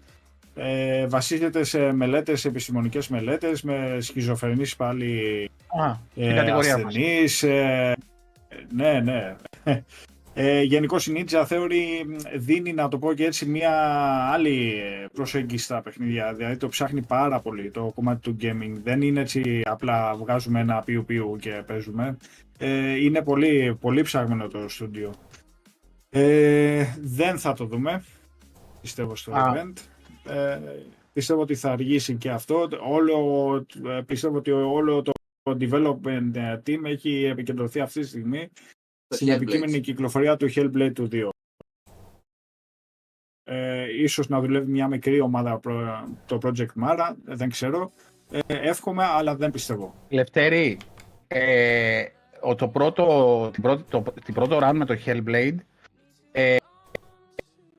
Ε, 0.55 1.07
βασίζεται 1.07 1.63
σε 1.63 1.91
μελέτες, 1.91 2.45
επιστημονικές 2.45 3.07
μελέτες, 3.07 3.61
με 3.61 3.97
σχιζοφρενείς 3.99 4.75
πάλι 4.75 5.43
Α, 5.67 5.95
στην 6.11 6.23
ε, 6.23 6.33
κατηγορία 6.33 6.77
μας. 6.77 6.85
ασθενείς. 6.85 7.43
Ε, 7.43 7.95
ναι, 8.73 8.99
ναι. 8.99 9.35
Ε, 10.33 10.61
Γενικώ 10.61 10.97
η 10.97 11.11
Ninja 11.25 11.45
Theory 11.47 12.05
δίνει, 12.35 12.73
να 12.73 12.87
το 12.87 12.97
πω 12.97 13.13
και 13.13 13.25
έτσι, 13.25 13.45
μια 13.45 13.71
άλλη 14.31 14.81
προσέγγιση 15.13 15.63
στα 15.63 15.81
παιχνίδια. 15.81 16.33
Δηλαδή 16.33 16.57
το 16.57 16.67
ψάχνει 16.67 17.01
πάρα 17.01 17.39
πολύ 17.39 17.71
το 17.71 17.91
κομμάτι 17.95 18.21
του 18.21 18.35
gaming. 18.41 18.73
Δεν 18.83 19.01
είναι 19.01 19.19
έτσι 19.19 19.61
απλά 19.65 20.15
βγάζουμε 20.15 20.59
ένα 20.59 20.81
πιου 20.85 21.05
πιου 21.05 21.37
και 21.39 21.63
παίζουμε. 21.65 22.17
Ε, 22.57 22.95
είναι 23.03 23.21
πολύ, 23.21 23.77
πολύ 23.81 24.01
ψαγμένο 24.01 24.47
το 24.47 24.69
στούντιο. 24.69 25.13
Ε, 26.09 26.85
δεν 27.01 27.37
θα 27.39 27.53
το 27.53 27.65
δούμε, 27.65 28.03
πιστεύω 28.81 29.15
στο 29.15 29.31
Α. 29.31 29.53
event. 29.55 29.73
Ε, 30.27 30.59
πιστεύω 31.13 31.41
ότι 31.41 31.55
θα 31.55 31.71
αργήσει 31.71 32.15
και 32.15 32.29
αυτό. 32.29 32.67
Όλο, 32.87 33.65
ε, 33.85 34.01
πιστεύω 34.05 34.37
ότι 34.37 34.51
όλο 34.51 35.01
το 35.01 35.11
development 35.45 36.31
team 36.65 36.83
έχει 36.83 37.23
επικεντρωθεί 37.23 37.79
αυτή 37.79 37.99
τη 37.99 38.07
στιγμή 38.07 38.49
Το 39.07 39.15
στην 39.15 39.27
Hellblade. 39.27 39.31
επικείμενη 39.35 39.79
κυκλοφορία 39.79 40.37
του 40.37 40.47
Hellblade 40.55 40.91
του 40.93 41.07
2. 41.11 41.29
Ε, 43.43 44.01
ίσως 44.01 44.27
να 44.27 44.39
δουλεύει 44.39 44.71
μια 44.71 44.87
μικρή 44.87 45.19
ομάδα 45.19 45.57
προ- 45.59 46.07
το 46.25 46.37
Project 46.43 46.83
Mara, 46.83 47.13
δεν 47.23 47.49
ξέρω. 47.49 47.91
Ε, 48.31 48.39
εύχομαι, 48.47 49.03
αλλά 49.03 49.35
δεν 49.35 49.51
πιστεύω. 49.51 49.93
Λευτέρη, 50.09 50.77
ε, 51.27 52.05
ο, 52.41 52.55
το 52.55 52.67
πρώτο, 52.67 53.49
την, 53.53 53.61
πρώτη, 53.63 53.83
το, 53.89 54.03
την 54.25 54.33
πρώτο 54.33 54.59
run 54.63 54.71
με 54.75 54.85
το 54.85 54.95
Hellblade 55.05 55.55
ε, 56.31 56.55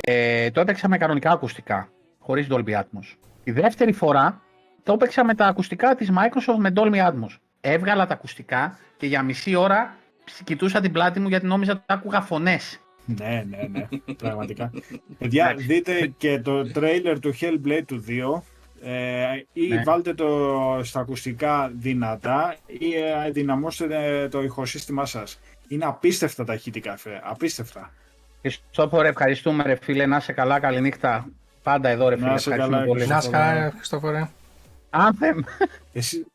ε, 0.03 0.51
το 0.51 0.61
έπαιξα 0.61 0.89
με 0.89 0.99
κανονικά 0.99 1.31
ακουστικά, 1.31 1.89
χωρίς 2.31 2.47
Dolby 2.51 2.75
Atmos. 2.81 3.17
Τη 3.45 3.51
δεύτερη 3.51 3.93
φορά 3.93 4.43
το 4.83 4.93
έπαιξα 4.93 5.25
με 5.25 5.35
τα 5.35 5.47
ακουστικά 5.47 5.95
της 5.95 6.11
Microsoft 6.11 6.59
με 6.59 6.73
Dolby 6.77 7.07
Atmos. 7.09 7.37
Έβγαλα 7.61 8.07
τα 8.07 8.15
ακουστικά 8.15 8.79
και 8.97 9.07
για 9.07 9.23
μισή 9.23 9.55
ώρα 9.55 9.97
κοιτούσα 10.45 10.81
την 10.81 10.93
πλάτη 10.93 11.21
μου 11.21 11.29
γιατί 11.29 11.47
νόμιζα 11.47 11.73
ότι 11.73 11.83
άκουγα 11.87 12.21
φωνές. 12.21 12.81
ναι, 13.05 13.45
ναι, 13.49 13.69
ναι, 13.71 13.89
πραγματικά. 14.23 14.71
Παιδιά, 15.19 15.55
δείτε 15.57 16.13
και 16.17 16.41
το 16.41 16.73
τρέιλερ 16.73 17.19
του 17.21 17.35
Hellblade 17.41 17.83
του 17.87 18.05
2 18.09 18.43
ε, 18.83 19.27
ή 19.53 19.69
Ναι. 19.69 19.83
βάλτε 19.83 20.15
το 20.15 20.29
στα 20.83 21.01
ακουστικά 21.01 21.73
δυνατά 21.75 22.57
ή 22.67 22.95
ε, 23.27 23.31
δυναμώστε 23.31 24.29
το 24.31 24.43
ηχοσύστημά 24.43 25.05
σας. 25.07 25.41
Είναι 25.69 25.85
απίστευτα 25.85 26.45
τα 26.45 26.55
ηχητικά, 26.55 26.97
φε, 26.97 27.21
απίστευτα. 27.23 27.93
Χριστόφορε, 28.41 29.09
ευχαριστούμε 29.09 29.63
ρε 29.63 29.75
φίλε, 29.83 30.07
να 30.07 30.17
είσαι 30.17 30.33
καλά, 30.33 30.61
καληνύχτα. 30.61 31.29
Πάντα 31.63 31.89
εδώ 31.89 32.09
ρε 32.09 32.17
Να 32.17 32.23
φίλε, 32.23 32.35
είσαι 32.35 32.51
ευχαριστούμε 32.51 32.77
καλά, 32.77 32.89
πολύ. 32.89 33.07
Να 33.07 33.17
είσαι 33.17 33.31
καλά, 33.31 33.71
Χριστόφορε. 33.71 34.29
Anthem. 34.91 35.43
Εσύ, 35.93 36.27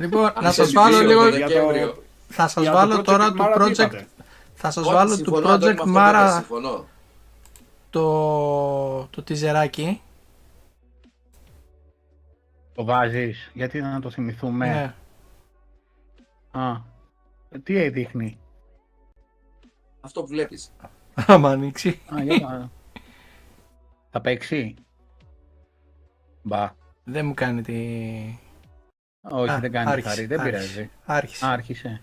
Λοιπόν, 0.00 0.32
να 0.40 0.50
σε 0.52 0.62
σας 0.64 0.72
βάλω 0.72 0.98
δύο, 0.98 1.06
λίγο. 1.08 1.30
το 1.30 1.36
για 1.36 1.46
Δεκέμβριο. 1.46 1.86
το, 1.92 2.02
Θα 2.28 2.48
σας 2.48 2.62
για 2.62 2.72
το 2.72 2.76
βάλω 2.78 2.94
Project 2.98 3.04
τώρα 3.04 3.28
Mara 3.32 3.36
το 3.36 3.44
τι 3.44 3.60
project. 3.64 3.70
είπατε; 3.78 4.08
Θα 4.54 4.70
σας 4.70 4.84
Όχι, 4.84 4.94
βάλω 4.94 5.10
το 5.10 5.16
συμφωνώ, 5.16 5.48
Αντώνη, 5.48 5.74
με 5.74 5.80
project 5.80 5.80
αυτό 5.80 5.84
που 5.84 5.90
είπες, 5.90 6.02
Mara 6.12 6.32
Συμφωνώ. 6.34 6.86
το, 7.90 9.06
το 9.06 9.22
τιζεράκι. 9.22 10.00
Το 12.74 12.84
βάζεις, 12.84 13.50
γιατί 13.54 13.80
να 13.80 14.00
το 14.00 14.10
θυμηθούμε; 14.10 14.66
Ναι. 14.66 14.94
Α, 16.62 16.76
τι 17.62 17.88
δείχνει. 17.88 18.38
Αυτό 20.00 20.20
που 20.20 20.26
βλέπεις. 20.26 20.70
Άμα 21.14 21.50
ανοίξει. 21.50 22.00
Α, 22.14 22.22
για 22.22 22.38
να... 22.40 22.70
Θα 24.16 24.20
παίξει; 24.22 24.74
Μπα. 26.42 26.72
Δεν 27.04 27.26
μου 27.26 27.34
κάνει 27.34 27.62
τη, 27.62 27.74
Όχι, 29.20 29.50
Α, 29.50 29.58
δεν 29.58 29.72
κάνει 29.72 29.90
άρχισε, 29.90 30.08
χαρή, 30.08 30.26
δεν 30.26 30.40
άρχισε. 30.40 30.58
πειράζει. 30.72 30.90
Άρχισε. 31.04 31.46
Άρχισε. 31.46 32.00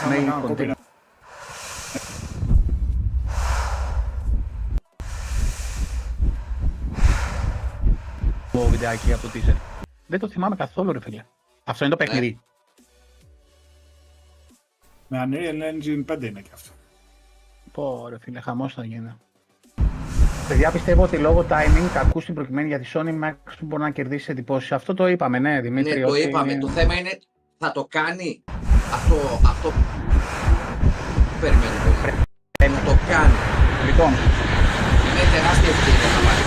Πάμε 0.00 0.16
Mail 0.16 0.24
να 0.24 0.30
κάνω 0.30 0.48
content. 0.48 0.52
copyright. 0.52 0.72
Το 8.52 8.58
βιντεάκι 8.60 9.12
από 9.12 9.22
το 9.22 9.28
teaser. 9.34 9.56
Δεν 10.06 10.18
το 10.18 10.28
θυμάμαι 10.28 10.56
καθόλου, 10.56 10.92
ρε 10.92 11.00
φίλε. 11.00 11.24
Αυτό 11.64 11.84
είναι 11.84 11.96
το 11.96 12.04
παιχνίδι. 12.04 12.40
Με 15.14 15.28
Unreal 15.30 15.62
Engine 15.72 16.04
5 16.14 16.22
είναι 16.24 16.40
και 16.40 16.50
αυτό. 16.54 16.70
Πω, 17.72 18.06
ρε 18.08 18.18
φίλε, 18.18 18.40
χαμός 18.40 18.74
θα 18.74 18.84
γίνει. 18.84 19.12
Παιδιά, 20.48 20.70
πιστεύω 20.70 21.02
ότι 21.02 21.16
λόγω 21.18 21.46
timing, 21.50 21.88
κακού 21.94 22.20
στην 22.20 22.34
προκειμένη 22.34 22.68
για 22.68 22.78
τη 22.80 22.90
Sony, 22.94 23.06
η 23.08 23.18
Microsoft 23.24 23.58
μπορεί 23.60 23.82
να 23.82 23.90
κερδίσει 23.90 24.30
εντυπώσεις. 24.30 24.72
Αυτό 24.72 24.94
το 24.94 25.06
είπαμε, 25.08 25.38
ναι, 25.38 25.60
Δημήτρη. 25.60 25.98
Ναι, 26.00 26.04
το 26.06 26.10
ότι- 26.10 26.20
είπαμε. 26.22 26.58
Το 26.58 26.68
θέμα 26.68 26.94
είναι 26.94 27.18
θα 27.58 27.72
το 27.72 27.86
κάνει 27.90 28.44
αυτό, 28.92 29.14
αυτό 29.46 29.68
που 29.68 29.82
περιμένουμε. 31.40 32.24
Θα 32.56 32.80
το 32.84 32.96
κάνει. 33.08 33.32
Λοιπόν, 33.86 34.08
Είναι 34.08 35.24
τεράστια 35.34 35.68
ευκαιρία 35.68 36.08
να 36.14 36.20
βάλει 36.26 36.42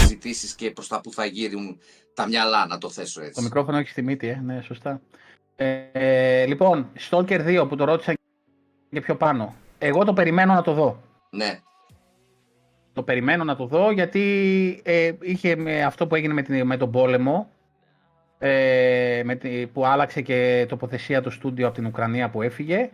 συζητήσεις 0.00 0.54
και 0.54 0.70
προς 0.70 0.88
τα 0.88 1.00
που 1.00 1.12
θα 1.12 1.24
γύρουν 1.24 1.78
τα 2.14 2.26
μυαλά, 2.26 2.66
να 2.66 2.78
το 2.78 2.90
θέσω 2.90 3.20
το 3.20 3.26
έτσι. 3.26 3.42
μικρόφωνο 3.42 3.78
έχει 3.78 3.88
στη 3.88 4.02
μύτη, 4.02 4.28
ε, 4.28 4.40
ναι, 4.44 4.60
σωστά. 4.62 5.00
Ε, 5.60 5.84
ε, 5.92 6.46
λοιπόν, 6.46 6.90
Stalker 7.10 7.62
2 7.62 7.68
που 7.68 7.76
το 7.76 7.84
ρώτησα 7.84 8.14
και 8.90 9.00
πιο 9.00 9.16
πάνω. 9.16 9.54
Εγώ 9.78 10.04
το 10.04 10.12
περιμένω 10.12 10.54
να 10.54 10.62
το 10.62 10.72
δω. 10.72 11.02
Ναι, 11.30 11.60
Το 12.92 13.02
περιμένω 13.02 13.44
να 13.44 13.56
το 13.56 13.66
δω 13.66 13.90
γιατί 13.90 14.80
ε, 14.84 15.12
είχε 15.20 15.56
με 15.56 15.82
αυτό 15.82 16.06
που 16.06 16.14
έγινε 16.14 16.34
με, 16.34 16.42
την, 16.42 16.66
με 16.66 16.76
τον 16.76 16.90
πόλεμο 16.90 17.48
ε, 18.38 19.22
με 19.24 19.34
τη, 19.34 19.66
που 19.66 19.86
άλλαξε 19.86 20.20
και 20.20 20.66
τοποθεσία 20.68 21.22
του 21.22 21.30
στούντιο 21.30 21.66
από 21.66 21.74
την 21.74 21.86
Ουκρανία 21.86 22.30
που 22.30 22.42
έφυγε 22.42 22.90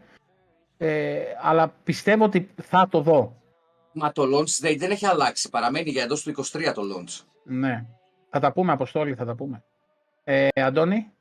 ε, 0.79 1.23
αλλά 1.41 1.75
πιστεύω 1.85 2.25
ότι 2.25 2.51
θα 2.63 2.89
το 2.91 3.01
δω. 3.01 3.43
μα 3.93 4.13
το 4.13 4.23
launch 4.23 4.67
date 4.67 4.77
δεν 4.79 4.91
έχει 4.91 5.07
αλλάξει. 5.07 5.51
Παραμένει 5.51 5.91
για 5.91 6.03
εντός 6.03 6.23
του 6.23 6.31
23 6.31 6.73
το 6.75 6.83
launch. 6.83 7.25
Ναι. 7.45 7.87
Θα 8.31 8.41
τα 8.41 8.53
πούμε, 8.53 8.73
Αποστόλη, 8.73 9.15
θα 9.15 9.25
τα 9.25 9.35
πούμε. 9.35 9.65
Ε, 10.25 10.49
Αντώνη, 10.55 11.13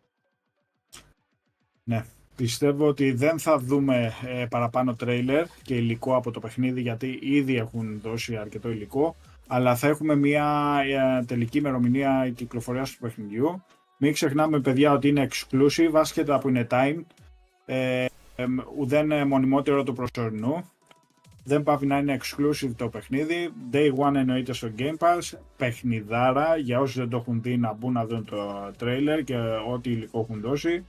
Ναι. 1.84 2.05
Πιστεύω 2.35 2.88
ότι 2.88 3.11
δεν 3.11 3.39
θα 3.39 3.57
δούμε 3.57 4.14
ε, 4.26 4.45
παραπάνω 4.49 4.95
τρέιλερ 4.95 5.45
και 5.61 5.76
υλικό 5.76 6.15
από 6.15 6.31
το 6.31 6.39
παιχνίδι 6.39 6.81
γιατί 6.81 7.19
ήδη 7.22 7.55
έχουν 7.57 7.99
δώσει 8.03 8.35
αρκετό 8.35 8.69
υλικό 8.69 9.15
αλλά 9.47 9.76
θα 9.76 9.88
έχουμε 9.88 10.15
μια 10.15 10.77
ε, 11.19 11.23
τελική 11.26 11.57
ημερομηνία 11.57 12.31
κυκλοφορίας 12.35 12.91
του 12.91 12.99
παιχνιδιού. 12.99 13.64
Μην 13.97 14.14
ξεχνάμε 14.14 14.60
παιδιά 14.60 14.91
ότι 14.91 15.07
είναι 15.07 15.27
exclusive 15.30 15.91
άσχετα 15.93 16.39
που 16.39 16.49
είναι 16.49 16.68
timed 16.69 17.03
ε, 17.65 18.05
ε, 18.35 18.45
ουδέν 18.77 19.11
ε, 19.11 19.26
μονιμότερο 19.26 19.84
του 19.84 19.93
προσωρινού. 19.93 20.64
Δεν 21.43 21.64
πάβει 21.64 21.85
να 21.85 21.97
είναι 21.97 22.18
exclusive 22.22 22.72
το 22.76 22.89
παιχνίδι. 22.89 23.53
Day 23.72 23.93
one 23.95 24.15
εννοείται 24.15 24.53
στο 24.53 24.72
Game 24.77 24.97
Pass. 24.97 25.38
Παιχνιδάρα 25.57 26.57
για 26.57 26.80
όσους 26.80 26.95
δεν 26.95 27.10
το 27.10 27.18
έχουν 27.18 27.41
δει 27.41 27.57
να 27.57 27.73
μπουν 27.73 27.93
να 27.93 28.05
δουν 28.05 28.26
το 28.26 28.72
trailer 28.80 29.23
και 29.23 29.35
ό,τι 29.72 29.89
υλικό 29.89 30.19
έχουν 30.19 30.41
δώσει. 30.41 30.85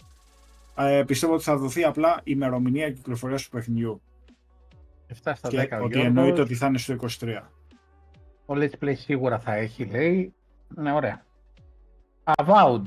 Ε, 0.77 1.03
πιστεύω 1.07 1.35
ότι 1.35 1.43
θα 1.43 1.57
δοθεί 1.57 1.85
απλά 1.85 2.21
ημερομηνία 2.25 2.91
κυκλοφορίας 2.91 3.43
του 3.43 3.51
παιχνιδιού. 3.51 4.03
7 5.09 5.33
στα 5.35 5.49
10 5.49 5.51
Και 5.51 5.57
ο 5.57 5.61
ότι 5.61 5.69
Γιώργος. 5.71 6.05
εννοείται 6.05 6.41
ότι 6.41 6.55
θα 6.55 6.67
είναι 6.67 6.79
στο 6.79 6.97
23. 7.21 7.51
Ο 8.47 8.55
Let's 8.55 8.85
Play 8.85 8.97
σίγουρα 8.97 9.39
θα 9.39 9.55
έχει, 9.55 9.85
λέει. 9.85 10.35
Ναι, 10.69 10.93
ωραία. 10.93 11.25
Avowed. 12.25 12.83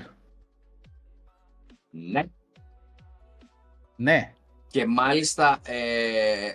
Ναι. 1.90 2.24
Ναι. 3.96 4.34
Και 4.68 4.86
μάλιστα 4.86 5.60
ε, 5.66 6.54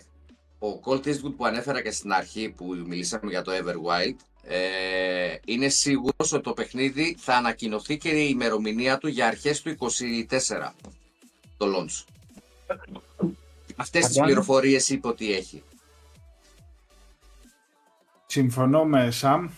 ο 0.58 0.80
Colt 0.84 1.06
Eastwood 1.06 1.34
που 1.36 1.46
ανέφερα 1.46 1.82
και 1.82 1.90
στην 1.90 2.12
αρχή 2.12 2.54
που 2.56 2.64
μιλήσαμε 2.86 3.30
για 3.30 3.42
το 3.42 3.52
Everwild 3.52 4.16
ε, 4.42 5.34
είναι 5.46 5.68
σίγουρος 5.68 6.32
ότι 6.32 6.42
το 6.42 6.52
παιχνίδι 6.52 7.16
θα 7.18 7.34
ανακοινωθεί 7.36 7.98
και 7.98 8.08
η 8.08 8.28
ημερομηνία 8.30 8.98
του 8.98 9.08
για 9.08 9.26
αρχές 9.26 9.62
του 9.62 9.76
24 9.78 10.72
το 11.64 11.78
launch. 11.78 12.04
Αυτές 13.76 14.06
τις 14.06 14.16
Αντώνη. 14.16 14.26
πληροφορίες 14.32 14.88
είπε 14.88 15.08
ότι 15.08 15.32
έχει. 15.32 15.62
Συμφωνώ 18.26 18.84
με 18.84 19.10
Σαμ 19.10 19.48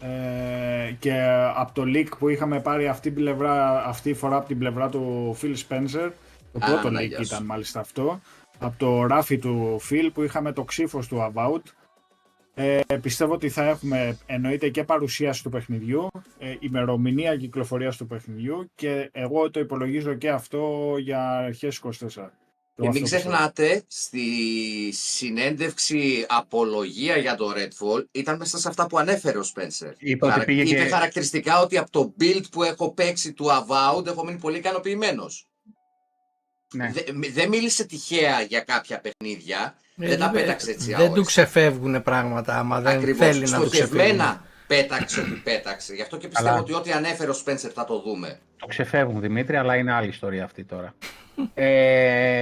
ε, 0.00 0.92
και 0.98 1.22
από 1.54 1.72
το 1.74 1.82
leak 1.86 2.06
που 2.18 2.28
είχαμε 2.28 2.60
πάρει 2.60 2.88
αυτή, 2.88 3.02
την 3.10 3.14
πλευρά, 3.14 3.84
αυτή 3.84 4.10
η 4.10 4.14
φορά 4.14 4.36
από 4.36 4.46
την 4.46 4.58
πλευρά 4.58 4.88
του 4.88 5.36
Phil 5.42 5.54
Spencer, 5.68 6.10
το 6.52 6.58
Α, 6.60 6.66
πρώτο 6.66 6.90
ναι, 6.90 7.00
leak 7.02 7.08
γεια 7.08 7.16
σου. 7.16 7.22
ήταν 7.22 7.44
μάλιστα 7.44 7.80
αυτό, 7.80 8.20
από 8.58 8.74
το 8.78 9.06
ράφι 9.06 9.38
του 9.38 9.80
Phil 9.90 10.10
που 10.14 10.22
είχαμε 10.22 10.52
το 10.52 10.64
ξύφος 10.64 11.08
του 11.08 11.32
About. 11.34 11.62
Ε, 12.60 12.80
πιστεύω 13.02 13.32
ότι 13.34 13.48
θα 13.48 13.64
έχουμε 13.68 14.18
εννοείται 14.26 14.68
και 14.68 14.84
παρουσίαση 14.84 15.42
του 15.42 15.50
παιχνιδιού, 15.50 16.08
ε, 16.38 16.54
ημερομηνία 16.60 17.36
κυκλοφορίας 17.36 17.96
του 17.96 18.06
παιχνιδιού 18.06 18.70
και 18.74 19.08
εγώ 19.12 19.50
το 19.50 19.60
υπολογίζω 19.60 20.14
και 20.14 20.30
αυτό 20.30 20.94
για 20.98 21.28
αρχές 21.38 21.76
24. 21.76 22.32
Το 22.74 22.84
Και 22.84 22.88
μην 22.88 22.88
αυτό 22.88 23.00
πιστεύω. 23.00 23.28
ξεχνάτε, 23.30 23.82
στη 23.86 24.22
συνέντευξη 24.92 26.26
απολογία 26.28 27.16
για 27.16 27.34
το 27.34 27.52
Redfall 27.56 28.04
ήταν 28.12 28.36
μέσα 28.36 28.58
σε 28.58 28.68
αυτά 28.68 28.86
που 28.86 28.98
ανέφερε 28.98 29.38
ο 29.38 29.44
Spencer. 29.54 29.92
Είπε 29.98 30.24
ότι 30.24 30.32
Χαρα- 30.34 30.44
πήγε 30.46 30.62
είπε 30.62 30.82
και- 30.84 30.88
χαρακτηριστικά 30.90 31.60
ότι 31.60 31.78
από 31.78 31.90
το 31.90 32.14
build 32.20 32.42
που 32.50 32.62
έχω 32.62 32.92
παίξει 32.92 33.32
του 33.32 33.46
Avowed 33.46 34.06
έχω 34.06 34.24
μείνει 34.24 34.38
πολύ 34.38 34.56
ικανοποιημένος. 34.58 35.46
Ναι. 36.74 36.92
Δεν 37.32 37.48
μίλησε 37.48 37.84
τυχαία 37.86 38.40
για 38.40 38.60
κάποια 38.60 39.00
παιχνίδια. 39.00 39.74
Ε, 40.00 40.08
δεν 40.08 40.18
τα 40.18 40.30
δεν- 40.30 40.42
πέταξε 40.42 40.70
έτσι 40.70 40.86
Δεν 40.86 40.96
του 40.96 41.02
αόριστα. 41.04 41.24
ξεφεύγουν 41.26 42.02
πράγματα 42.02 42.58
άμα 42.58 42.80
δεν 42.80 42.96
Ακριβώς. 42.96 43.26
θέλει 43.26 43.48
να 43.50 43.60
τους 43.60 43.70
ξεφεύγουν. 43.70 43.98
Στοχευμένα 43.98 44.44
πέταξε 44.66 45.20
ότι 45.20 45.30
πέταξε. 45.44 45.94
Γι' 45.94 46.02
αυτό 46.02 46.16
και 46.16 46.28
πιστεύω 46.28 46.48
Καλά. 46.48 46.60
ότι 46.60 46.72
ό,τι 46.72 46.90
ανέφερε 46.92 47.30
ο 47.30 47.34
Spencer 47.44 47.70
θα 47.74 47.84
το 47.84 48.00
δούμε. 48.00 48.38
Το 48.58 48.66
ξεφεύγουν 48.66 49.20
Δημήτρη, 49.20 49.56
αλλά 49.56 49.76
είναι 49.76 49.92
άλλη 49.92 50.08
ιστορία 50.08 50.44
αυτή 50.44 50.64
τώρα. 50.64 50.94
ε, 51.54 52.40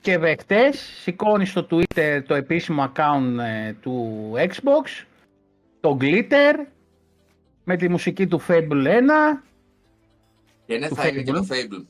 και 0.00 0.36
χτες 0.40 0.78
σηκώνει 1.02 1.46
στο 1.46 1.66
Twitter 1.70 2.22
το 2.26 2.34
επίσημο 2.34 2.92
account 2.92 3.38
ε, 3.66 3.72
του 3.72 4.30
Xbox, 4.36 5.04
το 5.80 5.96
Glitter, 6.00 6.54
με 7.64 7.76
τη 7.76 7.88
μουσική 7.88 8.26
του 8.26 8.42
Fable 8.48 8.86
1 8.86 9.42
Και 10.66 10.78
ναι, 10.78 10.88
Του 10.88 10.94
θα 10.94 11.08
είναι 11.08 11.22
και 11.22 11.32
το 11.32 11.46
Fable. 11.50 11.84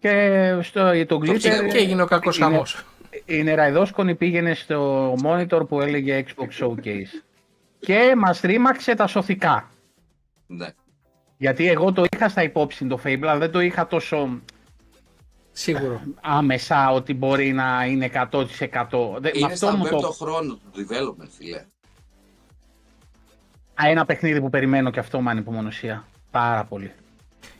και 0.00 0.58
στο, 0.62 0.80
το 1.06 1.16
Glitter 1.16 1.36
ξέρω. 1.36 1.66
Και 1.68 1.78
έγινε 1.78 2.02
ο 2.02 2.06
κακός 2.06 2.36
είναι- 2.36 2.46
χαμός. 2.46 2.84
η 3.24 3.42
νεραϊδόσκονη 3.42 4.14
πήγαινε 4.14 4.54
στο 4.54 5.12
monitor 5.24 5.68
που 5.68 5.80
έλεγε 5.80 6.24
Xbox 6.28 6.64
Showcase 6.64 7.22
και 7.78 8.14
μας 8.16 8.40
ρήμαξε 8.40 8.94
τα 8.94 9.06
σωθικά. 9.06 9.70
Ναι. 10.46 10.66
Γιατί 11.36 11.68
εγώ 11.68 11.92
το 11.92 12.04
είχα 12.12 12.28
στα 12.28 12.42
υπόψη 12.42 12.86
το 12.86 13.00
Fable, 13.04 13.22
αλλά 13.22 13.38
δεν 13.38 13.50
το 13.50 13.60
είχα 13.60 13.86
τόσο 13.86 14.40
Σίγουρο. 15.52 16.00
άμεσα 16.20 16.90
ότι 16.90 17.14
μπορεί 17.14 17.52
να 17.52 17.84
είναι 17.84 18.04
100%. 18.04 19.18
Δεν- 19.20 19.20
με 19.20 19.30
Είναι 19.34 19.44
αυτό 19.46 19.56
στον 19.66 19.74
μου 19.76 19.82
πέμπτο 19.82 20.00
το... 20.00 20.10
χρόνο 20.10 20.54
του 20.72 20.86
development, 20.88 21.28
φίλε. 21.38 21.64
Α, 23.82 23.88
ένα 23.88 24.04
παιχνίδι 24.04 24.40
που 24.40 24.50
περιμένω 24.50 24.90
και 24.90 24.98
αυτό 25.00 25.20
με 25.20 25.30
ανυπομονωσία. 25.30 26.04
Πάρα 26.30 26.64
πολύ. 26.64 26.92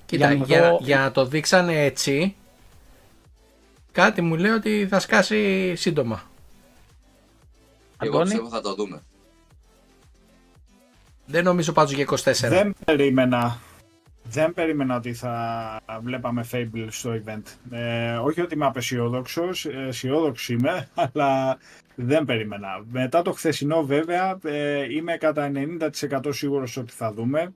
Κοίτα, 0.09 0.33
Για 0.33 0.45
για, 0.45 0.61
να 0.61 0.71
δω- 0.71 0.79
για 0.83 0.99
να 0.99 1.11
το 1.11 1.25
δείξανε 1.27 1.85
έτσι, 1.85 2.35
κάτι 3.93 4.21
μου 4.23 4.37
λέει 4.37 4.51
ότι 4.51 4.87
θα 4.91 5.01
σκάσει 5.01 5.73
σύντομα. 5.77 6.23
Εγώ 8.03 8.11
Αντώνη, 8.15 8.25
πιστεύω 8.31 8.49
θα 8.49 8.61
το 8.61 8.75
δούμε. 8.75 9.03
Δεν 11.27 11.45
νομίζω 11.45 11.73
πάντως 11.73 11.93
για 11.93 12.05
24. 12.05 12.33
Δεν 12.49 12.75
περίμενα, 12.85 13.59
δεν 14.23 14.55
περίμενα 14.55 14.97
ότι 14.97 15.13
θα 15.15 15.81
βλέπαμε 16.03 16.45
Fable 16.53 16.87
στο 16.91 17.21
event. 17.25 17.43
Ε, 17.71 18.17
όχι 18.17 18.41
ότι 18.41 18.55
είμαι 18.55 18.67
απεσιόδοξος, 18.67 19.65
ε, 19.65 19.85
αισιόδοξο 19.89 20.53
είμαι, 20.53 20.89
αλλά 21.15 21.59
δεν 21.95 22.25
περίμενα. 22.25 22.85
Μετά 22.91 23.23
το 23.23 23.33
χθεσινό 23.33 23.85
βέβαια 23.85 24.39
ε, 24.45 24.93
είμαι 24.95 25.17
κατά 25.17 25.51
90% 25.55 26.29
σίγουρος 26.29 26.77
ότι 26.77 26.93
θα 26.93 27.13
δούμε, 27.13 27.53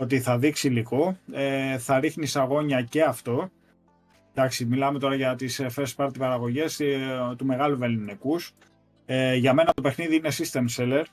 ότι 0.00 0.20
θα 0.20 0.38
δείξει 0.38 0.68
υλικό, 0.68 1.18
ε, 1.32 1.78
θα 1.78 2.00
ρίχνει 2.00 2.26
σαγόνια 2.26 2.82
και 2.82 3.02
αυτό. 3.02 3.50
Εντάξει, 4.34 4.64
μιλάμε 4.64 4.98
τώρα 4.98 5.14
για 5.14 5.34
τις 5.34 5.58
ε, 5.58 5.66
first 5.76 5.94
party 5.96 6.18
παραγωγές 6.18 6.80
ε, 6.80 6.98
του 7.36 7.46
μεγάλου 7.46 7.78
βεληνικούς. 7.78 8.52
Ε, 9.06 9.34
για 9.34 9.54
μένα 9.54 9.72
το 9.74 9.82
παιχνίδι 9.82 10.16
είναι 10.16 10.28
system 10.32 10.64
seller, 10.76 11.04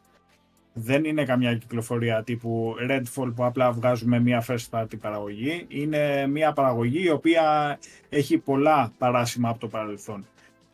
δεν 0.73 1.03
είναι 1.05 1.25
καμιά 1.25 1.55
κυκλοφορία 1.55 2.23
τύπου 2.23 2.75
Redfall 2.89 3.31
που 3.35 3.45
απλά 3.45 3.71
βγάζουμε 3.71 4.19
μια 4.19 4.45
first 4.47 4.69
party 4.71 4.99
παραγωγή. 5.01 5.65
Είναι 5.67 6.27
μια 6.27 6.53
παραγωγή 6.53 7.03
η 7.03 7.09
οποία 7.09 7.77
έχει 8.09 8.37
πολλά 8.37 8.91
παράσημα 8.97 9.49
από 9.49 9.59
το 9.59 9.67
παρελθόν. 9.67 10.25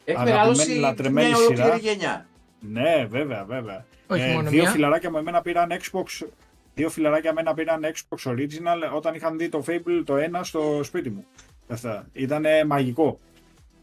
Έχει 0.05 0.17
Αγαπημένη, 0.17 0.37
μεγαλώσει 0.37 0.71
λατρεμένη 0.71 1.27
μια 1.27 1.37
ολόκληρη 1.37 1.61
σειρά. 1.61 1.77
γενιά. 1.77 2.25
Ναι, 2.59 3.05
βέβαια, 3.09 3.43
βέβαια. 3.43 3.85
Όχι 4.07 4.25
μόνο 4.33 4.49
δύο 4.49 4.61
μία. 4.61 4.71
φιλαράκια 4.71 5.09
με 5.09 5.19
εμένα 5.19 5.41
πήραν 5.41 5.69
Xbox. 5.71 6.27
Δύο 6.75 6.89
φιλαράκια 6.89 7.33
με 7.33 7.39
εμένα 7.41 7.55
πήραν 7.55 7.81
Xbox 7.83 8.31
Original 8.31 8.95
όταν 8.95 9.15
είχαν 9.15 9.37
δει 9.37 9.49
το 9.49 9.63
Fable 9.67 10.01
το 10.05 10.15
ένα 10.15 10.43
στο 10.43 10.79
σπίτι 10.83 11.09
μου. 11.09 11.25
Αυτά. 11.67 12.07
Ήταν 12.13 12.45
μαγικό. 12.67 13.19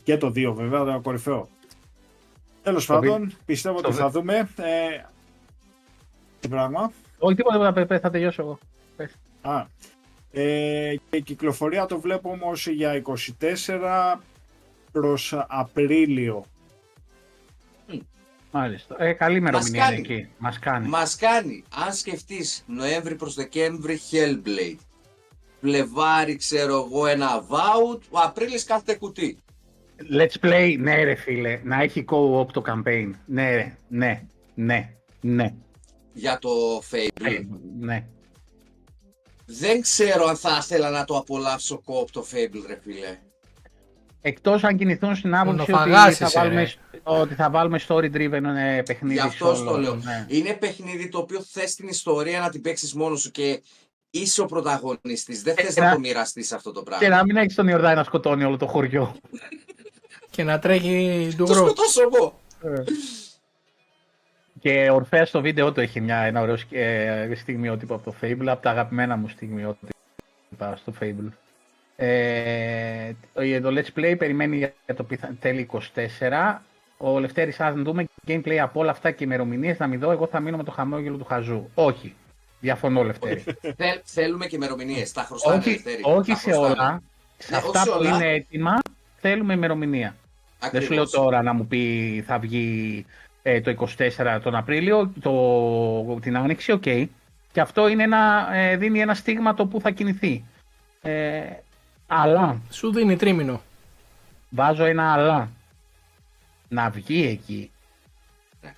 Και 0.03 0.17
το 0.17 0.31
δύο 0.31 0.55
βέβαια, 0.55 0.85
το 0.85 1.01
κορυφαίο. 1.01 1.49
Τέλος 2.63 2.87
Το 2.87 2.93
πάντων, 2.95 3.33
πιστεύω 3.45 3.77
ότι 3.77 3.87
το 3.87 3.93
θα 3.93 4.11
δούμε. 4.11 4.49
Ε, 4.57 5.03
τι 6.41 6.49
πράγμα. 6.49 6.93
Όχι 7.19 7.35
τίποτα, 7.35 7.55
τίποτα, 7.55 7.73
πε- 7.73 7.87
πε, 7.87 7.99
θα 7.99 8.11
τελειώσω 8.11 8.43
εγώ. 8.43 8.59
Πες. 8.97 9.15
Α, 9.41 9.65
ε, 10.33 10.95
και 11.11 11.17
η 11.17 11.23
κυκλοφορία 11.23 11.87
το 11.87 12.01
βλέπω 12.01 12.31
όμως 12.31 12.67
για 12.67 12.93
24 12.95 14.21
προς 14.93 15.35
Απρίλιο. 15.49 16.45
Μάλιστα. 18.51 18.97
Ε, 18.99 19.13
καλή 19.13 19.37
ημερομηνία 19.37 19.87
είναι 19.87 19.95
κάνει. 19.95 20.15
εκεί. 20.15 20.29
Μας 20.39 20.59
κάνει. 20.59 20.89
Μας 20.89 21.17
κάνει, 21.17 21.65
αν 21.87 21.93
σκεφτείς 21.93 22.65
Νοέμβρη 22.67 23.15
προς 23.15 23.35
Δεκέμβρη, 23.35 24.01
Hellblade. 24.11 24.77
Φλεβάρι, 25.61 26.37
ξέρω 26.37 26.77
εγώ, 26.87 27.07
ένα 27.07 27.45
Vault. 27.49 28.01
Ο 28.11 28.19
Απρίλης 28.19 28.65
κάθεται 28.65 28.95
κουτί. 28.95 29.39
Let's 30.13 30.45
play, 30.47 30.77
ναι 30.79 31.05
ρε 31.05 31.15
φίλε, 31.15 31.61
να 31.65 31.83
έχει 31.83 32.05
co-op 32.11 32.47
το 32.53 32.63
campaign. 32.67 33.11
Ναι, 33.27 33.55
ρε, 33.55 33.77
ναι, 33.89 34.23
ναι, 34.55 34.93
ναι, 35.21 35.55
Για 36.13 36.39
το 36.39 36.51
Fable. 36.91 37.45
ναι. 37.81 38.07
Δεν 39.47 39.81
ξέρω 39.81 40.27
αν 40.27 40.37
θα 40.37 40.59
ήθελα 40.61 40.91
να 40.91 41.05
το 41.05 41.17
απολαύσω 41.17 41.81
κόπ 41.85 42.11
το 42.11 42.27
Fable, 42.33 42.65
ρε 42.67 42.79
φίλε. 42.83 43.19
Εκτός 44.21 44.65
αν 44.65 44.77
κινηθούν 44.77 45.17
στην 45.17 45.35
άποψη 45.35 45.61
ότι 45.61 45.71
Μονοφαγάσεις, 45.71 46.19
θα, 46.19 46.27
ε, 46.27 46.43
βάλουμε, 46.43 46.63
ρε. 46.63 46.90
Ότι 47.03 47.35
θα 47.35 47.51
βάλουμε 47.51 47.81
story 47.89 48.11
driven 48.15 48.43
ε, 48.57 48.83
παιχνίδι 48.83 49.15
Γι' 49.15 49.21
αυτό 49.21 49.53
solo, 49.53 49.65
το 49.65 49.77
λέω. 49.79 49.95
ναι. 49.95 50.27
Είναι 50.29 50.53
παιχνίδι 50.55 51.09
το 51.09 51.19
οποίο 51.19 51.43
θες 51.43 51.75
την 51.75 51.89
ιστορία 51.89 52.41
να 52.41 52.51
την 52.51 52.61
παίξεις 52.61 52.95
μόνος 52.95 53.21
σου 53.21 53.31
και 53.31 53.63
είσαι 54.11 54.41
ο 54.41 54.47
πρωταγωνιστής. 54.47 55.43
Δεν 55.43 55.55
Ε, 55.59 55.63
θες 55.63 55.77
να- 55.77 55.85
να 55.85 55.93
το 55.93 55.99
μοιραστείς 55.99 56.53
αυτό 56.53 56.73
το 56.73 56.83
Και 56.83 56.91
πράγμα. 56.91 57.09
να 57.17 57.25
μην 57.25 57.37
έχεις 57.37 57.55
τον 57.55 57.69
Ιορδάη 57.69 57.95
να 57.95 58.05
σκοτώνει 58.05 58.45
όλο 58.45 58.57
το 58.57 58.67
χωριό. 58.67 59.15
Και 60.31 60.45
να 60.45 60.59
τρέχει 60.59 61.27
Το 61.31 61.37
ντουγρό. 61.37 61.55
σκοτώσω 61.67 62.01
εγώ. 62.03 62.41
Και 64.61 64.91
ορφέα 64.91 65.25
στο 65.27 65.41
βίντεο 65.41 65.73
του 65.73 65.81
έχει 65.81 66.01
μια, 66.01 66.17
ένα 66.17 66.41
ωραίο 66.41 66.57
σκ- 66.57 66.73
ε, 66.73 67.33
στιγμιότυπο 67.37 67.95
από 67.95 68.11
το 68.11 68.17
Fable, 68.23 68.47
από 68.47 68.63
τα 68.63 68.71
αγαπημένα 68.71 69.17
μου 69.17 69.29
στιγμιότυπα 69.29 70.77
στο 70.77 70.93
Fable. 71.01 71.29
Ε, 71.97 73.13
το 73.33 73.43
το 73.63 73.69
Let's 73.81 73.99
Play 73.99 74.15
περιμένει 74.19 74.57
για 74.57 74.75
το 74.97 75.05
πιθα... 75.05 75.35
τέλη 75.41 75.69
24. 76.21 76.63
Ο 77.03 77.19
Λευτέρης, 77.19 77.61
αν 77.61 77.85
δούμε 77.85 78.05
gameplay 78.27 78.57
από 78.57 78.81
όλα 78.81 78.91
αυτά 78.91 79.11
και 79.11 79.25
ημερομηνίες 79.25 79.79
να 79.79 79.87
μην 79.87 80.01
δω, 80.01 80.11
εγώ 80.11 80.27
θα 80.27 80.41
μείνω 80.41 80.57
με 80.57 80.65
το 80.65 80.71
χαμόγελο 80.71 81.17
του 81.17 81.25
χαζού. 81.25 81.71
Όχι. 81.75 82.15
Διαφωνώ, 82.61 83.03
Λευτέρη. 83.03 83.45
Θέλ- 83.77 84.01
θέλουμε 84.05 84.47
και 84.47 84.57
ημερομηνίες. 84.57 85.13
Τα 85.13 85.23
χρωστάμε, 85.23 85.57
όχι 85.57 85.69
Ελευθέρη. 85.69 86.01
όχι 86.05 86.31
Τα 86.31 86.37
σε 86.37 86.51
χρωστάμε. 86.53 86.67
όλα. 86.81 87.03
Σε 87.39 87.51
Ναι, 87.51 87.57
αυτά 87.57 87.81
όχι 87.81 87.91
που 87.91 87.97
όλα. 87.99 88.15
είναι 88.17 88.27
έτοιμα, 88.33 88.79
θέλουμε 89.21 89.53
ημερομηνία. 89.55 90.17
Δεν 90.73 90.83
σου 90.83 90.93
λέω 90.93 91.03
Ακριβώς. 91.03 91.11
τώρα 91.11 91.43
να 91.43 91.53
μου 91.53 91.67
πει 91.67 92.25
θα 92.27 92.39
βγει 92.39 93.07
ε, 93.43 93.61
το 93.61 93.87
24 93.99 94.41
τον 94.43 94.55
Απρίλιο, 94.55 95.13
το, 95.21 96.19
την 96.21 96.37
Άνοιξη, 96.37 96.73
οκ. 96.73 96.83
Και 97.53 97.61
αυτό 97.61 97.89
είναι 97.89 98.03
ένα, 98.03 98.49
ε, 98.55 98.77
δίνει 98.77 99.01
ένα 99.01 99.15
στίγμα 99.15 99.55
το 99.55 99.67
που 99.67 99.81
θα 99.81 99.91
κινηθεί. 99.91 100.45
Ε, 101.03 101.41
αλλά, 102.07 102.61
Σου 102.71 102.93
δίνει 102.93 103.17
τρίμηνο. 103.17 103.61
βάζω 104.51 104.85
ένα 104.85 105.13
αλλά. 105.13 105.49
Να 106.73 106.91
βγει 106.91 107.27
εκεί. 107.27 107.71
Ναι. 108.63 108.75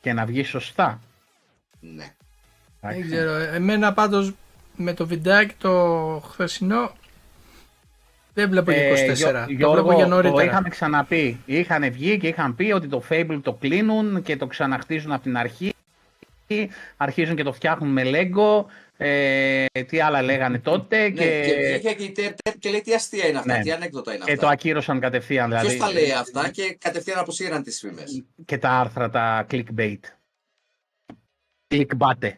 Και 0.00 0.12
να 0.12 0.24
βγει 0.26 0.42
σωστά. 0.44 1.00
Ναι. 1.80 2.14
Δεν 2.80 2.90
Εντάξει. 2.90 3.10
ξέρω. 3.10 3.32
Εμένα 3.34 3.92
πάντως 3.92 4.32
με 4.76 4.94
το 4.94 5.06
βιντεάκι 5.06 5.54
το 5.58 6.22
χθεσινό 6.30 6.92
δεν 8.34 8.48
βλέπω 8.50 8.70
για 8.70 8.82
24. 8.90 8.90
Ε, 8.90 9.12
Γιώ- 9.14 9.46
το 9.46 9.52
Γιώργο, 9.52 9.72
βλέπω 9.82 9.92
για 9.94 10.04
το 10.04 10.10
νωρίτερα. 10.10 10.44
είχαμε 10.44 10.68
ξαναπεί. 10.68 11.40
Είχαν 11.46 11.92
βγει 11.92 12.18
και 12.18 12.28
είχαν 12.28 12.54
πει 12.54 12.72
ότι 12.72 12.86
το 12.88 13.02
Fable 13.08 13.38
το 13.42 13.52
κλείνουν 13.52 14.22
και 14.22 14.36
το 14.36 14.46
ξαναχτίζουν 14.46 15.12
από 15.12 15.22
την 15.22 15.36
αρχή. 15.36 15.72
Αρχίζουν 16.96 17.36
και 17.36 17.42
το 17.42 17.52
φτιάχνουν 17.52 17.92
με 17.92 18.02
Lego. 18.04 18.64
Ε, 19.02 19.64
τι 19.86 20.00
άλλα 20.00 20.22
λέγανε 20.22 20.58
τότε. 20.58 21.02
Ναι, 21.02 21.10
και, 21.10 21.42
και 21.46 21.78
βγήκε 21.78 21.94
και 21.94 22.02
η 22.04 22.12
Τερ 22.12 22.32
Τερ 22.42 22.58
και 22.58 22.70
λέει 22.70 22.80
τι 22.80 22.94
αστεία 22.94 23.26
είναι 23.26 23.38
αυτά, 23.38 23.56
Ναι. 23.56 23.62
τι 23.62 23.72
ανέκδοτα 23.72 24.14
είναι 24.14 24.24
και 24.24 24.32
αυτά. 24.32 24.46
το 24.46 24.52
ακύρωσαν 24.52 25.00
κατευθείαν. 25.00 25.48
Δηλαδή, 25.48 25.66
Ποιος 25.66 25.78
τα 25.78 25.92
λέει 25.92 26.12
αυτά 26.12 26.50
και 26.50 26.76
κατευθείαν 26.80 27.18
αποσύραν 27.18 27.62
τις 27.62 27.78
φήμες. 27.78 28.24
Και 28.44 28.58
τα 28.58 28.70
άρθρα, 28.70 29.10
τα 29.10 29.46
clickbait. 29.50 29.98
Clickbait. 31.68 32.32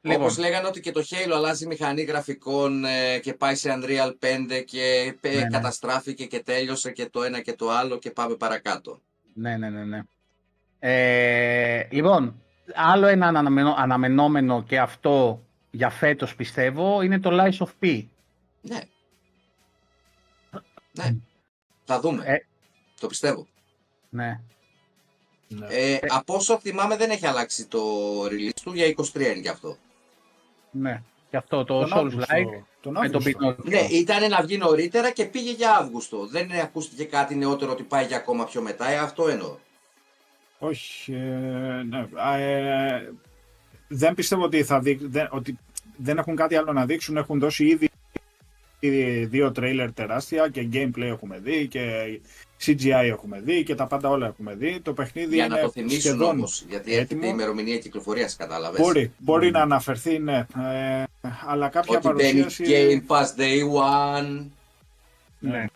Λοιπόν, 0.00 0.22
Όπως 0.22 0.38
λέγανε 0.38 0.66
ότι 0.66 0.80
και 0.80 0.92
το 0.92 1.00
Halo 1.10 1.32
αλλάζει 1.34 1.66
μηχανή 1.66 2.02
γραφικών 2.02 2.84
ε, 2.84 3.18
και 3.18 3.34
πάει 3.34 3.54
σε 3.54 3.78
Unreal 3.80 4.08
5 4.08 4.62
και 4.64 5.14
ε, 5.20 5.28
Ναι, 5.34 5.40
ναι. 5.40 5.46
καταστράφηκε 5.48 6.24
και 6.26 6.40
τέλειωσε 6.42 6.90
και 6.92 7.06
το 7.10 7.22
ένα 7.22 7.40
και 7.40 7.52
το 7.52 7.70
άλλο 7.70 7.98
και 7.98 8.10
πάμε 8.10 8.34
παρακάτω. 8.34 9.00
Ναι, 9.34 9.56
ναι, 9.56 9.70
ναι. 9.70 9.84
ναι. 9.84 10.02
Ε, 10.78 11.88
λοιπόν, 11.90 12.42
άλλο 12.74 13.06
ένα 13.06 13.26
αναμενο- 13.26 13.74
αναμενόμενο 13.78 14.62
και 14.62 14.78
αυτό 14.78 15.44
για 15.74 15.90
φέτος 15.90 16.34
πιστεύω 16.34 17.02
είναι 17.02 17.20
το 17.20 17.30
Lies 17.32 17.66
of 17.66 17.68
P. 17.82 18.04
Ναι. 18.60 18.80
Ναι. 20.92 21.14
Θα 21.84 22.00
δούμε. 22.00 22.24
Ε. 22.26 22.36
Το 23.00 23.06
πιστεύω. 23.06 23.46
Ναι. 24.08 24.40
Ναι. 25.48 25.66
Ε, 25.70 25.98
από 26.08 26.34
όσο 26.34 26.58
θυμάμαι 26.58 26.96
δεν 26.96 27.10
έχει 27.10 27.26
αλλάξει 27.26 27.66
το 27.66 27.80
release 28.24 28.60
του, 28.62 28.72
για 28.74 28.86
23 28.86 29.14
είναι 29.14 29.32
γι' 29.32 29.48
αυτό. 29.48 29.76
Ναι. 30.70 31.02
Και 31.30 31.36
αυτό 31.36 31.64
το 31.64 31.78
Τον 31.78 31.90
Souls 31.92 31.96
Αύγουστο. 31.96 32.34
Like 32.34 32.62
Τον 32.80 32.92
με 32.92 33.08
τον 33.08 33.22
Αύγουστο. 33.22 33.48
Pinocchio. 33.48 33.64
Ναι, 33.64 33.80
ήταν 33.80 34.30
να 34.30 34.42
βγει 34.42 34.56
νωρίτερα 34.56 35.10
και 35.10 35.24
πήγε 35.24 35.52
για 35.52 35.76
Αύγουστο. 35.76 36.26
Δεν 36.26 36.52
ακούστηκε 36.52 37.04
κάτι 37.04 37.34
νεότερο 37.34 37.72
ότι 37.72 37.82
πάει 37.82 38.06
για 38.06 38.16
ακόμα 38.16 38.44
πιο 38.44 38.62
μετά. 38.62 38.88
Ε, 38.88 38.98
αυτό 38.98 39.28
εννοώ. 39.28 39.56
Όχι, 40.58 41.12
ε, 41.12 41.82
ναι. 41.82 42.06
Α, 43.84 43.94
ε, 43.94 43.96
δεν 43.96 44.14
πιστεύω 44.14 44.44
ότι, 44.44 44.62
θα 44.64 44.80
δείξ- 44.80 45.04
δεν, 45.06 45.28
ότι 45.30 45.58
δεν 45.96 46.18
έχουν 46.18 46.36
κάτι 46.36 46.56
άλλο 46.56 46.72
να 46.72 46.86
δείξουν. 46.86 47.16
Έχουν 47.16 47.38
δώσει 47.38 47.64
ήδη 47.66 47.90
ήδη 48.80 49.24
δύο 49.24 49.52
τρέιλερ 49.52 49.92
τεράστια 49.92 50.48
και 50.48 50.68
gameplay 50.72 51.00
έχουμε 51.00 51.38
δει 51.38 51.66
και 51.68 51.80
CGI 52.66 52.90
έχουμε 53.04 53.40
δει 53.40 53.62
και 53.62 53.74
τα 53.74 53.86
πάντα 53.86 54.08
όλα 54.08 54.26
έχουμε 54.26 54.54
δει. 54.54 54.80
Το 54.80 54.92
παιχνίδι 54.92 55.34
Για 55.34 55.44
είναι 55.44 55.54
να 55.54 55.60
το 55.60 55.70
θυμίσουν 55.70 56.00
σχεδόν 56.00 56.28
όμως. 56.30 56.64
Γιατί 56.68 56.90
έρχεται 56.92 57.14
έτοιμο. 57.14 57.20
η 57.24 57.28
ημερομηνία 57.32 57.78
κυκλοφορίας, 57.78 58.36
κατάλαβες. 58.36 58.80
Μπορεί, 58.80 59.12
μπορεί 59.18 59.50
να 59.50 59.60
αναφερθεί, 59.60 60.18
ναι. 60.18 60.46
Ε, 60.72 61.02
αλλά 61.46 61.68
κάποια 61.68 61.98
Ότι 61.98 62.08
μπαίνει 62.08 62.38
παρουσίαση... 62.40 63.02
Game 63.08 63.12
Pass 63.16 63.40
Day 63.40 63.60
One. 63.82 64.46
Ναι. 65.38 65.66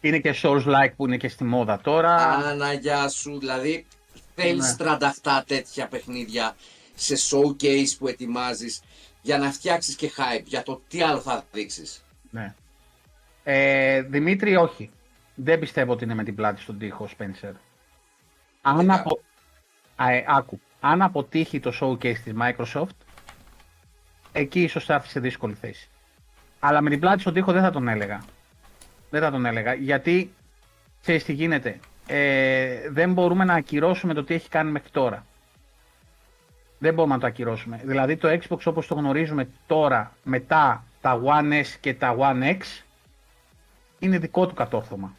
Είναι 0.00 0.18
και 0.18 0.34
Souls 0.42 0.64
Like 0.64 0.92
που 0.96 1.06
είναι 1.06 1.16
και 1.16 1.28
στη 1.28 1.44
μόδα 1.44 1.80
τώρα. 1.82 2.14
Άναγια 2.14 3.08
σου. 3.08 3.38
Δηλαδή 3.38 3.86
θέλεις 4.34 4.76
Ναι. 4.78 4.96
37 5.22 5.42
τέτοια 5.46 5.86
παιχνίδια 5.86 6.56
σε 6.96 7.14
showcase 7.30 7.96
που 7.98 8.08
ετοιμάζεις 8.08 8.82
για 9.22 9.38
να 9.38 9.52
φτιάξεις 9.52 9.94
και 9.96 10.10
hype 10.16 10.44
για 10.44 10.62
το 10.62 10.82
τι 10.88 11.02
άλλο 11.02 11.20
θα 11.20 11.44
δείξεις. 11.52 12.04
Ναι. 12.30 12.54
Ε, 13.44 14.02
Δημήτρη, 14.02 14.56
όχι. 14.56 14.90
Δεν 15.34 15.58
πιστεύω 15.58 15.92
ότι 15.92 16.04
είναι 16.04 16.14
με 16.14 16.24
την 16.24 16.34
πλάτη 16.34 16.60
στον 16.60 16.78
τοίχο, 16.78 17.08
Spencer. 17.18 17.52
Αν, 18.62 18.76
Φυσικά. 18.76 18.94
απο... 18.94 19.20
Α, 19.96 20.12
ε, 20.12 20.24
άκου. 20.28 20.60
Αν 20.80 21.02
αποτύχει 21.02 21.60
το 21.60 21.72
showcase 21.80 22.18
της 22.24 22.32
Microsoft, 22.40 22.96
εκεί 24.32 24.62
ίσως 24.62 24.84
θα 24.84 24.94
έρθει 24.94 25.08
σε 25.08 25.20
δύσκολη 25.20 25.54
θέση. 25.54 25.88
Αλλά 26.60 26.80
με 26.80 26.90
την 26.90 27.00
πλάτη 27.00 27.20
στον 27.20 27.34
τοίχο 27.34 27.52
δεν 27.52 27.62
θα 27.62 27.70
τον 27.70 27.88
έλεγα. 27.88 28.24
Δεν 29.10 29.20
θα 29.20 29.30
τον 29.30 29.46
έλεγα. 29.46 29.74
Γιατί, 29.74 30.32
ξέρεις 31.00 31.24
τι 31.24 31.32
γίνεται. 31.32 31.80
Ε, 32.06 32.90
δεν 32.90 33.12
μπορούμε 33.12 33.44
να 33.44 33.54
ακυρώσουμε 33.54 34.14
το 34.14 34.24
τι 34.24 34.34
έχει 34.34 34.48
κάνει 34.48 34.70
μέχρι 34.70 34.90
τώρα. 34.90 35.26
Δεν 36.78 36.94
μπορούμε 36.94 37.14
να 37.14 37.20
το 37.20 37.26
ακυρώσουμε. 37.26 37.80
Δηλαδή 37.84 38.16
το 38.16 38.28
Xbox 38.28 38.58
όπως 38.64 38.86
το 38.86 38.94
γνωρίζουμε 38.94 39.48
τώρα, 39.66 40.12
μετά 40.22 40.84
τα 41.00 41.20
One 41.24 41.62
S 41.62 41.66
και 41.80 41.94
τα 41.94 42.16
One 42.18 42.42
X, 42.42 42.60
είναι 43.98 44.18
δικό 44.18 44.46
του 44.46 44.54
κατόρθωμα. 44.54 45.16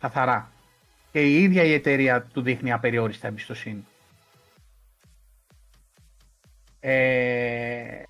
Καθαρά. 0.00 0.50
Και 1.12 1.22
η 1.22 1.42
ίδια 1.42 1.62
η 1.62 1.72
εταιρεία 1.72 2.22
του 2.22 2.42
δείχνει 2.42 2.72
απεριόριστα 2.72 3.26
εμπιστοσύνη. 3.28 3.84
Ε, 6.80 8.02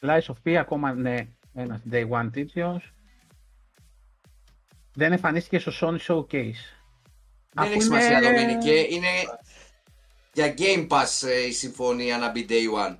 Lies 0.00 0.20
of 0.20 0.34
P 0.44 0.52
ακόμα 0.52 0.92
ναι, 0.92 1.26
ένα 1.54 1.82
Day 1.90 2.08
One 2.08 2.28
τίτλος. 2.32 2.92
Δεν 4.94 5.12
εμφανίστηκε 5.12 5.58
στο 5.58 5.72
Sony 5.80 5.98
Showcase. 5.98 6.62
Δεν 7.52 7.64
Αφού 7.64 7.72
έχει 7.72 7.82
σημασία, 7.82 8.20
Δομήνικε. 8.20 8.70
Είναι 8.70 9.08
για 10.38 10.54
Game 10.58 10.86
Pass 10.88 11.26
ε, 11.28 11.46
η 11.46 11.52
συμφωνία 11.52 12.18
να 12.18 12.30
μπει 12.30 12.46
Day 12.48 12.86
One. 12.88 12.96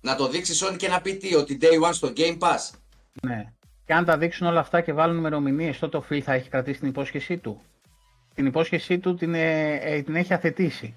Να 0.00 0.16
το 0.16 0.28
δείξει 0.28 0.64
Sony 0.64 0.76
και 0.76 0.88
να 0.88 1.00
πει 1.00 1.16
τι, 1.16 1.34
ότι 1.34 1.58
Day 1.60 1.88
One 1.88 1.92
στο 1.92 2.12
Game 2.16 2.38
Pass. 2.38 2.70
Ναι. 3.22 3.52
Και 3.86 3.92
αν 3.92 4.04
τα 4.04 4.18
δείξουν 4.18 4.46
όλα 4.46 4.60
αυτά 4.60 4.80
και 4.80 4.92
βάλουν 4.92 5.16
ημερομηνίες, 5.16 5.78
τότε 5.78 5.96
ο 5.96 6.04
Phil 6.10 6.20
θα 6.20 6.32
έχει 6.32 6.48
κρατήσει 6.48 6.78
την 6.78 6.88
υπόσχεσή 6.88 7.36
του. 7.38 7.60
Την 8.34 8.46
υπόσχεσή 8.46 8.98
του 8.98 9.14
την, 9.14 9.34
ε, 9.34 9.74
ε, 9.82 10.02
την 10.02 10.16
έχει 10.16 10.34
αθετήσει. 10.34 10.94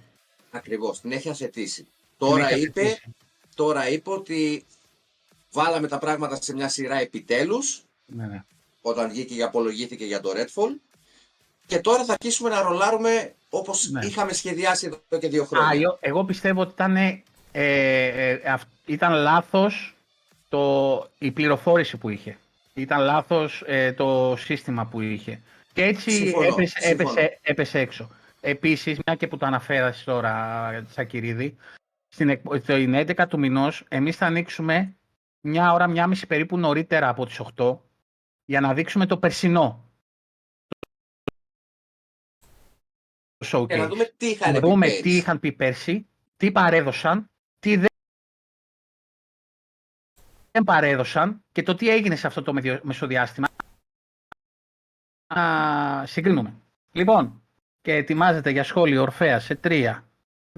Ακριβώς, 0.52 1.02
την 1.02 1.11
έχει 1.11 1.30
αθετήσει. 1.30 1.81
Την 1.84 1.91
Τώρα 2.18 2.49
έχει 2.49 2.61
είπε, 2.61 2.81
αθετήσει. 2.81 3.15
τώρα 3.56 3.89
είπε 3.89 4.10
ότι 4.10 4.65
βάλαμε 5.52 5.88
τα 5.88 5.98
πράγματα 5.98 6.41
σε 6.41 6.53
μια 6.53 6.69
σειρά 6.69 6.99
επιτέλους, 6.99 7.84
Ναι, 8.06 8.26
ναι. 8.26 8.44
όταν 8.81 9.10
βγήκε 9.10 9.35
και 9.35 9.44
απολογήθηκε 9.44 10.06
για 10.06 10.22
το 10.22 10.31
Redfall, 10.35 10.76
και 11.65 11.80
τώρα 11.80 12.06
θα 12.06 12.14
αρχίσουμε 12.14 12.49
να 12.49 12.61
ρολάρουμε 12.61 13.34
όπως 13.49 13.90
Ναι. 13.90 14.06
είχαμε 14.06 14.34
σχεδιάσει 14.34 14.86
εδώ 15.10 15.19
και 15.19 15.28
δύο 15.28 15.44
Α, 15.44 15.45
χρόνια. 15.45 15.72
εγώ- 15.82 15.98
εγώ 15.99 16.24
πιστεύω 16.24 16.61
ότι 16.61 16.72
ήταν, 16.72 16.95
ε, 16.98 17.24
ε, 17.52 18.41
αυ- 18.52 18.68
ήταν 18.86 19.14
λάθος 19.14 19.95
το, 20.49 21.07
η 21.18 21.32
πληροφόρηση 21.32 21.98
που 21.98 22.10
είχε. 22.10 22.38
Ήταν 22.74 23.02
λάθος 23.02 23.64
ε, 23.65 23.94
το 23.94 24.36
σύστημα 24.38 24.86
που 24.86 25.02
είχε. 25.02 25.41
Και 25.74 25.84
έτσι 25.84 26.11
Συμφωνώ, 26.11 26.45
έπεσε, 26.48 26.80
συμφωνώ. 26.80 27.10
έπεσε, 27.11 27.40
έπεσε 27.41 27.80
έξω. 27.80 28.10
Επίσης, 28.41 28.99
μια 29.06 29.15
και 29.15 29.28
που 29.28 29.38
το 29.38 29.45
αναφέρασες 29.45 30.03
τώρα, 30.03 30.86
Τσακυρίδη, 30.90 31.56
στην, 32.07 32.30
εκ- 32.30 32.56
στην 32.61 32.94
11 32.95 33.28
του 33.28 33.40
μηνός, 33.40 33.84
εμείς 33.88 34.15
θα 34.15 34.26
ανοίξουμε 34.26 34.95
μια 35.41 35.74
ώρα, 35.74 35.88
μια 35.88 36.07
μισή 36.07 36.28
περίπου 36.28 36.57
νωρίτερα 36.57 37.10
από 37.10 37.26
τις 37.26 37.40
8, 37.40 37.78
για 38.45 38.60
να 38.61 38.74
δείξουμε 38.74 39.06
το 39.06 39.18
περσινό. 39.18 39.84
Showcase. 43.45 43.68
Και 43.68 43.76
να 43.76 43.88
δούμε 43.88 44.05
τι 44.18 44.27
είχαν 44.30 44.53
Να 44.53 44.59
πει 44.59 44.68
δούμε 44.68 44.85
πέρυσι. 44.85 45.01
τι 45.01 45.15
είχαν 45.18 45.39
πει 45.39 45.51
πέρσι, 45.51 46.07
τι 46.38 46.51
παρέδωσαν, 46.51 47.30
τι 47.59 47.76
δεν 47.76 47.85
δεν 50.51 50.64
παρέδωσαν 50.65 51.43
και 51.51 51.64
το 51.64 51.76
τι 51.76 51.89
έγινε 51.89 52.15
σε 52.15 52.27
αυτό 52.27 52.41
το 52.41 52.53
μεδιο- 52.53 52.84
μεσοδιάστημα. 52.84 53.47
Να 55.35 56.05
συγκρίνουμε. 56.05 56.61
Λοιπόν, 56.91 57.43
και 57.81 57.93
ετοιμάζεται 57.95 58.49
για 58.49 58.64
σχόλιο 58.64 59.01
Ορφέα 59.01 59.39
σε 59.39 59.55
3, 59.55 60.03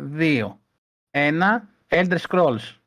2, 0.01 0.59
1, 1.11 1.69
Elder 1.87 2.17
Scrolls. 2.19 2.77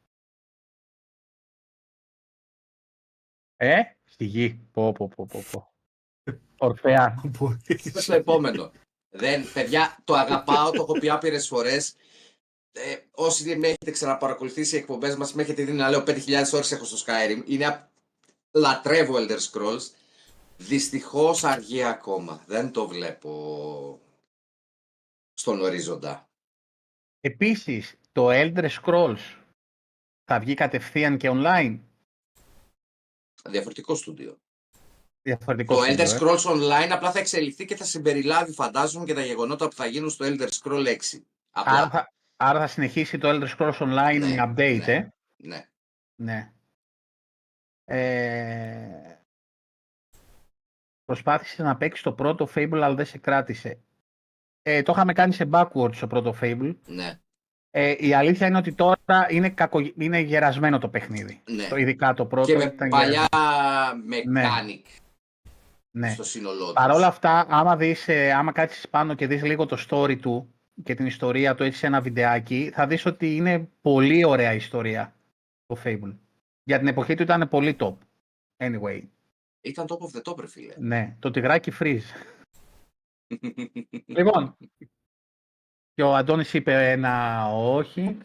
Ε, 3.56 3.80
στη 4.04 4.24
γη. 4.24 4.54
Πω, 4.72 4.92
πω, 4.92 5.08
πω, 5.08 5.26
πω, 5.26 5.42
πω. 5.50 5.72
Ορφέα. 6.66 7.22
στο 7.78 8.14
επόμενο. 8.14 8.72
Δεν, 9.14 9.52
παιδιά, 9.52 9.98
το 10.04 10.14
αγαπάω, 10.14 10.70
το 10.70 10.82
έχω 10.82 10.92
πει 10.92 11.08
άπειρες 11.08 11.46
φορές. 11.46 11.94
Ε, 12.72 12.96
όσοι 13.10 13.56
με 13.56 13.66
έχετε 13.66 13.90
ξαναπαρακολουθήσει 13.90 14.74
οι 14.76 14.78
εκπομπές 14.78 15.16
μας, 15.16 15.34
με 15.34 15.42
έχετε 15.42 15.64
δει 15.64 15.72
να 15.72 15.90
λέω 15.90 16.02
5.000 16.06 16.52
ώρες 16.52 16.72
έχω 16.72 16.84
στο 16.84 16.96
Skyrim. 17.06 17.42
Είναι 17.46 17.66
απ- 17.66 17.88
λατρεύω 18.50 19.14
Elder 19.16 19.38
Scrolls. 19.38 19.90
Δυστυχώς 20.56 21.44
αργεί 21.44 21.82
ακόμα. 21.82 22.44
Δεν 22.46 22.72
το 22.72 22.88
βλέπω 22.88 24.00
στον 25.32 25.60
ορίζοντα. 25.60 26.28
Επίσης, 27.20 27.94
το 28.12 28.28
Elder 28.30 28.68
Scrolls 28.82 29.36
θα 30.24 30.40
βγει 30.40 30.54
κατευθείαν 30.54 31.16
και 31.18 31.28
online; 31.32 31.80
Διαφορετικό 33.48 33.94
στούντιο. 33.94 34.38
Διαφορετικό. 35.22 35.74
Το 35.74 35.82
στούντιο, 35.82 36.04
Elder 36.04 36.08
ε. 36.08 36.18
Scrolls 36.18 36.52
Online 36.52 36.90
απλά 36.90 37.10
θα 37.12 37.18
εξελιχθεί 37.18 37.64
και 37.64 37.76
θα 37.76 37.84
συμπεριλάβει, 37.84 38.52
φαντάζομαι, 38.52 39.04
και 39.04 39.14
τα 39.14 39.24
γεγονότα 39.24 39.68
που 39.68 39.74
θα 39.74 39.86
γίνουν 39.86 40.10
στο 40.10 40.26
Elder 40.28 40.48
Scroll 40.48 40.86
6. 40.86 40.94
Απλά. 41.50 41.72
Άρα 41.78 41.90
θα, 41.90 42.12
άρα 42.36 42.60
θα 42.60 42.66
συνεχίσει 42.66 43.18
το 43.18 43.28
Elder 43.30 43.56
Scrolls 43.56 43.78
Online 43.78 44.18
Ναι, 44.18 44.26
με 44.26 44.36
update, 44.38 44.82
ναι. 44.86 44.92
ε. 44.92 45.12
Ναι. 45.36 45.68
Ναι. 46.14 46.52
Ε, 47.84 49.18
προσπάθησε 51.04 51.62
να 51.62 51.76
παίξει 51.76 52.02
το 52.02 52.12
πρώτο 52.12 52.48
Fable, 52.54 52.70
αλλά 52.72 52.94
δεν 52.94 53.06
σε 53.06 53.18
κράτησε. 53.18 53.78
Ε, 54.62 54.82
το 54.82 54.92
είχαμε 54.92 55.12
κάνει 55.12 55.32
σε 55.32 55.48
backwards 55.52 55.96
το 55.96 56.06
πρώτο 56.06 56.34
Fable. 56.40 56.74
Ναι. 56.86 57.20
Ε, 57.70 57.94
η 57.98 58.14
αλήθεια 58.14 58.46
είναι 58.46 58.58
ότι 58.58 58.72
τώρα 58.72 59.26
είναι, 59.28 59.50
κακο, 59.50 59.78
είναι 59.96 60.18
γερασμένο 60.18 60.78
το 60.78 60.88
παιχνίδι. 60.88 61.42
ναι. 61.44 61.68
Το, 61.68 61.76
ειδικά 61.76 62.14
το 62.14 62.26
πρώτο 62.26 62.46
Και 62.46 62.56
με 62.56 62.64
ήταν 62.64 62.88
παλιά 62.88 63.28
Ναι. 64.26 64.42
mechanic 64.42 64.82
Ναι. 64.82 65.00
Στο 66.12 66.24
σύνολό 66.24 66.66
του. 66.66 66.72
Παρ' 66.72 66.90
όλα 66.90 67.06
αυτά, 67.06 67.46
άμα, 67.48 67.76
δεις, 67.76 68.08
ε, 68.08 68.32
άμα 68.32 68.52
κάτσεις 68.52 68.88
πάνω 68.88 69.14
και 69.14 69.26
δεις 69.26 69.42
λίγο 69.42 69.66
το 69.66 69.86
story 69.88 70.18
του 70.20 70.54
και 70.82 70.94
την 70.94 71.06
ιστορία 71.06 71.54
του 71.54 71.62
έτσι 71.62 71.78
σε 71.78 71.86
ένα 71.86 72.00
βιντεάκι, 72.00 72.70
θα 72.74 72.86
δεις 72.86 73.06
ότι 73.06 73.36
είναι 73.36 73.68
πολύ 73.80 74.24
ωραία 74.24 74.54
ιστορία 74.54 75.14
το 75.66 75.80
Fable. 75.84 76.16
Για 76.64 76.78
την 76.78 76.86
εποχή 76.86 77.14
του 77.14 77.22
ήταν 77.22 77.48
πολύ 77.48 77.76
top. 77.80 77.94
Anyway, 78.56 79.02
Ήταν 79.60 79.86
top 79.88 79.96
of 79.98 80.18
the 80.18 80.32
top, 80.32 80.38
ρε 80.40 80.46
φίλε. 80.46 80.74
ναι, 80.78 81.16
το 81.18 81.30
τυγράκι 81.30 81.72
freeze. 81.80 82.04
λοιπόν, 84.06 84.56
και 85.94 86.02
ο 86.02 86.14
Αντώνης 86.14 86.54
είπε 86.54 86.90
ένα 86.90 87.46
όχι. 87.54 88.18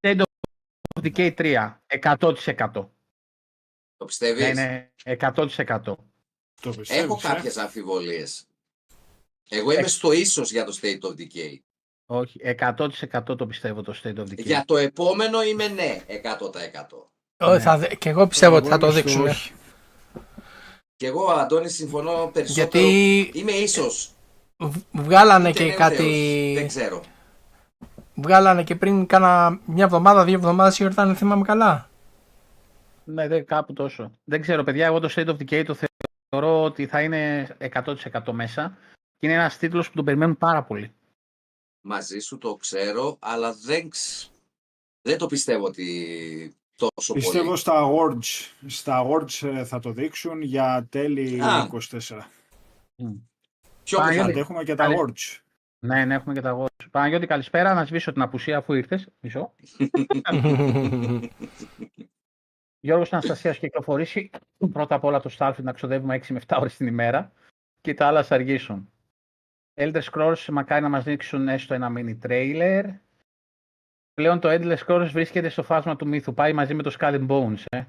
State 0.00 0.20
of 0.20 1.02
Decay 1.02 1.34
3, 1.34 1.74
100%. 2.16 2.88
Το 3.96 4.04
πιστεύεις; 4.04 4.42
Ναι, 4.44 4.52
ναι, 4.52 5.16
100%. 5.20 5.80
Το 6.60 6.70
πιστεύεις, 6.70 6.90
Έχω 6.90 7.20
ε; 7.24 7.28
κάποιες 7.28 7.56
αμφιβολίες. 7.56 8.46
Εγώ 9.48 9.70
είμαι 9.72 9.80
Ε. 9.82 9.86
στο 9.86 10.12
ίσως 10.12 10.50
για 10.50 10.64
το 10.64 10.78
State 10.82 11.00
of 11.08 11.10
Decay. 11.20 11.58
Όχι, 12.06 12.40
100% 12.42 13.36
το 13.36 13.46
πιστεύω 13.46 13.82
το 13.82 13.94
State 14.02 14.16
of 14.18 14.22
Decay. 14.22 14.36
Για 14.44 14.64
το 14.66 14.76
επόμενο 14.76 15.42
είμαι 15.42 15.68
ναι, 15.68 16.02
100%. 16.06 17.10
Ε, 17.36 17.46
Ναι. 17.46 17.58
θα 17.60 17.78
δε- 17.78 17.94
και 17.94 18.08
εγώ 18.08 18.26
πιστεύω 18.26 18.56
ότι 18.56 18.68
θα 18.68 18.78
το 18.78 18.86
είμαι 18.86 18.94
στο 19.00 19.02
δείξουν. 19.04 19.26
όχι. 19.26 19.52
Και 20.96 21.06
εγώ, 21.06 21.24
Αντώνη, 21.30 21.68
συμφωνώ 21.68 22.30
περισσότερο. 22.32 22.78
Γιατί 22.80 23.38
Είμαι 23.38 23.52
ίσως. 23.52 24.10
β- 24.56 24.76
βγάλανε 24.92 25.48
ούτε 25.48 25.58
και 25.58 25.64
νέο 25.64 25.76
κάτι. 25.76 25.96
Θεός. 25.96 26.54
Δεν 26.54 26.66
ξέρω. 26.68 27.02
Βγάλανε 28.14 28.64
και 28.64 28.74
πριν 28.74 29.06
κάνα 29.06 29.60
μια 29.66 29.84
εβδομάδα, 29.84 30.24
δύο 30.24 30.34
εβδομάδες 30.34 30.78
η 30.78 30.88
δεν 30.88 31.16
θυμάμαι 31.16 31.44
καλά. 31.44 31.90
Ναι, 33.08 33.28
δεν, 33.28 33.44
κάπου 33.44 33.72
τόσο. 33.72 34.10
Δεν 34.24 34.40
ξέρω, 34.40 34.62
παιδιά, 34.62 34.86
εγώ 34.86 35.00
το 35.00 35.08
State 35.14 35.26
of 35.28 35.36
Decay 35.36 35.64
το 35.66 35.76
θεωρώ 36.30 36.62
ότι 36.62 36.86
θα 36.86 37.02
είναι 37.02 37.46
100% 37.72 37.94
μέσα 38.32 38.76
και 39.16 39.26
είναι 39.26 39.34
ένας 39.34 39.58
τίτλος 39.58 39.88
που 39.88 39.96
τον 39.96 40.04
περιμένουν 40.04 40.36
πάρα 40.38 40.62
πολύ. 40.64 40.92
Μαζί 41.80 42.18
σου 42.18 42.38
το 42.38 42.56
ξέρω, 42.56 43.16
αλλά 43.20 43.52
δεν, 43.54 43.88
ξ- 43.88 44.30
δεν 45.02 45.18
το 45.18 45.26
πιστεύω 45.26 45.64
ότι 45.64 46.56
τόσο 46.76 47.12
Πιστεύω 47.12 47.44
πολύ. 47.44 47.58
στα 47.58 47.90
awards. 47.90 48.50
Στα 48.66 49.04
awards 49.06 49.46
ε, 49.48 49.64
θα 49.64 49.78
το 49.78 49.90
δείξουν 49.92 50.42
για 50.42 50.86
τέλη 50.90 51.42
Α. 51.42 51.68
24. 51.72 51.78
Πιο 51.78 52.08
Πάει, 52.98 53.06
Θα 53.06 53.14
πιθανό. 53.84 54.12
γιατί- 54.12 54.30
αντέχουμε 54.30 54.64
και 54.64 54.74
τα 54.74 54.84
Καλή. 54.84 54.96
awards. 54.98 55.40
Ναι, 55.78 56.04
ναι, 56.04 56.14
έχουμε 56.14 56.34
και 56.34 56.40
τα 56.40 56.48
εγώ. 56.48 56.66
Παναγιώτη, 56.90 57.26
καλησπέρα. 57.26 57.74
Να 57.74 57.84
σβήσω 57.84 58.12
την 58.12 58.22
απουσία 58.22 58.56
αφού 58.56 58.72
ήρθες. 58.72 59.08
Μισό. 59.20 59.52
Γιώργος 62.86 63.12
Αναστασίας 63.12 63.58
κυκλοφορήσει 63.58 64.30
πρώτα 64.72 64.94
απ' 64.94 65.04
όλα 65.04 65.20
το 65.20 65.30
Starfield 65.38 65.62
να 65.62 65.72
ξοδεύουμε 65.72 66.14
6 66.14 66.32
με 66.32 66.40
7 66.46 66.56
ώρες 66.60 66.76
την 66.76 66.86
ημέρα 66.86 67.32
και 67.80 67.94
τα 67.94 68.06
άλλα 68.06 68.24
θα 68.24 68.34
αργήσουν. 68.34 68.90
Elder 69.74 70.02
Scrolls 70.12 70.44
μακάρι 70.52 70.82
να 70.82 70.88
μας 70.88 71.04
δείξουν 71.04 71.48
έστω 71.48 71.74
ένα 71.74 71.92
mini 71.96 72.18
trailer. 72.26 72.84
Πλέον 74.14 74.40
το 74.40 74.48
Elder 74.50 74.76
Scrolls 74.86 75.08
βρίσκεται 75.12 75.48
στο 75.48 75.62
φάσμα 75.62 75.96
του 75.96 76.08
μύθου. 76.08 76.34
Πάει 76.34 76.52
μαζί 76.52 76.74
με 76.74 76.82
το 76.82 76.96
Skull 76.98 77.14
and 77.20 77.26
Bones, 77.26 77.64
ε. 77.68 77.84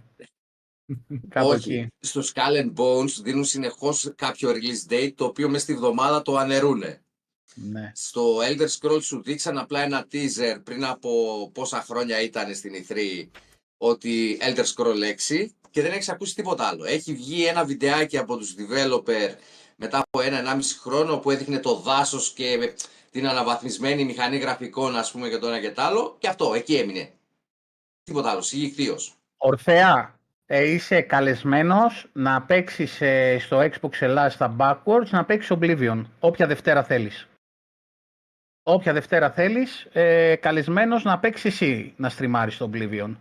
Κάπου 1.29 1.47
Όχι. 1.47 1.73
εκεί. 1.73 1.87
Στο 1.99 2.21
Skull 2.21 2.63
and 2.63 2.73
Bones 2.73 3.21
δίνουν 3.23 3.43
συνεχώς 3.43 4.13
κάποιο 4.15 4.49
release 4.49 4.91
date 4.91 5.13
το 5.15 5.25
οποίο 5.25 5.49
μες 5.49 5.61
στη 5.61 5.73
βδομάδα 5.75 6.21
το 6.21 6.35
ανερούνε. 6.35 7.01
Ναι. 7.55 7.91
Στο 7.95 8.37
Elder 8.37 8.67
Scrolls 8.79 9.03
σου 9.03 9.21
δείξαν 9.21 9.57
απλά 9.57 9.81
ένα 9.81 10.07
teaser 10.11 10.59
πριν 10.63 10.85
από 10.85 11.11
πόσα 11.53 11.81
χρόνια 11.81 12.21
ήταν 12.21 12.55
στην 12.55 12.73
E3 12.73 12.95
ότι 13.77 14.37
Elder 14.41 14.63
Scroll 14.63 15.29
6 15.29 15.45
και 15.69 15.81
δεν 15.81 15.91
έχεις 15.91 16.09
ακούσει 16.09 16.35
τίποτα 16.35 16.67
άλλο. 16.67 16.85
Έχει 16.85 17.13
βγει 17.13 17.45
ένα 17.45 17.65
βιντεάκι 17.65 18.17
από 18.17 18.37
τους 18.37 18.55
developer 18.57 19.35
μετά 19.75 19.97
από 19.97 20.21
ένα-ενάμιση 20.21 20.79
χρόνο 20.79 21.17
που 21.17 21.31
έδειχνε 21.31 21.59
το 21.59 21.75
δάσος 21.75 22.33
και 22.33 22.73
την 23.11 23.27
αναβαθμισμένη 23.27 24.05
μηχανή 24.05 24.37
γραφικών 24.37 24.97
ας 24.97 25.11
πούμε 25.11 25.29
και 25.29 25.37
το 25.37 25.47
ένα 25.47 25.59
και 25.59 25.71
το 25.71 25.81
άλλο 25.81 26.15
και 26.19 26.27
αυτό, 26.27 26.53
εκεί 26.53 26.75
έμεινε. 26.75 27.11
Τίποτα 28.03 28.29
άλλο, 28.29 28.41
συγγυκτίος. 28.41 29.13
Ορφέα, 29.37 30.19
ε, 30.45 30.71
είσαι 30.71 31.01
καλεσμένος 31.01 32.09
να 32.13 32.41
παίξεις 32.41 33.01
ε, 33.01 33.37
στο 33.39 33.59
Xbox 33.59 33.91
Ελλάς 33.99 34.33
στα 34.33 34.55
Backwards 34.59 35.09
να 35.09 35.25
παίξεις 35.25 35.57
Oblivion, 35.59 36.05
όποια 36.19 36.47
Δευτέρα 36.47 36.83
θέλεις. 36.83 37.27
Όποια 38.63 38.93
Δευτέρα 38.93 39.31
θέλεις, 39.31 39.87
ε, 39.91 40.35
καλεσμένος 40.35 41.03
να 41.03 41.19
παίξεις 41.19 41.45
εσύ 41.45 41.93
να 41.97 42.09
στριμάρεις 42.09 42.57
το 42.57 42.69
Oblivion. 42.73 43.15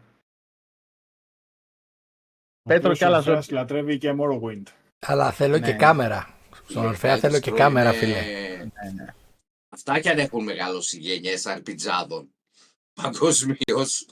Πέτρο 2.66 2.78
οποίος 2.84 2.98
και 2.98 3.04
άλλα 3.04 3.18
ο 3.18 3.22
Θεάς 3.22 3.44
ζώδια. 3.44 3.60
λατρεύει 3.60 3.98
και 3.98 4.12
Morrowind. 4.18 4.62
Αλλά 5.06 5.32
θέλω 5.32 5.58
και 5.58 5.70
Ναι. 5.70 5.76
κάμερα. 5.76 6.28
Στον 6.68 6.76
Είναι 6.82 6.86
Ορφέα 6.90 7.16
Elder 7.16 7.18
θέλω 7.20 7.38
και 7.38 7.50
Scroll, 7.50 7.56
κάμερα, 7.56 7.88
είναι- 7.88 7.98
φίλε. 7.98 8.20
Ναι, 8.56 8.90
ναι. 8.96 9.04
Αυτά 9.68 10.00
κι 10.00 10.08
αν 10.08 10.18
έχουν 10.18 10.44
μεγαλώσει 10.44 10.98
γενιές 10.98 11.46
αρπιτζάδων. 11.46 12.28
Παγκοσμίως. 13.02 14.06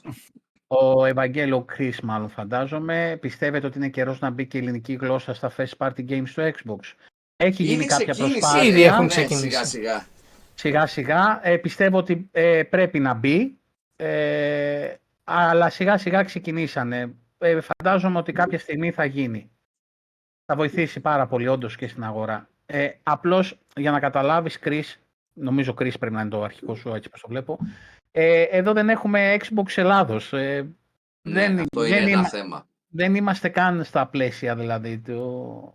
Ο 0.67 1.05
Ευαγγέλο 1.05 1.65
Chris 1.77 1.99
μάλλον 2.03 2.29
φαντάζομαι. 2.29 3.17
Πιστεύετε 3.21 3.67
ότι 3.67 3.77
είναι 3.77 3.89
καιρός 3.89 4.19
να 4.19 4.29
μπει 4.29 4.45
και 4.45 4.57
η 4.57 4.61
ελληνική 4.61 4.93
γλώσσα 4.93 5.33
στα 5.33 5.51
first 5.57 5.77
party 5.77 6.09
games 6.09 6.23
στο 6.27 6.43
Xbox. 6.43 6.79
Έχει 7.35 7.63
γίνει 7.63 7.73
Ήδη 7.75 7.85
κάποια 7.85 8.05
ξεκίνησε. 8.13 8.39
προσπάθεια. 8.39 8.69
Ήδη 8.69 8.83
έχουν 8.83 9.01
Ναι, 9.01 9.07
ξεκινήσει. 9.07 9.43
Σιγά 9.49 9.65
σιγά. 9.65 10.05
Σιγά 10.55 10.85
σιγά. 10.87 11.39
Ε, 11.43 11.57
πιστεύω 11.57 11.97
ότι 11.97 12.29
ε, 12.31 12.63
πρέπει 12.63 12.99
να 12.99 13.13
μπει. 13.13 13.57
Ε, 13.95 14.93
αλλά 15.23 15.69
σιγά 15.69 15.97
σιγά 15.97 16.23
ξεκινήσανε. 16.23 17.15
Ε, 17.37 17.59
φαντάζομαι 17.61 18.17
ότι 18.17 18.31
κάποια 18.31 18.59
στιγμή 18.59 18.91
θα 18.91 19.05
γίνει. 19.05 19.49
Θα 20.45 20.55
βοηθήσει 20.55 20.99
πάρα 20.99 21.27
πολύ 21.27 21.47
όντως 21.47 21.75
και 21.75 21.87
στην 21.87 22.03
αγορά. 22.03 22.49
Ε, 22.65 22.89
απλώς 23.03 23.57
για 23.75 23.91
να 23.91 23.99
καταλάβεις 23.99 24.59
Chris, 24.63 24.83
νομίζω 25.33 25.71
Chris 25.71 25.99
πρέπει 25.99 26.15
να 26.15 26.21
είναι 26.21 26.29
το 26.29 26.43
αρχικό 26.43 26.75
σου 26.75 26.89
έτσι 26.93 27.07
όπως 27.07 27.21
το 27.21 27.27
βλέπω. 27.27 27.57
Ε, 28.11 28.41
εδώ 28.41 28.73
δεν 28.73 28.89
έχουμε 28.89 29.37
Xbox 29.39 29.65
Ελλάδος. 29.75 30.33
Ε, 30.33 30.67
Ναι, 31.21 31.33
δεν, 31.47 31.59
αυτό 31.59 31.81
δεν, 31.81 31.91
είναι 31.91 31.97
ένα 32.01 32.09
είμα- 32.09 32.27
θέμα. 32.27 32.67
δεν 32.87 33.15
είμαστε 33.15 33.49
καν 33.49 33.83
στα 33.83 34.05
πλαίσια 34.07 34.55
δηλαδή 34.55 34.97
του, 34.99 35.73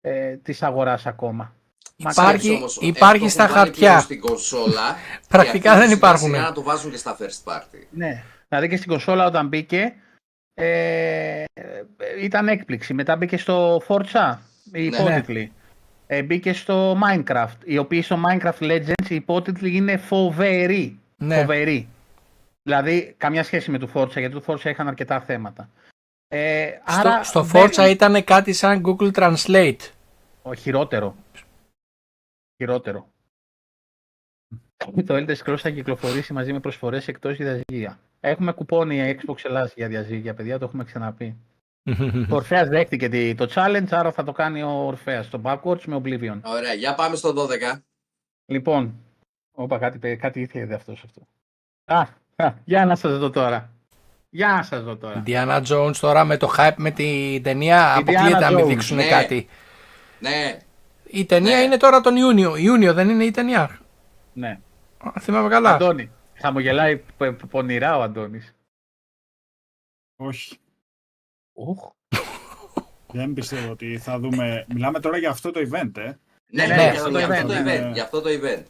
ε, 0.00 0.36
της 0.36 0.62
αγοράς 0.62 1.06
ακόμα. 1.06 1.54
Υπάρχει- 1.96 2.38
Ξέρεις 2.38 2.56
όμως, 2.56 2.76
υπάρχει 2.80 3.22
ε, 3.22 3.26
το 3.26 3.28
στα 3.32 3.42
έχουν 3.42 3.54
βάλει 3.54 3.66
χαρτιά. 3.66 3.88
πλέον 3.88 4.00
Στην 4.02 4.20
κονσόλα. 4.20 4.96
Πρακτικά 5.28 5.58
και 5.58 5.68
αυτοί 5.68 5.78
δεν 5.80 5.88
σιγά 5.88 5.96
υπάρχουν. 5.98 6.28
σιγά 6.30 6.40
να 6.42 6.52
το 6.52 6.62
βάζουν 6.62 6.90
και 6.90 6.96
στα 6.96 7.16
first 7.20 7.52
party. 7.52 7.86
Ναι. 7.90 8.22
Δηλαδή 8.48 8.68
και 8.68 8.76
στην 8.76 8.88
κονσόλα 8.88 9.26
όταν 9.26 9.48
μπήκε 9.48 9.94
ε, 10.54 11.44
ήταν 12.20 12.48
έκπληξη. 12.48 12.94
Μετά 12.94 13.16
μπήκε 13.16 13.36
στο 13.36 13.80
Forza, 13.88 14.36
οι 14.72 14.88
Ναι. 14.88 14.96
υπότιτλοι. 14.96 15.52
Ε, 16.06 16.22
μπήκε 16.22 16.52
στο 16.52 16.98
Minecraft, 17.04 17.56
οι 17.64 17.78
οποίοι 17.78 18.02
στο 18.02 18.18
Minecraft 18.26 18.58
Legends 18.58 19.10
οι 19.10 19.14
υπότιτλοι 19.14 19.76
είναι 19.76 19.96
φοβεροί. 19.96 20.98
Ναι. 21.16 21.40
Φοβεροί. 21.40 21.88
Δηλαδή, 22.62 23.14
καμιά 23.16 23.42
σχέση 23.42 23.70
με 23.70 23.78
το 23.78 23.88
Forza, 23.94 24.16
γιατί 24.16 24.40
το 24.40 24.42
Forza 24.46 24.64
είχαν 24.64 24.88
αρκετά 24.88 25.20
θέματα. 25.20 25.68
Ε, 26.28 26.70
Στο, 26.86 27.00
άρα 27.00 27.22
στο 27.24 27.42
δεν- 27.42 27.62
Forza 27.70 27.90
ήταν 27.90 28.24
κάτι 28.24 28.52
σαν 28.52 28.82
Google 28.86 29.10
Translate. 29.12 29.76
Ο 30.42 30.54
χειρότερο. 30.54 31.16
Χειρότερο. 32.56 33.06
Το 35.06 35.14
Elder 35.16 35.34
Scrolls 35.36 35.56
θα 35.58 35.70
κυκλοφορήσει 35.70 36.32
μαζί 36.32 36.52
με 36.52 36.60
προσφορές 36.60 37.08
εκτός 37.08 37.36
για 37.36 37.44
διαζύγια. 37.44 37.98
Έχουμε 38.24 38.52
κουπόνι 38.52 39.16
Xbox 39.18 39.34
Ελλάς 39.44 39.72
για 39.74 39.88
διαζύγια, 39.88 40.34
παιδιά, 40.34 40.58
το 40.58 40.64
έχουμε 40.64 40.84
ξαναπεί. 40.84 41.36
Ο 42.30 42.34
Ορφέας 42.34 42.68
δέχτηκε 42.68 43.08
τη- 43.08 43.34
το 43.34 43.48
challenge, 43.54 43.86
άρα 43.90 44.12
θα 44.12 44.24
το 44.24 44.32
κάνει 44.32 44.62
ο 44.62 44.68
Ορφέας, 44.70 45.28
το 45.28 45.40
backwards 45.44 45.84
με 45.86 45.96
Oblivion. 46.04 46.38
Ωραία, 46.42 46.72
για 46.78 46.94
πάμε 46.94 47.16
στο 47.16 47.34
12. 47.74 47.78
Λοιπόν, 48.46 48.94
όπα 49.52 49.78
κάτι, 49.78 49.98
πε- 49.98 50.18
κάτι 50.20 50.40
ήθελε 50.40 50.74
αυτός 50.74 51.02
αυτό. 51.04 51.20
Α, 51.84 51.98
α, 52.46 52.54
για 52.64 52.84
να 52.84 52.94
σας 52.96 53.18
δω 53.18 53.30
τώρα. 53.30 53.70
Για 54.30 54.48
να 54.48 54.62
σας 54.62 54.82
δω 54.82 54.96
τώρα. 54.96 55.22
Diana 55.26 55.62
Jones 55.66 55.96
τώρα 56.00 56.24
με 56.24 56.36
το 56.36 56.52
hype 56.56 56.74
με 56.76 56.90
την 56.90 57.42
ταινία 57.42 57.94
Η 57.96 58.00
αποκλείεται 58.00 58.36
Diana 58.36 58.40
να 58.40 58.50
μην 58.50 58.64
Jones, 58.64 58.68
δείξουν 58.68 58.96
ναι. 58.96 59.08
κάτι. 59.08 59.48
Ναι, 60.20 60.58
Η 61.04 61.24
ταινία 61.24 61.56
Ναι. 61.56 61.62
είναι 61.62 61.76
τώρα 61.76 62.00
τον 62.00 62.16
Ιούνιο. 62.16 62.56
Ιούνιο 62.56 62.92
δεν 62.94 63.08
είναι 63.08 63.24
η 63.24 63.30
ταινία. 63.30 63.78
Ναι. 64.32 64.58
Α, 64.98 65.10
Θυμάμαι 65.20 65.48
καλά. 65.48 65.74
Αντώνη, 65.74 66.10
χαμογελάει 66.42 66.98
π- 66.98 67.24
π- 67.32 67.46
πονηρά 67.46 67.96
ο 67.96 68.02
Αντώνης. 68.02 68.54
Όχι. 70.16 70.58
Ουχ. 71.52 71.90
Δεν 73.12 73.32
πιστεύω 73.32 73.70
ότι 73.70 73.98
θα 73.98 74.18
δούμε. 74.18 74.66
Μιλάμε 74.68 75.00
τώρα 75.00 75.18
για 75.18 75.30
αυτό 75.30 75.50
το 75.50 75.60
event, 75.60 75.96
ε. 75.96 76.02
ναι, 76.46 76.66
ναι, 76.66 76.66
ναι, 76.66 76.82
αυτό 76.82 77.08
για 77.08 77.26
το 77.26 77.32
αυτό 77.32 77.46
το 77.46 77.52
event. 77.54 77.60
event. 77.60 77.64
Ναι. 77.64 77.90
Για 77.92 78.02
αυτό 78.02 78.20
το 78.20 78.28
event. 78.30 78.64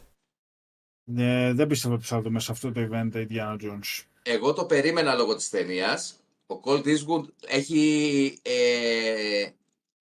Ε, 1.17 1.53
δεν 1.53 1.67
πιστεύω 1.67 1.93
ότι 1.93 2.05
θα 2.05 2.21
δούμε 2.21 2.39
σε 2.39 2.51
αυτό 2.51 2.71
το 2.71 2.81
event 2.91 3.15
η 3.15 3.27
Diana 3.29 3.57
Jones. 3.61 4.03
Εγώ 4.23 4.53
το 4.53 4.65
περίμενα 4.65 5.13
λόγω 5.13 5.35
της 5.35 5.49
ταινίας. 5.49 6.19
Ο 6.47 6.55
Colt 6.63 6.83
Eastwood 6.85 7.25
έχει 7.47 8.39
ε, 8.41 9.49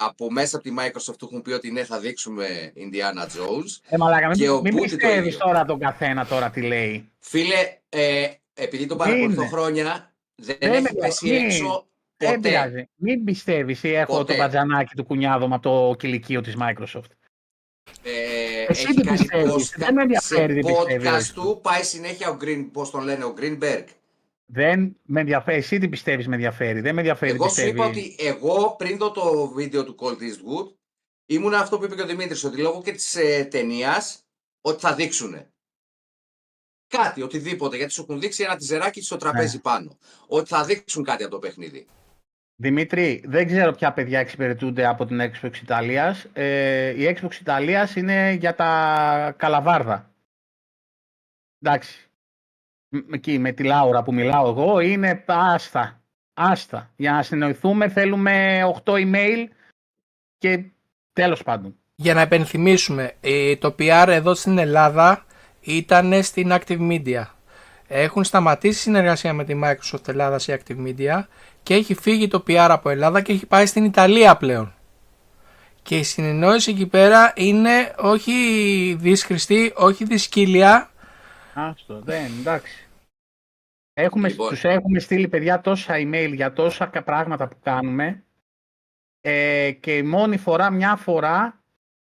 από 0.06 0.30
μέσα 0.32 0.56
από 0.56 0.64
τη 0.68 0.74
Microsoft 0.78 1.16
του 1.18 1.24
έχουν 1.30 1.42
πει 1.42 1.52
ότι 1.52 1.70
ναι 1.70 1.84
θα 1.84 1.98
δείξουμε 2.00 2.72
Indiana 2.76 3.22
Jones. 3.24 3.80
Ε, 3.88 3.96
μαλάκα, 3.96 4.30
Και 4.32 4.48
ο 4.48 4.52
μην, 4.54 4.62
μην 4.62 4.74
Μπούτι 4.74 4.90
το 4.90 4.96
πιστεύεις 4.96 5.26
ίδιο. 5.34 5.38
τώρα 5.46 5.64
τον 5.64 5.78
καθένα 5.78 6.26
τώρα 6.26 6.50
τι 6.50 6.60
λέει. 6.62 7.10
Φίλε, 7.18 7.78
ε, 7.88 8.26
επειδή 8.54 8.86
τον 8.86 8.96
παρακολουθώ 8.98 9.40
Είναι. 9.40 9.50
χρόνια, 9.50 10.12
δεν 10.34 10.56
Δεν 10.60 10.72
έχει 10.72 10.82
με- 10.82 10.92
πέσει 10.92 11.28
μην- 11.30 11.44
έξω 11.44 11.86
Δεν 12.16 12.34
ποτέ. 12.34 12.48
πειράζει. 12.48 12.88
Μην 12.94 13.24
πιστεύεις 13.24 13.82
ή 13.82 13.94
έχω 13.94 14.16
Ποτέ. 14.16 14.32
το 14.32 14.38
μπατζανάκι 14.38 14.94
του 14.96 15.04
κουνιάδο 15.04 15.48
από 15.50 15.60
το 15.60 15.94
κηλικείο 15.98 16.40
της 16.40 16.54
Microsoft. 16.60 17.10
Ε, 18.02 18.10
Εσύ 18.68 18.84
έχει 18.88 18.94
τι 18.94 19.02
κάνει 19.02 19.18
πιστεύεις, 19.18 19.52
podcast- 19.52 19.76
δεν 19.76 19.94
με 19.94 20.02
ενδιαφέρει 20.02 20.54
τι 20.60 20.66
σε 20.66 20.72
πιστεύεις 20.74 21.06
ο 21.08 21.10
podcast 21.10 21.18
Eastwood. 21.20 21.44
του 21.44 21.60
πάει 21.62 21.82
συνέχεια 21.82 22.28
ο 22.30 22.36
Green, 22.40 22.68
πώς 22.72 22.90
τον 22.90 23.04
λένε, 23.04 23.24
ο 23.24 23.34
Greenberg. 23.40 23.84
Δεν 24.54 24.96
με 25.02 25.20
ενδιαφέρει. 25.20 25.56
Εσύ 25.56 25.78
τι 25.78 25.88
πιστεύεις 25.88 26.28
με 26.28 26.34
ενδιαφέρει; 26.34 26.80
Δεν 26.80 26.94
με 26.94 27.00
ενδιαφέρει 27.00 27.32
Εγώ 27.32 27.44
τι 27.44 27.50
σου 27.50 27.54
πιστεύει. 27.54 27.76
είπα 27.76 27.86
ότι 27.86 28.16
εγώ 28.18 28.74
πριν 28.78 28.98
το, 28.98 29.10
το 29.10 29.48
βίντεο 29.48 29.84
του 29.84 29.94
Colt 29.98 30.16
Eastwood 30.18 30.72
ήμουν 31.26 31.54
αυτό 31.54 31.78
που 31.78 31.84
είπε 31.84 31.94
και 31.94 32.02
ο 32.02 32.06
Δημήτρης, 32.06 32.44
ότι 32.44 32.60
λόγω 32.60 32.82
και 32.82 32.92
της 32.92 33.14
ε, 33.14 33.44
ταινίας 33.44 34.24
ότι 34.60 34.80
θα 34.80 34.94
δείξουνε. 34.94 35.52
Κάτι, 36.88 37.22
οτιδήποτε, 37.22 37.76
γιατί 37.76 37.92
σου 37.92 38.02
έχουν 38.02 38.20
δείξει 38.20 38.42
ένα 38.42 38.56
τυζεράκι 38.56 39.02
στο 39.02 39.16
τραπέζι 39.16 39.56
Ναι. 39.56 39.62
πάνω. 39.62 39.98
Ότι 40.26 40.48
θα 40.48 40.64
δείξουν 40.64 41.04
κάτι 41.04 41.22
από 41.22 41.32
το 41.32 41.38
παιχνίδι. 41.38 41.86
Δημήτρη, 42.56 43.24
δεν 43.26 43.46
ξέρω 43.46 43.72
ποια 43.72 43.92
παιδιά 43.92 44.18
εξυπηρετούνται 44.18 44.86
από 44.86 45.06
την 45.06 45.20
Xbox 45.20 45.56
Ιταλίας. 45.62 46.26
Ε, 46.32 46.88
η 47.02 47.16
Xbox 47.20 47.34
Ιταλίας 47.40 47.96
είναι 47.96 48.32
για 48.32 48.54
τα 48.54 49.34
καλαβάρδα. 49.38 50.14
Εντάξει. 51.60 52.06
Μ- 52.92 53.14
Εκεί 53.14 53.38
με 53.38 53.52
τη 53.52 53.62
Λάουρα 53.64 54.02
που 54.02 54.14
μιλάω 54.14 54.48
εγώ 54.48 54.80
είναι 54.80 55.24
άστα. 55.26 56.00
Άστα. 56.34 56.90
Για 56.96 57.12
να 57.12 57.22
συνοηθούμε 57.22 57.88
θέλουμε 57.88 58.60
8 58.84 58.92
email 58.92 59.44
και 60.38 60.64
τέλος 61.12 61.42
πάντων. 61.42 61.76
Για 61.94 62.14
να 62.14 62.20
επενθυμίσουμε, 62.20 63.12
ε, 63.20 63.56
το 63.56 63.74
PR 63.78 64.06
εδώ 64.08 64.34
στην 64.34 64.58
Ελλάδα 64.58 65.24
ήταν 65.60 66.22
στην 66.22 66.50
Active 66.52 66.90
Media. 66.90 67.22
Έχουν 67.86 68.24
σταματήσει 68.24 68.80
συνεργασία 68.80 69.32
με 69.32 69.44
τη 69.44 69.60
Microsoft 69.64 70.08
Ελλάδα 70.08 70.38
σε 70.38 70.60
Active 70.62 70.86
Media 70.86 71.24
και 71.62 71.74
έχει 71.74 71.94
φύγει 71.94 72.28
το 72.28 72.44
PR 72.46 72.66
από 72.70 72.88
Ελλάδα 72.88 73.20
και 73.20 73.32
έχει 73.32 73.46
πάει 73.46 73.66
στην 73.66 73.84
Ιταλία 73.84 74.36
πλέον. 74.36 74.74
Και 75.82 75.98
η 75.98 76.02
συνεννόηση 76.02 76.70
εκεί 76.70 76.86
πέρα 76.86 77.32
είναι 77.36 77.94
όχι 77.98 78.32
δυσχρηστή, 79.00 79.72
όχι 79.76 80.04
δυσκύλια. 80.04 80.90
Άστο, 81.54 82.00
δεν, 82.00 82.30
εντάξει. 82.40 82.86
Έχουμε, 83.94 84.28
Λοιπόν. 84.28 84.48
Τους 84.48 84.64
έχουμε 84.64 84.98
στείλει 84.98 85.28
παιδιά 85.28 85.60
τόσα 85.60 85.94
email 85.96 86.30
για 86.34 86.52
τόσα 86.52 86.86
κα- 86.86 87.02
πράγματα 87.02 87.48
που 87.48 87.56
κάνουμε 87.62 88.24
ε, 89.20 89.70
και 89.80 89.96
η 89.96 90.02
μόνη 90.02 90.36
φορά, 90.36 90.70
μια 90.70 90.96
φορά, 90.96 91.62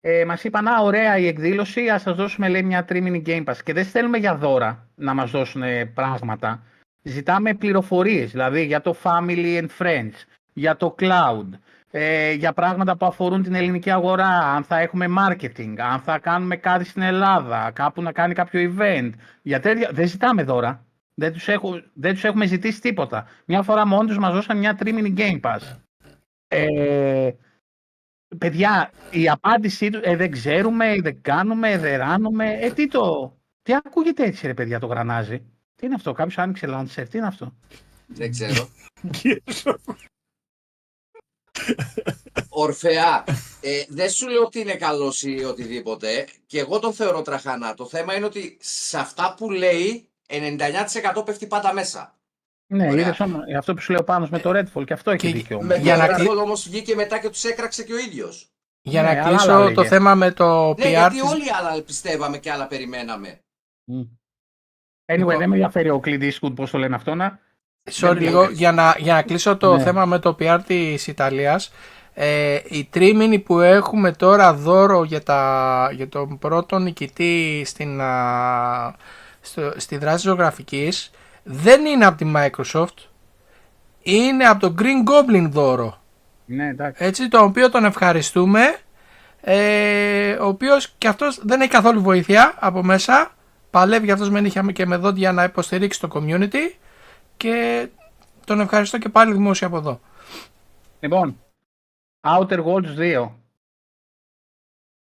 ε, 0.02 0.26
μας 0.26 0.44
είπαν 0.44 0.68
«Α, 0.68 0.82
ωραία 0.82 1.18
η 1.18 1.28
εκδήλωση, 1.28 1.90
ας 1.90 2.02
σας 2.02 2.16
δώσουμε 2.16 2.50
λέει, 2.50 2.64
μια 2.64 2.86
τρίμηνη 2.86 3.24
Game 3.26 3.44
Pass». 3.46 3.58
Και 3.64 3.74
δεν 3.74 3.86
στέλνουμε 3.86 4.18
για 4.18 4.36
δώρα 4.36 4.88
να 4.96 5.14
μας 5.14 5.32
δώσουν 5.32 5.62
ε, 5.64 5.86
πράγματα. 5.86 6.64
Ζητάμε 7.02 7.54
πληροφορίες, 7.54 8.32
δηλαδή 8.32 8.66
για 8.66 8.82
το 8.82 8.96
Family 9.04 9.62
and 9.62 9.68
Friends, 9.78 10.14
για 10.54 10.76
το 10.78 10.96
Cloud, 11.00 11.48
ε, 11.92 12.32
για 12.32 12.54
πράγματα 12.54 12.98
που 12.98 13.06
αφορούν 13.06 13.44
την 13.44 13.56
ελληνική 13.56 13.92
αγορά, 13.92 14.28
αν 14.28 14.64
θα 14.64 14.80
έχουμε 14.80 15.06
marketing, 15.18 15.76
αν 15.78 16.00
θα 16.00 16.20
κάνουμε 16.20 16.56
κάτι 16.56 16.84
στην 16.84 17.02
Ελλάδα, 17.02 17.72
κάπου 17.72 18.02
να 18.02 18.12
κάνει 18.12 18.34
κάποιο 18.34 18.76
event. 18.76 19.10
Για 19.42 19.60
τέτοια... 19.60 19.90
Δεν 19.94 20.08
ζητάμε 20.08 20.44
δώρα. 20.44 20.86
Δεν 21.14 21.34
τους, 21.34 21.48
έχω, 21.48 21.82
δεν 21.94 22.14
τους 22.14 22.24
έχουμε 22.24 22.46
ζητήσει 22.46 22.82
τίποτα. 22.82 23.28
Μια 23.46 23.62
φορά 23.62 23.88
μόνοι 23.88 24.08
τους 24.08 24.18
μας 24.18 24.34
δώσαν 24.34 24.58
μια 24.58 24.76
τρίμηνη 24.76 25.14
Game 25.18 25.40
Pass. 25.40 25.78
Ε, 26.48 27.32
παιδιά, 28.38 28.92
η 29.12 29.30
απάντησή 29.30 29.90
τους, 29.90 30.02
ε, 30.04 30.16
δεν 30.16 30.32
ξέρουμε, 30.32 31.02
δεν 31.02 31.22
κάνουμε, 31.22 31.78
δεν 31.78 31.98
ράνουμε. 31.98 32.52
Ε, 32.52 32.72
τι 32.72 32.88
το... 32.88 33.34
Τι 33.62 33.74
ακούγεται 33.76 34.24
έτσι 34.24 34.48
ρε 34.48 34.54
παιδιά 34.54 34.80
το 34.80 34.88
γρανάζι; 34.88 35.38
Τι 35.76 35.86
είναι 35.86 35.96
αυτό, 35.96 36.12
κάποιος 36.12 36.38
άνοιξε 36.38 36.68
Lancer, 36.70 37.06
τι 37.10 37.18
είναι 37.18 37.28
αυτό; 37.28 37.56
Δεν 38.08 38.32
ξέρω. 38.32 38.70
Ορφεά, 42.50 43.24
ε, 43.62 43.84
δεν 43.90 44.10
σου 44.10 44.28
λέω 44.28 44.42
ότι 44.44 44.60
είναι 44.60 44.76
καλός 44.76 45.22
ή 45.22 45.44
οτιδήποτε. 45.44 46.28
Και 46.46 46.60
εγώ 46.60 46.80
τον 46.80 46.94
θεωρώ 46.94 47.22
τραχανά. 47.22 47.74
Το 47.74 47.86
θέμα 47.86 48.16
είναι 48.16 48.26
ότι 48.26 48.58
σε 48.62 48.98
αυτά 49.00 49.34
που 49.38 49.52
λέει 49.52 50.10
99% 50.28 51.26
πέφτει 51.26 51.48
πάντα 51.48 51.74
μέσα. 51.74 52.14
Ναι, 52.72 52.88
Ωραία. 52.90 53.02
είδες 53.02 53.20
όμως, 53.20 53.42
αυτό 53.58 53.74
που 53.74 53.82
σου 53.82 53.92
λέω 53.92 54.04
πάνω 54.04 54.28
με 54.32 54.40
το 54.40 54.50
Redfall 54.50 54.86
και 54.86 54.94
αυτό 54.94 55.12
έχει 55.12 55.28
Και- 55.28 55.34
δίκιο. 55.34 55.62
Με 55.62 55.78
Για 55.78 55.98
τον 55.98 56.08
να 56.08 56.14
κλει- 56.14 56.30
Redfall 56.30 56.38
όμως 56.38 56.70
βγήκε 56.70 56.96
μετά 56.96 57.20
και 57.20 57.30
τους 57.30 57.44
έκραξε 57.44 57.84
και 57.84 57.94
ο 57.94 57.98
ίδιος. 57.98 58.52
Για 58.82 59.02
Ναι, 59.02 59.08
να 59.14 59.14
αλλά 59.22 59.30
κλείσω 59.30 59.52
άλλα 59.52 59.66
το 59.74 59.82
λέγε. 59.82 59.88
θέμα 59.90 60.16
με 60.16 60.32
το 60.32 60.68
Ναι, 60.68 60.74
PR 60.86 60.88
γιατί 60.90 61.20
της- 61.22 61.32
όλοι 61.32 61.54
άλλα 61.54 61.82
πιστεύαμε 61.82 62.38
και 62.38 62.52
άλλα 62.52 62.68
περιμέναμε. 62.68 63.42
Μμ. 63.84 64.02
Anyway, 65.06 65.18
Λοιπόν. 65.18 65.38
δεν 65.38 65.50
με 65.50 65.56
ενδιαφέρει 65.56 65.90
ο 65.90 66.02
Clint 66.06 66.32
Eastwood, 66.32 66.56
πώς 66.56 66.72
το 66.72 66.78
λένε 66.78 66.96
αυτό, 66.96 67.16
να... 67.16 67.40
Sorry 67.92 68.08
Δεν 68.14 68.18
λίγο, 68.18 68.42
μπορείς. 68.42 68.58
για 68.58 68.72
να, 68.72 68.96
για 68.98 69.14
να 69.14 69.22
κλείσω 69.22 69.58
το 69.58 69.76
Ναι. 69.76 69.84
θέμα 69.84 70.06
με 70.06 70.20
το 70.20 70.36
PR 70.40 70.60
της 70.68 71.08
Ιταλίας. 71.08 71.72
Ε, 72.14 72.60
η 72.68 72.88
τρίμηνη 72.92 73.40
που 73.40 73.60
έχουμε 73.60 74.12
τώρα 74.12 74.54
δώρο 74.54 75.04
για, 75.04 75.24
τα, 75.24 75.90
για 75.96 76.10
τον 76.10 76.38
πρώτο 76.40 76.80
νικητή 76.80 77.64
στην, 77.66 78.02
α, 78.02 78.96
στο, 79.42 79.74
στη 79.78 79.98
δράση 79.98 80.28
ζωγραφικής 80.28 81.12
δεν 81.44 81.86
είναι 81.86 82.06
από 82.06 82.18
τη 82.18 82.32
Microsoft, 82.36 83.08
είναι 84.02 84.44
από 84.46 84.60
το 84.60 84.76
Green 84.80 85.10
Goblin 85.10 85.48
δώρο. 85.50 85.98
Ναι, 86.46 86.68
εντάξει. 86.68 87.06
Έτσι, 87.06 87.28
το 87.28 87.44
οποίο 87.44 87.70
τον 87.70 87.86
ευχαριστούμε. 87.86 88.62
Ε, 89.42 90.32
ο 90.32 90.46
οποίος 90.48 90.94
και 90.98 91.08
αυτός 91.08 91.40
δεν 91.44 91.62
έχει 91.62 91.70
καθόλου 91.70 92.02
βοήθεια 92.02 92.54
από 92.60 92.84
μέσα. 92.84 93.32
Παλεύει 93.70 94.12
αυτός 94.12 94.30
με 94.30 94.42
νύχια 94.42 94.66
και 94.74 94.86
με 94.86 94.96
δόντια 94.98 95.32
να 95.32 95.44
υποστηρίξει 95.44 96.00
το 96.00 96.08
community. 96.14 96.74
Και 97.40 97.90
τον 98.46 98.60
ευχαριστώ 98.60 98.98
και 98.98 99.10
πάλι 99.10 99.34
δημόσια 99.34 99.68
από 99.68 99.78
εδώ. 99.78 100.02
Λοιπόν, 101.00 101.44
Outer 102.22 102.66
Worlds 102.66 102.98
2. 102.98 103.32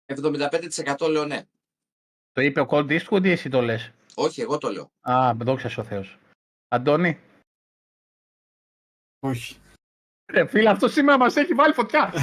75% 0.06 1.10
λέω 1.10 1.24
ναι. 1.24 1.42
Το 2.32 2.40
είπε 2.40 2.60
ο 2.60 2.66
Cold 2.70 3.00
Eastwood 3.00 3.24
ή 3.24 3.30
εσύ 3.30 3.48
το 3.48 3.60
λες; 3.60 3.92
Όχι, 4.14 4.40
εγώ 4.40 4.59
το 4.59 4.70
λέω. 4.70 4.90
Α, 5.00 5.34
δόξα 5.34 5.68
σου 5.68 5.80
ο 5.80 5.84
Θεός. 5.84 6.18
Αντώνη; 6.68 7.20
Όχι. 9.20 9.60
Ε, 10.24 10.46
φίλε, 10.46 10.70
αυτό 10.70 10.88
σήμερα 10.88 11.18
μας 11.18 11.36
έχει 11.36 11.54
βάλει 11.54 11.74
φωτιά. 11.74 12.12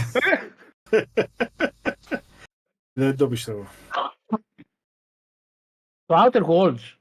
Δεν 2.99 3.17
το 3.17 3.27
πιστεύω. 3.27 3.67
το 6.05 6.15
Outer 6.25 6.45
Worlds. 6.45 6.98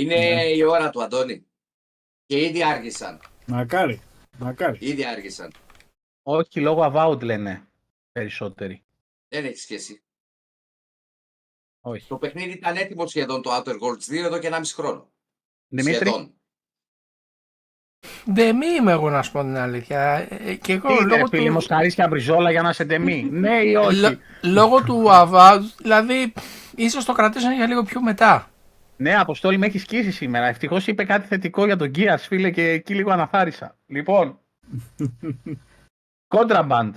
Είναι 0.00 0.14
Ναι. 0.34 0.42
η 0.42 0.62
ώρα 0.62 0.90
του, 0.90 1.02
Αντώνη. 1.02 1.46
Και 2.26 2.40
ήδη 2.44 2.64
άργησαν. 2.64 3.20
Μακάρι. 3.46 4.00
Μακάρι. 4.38 4.78
Ήδη 4.80 5.04
άργησαν. 5.06 5.52
Όχι, 6.22 6.60
λόγω 6.60 6.92
Avowed 6.94 7.22
λένε 7.22 7.66
περισσότεροι. 8.12 8.84
Δεν 9.28 9.44
έχει 9.44 9.56
σχέση. 9.58 10.02
Όχι. 11.80 12.08
Το 12.08 12.16
παιχνίδι 12.16 12.50
ήταν 12.52 12.76
έτοιμο 12.76 13.06
σχεδόν 13.06 13.42
το 13.42 13.50
Outer 13.56 13.72
Worlds 13.80 14.12
2 14.12 14.24
εδώ 14.24 14.38
και 14.38 14.48
1,5 14.52 14.60
χρόνο. 14.74 15.10
Δημήτρη, 15.68 15.94
Σχεδόν. 16.06 16.30
Δεν 18.24 18.56
μη 18.56 18.66
είμαι 18.66 18.92
εγώ 18.92 19.10
να 19.10 19.22
σου 19.22 19.32
πω 19.32 19.40
την 19.40 19.56
αλήθεια. 19.56 20.26
Ε, 20.30 20.54
και 20.54 20.72
εγώ 20.72 20.88
τι 20.88 20.94
είναι, 20.94 21.04
λόγω 21.16 21.26
φίλε 21.26 21.46
του, 21.46 21.52
μου, 21.52 21.60
σκαρίσια 21.60 22.08
μπριζόλα 22.08 22.50
για 22.50 22.62
να 22.62 22.72
σε 22.72 22.84
τεμή. 22.84 23.22
ναι 23.42 23.56
ή 23.62 23.74
όχι; 23.74 23.96
λο- 24.00 24.18
λόγω 24.42 24.82
του 24.84 25.12
Αβά, 25.12 25.58
δηλαδή 25.78 26.32
ίσως 26.76 27.04
το 27.04 27.12
κρατήσουν 27.12 27.52
για 27.52 27.66
λίγο 27.66 27.82
πιο 27.82 28.02
μετά. 28.02 28.50
Ναι, 28.96 29.18
Αποστόλη 29.18 29.58
με 29.58 29.66
έχεις 29.66 29.82
σκίσει 29.82 30.10
σήμερα. 30.10 30.46
Ευτυχώς 30.46 30.86
είπε 30.86 31.04
κάτι 31.04 31.26
θετικό 31.26 31.64
για 31.64 31.76
τον 31.76 31.90
Gears, 31.94 32.18
φίλε, 32.18 32.50
και 32.50 32.68
εκεί 32.68 32.94
λίγο 32.94 33.10
αναθάρισα. 33.10 33.78
Λοιπόν. 33.86 34.40
Contraband. 36.28 36.92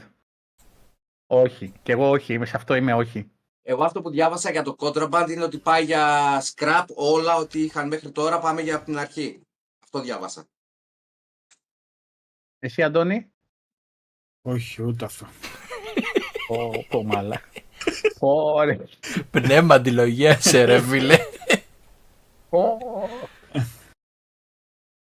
Όχι. 1.28 1.74
Κι 1.84 1.92
εγώ 1.92 2.10
όχι. 2.10 2.34
Είμαι 2.34 2.46
σε 2.46 2.56
αυτό 2.56 2.76
είμαι 2.76 2.94
όχι. 2.94 3.32
Εγώ 3.62 3.84
αυτό 3.84 4.02
που 4.02 4.10
διάβασα 4.10 4.52
για 4.52 4.64
το 4.64 4.76
Contraband 4.80 5.28
είναι 5.30 5.44
ότι 5.44 5.58
πάει 5.58 5.84
για 5.84 6.42
scrap 6.42 6.86
όλα 6.96 7.36
ό,τι 7.36 7.64
είχαν 7.64 7.88
μέχρι 7.88 8.12
τώρα. 8.12 8.40
Πάμε 8.40 8.62
για 8.62 8.76
από 8.76 8.86
την 8.86 8.98
αρχή. 8.98 9.42
Αυτό 9.84 10.02
διάβασα. 10.02 10.46
Εσύ, 12.60 12.84
Αντώνη; 12.84 13.32
Όχι, 14.42 14.84
ούτε 14.84 15.06
αυτό. 15.06 15.28
Ω, 16.50 16.84
πω 16.84 17.04
μάλα. 17.04 17.42
Ωραία. 18.20 18.88
Πνεύμα 19.32 19.76
αντιλογίας 19.76 20.44
σε 20.44 20.64
ρε 20.64 20.82
φίλε. 20.82 21.18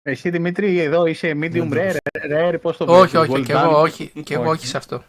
Εσύ 0.02 0.30
Δημήτρη, 0.30 0.80
εδώ 0.80 1.06
είσαι 1.06 1.32
medium 1.36 1.68
Δεν 1.68 1.96
rare, 2.20 2.32
rare, 2.32 2.58
πώς 2.62 2.78
το 2.78 2.84
όχι, 3.00 3.18
βλέπεις, 3.18 3.30
όχι, 3.30 3.42
well 3.42 3.46
και 3.46 3.52
εγώ 3.54 3.80
done. 3.80 3.82
όχι, 3.84 4.12
και 4.24 4.34
εγώ 4.34 4.44
Όχι. 4.44 4.52
όχι 4.52 4.68
σε 4.68 4.78
αυτό. 4.78 5.04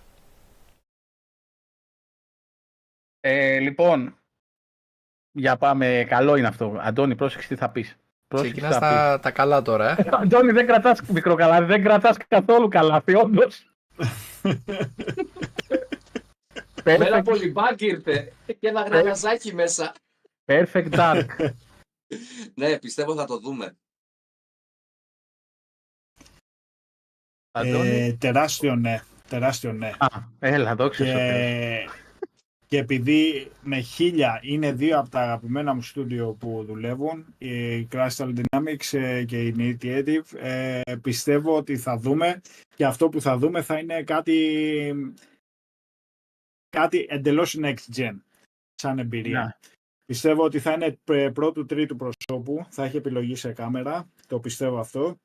Ε, 3.21 3.59
λοιπόν, 3.59 4.19
για 5.33 5.57
πάμε, 5.57 6.07
καλό 6.09 6.37
είναι 6.37 6.47
αυτό. 6.47 6.77
Αντώνη, 6.81 7.15
πρόσεξε 7.17 7.49
τι 7.49 7.57
θα 7.57 7.71
πεις. 7.71 7.97
Πρόσεξε 8.29 8.55
τι 8.55 8.61
Ξεκινάς 8.61 8.83
θα 8.83 8.89
πεις. 8.89 8.99
τα, 8.99 9.21
τα 9.21 9.31
καλά 9.31 9.63
τώρα, 9.63 9.91
ε. 9.91 10.09
Αντώνη, 10.13 10.53
δεν 10.53 10.67
κρατάς 10.67 11.01
μικρό 11.03 11.35
καλάθι, 11.35 11.65
δεν 11.65 11.83
κρατάς 11.83 12.17
καθόλου 12.29 12.69
καλάθι, 12.69 13.15
όντως. 13.15 13.71
Με 16.85 16.93
ένα 16.93 17.21
Perfect, 17.21 17.25
πολυμπάκι 17.25 17.87
ήρθε 17.87 18.33
και 18.47 18.69
ένα 18.69 18.83
γραναζάκι 18.83 19.55
μέσα. 19.55 19.93
perfect 20.45 20.91
dark. 20.91 21.27
Ναι, 22.55 22.79
πιστεύω 22.79 23.15
θα 23.15 23.25
το 23.25 23.39
δούμε. 23.39 23.77
Αντώνη. 27.51 27.89
Ε, 27.89 28.13
τεράστιο 28.13 28.77
ναι. 28.77 29.03
Τεράστιο 29.29 29.73
ναι. 29.73 29.93
Α, 29.99 30.07
έλα, 30.39 30.75
δόξα 30.75 31.05
σου. 31.05 31.13
Θεέ. 31.13 31.85
Και, 31.85 31.91
και 32.69 32.79
επειδή 32.79 33.51
με 33.63 33.81
χίλια 33.81 34.41
είναι 34.43 34.73
δύο 34.73 34.99
από 34.99 35.09
τα 35.09 35.21
αγαπημένα 35.21 35.75
μου 35.75 35.83
στούντιο 35.83 36.33
που 36.33 36.65
δουλεύουν, 36.65 37.35
η 37.39 37.89
Crystal 37.91 38.35
Dynamics 38.35 38.99
ε, 38.99 39.25
και 39.25 39.47
η 39.47 39.55
Initiative, 39.59 40.39
ε, 40.39 40.81
πιστεύω 41.03 41.57
ότι 41.57 41.77
θα 41.77 41.97
δούμε 41.97 42.41
και 42.75 42.87
αυτό 42.87 43.09
που 43.09 43.21
θα 43.21 43.39
δούμε 43.39 43.63
θα 43.63 43.79
είναι 43.79 44.03
κάτι, 44.03 44.95
κάτι 46.69 47.07
εντελώς 47.09 47.57
next 47.61 47.97
gen 47.97 48.17
σαν 48.75 48.99
εμπειρία. 48.99 49.41
Ναι. 49.45 49.75
Πιστεύω 50.07 50.45
ότι 50.45 50.59
θα 50.59 50.73
είναι 50.73 50.99
πρε- 51.05 51.33
πρώτου 51.33 51.67
τρίτου 51.67 51.97
προσώπου, 51.97 52.67
θα 52.71 52.85
έχει 52.85 52.97
επιλογή 52.97 53.35
σε 53.35 53.53
κάμερα, 53.53 54.09
το 54.27 54.41
πιστεύω 54.41 54.79
αυτό. 54.79 55.17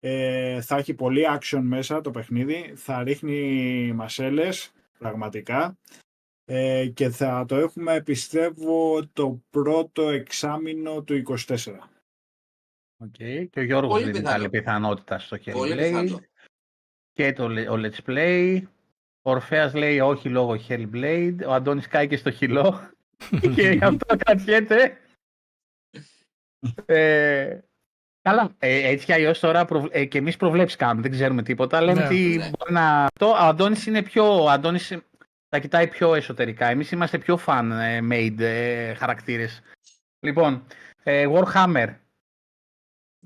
Ε, 0.00 0.60
θα 0.60 0.76
έχει 0.76 0.94
πολύ 0.94 1.22
action 1.38 1.60
μέσα 1.62 2.00
το 2.00 2.10
παιχνίδι, 2.10 2.72
θα 2.76 3.02
ρίχνει 3.02 3.92
μασέλες 3.92 4.72
πραγματικά 4.98 5.78
ε, 6.44 6.86
και 6.94 7.08
θα 7.08 7.44
το 7.48 7.56
έχουμε 7.56 8.02
πιστεύω 8.02 9.06
το 9.12 9.42
πρώτο 9.50 10.08
εξάμηνο 10.08 11.02
του 11.02 11.22
24. 11.28 11.44
Οκ. 13.04 13.14
Και 13.16 13.50
ο 13.56 13.62
Γιώργος 13.62 13.90
Πολύ 13.92 14.04
δίνει 14.04 14.16
πιθανό. 14.18 14.36
καλή 14.36 14.48
πιθανότητα 14.48 15.18
στο 15.18 15.36
Πολύ 15.52 15.72
Hellblade. 15.72 15.76
πιθανό. 15.76 16.20
Και 17.12 17.32
το, 17.32 17.48
λε- 17.48 17.68
ο 17.70 17.74
Let's 17.76 17.98
Play. 18.10 18.62
Ο 19.22 19.30
Ορφέας 19.30 19.74
λέει 19.74 20.00
όχι 20.00 20.28
λόγω 20.28 20.56
Hellblade. 20.68 21.36
Ο 21.46 21.52
Αντώνης 21.52 21.86
κάει 21.88 22.06
και 22.08 22.16
στο 22.16 22.30
χυλό. 22.30 22.90
Και 23.54 23.68
γι' 23.70 23.84
αυτό 23.84 24.16
κρατιέται. 24.16 25.00
ε, 26.84 27.58
καλά. 28.22 28.54
Ε, 28.58 28.88
έτσι 28.88 29.04
κι 29.04 29.12
αλλιώς 29.12 29.38
τώρα 29.38 29.64
προβ... 29.64 29.86
ε, 29.90 30.04
και 30.04 30.18
εμείς 30.18 30.36
προβλέψεις 30.36 30.76
κάνουμε. 30.76 31.02
Δεν 31.02 31.10
ξέρουμε 31.10 31.42
τίποτα. 31.42 31.80
Λέμε 31.80 32.02
Ναι. 32.02 32.08
τι 32.08 32.36
Ναι. 32.36 32.50
μπορεί 32.58 32.72
να... 32.72 33.06
Το, 33.18 33.26
ο 33.28 33.34
Αντώνης 33.34 33.86
είναι 33.86 34.02
πιο... 34.02 34.42
Ο 34.42 34.50
Αντώνης 34.50 34.96
τα 35.48 35.58
κοιτάει 35.58 35.88
πιο 35.88 36.14
εσωτερικά. 36.14 36.66
Εμείς 36.66 36.90
είμαστε 36.90 37.18
πιο 37.18 37.38
fan 37.46 37.70
ε, 37.72 38.00
made 38.10 38.40
ε, 38.40 38.94
χαρακτήρες. 38.94 39.60
Λοιπόν, 40.20 40.66
ε, 41.02 41.26
Warhammer. 41.32 41.94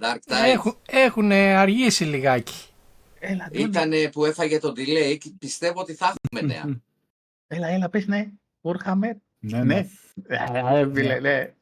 Dark 0.00 0.18
Tide 0.26 0.44
Έχουν, 0.44 0.76
έχουν 0.86 1.32
αργήσει 1.32 2.04
λιγάκι. 2.04 2.68
Έλα, 3.18 3.44
Αντώνη. 3.44 3.64
ήταν 3.64 4.10
που 4.12 4.24
έφαγε 4.24 4.58
το 4.58 4.68
delay 4.76 5.18
και 5.18 5.30
πιστεύω 5.38 5.80
ότι 5.80 5.94
θα 5.94 6.14
έχουμε 6.22 6.54
νέα. 6.54 6.80
Έλα, 7.46 7.68
έλα, 7.68 7.88
πες 7.88 8.06
ναι. 8.06 8.30
Warhammer. 8.62 9.12
Ναι, 9.40 9.62
Ναι. 9.64 9.86
Ε, 10.26 10.88
φίλε, 10.94 11.20
ναι. 11.20 11.52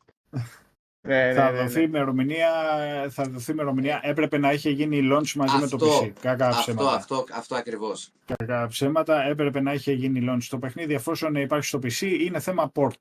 Ναι, 1.08 1.32
Θα 1.34 1.50
ναι, 1.50 1.56
ναι, 1.56 1.62
δοθεί 1.62 1.76
ναι. 1.78 1.82
ημερομηνία, 1.82 2.50
θα 3.10 3.24
δοθεί 3.24 3.52
ημερομηνία. 3.52 4.00
Έπρεπε 4.02 4.38
να 4.38 4.52
είχε 4.52 4.70
γίνει 4.70 5.00
launch 5.12 5.32
μαζί 5.34 5.56
με 5.60 5.66
το 5.68 5.76
Αυτό, 5.76 6.00
PC. 6.04 6.12
Κακά 6.20 6.48
αυτό, 6.48 6.60
ψέματα. 6.60 6.94
αυτό, 6.96 7.24
αυτό 7.32 7.54
ακριβώς. 7.54 8.10
Κακά 8.24 8.66
ψέματα. 8.66 9.22
Έπρεπε 9.22 9.60
να 9.60 9.72
είχε 9.72 9.92
γίνει 9.92 10.26
launch. 10.30 10.42
Το 10.48 10.58
παιχνίδι, 10.58 10.94
εφόσον 10.94 11.34
υπάρχει 11.34 11.66
στο 11.66 11.78
PC, 11.82 12.00
είναι 12.20 12.40
θέμα 12.40 12.72
port. 12.74 12.98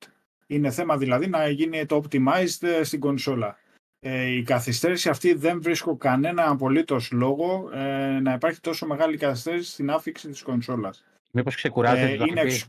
Είναι 0.47 0.69
θέμα 0.71 0.97
δηλαδή 0.97 1.27
να 1.27 1.47
γίνει 1.49 1.85
το 1.85 2.03
optimized 2.03 2.67
ε, 2.67 2.83
στην 2.83 2.99
κονσόλα. 2.99 3.57
Ε, 3.99 4.25
η 4.25 4.43
καθυστέρηση 4.43 5.09
αυτή 5.09 5.33
δεν 5.33 5.61
βρίσκω 5.61 5.97
κανένα 5.97 6.49
απολύτως 6.49 7.11
λόγο 7.11 7.69
ε, 7.73 8.19
να 8.19 8.33
υπάρχει 8.33 8.59
τόσο 8.59 8.85
μεγάλη 8.87 9.17
καθυστέρηση 9.17 9.71
στην 9.71 9.89
άφηξη 9.89 10.27
της 10.29 10.41
κονσόλας. 10.41 11.03
Μήπως 11.31 11.55
ξεκουράζεται 11.55 12.11
Ε, 12.11 12.15
το 12.17 12.25
είναι 12.27 12.41
IP. 12.41 12.45
εξ- 12.45 12.67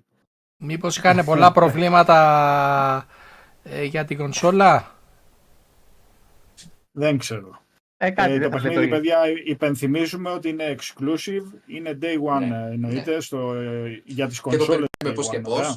Μήπως 0.58 0.96
είχαν 0.96 1.24
πολλά 1.24 1.52
προβλήματα 1.58 3.06
ε, 3.62 3.84
για 3.84 4.04
την 4.04 4.16
κονσόλα; 4.16 4.94
Δεν 6.92 7.18
ξέρω. 7.18 7.60
Ε, 7.96 8.10
κάτι 8.10 8.32
Ε, 8.32 8.38
δεν 8.38 8.50
το 8.50 8.58
θα 8.58 8.62
παιχνίδι, 8.62 8.88
το 8.88 8.94
παιδιά, 8.96 9.18
υπενθυμίζουμε 9.44 10.30
ότι 10.30 10.48
είναι 10.48 10.74
exclusive, 10.78 11.44
είναι 11.66 11.98
day 12.02 12.36
one 12.36 12.38
Ναι, 12.48 12.66
ε, 12.68 12.72
εννοείται 12.72 13.20
στο, 13.20 13.54
ε, 13.54 14.02
για 14.04 14.28
τις 14.28 14.40
Και 14.40 14.50
το 14.50 14.56
κονσόλες. 14.56 14.88
περιμένουμε 14.90 15.10
day 15.10 15.14
πώς 15.14 15.28
και 15.30 15.38
one, 15.38 15.42
πώς. 15.42 15.58
ωραία. 15.58 15.76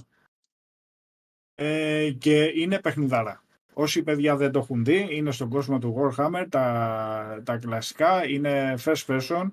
Ε, 1.55 2.11
και 2.11 2.43
είναι 2.55 2.79
παιχνιδάρα. 2.79 3.43
Όσοι 3.73 4.03
παιδιά 4.03 4.35
δεν 4.35 4.51
το 4.51 4.59
έχουν 4.59 4.83
δει, 4.85 5.07
είναι 5.11 5.31
στον 5.31 5.49
κόσμο 5.49 5.79
του 5.79 5.95
Warhammer, 5.97 6.45
τα, 6.49 7.41
τα 7.43 7.57
κλασικά, 7.57 8.29
είναι 8.29 8.75
first 8.83 9.05
person 9.05 9.51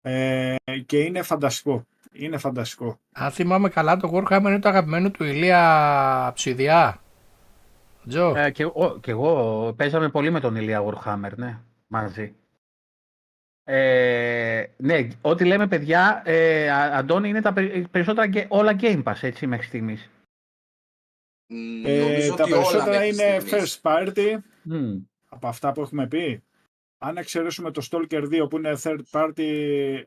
ε, 0.00 0.56
και 0.86 0.98
είναι 0.98 1.22
φανταστικό. 1.22 1.86
Είναι 2.12 2.38
φανταστικό. 2.38 2.98
Αν 3.12 3.30
θυμάμαι 3.30 3.68
καλά, 3.68 3.96
το 3.96 4.10
Warhammer 4.14 4.42
είναι 4.44 4.58
το 4.58 4.68
αγαπημένο 4.68 5.10
του 5.10 5.24
Ηλία 5.24 6.32
Ψιδιά. 6.34 7.00
Τζο. 8.08 8.34
Ε, 8.36 8.50
και, 8.50 8.64
ο, 8.64 8.98
και 9.00 9.10
εγώ 9.10 9.72
παίζαμε 9.76 10.08
πολύ 10.08 10.30
με 10.30 10.40
τον 10.40 10.56
Ηλία 10.56 10.82
Warhammer, 10.84 11.30
ναι, 11.36 11.58
μαζί. 11.86 12.34
Ε, 13.64 14.64
ναι, 14.76 15.08
ό,τι 15.20 15.44
λέμε 15.44 15.66
παιδιά, 15.66 16.22
ε, 16.24 16.70
Α- 16.70 16.96
Αντώνη, 16.98 17.28
είναι 17.28 17.40
τα 17.40 17.52
περι- 17.52 17.88
περισσότερα 17.88 18.28
και 18.28 18.46
όλα 18.48 18.76
Game 18.80 19.02
Pass, 19.02 19.16
έτσι, 19.20 19.46
μέχρι 19.46 19.66
στιγμής. 19.66 20.10
Μ, 21.46 21.86
Ε, 21.86 22.00
Νομίζω 22.00 22.34
τα 22.34 22.42
ότι 22.44 22.52
όλα 22.52 22.60
περισσότερα 22.62 22.90
μέχρι 22.98 23.08
είναι 23.08 23.38
στιγμής. 23.40 23.80
first 23.82 23.90
party 23.90 24.36
Μμ. 24.62 24.96
από 25.28 25.48
αυτά 25.48 25.72
που 25.72 25.80
έχουμε 25.80 26.06
πει. 26.06 26.42
Αν 26.98 27.16
εξαιρέσουμε 27.16 27.70
το 27.70 27.86
Stalker 27.90 28.22
2 28.42 28.46
που 28.50 28.56
είναι 28.56 28.72
third 28.82 28.98
party. 29.10 29.42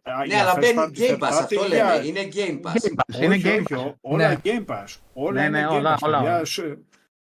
α, 0.03 0.17
Ναι, 0.17 0.25
για 0.25 0.39
αλλά 0.41 0.53
first 0.55 0.59
μπαίνει 0.59 0.77
party, 0.77 0.97
Game 0.99 1.11
third 1.11 1.19
Pass, 1.19 1.29
party, 1.31 1.39
αυτό 1.41 1.65
για- 1.65 1.93
λέμε. 1.95 2.05
Είναι 2.07 2.27
Game 2.33 2.59
Pass. 2.61 2.73
Game 2.73 3.15
Pass, 3.15 3.21
είναι 3.23 3.35
όχι, 3.35 3.43
Game 3.45 3.63
όχι, 3.63 3.65
Pass. 3.69 3.77
ό- 3.85 3.97
όλα 4.01 4.27
Ναι. 4.29 4.37
Game 4.43 4.65
Pass. 4.65 4.85
Όλα 5.13 5.41
Ναι, 5.41 5.47
είναι 5.47 5.59
ναι, 5.61 5.67
Game 5.67 5.71
όλα, 5.71 5.95
Pass, 5.95 6.01
όλα. 6.01 6.17
παιδιά. 6.17 6.45
Σ- 6.45 6.77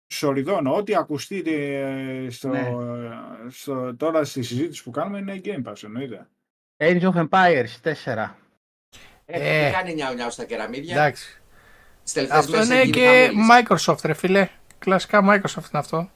Σοριδώνω, 0.07 0.75
ό,τι 0.75 0.95
ακουστεί 0.95 1.43
ε, 1.45 2.29
στο, 2.29 2.47
Ναι. 2.47 2.71
στο, 3.49 3.95
τώρα 3.95 4.23
στη 4.23 4.43
συζήτηση 4.43 4.83
που 4.83 4.91
κάνουμε 4.91 5.17
είναι 5.17 5.41
Game 5.45 5.63
Pass, 5.71 5.83
εννοείται. 5.83 6.27
Age 6.83 7.01
of 7.01 7.27
Empires 7.29 7.67
4. 7.81 8.35
Ε, 9.25 9.57
Ε. 9.57 9.61
δεν 9.63 9.71
κάνει 9.71 9.93
νιάου 9.93 10.13
νιάου 10.13 10.31
στα 10.31 10.45
κεραμίδια. 10.45 10.95
Εντάξει. 10.95 11.41
Στις 11.99 12.13
τελευταίες 12.13 12.39
Αυτό 12.39 12.51
μέρες 12.51 12.67
είναι 12.67 12.77
έχει 12.79 12.89
γίνει 12.89 12.97
και 13.05 13.25
χαμούλης. 13.25 13.85
Microsoft, 13.85 14.05
ρε 14.05 14.13
φίλε. 14.13 14.47
Κλασικά 14.79 15.19
Microsoft 15.23 15.69
είναι 15.69 15.79
αυτό. 15.79 16.09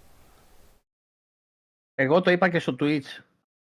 Εγώ 1.96 2.22
το 2.22 2.32
είπα 2.32 2.50
και 2.50 2.60
στο 2.60 2.76
Twitch 2.80 3.20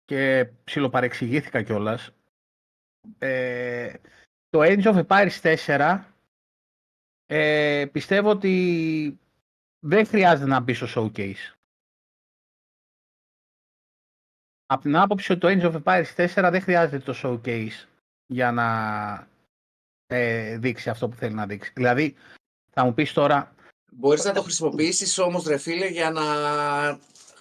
και 0.04 0.50
ψιλοπαρεξηγήθηκα 0.64 1.62
κιόλας. 1.62 2.10
Ε, 3.18 3.92
το 4.48 4.60
Age 4.62 4.82
of 4.82 5.06
Empires 5.06 5.56
4 5.66 6.04
ε, 7.26 7.86
πιστεύω 7.92 8.30
ότι 8.30 9.18
δεν 9.78 10.06
χρειάζεται 10.06 10.48
να 10.48 10.60
μπει 10.60 10.74
στο 10.74 10.86
showcase. 10.94 11.54
Από 14.66 14.82
την 14.82 14.96
άποψη 14.96 15.32
ότι 15.32 15.40
το 15.40 15.48
Age 15.48 15.72
of 15.72 15.82
Empires 15.82 16.26
4 16.34 16.48
δεν 16.50 16.60
χρειάζεται 16.60 17.12
το 17.12 17.14
showcase 17.22 17.86
για 18.26 18.52
να 18.52 19.28
ε, 20.06 20.58
δείξει 20.58 20.90
αυτό 20.90 21.08
που 21.08 21.16
θέλει 21.16 21.34
να 21.34 21.46
δείξει. 21.46 21.72
Δηλαδή, 21.74 22.14
θα 22.70 22.84
μου 22.84 22.94
πεις 22.94 23.12
τώρα, 23.12 23.54
Μπορείς 23.96 24.24
να 24.24 24.32
το 24.32 24.42
χρησιμοποιήσεις 24.42 25.18
όμως 25.18 25.44
ρε 25.46 25.56
φίλε 25.56 25.86
για 25.86 26.10
να 26.10 26.22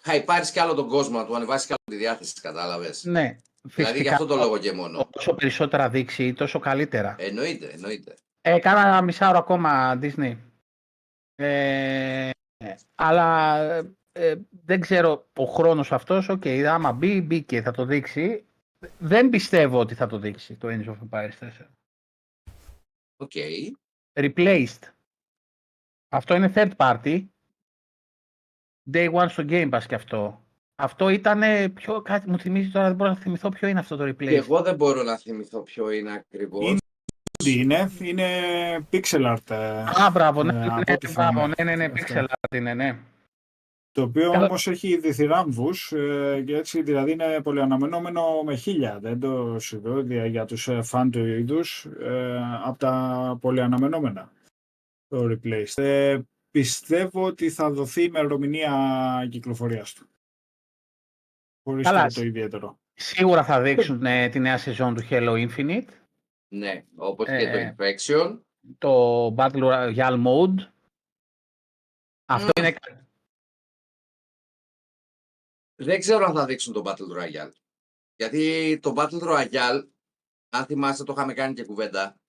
χαϊπάρεις 0.03 0.51
κι 0.51 0.59
άλλο 0.59 0.73
τον 0.73 0.87
κόσμο, 0.87 1.17
να 1.17 1.25
του 1.25 1.35
ανεβάσεις 1.35 1.67
κι 1.67 1.73
άλλο 1.73 1.97
τη 1.97 2.05
διάθεση, 2.05 2.41
κατάλαβες; 2.41 3.03
ναι, 3.03 3.21
δηλαδή 3.21 3.39
φυσικά 3.69 4.01
για 4.01 4.11
αυτό 4.11 4.25
το 4.25 4.35
λόγο 4.35 4.57
και 4.57 4.71
μόνο. 4.71 5.09
όσο 5.13 5.33
περισσότερα 5.33 5.89
δείξει, 5.89 6.33
τόσο 6.33 6.59
καλύτερα. 6.59 7.15
Εννοείται, 7.19 7.67
εννοείται. 7.67 8.15
Ε, 8.41 8.59
κάνα 8.59 8.87
ένα 8.87 9.01
μισάωρο 9.01 9.37
ακόμα 9.37 9.99
Disney. 10.01 10.37
Ε, 11.35 12.29
αλλά 12.95 13.57
ε, 14.11 14.35
δεν 14.65 14.79
ξέρω 14.79 15.29
ο 15.35 15.45
χρόνος 15.45 15.91
αυτός, 15.91 16.29
οκ, 16.29 16.47
άμα 16.47 16.91
μπει, 16.91 17.21
μπήκε, 17.21 17.61
θα 17.61 17.71
το 17.71 17.85
δείξει. 17.85 18.45
Δεν 18.97 19.29
πιστεύω 19.29 19.79
ότι 19.79 19.95
θα 19.95 20.07
το 20.07 20.17
δείξει 20.17 20.55
το 20.55 20.67
Age 20.67 20.85
of 20.85 20.97
Empires 21.09 21.37
4. 21.39 21.49
OK. 23.17 23.31
Replaced. 24.13 24.91
Αυτό 26.09 26.35
είναι 26.35 26.51
third 26.55 26.71
party. 26.75 27.25
Day 28.93 29.11
one 29.13 29.25
στο 29.29 29.43
Game 29.49 29.69
Pass 29.69 29.81
και 29.87 29.95
αυτό. 29.95 30.41
Αυτό 30.75 31.09
ήταν 31.09 31.41
πιο 31.73 32.01
κάτι 32.01 32.29
μου 32.29 32.39
θυμίζει 32.39 32.69
τώρα, 32.69 32.87
δεν 32.87 32.95
μπορώ 32.95 33.09
να 33.09 33.15
θυμηθώ 33.15 33.49
ποιο 33.49 33.67
είναι 33.67 33.79
αυτό 33.79 33.95
το 33.95 34.11
Και 34.11 34.25
Replaced. 34.25 34.31
εγώ 34.33 34.61
δεν 34.61 34.75
μπορώ 34.75 35.03
να 35.03 35.17
θυμηθώ 35.17 35.61
ποιο 35.61 35.91
είναι 35.91 36.11
ακριβώς. 36.13 36.63
Είναι- 36.69 36.77
Τι 37.43 37.59
είναι, 37.59 37.91
είναι 37.99 38.27
pixel 38.91 39.35
art. 39.35 39.49
ε, 39.51 39.83
Α, 40.03 40.09
μπράβο, 40.13 40.43
ναι, 40.43 40.53
ε, 40.53 40.55
ναι, 40.57 40.65
από 40.65 40.75
ναι, 40.87 40.93
ό,τι 40.93 41.11
μπράβο, 41.11 41.39
φαίνεται. 41.39 41.63
ναι, 41.63 41.75
ναι, 41.75 41.87
ναι, 41.87 41.93
Αυτό. 42.01 42.13
pixel 42.13 42.23
art 42.23 42.55
είναι, 42.55 42.73
ναι. 42.73 42.97
Το 43.91 44.01
οποίο 44.01 44.31
Καλά. 44.31 44.45
όμως 44.47 44.67
έχει 44.67 44.97
διθυράμβους 44.97 45.91
ε, 45.91 46.43
και 46.45 46.55
έτσι 46.55 46.81
δηλαδή 46.81 47.11
είναι 47.11 47.41
πολύ 47.43 47.61
αναμενόμενο 47.61 48.43
με 48.43 48.55
χίλια. 48.55 48.99
Δεν 48.99 49.19
το 49.19 49.59
συζητώ 49.59 50.01
δια- 50.01 50.25
για 50.25 50.45
τους 50.45 50.67
ε, 50.67 50.81
φαν 50.81 51.11
του 51.11 51.25
είδους 51.25 51.85
ε, 51.99 52.39
από 52.63 52.77
τα 52.77 53.37
πολύ 53.41 53.61
αναμενόμενα. 53.61 54.31
Το 55.07 55.23
Replaced. 55.31 55.83
Ε, 55.83 56.19
πιστεύω 56.53 57.25
ότι 57.25 57.49
θα 57.49 57.69
δοθεί 57.71 58.03
ημερομηνία 58.03 59.27
κυκλοφορίας 59.31 59.93
του. 59.93 60.07
Χωρίς 61.63 61.85
Καλά. 61.85 62.07
το 62.07 62.21
ιδιαίτερο. 62.21 62.79
Σίγουρα 62.93 63.43
θα 63.43 63.61
δείξουν 63.61 64.05
ε, 64.05 64.29
τη 64.29 64.39
νέα 64.39 64.57
σεζόν 64.57 64.95
του 64.95 65.01
Halo 65.09 65.47
Infinite, 65.49 65.87
Ναι, 66.53 66.85
όπως 66.95 67.25
και 67.25 67.31
Ε, 67.33 67.73
το 67.75 67.83
Infection. 67.83 68.41
το 68.77 69.25
Battle 69.37 69.63
Royale 69.63 70.23
Mode. 70.25 70.71
Αυτό 72.25 72.51
Μμμ. 72.61 72.65
είναι... 72.65 72.77
Δεν 75.75 75.99
ξέρω 75.99 76.25
αν 76.25 76.33
θα 76.33 76.45
δείξουν 76.45 76.73
το 76.73 76.81
Battle 76.85 77.17
Royale. 77.17 77.51
Γιατί 78.15 78.79
το 78.81 78.93
Battle 78.97 79.21
Royale, 79.21 79.87
αν 80.49 80.65
θυμάστε 80.65 81.03
το 81.03 81.13
είχαμε 81.13 81.33
κάνει 81.33 81.53
και 81.53 81.65
κουβέντα, 81.65 82.19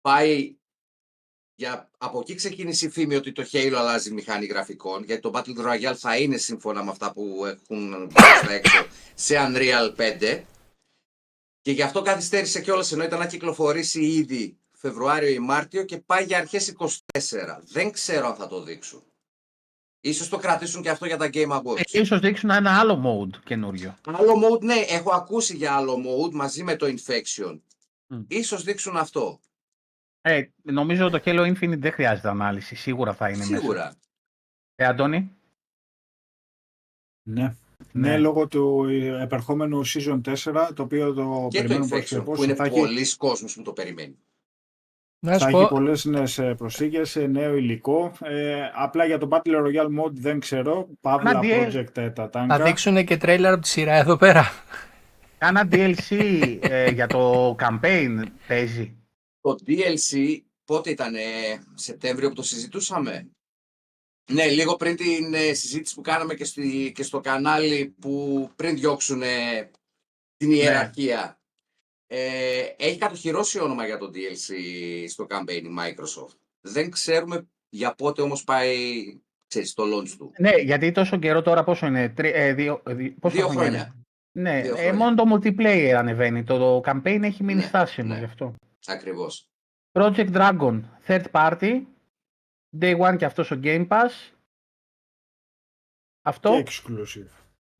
πάει 0.00 0.56
για... 1.62 1.88
από 1.98 2.18
εκεί 2.20 2.34
ξεκίνησε 2.34 2.86
η 2.86 2.88
φήμη 2.88 3.14
ότι 3.14 3.32
το 3.32 3.44
Halo 3.52 3.74
αλλάζει 3.76 4.12
μηχανή 4.12 4.46
γραφικών, 4.46 5.04
γιατί 5.04 5.22
το 5.22 5.30
Battle 5.34 5.66
Royale 5.66 5.96
θα 5.96 6.16
είναι 6.16 6.36
σύμφωνα 6.36 6.84
με 6.84 6.90
αυτά 6.90 7.12
που 7.12 7.44
έχουν 7.44 8.08
βγει 8.08 8.24
στα 8.42 8.52
έξω 8.52 8.86
σε 9.14 9.34
Unreal 9.38 9.94
5. 9.96 10.42
Και 11.60 11.70
γι' 11.70 11.82
αυτό 11.82 12.02
καθυστέρησε 12.02 12.60
κιόλας 12.60 12.92
ενώ 12.92 13.04
ήταν 13.04 13.18
να 13.18 13.26
κυκλοφορήσει 13.26 14.04
ήδη 14.04 14.56
Φεβρουάριο 14.72 15.28
ή 15.28 15.38
Μάρτιο 15.38 15.84
και 15.84 15.98
πάει 15.98 16.24
για 16.24 16.38
αρχές 16.38 16.74
24. 16.78 16.86
Δεν 17.64 17.90
ξέρω 17.90 18.26
αν 18.26 18.34
θα 18.34 18.46
το 18.46 18.62
δείξουν. 18.62 19.02
Ίσως 20.00 20.28
το 20.28 20.36
κρατήσουν 20.36 20.82
και 20.82 20.90
αυτό 20.90 21.06
για 21.06 21.16
τα 21.16 21.30
Game 21.32 21.50
Awards. 21.50 21.78
Ε, 21.92 22.00
ίσως 22.00 22.20
δείξουν 22.20 22.50
ένα 22.50 22.78
άλλο 22.78 23.02
mode 23.06 23.40
καινούριο. 23.44 23.98
Άλλο 24.06 24.32
mode, 24.44 24.60
ναι, 24.60 24.84
έχω 24.88 25.10
ακούσει 25.12 25.56
για 25.56 25.74
άλλο 25.74 25.94
mode 25.94 26.32
μαζί 26.32 26.62
με 26.62 26.76
το 26.76 26.86
Infection. 26.86 27.60
Μμ. 28.06 28.20
Ίσως 28.28 28.62
δείξουν 28.62 28.96
αυτό. 28.96 29.40
Ε, 30.22 30.42
νομίζω 30.62 31.10
το 31.10 31.20
Halo 31.24 31.54
Infinite 31.54 31.78
δεν 31.78 31.92
χρειάζεται 31.92 32.28
ανάλυση. 32.28 32.74
Σίγουρα 32.74 33.14
θα 33.14 33.28
είναι 33.28 33.36
μέσα. 33.38 33.56
Σίγουρα. 33.56 33.94
Ε, 34.74 34.84
Αντώνη; 34.84 35.30
Ναι. 37.22 37.54
Ναι, 37.92 38.18
λόγω 38.18 38.48
του 38.48 38.84
επερχόμενου 39.20 39.86
Season 39.86 40.20
4, 40.20 40.70
το 40.74 40.82
οποίο 40.82 41.12
το 41.12 41.46
Και 41.50 41.62
το 41.62 41.66
περιμένουμε 41.68 41.88
πώς 41.98 42.08
και 42.08 42.16
Infection, 42.16 42.24
πώς 42.24 42.38
που 42.38 42.44
είναι 42.44 42.54
θα 42.54 42.64
έχει 42.64 42.78
πολλοί 42.78 43.16
κόσμος 43.16 43.54
που 43.54 43.62
το 43.62 43.72
περιμένει. 43.72 44.18
Να 45.24 45.32
Θα 45.32 45.38
σου 45.38 45.44
έχει 45.44 45.56
πω, 45.56 45.68
πολλές 45.68 46.04
νέες 46.04 46.38
ε, 46.38 46.54
προσθήκες, 46.54 47.16
ε, 47.16 47.26
νέο 47.26 47.56
υλικό. 47.56 48.12
Ε, 48.20 48.70
απλά 48.74 49.04
για 49.04 49.18
το 49.18 49.28
Battle 49.30 49.64
Royale 49.66 50.00
Mode 50.00 50.12
δεν 50.12 50.40
ξέρω. 50.40 50.88
Παύλα 51.00 51.30
Ένα 51.30 51.40
DL. 51.42 51.66
Project 51.66 51.96
ε, 51.96 52.10
τα 52.10 52.22
θα 52.22 52.30
τάγκα. 52.30 52.62
δείξουν 52.64 53.04
και 53.04 53.16
τρέιλερ 53.16 53.52
από 53.52 53.62
τη 53.62 53.68
σειρά 53.68 53.94
εδώ 53.94 54.16
πέρα. 54.16 54.44
Κάνα 55.38 55.68
DLC 55.72 56.58
ε, 56.60 56.90
για 56.90 57.06
το 57.06 57.54
campaign 57.58 58.22
παίζει. 58.46 58.96
Το 59.42 59.56
DLC 59.66 60.38
πότε 60.64 60.90
ήταν, 60.90 61.14
Σεπτέμβριο 61.74 62.28
που 62.28 62.34
το 62.34 62.42
συζητούσαμε; 62.42 63.30
Ναι, 64.30 64.46
λίγο 64.50 64.76
πριν 64.76 64.96
την 64.96 65.34
ε, 65.34 65.52
συζήτηση 65.52 65.94
που 65.94 66.00
κάναμε 66.00 66.34
και, 66.34 66.44
στη, 66.44 66.92
και 66.94 67.02
στο 67.02 67.20
κανάλι 67.20 67.94
που 68.00 68.48
πριν 68.56 68.74
διώξουν 68.76 69.22
ε, 69.22 69.70
την 70.36 70.48
Ναι. 70.48 70.54
ιεραρχία. 70.54 71.36
Ε, 72.06 72.66
έχει 72.76 72.98
κατοχυρώσει 72.98 73.60
όνομα 73.60 73.86
για 73.86 73.98
το 73.98 74.10
DLC 74.14 74.54
στο 75.08 75.26
campaign 75.30 75.62
η 75.62 75.74
Microsoft. 75.78 76.36
Δεν 76.60 76.90
ξέρουμε 76.90 77.46
για 77.68 77.94
πότε 77.94 78.22
όμως 78.22 78.44
πάει 78.44 79.04
ξέρεις, 79.46 79.74
το 79.74 79.82
launch 79.96 80.08
του. 80.08 80.32
Ναι, 80.38 80.50
γιατί 80.56 80.92
τόσο 80.92 81.18
καιρό 81.18 81.42
τώρα 81.42 81.64
πόσο 81.64 81.86
είναι, 81.86 82.08
τρι, 82.08 82.30
ε, 82.34 82.54
δύο, 82.54 82.82
ε, 82.86 82.94
δι- 82.94 83.18
πόσα 83.20 83.34
Δύο 83.34 83.46
χρόνια 83.48 83.62
χρόνια. 83.70 83.94
είναι; 84.34 84.50
Ναι, 84.50 84.60
Δύο 84.62 84.72
ε, 84.74 84.76
χρόνια. 84.76 84.94
μόνο 84.94 85.14
το 85.14 85.24
multiplayer 85.36 85.94
ανεβαίνει. 85.96 86.44
Το, 86.44 86.58
το 86.58 86.90
campaign 86.92 87.20
έχει 87.22 87.42
μείνει 87.44 87.60
Ναι, 87.60 87.66
στάσιμο 87.66 88.12
ναι. 88.12 88.18
γι' 88.18 88.24
αυτό. 88.24 88.54
Ακριβώς. 88.86 89.46
Project 89.92 90.32
Dragon, 90.32 90.82
third 91.06 91.30
party. 91.30 91.84
Day 92.80 92.98
one 93.00 93.16
και 93.18 93.24
αυτός 93.24 93.46
στο 93.46 93.58
Game 93.62 93.88
Pass. 93.88 94.30
Αυτό, 96.24 96.62
Και 96.62 96.70
exclusive. 96.70 97.30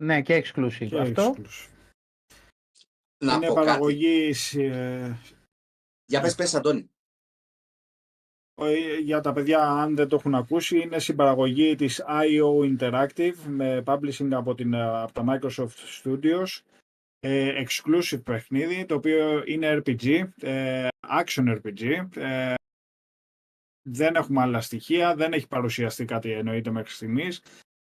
ναι, 0.03 0.23
και 0.23 0.43
exclusive. 0.45 0.87
Και 0.89 1.01
αυτό. 1.01 1.35
exclusive. 1.37 1.69
Να 3.25 3.35
είναι 3.35 3.47
πω 3.47 3.55
κάτι. 3.55 3.67
παραγωγής 3.67 4.55
ε, 4.55 5.19
Για 6.05 6.21
πες, 6.21 6.35
πες 6.35 6.55
Αντώνη. 6.55 6.91
ε, 8.55 8.97
για 8.99 9.21
τα 9.21 9.33
παιδιά 9.33 9.61
αν 9.71 9.97
δεν 9.97 10.09
το 10.09 10.17
έχουν 10.17 10.35
ακούσει 10.35 10.79
είναι 10.81 10.99
συμπαραγωγή 10.99 11.75
της 11.75 12.03
IO 12.07 12.77
Interactive 12.79 13.37
με 13.47 13.83
publishing 13.87 14.31
από, 14.33 14.55
την, 14.55 14.73
ε, 14.73 14.83
από 15.03 15.13
τα 15.13 15.25
Microsoft 15.29 16.03
Studios 16.03 16.61
ε, 16.71 16.72
exclusive 17.67 18.23
παιχνίδι 18.25 18.85
το 18.85 18.95
οποίο 18.95 19.43
είναι 19.47 19.83
RPG 19.85 20.29
ε, 20.41 20.89
action 21.01 21.61
RPG 21.61 22.07
ε, 22.17 22.55
δεν 23.89 24.15
έχουμε 24.15 24.41
άλλα 24.41 24.61
στοιχεία 24.61 25.15
δεν 25.15 25.33
έχει 25.33 25.49
παρουσιαστεί 25.49 26.05
κάτι 26.05 26.31
εννοείται 26.31 26.71
μέχρι 26.71 26.91
στιγμής 26.91 27.43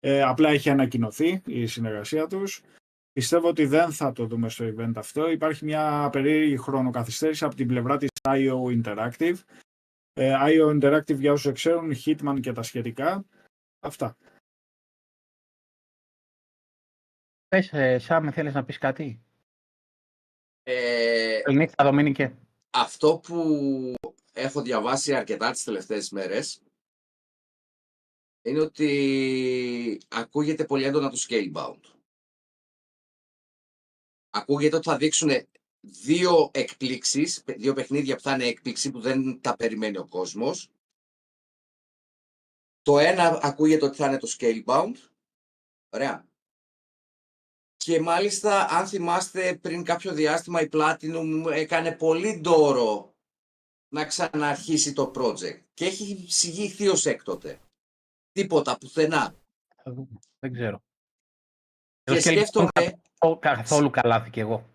ε, 0.01 0.23
απλά 0.23 0.48
έχει 0.48 0.70
ανακοινωθεί 0.70 1.43
η 1.47 1.66
συνεργασία 1.66 2.27
τους 2.27 2.62
Πιστεύω 3.12 3.48
ότι 3.48 3.66
δεν 3.66 3.93
θα 3.93 4.12
το 4.12 4.27
δούμε 4.27 4.48
στο 4.48 4.65
event 4.65 4.93
αυτό. 4.97 5.31
Υπάρχει 5.31 5.65
μια 5.65 6.09
περίεργη 6.12 6.57
χρονοκαθυστέρηση 6.57 7.44
από 7.44 7.55
την 7.55 7.66
πλευρά 7.66 7.97
της 7.97 8.09
IO 8.28 8.82
Interactive. 8.82 9.36
Ε, 10.12 10.35
IO 10.40 10.81
Interactive 10.81 11.19
για 11.19 11.32
όσους 11.32 11.52
ξέρουν, 11.52 11.93
Hitman 12.05 12.39
και 12.40 12.52
τα 12.52 12.62
σχετικά. 12.62 13.24
Αυτά. 13.81 14.16
Πες, 17.51 17.72
ε, 17.72 17.98
Σάμ, 17.98 18.31
θέλεις 18.31 18.55
να 18.55 18.64
πεις 18.64 18.78
κάτι; 18.78 19.24
Ε, 20.62 21.40
Καληνύχτα, 21.43 21.85
Δομήνικε. 21.85 22.36
αυτό 22.70 23.18
που 23.18 23.94
έχω 24.32 24.62
διαβάσει 24.62 25.14
αρκετά 25.14 25.51
τις 25.51 25.64
τελευταίες 25.64 26.10
μέρες 26.10 26.62
είναι 28.43 28.60
ότι 28.60 30.01
ακούγεται 30.09 30.64
πολύ 30.64 30.85
έντονα 30.85 31.10
το 31.10 31.16
Scalebound. 31.28 31.81
Ακούγεται 34.31 34.77
ότι 34.77 34.89
θα 34.89 34.97
δείξουν 34.97 35.31
δύο 35.81 36.51
εκπλήξεις, 36.52 37.44
δύο 37.47 37.74
παιχνίδια 37.74 38.16
που 38.16 38.22
θα 38.22 38.35
είναι 38.35 38.44
έκπληξη 38.47 38.90
που 38.90 39.01
δεν 39.01 39.40
τα 39.40 39.56
περιμένει 39.56 39.98
ο 39.98 40.09
κόσμος. 40.09 40.70
Το 42.82 42.98
ένα 42.98 43.39
ακούγεται 43.43 43.85
ότι 43.85 43.97
θα 43.97 44.06
είναι 44.06 44.18
το 44.18 44.28
Scalebound. 44.39 44.94
Ωραία. 45.93 46.28
Και 47.85 48.01
μάλιστα, 48.01 48.66
αν 48.70 48.86
θυμάστε, 48.86 49.55
πριν 49.55 49.85
κάποιο 49.85 50.12
διάστημα 50.12 50.61
η 50.61 50.69
Platinum 50.73 51.51
έκανε 51.52 51.93
πολύ 51.93 52.40
ντόρο 52.40 53.15
να 53.89 54.05
ξαναρχίσει 54.05 54.93
το 54.93 55.11
project. 55.15 55.61
Και 55.74 55.85
έχει 55.85 56.27
συγγυηθεί 56.28 56.89
ως 56.89 57.07
έκτοτε. 57.07 57.61
Τίποτα, 58.32 58.78
πουθενά. 58.78 59.35
Θα 59.82 59.93
δούμε. 59.93 60.19
Δεν 60.39 60.52
ξέρω. 60.52 60.82
Και 62.02 62.12
Εγώ 62.12 62.20
σκέφτομαι, 62.20 62.70
Ω, 63.19 63.39
Καθόλου 63.39 63.90
καλά 63.90 64.28
και 64.28 64.40
εγώ. 64.40 64.66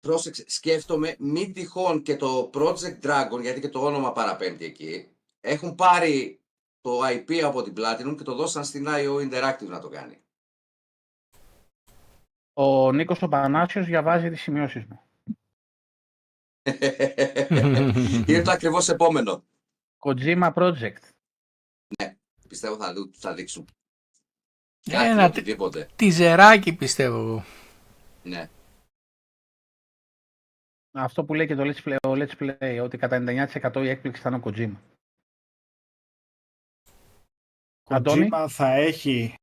πρόσεξε, 0.00 0.44
σκέφτομαι, 0.50 1.16
μην 1.18 1.52
τυχόν 1.52 2.02
και 2.02 2.16
το 2.16 2.50
Project 2.54 3.00
Dragon, 3.02 3.40
γιατί 3.40 3.60
και 3.60 3.68
το 3.68 3.84
όνομα 3.84 4.12
παραπέμπει 4.12 4.64
εκεί, 4.64 5.08
έχουν 5.40 5.74
πάρει 5.74 6.40
το 6.80 7.00
IP 7.06 7.34
από 7.38 7.62
την 7.62 7.74
Platinum 7.76 8.14
και 8.16 8.24
το 8.24 8.34
δώσαν 8.34 8.64
στην 8.64 8.86
IO 8.88 9.14
Interactive 9.14 9.68
να 9.68 9.80
το 9.80 9.88
κάνει. 9.88 10.22
Ο 12.60 12.92
Νίκος 12.92 13.22
ο 13.22 13.28
Πανάσιος 13.28 13.86
διαβάζει 13.86 14.30
τις 14.30 14.40
σημειώσεις 14.40 14.84
μου. 14.84 15.00
Είναι 18.28 18.42
το 18.42 18.50
ακριβώς 18.50 18.88
επόμενο. 18.88 19.44
Kojima 19.98 20.52
Project. 20.54 20.98
Πιστεύω 22.48 22.76
θα, 22.76 22.92
δου- 22.92 23.14
θα 23.14 23.34
δείξουν. 23.34 23.68
Ένα 24.84 25.14
Κάτι, 25.14 25.16
τε- 25.16 25.28
οτιδήποτε. 25.30 25.88
Τιζεράκι 25.96 26.76
πιστεύω 26.76 27.16
εγώ. 27.18 27.44
Ναι. 28.22 28.48
Αυτό 30.92 31.24
που 31.24 31.34
λέει 31.34 31.46
και 31.46 31.54
το 31.54 31.62
Let's 31.62 31.82
Play, 31.88 31.96
ο 32.06 32.12
Let's 32.12 32.38
Play 32.38 32.80
ότι 32.82 32.96
κατά 32.98 33.24
99% 33.72 33.76
η 33.84 33.88
έκπληξη 33.88 34.22
θα 34.22 34.28
είναι 34.28 34.38
ο 34.38 34.42
Kojima. 34.44 34.76
Αντώνη; 37.90 38.28
Kojima 38.32 38.46
θα 38.48 38.68
έχει 38.72 39.34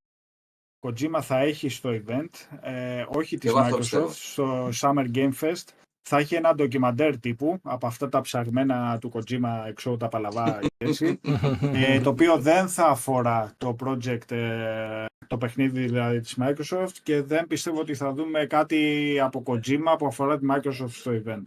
Kojima 0.86 1.20
θα 1.22 1.40
έχει 1.40 1.70
στο 1.70 1.90
event, 1.90 2.30
ε, 2.62 3.06
όχι 3.08 3.38
της 3.38 3.50
Εγώ 3.50 3.60
αυτό 3.60 3.76
Microsoft, 3.78 3.80
πιστεύω. 3.80 4.12
στο 4.12 4.70
Summer 4.82 5.12
Game 5.16 5.34
Fest, 5.40 5.64
θα 6.10 6.18
έχει 6.18 6.36
ένα 6.36 6.56
ντοκιμαντέρ 6.56 7.20
τύπου 7.20 7.60
από 7.64 7.88
αυτά 7.88 8.10
τα 8.10 8.22
ψαγμένα 8.22 8.98
του 8.98 9.12
Kojima 9.14 9.64
εξώ 9.68 9.98
τα 9.98 10.08
παλαβά 10.08 10.60
και 10.60 10.86
έτσι, 10.86 11.20
ε, 11.74 12.02
το 12.02 12.10
οποίο 12.10 12.38
δεν 12.38 12.68
θα 12.68 12.88
αφορά 12.88 13.54
το 13.58 13.76
project, 13.84 14.32
ε, 14.32 15.06
το 15.28 15.38
παιχνίδι 15.38 15.86
δηλαδή 15.86 16.20
της 16.20 16.38
Microsoft 16.40 16.94
και 17.04 17.22
δεν 17.22 17.48
πιστεύω 17.48 17.80
ότι 17.80 17.96
θα 17.96 18.14
δούμε 18.14 18.46
κάτι 18.46 19.20
από 19.20 19.44
Kojima 19.46 19.96
που 19.98 20.06
αφορά 20.06 20.38
τη 20.38 20.46
Microsoft 20.50 20.90
στο 20.90 21.22
event. 21.26 21.44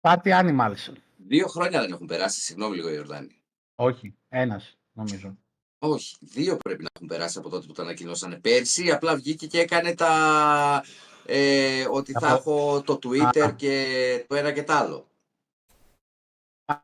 Party 0.00 0.30
Animals. 0.42 0.92
Δύο 1.16 1.46
χρόνια 1.46 1.80
δεν 1.80 1.92
έχουν 1.92 2.06
περάσει, 2.06 2.40
συγγνώμη 2.40 2.76
λίγο 2.76 2.92
Ιορδάνη. 2.92 3.40
Όχι, 3.74 4.14
ένας 4.28 4.78
νομίζω. 4.92 5.36
Όχι, 5.84 6.16
δύο 6.20 6.56
πρέπει 6.56 6.82
να 6.82 6.88
έχουν 6.94 7.06
περάσει 7.06 7.38
από 7.38 7.48
τότε 7.48 7.66
που 7.66 7.72
το 7.72 7.82
ανακοινώσανε. 7.82 8.40
Πέρσι 8.40 8.90
απλά 8.90 9.16
βγήκε 9.16 9.46
και 9.46 9.60
έκανε 9.60 9.94
τα... 9.94 10.84
Ε, 11.26 11.86
ότι 11.90 12.12
θα 12.12 12.32
Από- 12.32 12.34
έχω 12.36 12.82
το 12.82 12.98
Twitter 13.02 13.38
Α. 13.40 13.52
και 13.52 14.24
το 14.28 14.34
ένα 14.34 14.52
και 14.52 14.62
το 14.62 14.72
άλλο. 14.72 15.06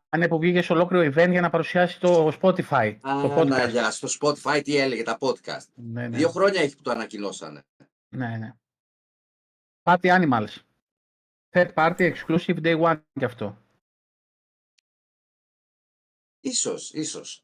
Αν 0.09 0.29
που 0.29 0.39
βγήκε 0.39 0.63
σε 0.63 0.73
ολόκληρο 0.73 1.13
event 1.15 1.31
για 1.31 1.41
να 1.41 1.51
παρουσιάσει 1.51 2.01
το 2.01 2.27
Spotify. 2.41 2.97
το 3.01 3.09
Α, 3.09 3.45
να, 3.45 3.67
podcast. 3.67 3.71
για, 3.71 3.91
στο 3.91 4.09
Spotify 4.21 4.61
τι 4.65 4.77
έλεγε 4.77 5.03
τα 5.03 5.19
podcast. 5.21 5.67
Ναι, 5.75 6.09
ναι. 6.09 6.17
Δύο 6.17 6.29
χρόνια 6.29 6.61
έχει 6.61 6.77
που 6.77 6.83
το 6.83 6.91
ανακοινώσανε. 6.91 7.63
ναι, 8.09 8.37
ναι. 8.37 8.55
Party 9.83 9.99
Animals. 10.21 10.57
Third 11.51 11.75
party 11.75 12.15
exclusive 12.15 12.61
day 12.63 12.81
one 12.81 13.01
και 13.19 13.25
αυτό. 13.25 13.59
Ίσως, 16.41 16.93
ίσως. 16.93 17.43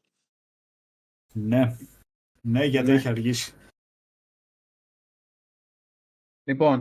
Ναι, 1.37 1.77
ναι 2.41 2.65
γιατί 2.65 2.89
Ναι. 2.89 2.95
έχει 2.95 3.07
αργήσει. 3.07 3.53
Λοιπόν, 6.43 6.79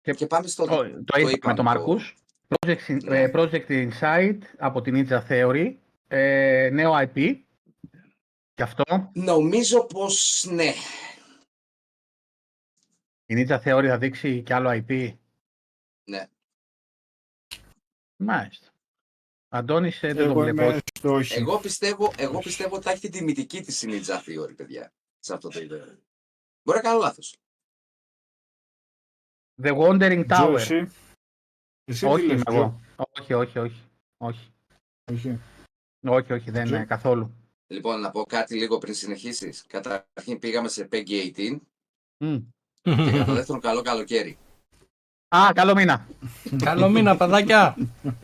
Και 0.00 0.26
πάμε 0.26 0.46
στο... 0.46 0.64
το, 0.66 0.76
το 0.76 1.18
είπαμε 1.18 1.30
είπαμε 1.30 1.54
το 1.54 1.54
το- 1.54 1.62
Μαρκούς. 1.62 2.16
Project, 2.48 3.02
Ναι. 3.02 3.20
ε, 3.22 3.30
Project 3.34 3.90
Insight 3.90 4.38
από 4.58 4.80
την 4.80 4.94
Ninja 4.96 5.26
Theory. 5.28 5.76
Ε, 6.08 6.70
νέο 6.72 6.92
IP. 6.96 7.42
Και 8.54 8.62
αυτό. 8.62 9.10
Νομίζω 9.14 9.86
πως 9.86 10.44
ναι. 10.50 10.72
Η 13.26 13.34
Ninja 13.48 13.58
Theory 13.62 13.86
θα 13.88 13.98
δείξει 13.98 14.42
κι 14.42 14.52
άλλο 14.52 14.70
IP. 14.72 15.16
Ναι. 16.10 16.28
Μάλιστα. 18.16 18.68
Αντώνης 19.54 20.02
ε, 20.02 20.06
δεν 20.12 20.16
το 20.16 20.22
Εγώ 20.22 20.40
βλέπω. 20.40 20.62
είμαι 20.62 20.66
όχι. 20.72 20.80
στο 20.94 21.12
όχι. 21.12 21.34
Εγώ 21.38 21.58
πιστεύω, 21.60 22.12
εγώ 22.16 22.38
πιστεύω 22.38 22.74
ότι 22.74 22.84
θα 22.84 22.90
έχει 22.90 23.00
την 23.00 23.10
τιμητική 23.10 23.60
της 23.62 23.82
η 23.82 23.86
Ninja 23.90 24.18
Theory, 24.22 24.56
παιδιά. 24.56 24.92
Σε 25.18 25.34
αυτό 25.34 25.48
το 25.48 25.60
ιδέα. 25.60 25.98
Μπορεί 26.62 26.78
να 26.78 26.80
κάνω 26.80 26.98
λάθος. 26.98 27.36
The 29.62 29.76
Wandering 29.78 30.24
Τζο, 30.28 30.46
Tower. 30.46 30.54
εσύ. 30.54 30.90
Εσύ 31.84 32.06
όχι 32.06 32.20
τι 32.20 32.26
λες, 32.26 32.34
είμαι 32.34 32.44
Τζο; 32.44 32.56
εγώ. 32.56 32.80
Όχι, 33.20 33.32
όχι, 33.32 33.58
όχι. 33.58 33.82
Όχι, 34.16 34.52
Όχι. 35.12 35.40
όχι, 36.08 36.32
όχι 36.32 36.50
δεν 36.50 36.64
Τζο. 36.64 36.74
είναι 36.74 36.84
καθόλου. 36.84 37.34
Λοιπόν, 37.66 38.00
να 38.00 38.10
πω 38.10 38.24
κάτι 38.24 38.54
λίγο 38.54 38.78
πριν 38.78 38.94
συνεχίσεις. 38.94 39.64
Καταρχήν 39.66 40.38
πήγαμε 40.38 40.68
σε 40.68 40.88
PEGI 40.92 41.32
18 41.36 41.58
Μμ. 42.24 42.36
και 42.82 43.10
κατά 43.18 43.32
δεύτερον 43.34 43.60
καλό 43.60 43.82
καλοκαίρι. 43.82 44.38
Α, 45.36 45.52
καλό 45.54 45.74
μήνα. 45.74 46.06
Καλό 46.64 46.88
μήνα, 46.88 47.16
παιδάκια. 47.16 47.76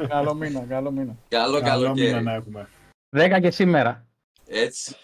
καλό 0.09 0.35
μήνα, 0.35 0.61
καλό 0.61 0.91
μήνα. 0.91 1.17
Καλό 1.29 1.61
Καλό 1.61 1.61
μήνα 1.61 1.71
καλοκαίρι. 1.71 2.23
να 2.25 2.33
έχουμε. 2.35 2.69
10 3.17 3.39
και 3.41 3.51
σήμερα. 3.51 4.07
Έτσι. 4.47 4.95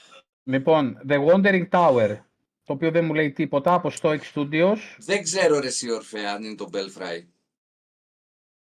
Λοιπόν, 0.43 0.99
The 1.09 1.27
Wandering 1.27 1.69
Tower, 1.71 2.17
το 2.65 2.73
οποίο 2.73 2.91
δεν 2.91 3.05
μου 3.05 3.15
λέει 3.15 3.33
τίποτα 3.33 3.75
από 3.75 3.91
Stoic 4.01 4.21
Studios, 4.35 4.77
Δεν 4.99 5.23
ξέρω 5.23 5.59
ρε 5.61 5.67
εσύ 5.67 5.91
Ορφέα 5.91 6.33
αν 6.33 6.45
είναι 6.45 6.55
το 6.55 6.69
Belfry. 6.73 7.25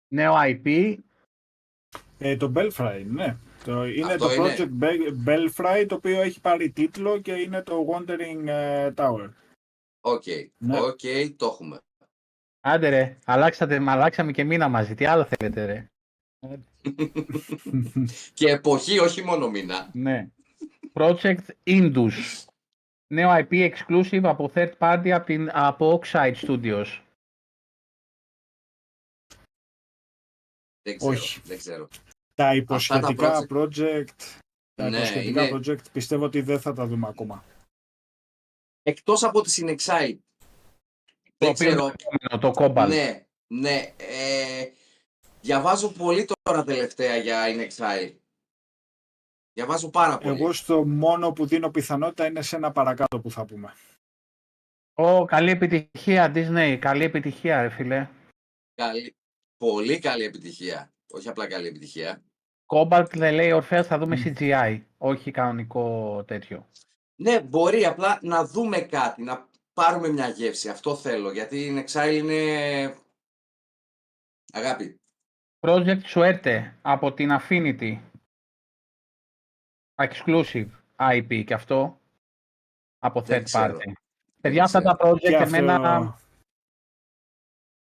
νέο 0.09 0.34
IP, 0.36 0.96
Ε, 2.18 2.36
το 2.36 2.52
Belfry, 2.56 3.02
ναι. 3.06 3.36
Το, 3.64 3.84
είναι 3.86 4.12
Αυτό 4.12 4.26
το 4.28 4.32
είναι. 4.34 4.54
project 4.56 4.82
Be- 4.84 5.28
Belfry 5.28 5.84
το 5.88 5.94
οποίο 5.94 6.20
έχει 6.22 6.40
πάρει 6.40 6.70
τίτλο 6.70 7.20
και 7.20 7.32
είναι 7.32 7.62
το 7.62 7.86
Wandering 7.90 8.46
ε, 8.46 8.90
Tower. 8.96 9.28
OK, 10.01 10.22
Ναι. 10.59 10.80
οκ, 10.80 11.00
το 11.36 11.46
έχουμε. 11.46 11.78
Άντε 12.64 12.89
ρε, 12.89 13.18
αλλάξατε, 13.24 13.78
μ' 13.80 13.89
αλλάξαμε 13.89 14.32
και 14.32 14.44
μήνα 14.44 14.68
μαζί, 14.68 14.94
τι 14.94 15.05
άλλο 15.05 15.24
θέλετε 15.24 15.64
ρε; 15.64 15.86
και 18.34 18.51
εποχή, 18.51 18.98
όχι 18.98 19.22
μόνο 19.22 19.51
μήνα. 19.51 19.90
Ναι. 19.93 20.28
Project 20.93 21.44
Indus, 21.64 22.12
νέο 23.14 23.30
IP 23.32 23.72
exclusive 23.74 24.20
από 24.24 24.51
third 24.55 24.72
party 24.78 25.09
από, 25.10 25.26
την, 25.26 25.48
από 25.52 26.01
Oxide 26.02 26.34
Studios. 26.34 27.01
Δεν 30.82 30.97
ξέρω, 30.97 31.12
Όχι. 31.12 31.40
δεν 31.40 31.59
ξέρω. 31.59 31.89
τα 32.34 32.55
υποσχετικά 32.55 33.47
project. 33.48 33.52
project, 33.56 34.06
τα 34.74 34.89
Ναι, 34.89 34.97
υποσχετικά 34.97 35.47
είναι- 35.48 35.56
project 35.59 35.93
πιστεύω 35.93 36.24
ότι 36.24 36.40
δεν 36.40 36.60
θα 36.60 36.72
τα 36.72 36.86
δούμε 36.86 37.09
ακόμα. 37.09 37.44
Εκτός 38.82 39.22
από 39.22 39.40
τη 39.43 39.51
Synexai. 39.56 40.18
Το 41.43 41.52
Δεν 41.52 41.55
οποίο 41.55 41.69
ξέρω. 41.69 41.85
είναι 41.85 42.40
το 42.40 42.47
επόμενο, 42.56 42.74
το 42.74 42.82
Cobalt. 42.82 42.89
Ναι, 42.89 43.27
ναι. 43.47 43.94
Ε, 43.97 44.69
διαβάζω 45.40 45.89
πολύ 45.89 46.27
τώρα 46.43 46.64
τελευταία 46.64 47.16
για 47.16 47.44
Inexai. 47.47 48.14
Διαβάζω 49.52 49.90
πάρα 49.90 50.19
πολύ. 50.19 50.35
Εγώ 50.35 50.52
στο 50.52 50.85
μόνο 50.86 51.32
που 51.32 51.47
δίνω 51.47 51.70
πιθανότητα 51.70 52.27
είναι 52.27 52.43
σε 52.43 52.56
ένα 52.56 52.73
παρακάτω 52.73 53.20
που 53.20 53.31
θα 53.31 53.44
πούμε. 53.44 53.73
Ω, 54.94 55.24
καλή 55.24 55.51
επιτυχία 55.51 56.32
Disney, 56.35 56.77
καλή 56.81 57.05
επιτυχία 57.05 57.62
ρε 57.62 57.69
φίλε. 57.69 58.09
Καλή, 58.74 59.16
πολύ 59.56 59.98
καλή 59.98 60.24
επιτυχία. 60.24 60.93
Όχι 61.12 61.28
απλά 61.28 61.47
καλή 61.47 61.66
επιτυχία. 61.66 62.23
Cobalt 62.66 63.09
δεν 63.12 63.35
λέει 63.35 63.52
Ορφέας 63.52 63.86
θα 63.86 63.98
δούμε 63.98 64.16
CGI, 64.24 64.81
όχι 64.98 65.31
κανονικό 65.31 66.24
τέτοιο. 66.27 66.69
Ναι, 67.14 67.40
μπορεί 67.40 67.85
απλά 67.85 68.19
να 68.23 68.44
δούμε 68.44 68.78
κάτι, 68.81 69.23
να 69.23 69.48
πάρουμε 69.73 70.09
μια 70.09 70.28
γεύση. 70.28 70.69
Αυτό 70.69 70.97
θέλω, 70.97 71.31
γιατί 71.32 71.59
η 71.59 71.85
Exile 71.86 72.12
είναι... 72.15 72.94
Αγάπη. 74.53 75.01
Project 75.61 76.01
Suerte 76.15 76.70
από 76.82 77.12
την 77.12 77.31
Affinity. 77.40 77.99
Exclusive 80.03 80.69
IP 80.97 81.44
και 81.47 81.55
αυτό. 81.55 82.01
Από 82.99 83.20
Δεν 83.20 83.40
third 83.40 83.44
ξέρω. 83.44 83.77
party. 83.77 83.93
Παιδιά, 84.40 84.65
αυτά 84.65 84.82
τα 84.82 84.97
ξέρω. 84.99 85.12
project 85.15 85.19
Και 85.20 85.36
αυτό- 85.36 85.57
εμένα... 85.57 86.16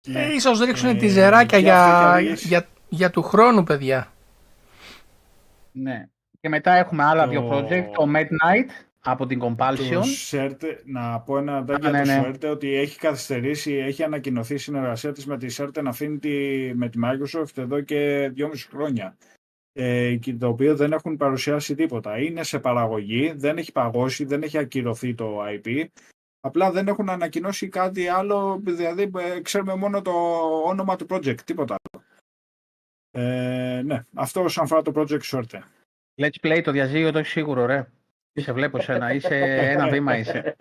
Ναι. 0.08 0.22
Ε, 0.26 0.34
ίσως 0.34 0.60
ρίξουν 0.60 0.90
Ε, 0.90 0.96
τιζεράκια 0.96 1.62
και 1.62 1.72
αυτό 1.72 1.90
για, 1.92 2.22
και 2.22 2.26
αργήσει. 2.28 2.48
για, 2.48 2.68
για 2.90 3.10
του 3.12 3.22
χρόνου, 3.24 3.64
παιδιά. 3.64 4.14
Ναι. 5.72 6.10
Και 6.40 6.50
μετά 6.50 6.72
έχουμε 6.74 7.04
άλλα 7.04 7.24
Το- 7.24 7.30
δύο 7.30 7.50
project. 7.52 7.90
Το 7.94 8.12
Midnight 8.16 8.70
από 9.04 9.26
την 9.26 9.40
Το 9.40 9.56
Compulsion. 9.58 10.04
Σέρτε, 10.04 10.82
να 10.86 11.20
πω 11.20 11.38
ένα 11.38 11.62
δάκι 11.62 11.86
Α, 11.86 11.90
για 11.90 12.00
ναι, 12.00 12.06
το 12.06 12.12
ναι. 12.12 12.22
Σέρτε 12.22 12.48
ότι 12.48 12.74
έχει 12.76 13.00
καθυστερήσει, 13.00 13.74
έχει 13.74 14.04
ανακοινωθεί 14.04 14.54
η 14.54 14.58
συνεργασία 14.58 15.12
της 15.12 15.26
με 15.26 15.38
τη 15.38 15.50
Σέρτε 15.50 15.82
να 15.82 15.90
αφήνει 15.90 16.18
τη, 16.18 16.30
με 16.76 16.90
τη 16.90 17.00
Microsoft 17.04 17.58
εδώ 17.58 17.82
και 17.82 18.30
δυόμιση 18.34 18.68
χρόνια. 18.68 19.18
Ε, 19.74 20.16
και 20.16 20.34
το 20.34 20.48
οποίο 20.48 20.76
δεν 20.76 20.92
έχουν 20.92 21.18
παρουσιάσει 21.18 21.76
τίποτα. 21.76 22.20
Είναι 22.20 22.44
σε 22.44 22.60
παραγωγή, 22.60 23.34
δεν 23.36 23.58
έχει 23.58 23.72
παγώσει, 23.72 24.26
δεν 24.26 24.44
έχει 24.44 24.58
ακυρωθεί 24.58 25.16
το 25.16 25.40
IP. 25.46 25.86
Απλά 26.40 26.72
δεν 26.72 26.88
έχουν 26.88 27.10
ανακοινώσει 27.10 27.68
κάτι 27.68 28.08
άλλο, 28.08 28.60
δηλαδή 28.64 29.12
ε, 29.18 29.42
ξέρουμε 29.42 29.76
μόνο 29.76 30.02
το 30.02 30.12
όνομα 30.66 30.96
του 30.96 31.06
project, 31.10 31.42
τίποτα 31.42 31.76
άλλο. 31.76 32.04
Ε, 33.12 33.82
ναι, 33.82 34.06
αυτό 34.14 34.44
όσον 34.44 34.64
αφορά 34.64 34.82
το 34.82 34.92
project 34.96 35.24
Σέρτε. 35.24 35.64
Let's 36.22 36.40
play 36.42 36.62
το 36.64 36.72
διαζύγιο 36.72 37.12
το 37.12 37.18
έχει 37.18 37.28
σίγουρο, 37.28 37.66
ρε. 37.66 37.88
Σε 38.34 38.54
βλέπω 38.54 38.80
σένα, 38.80 39.14
είσαι 39.14 39.36
ένα 39.60 39.90
βήμα 39.90 40.18
είσαι. 40.18 40.56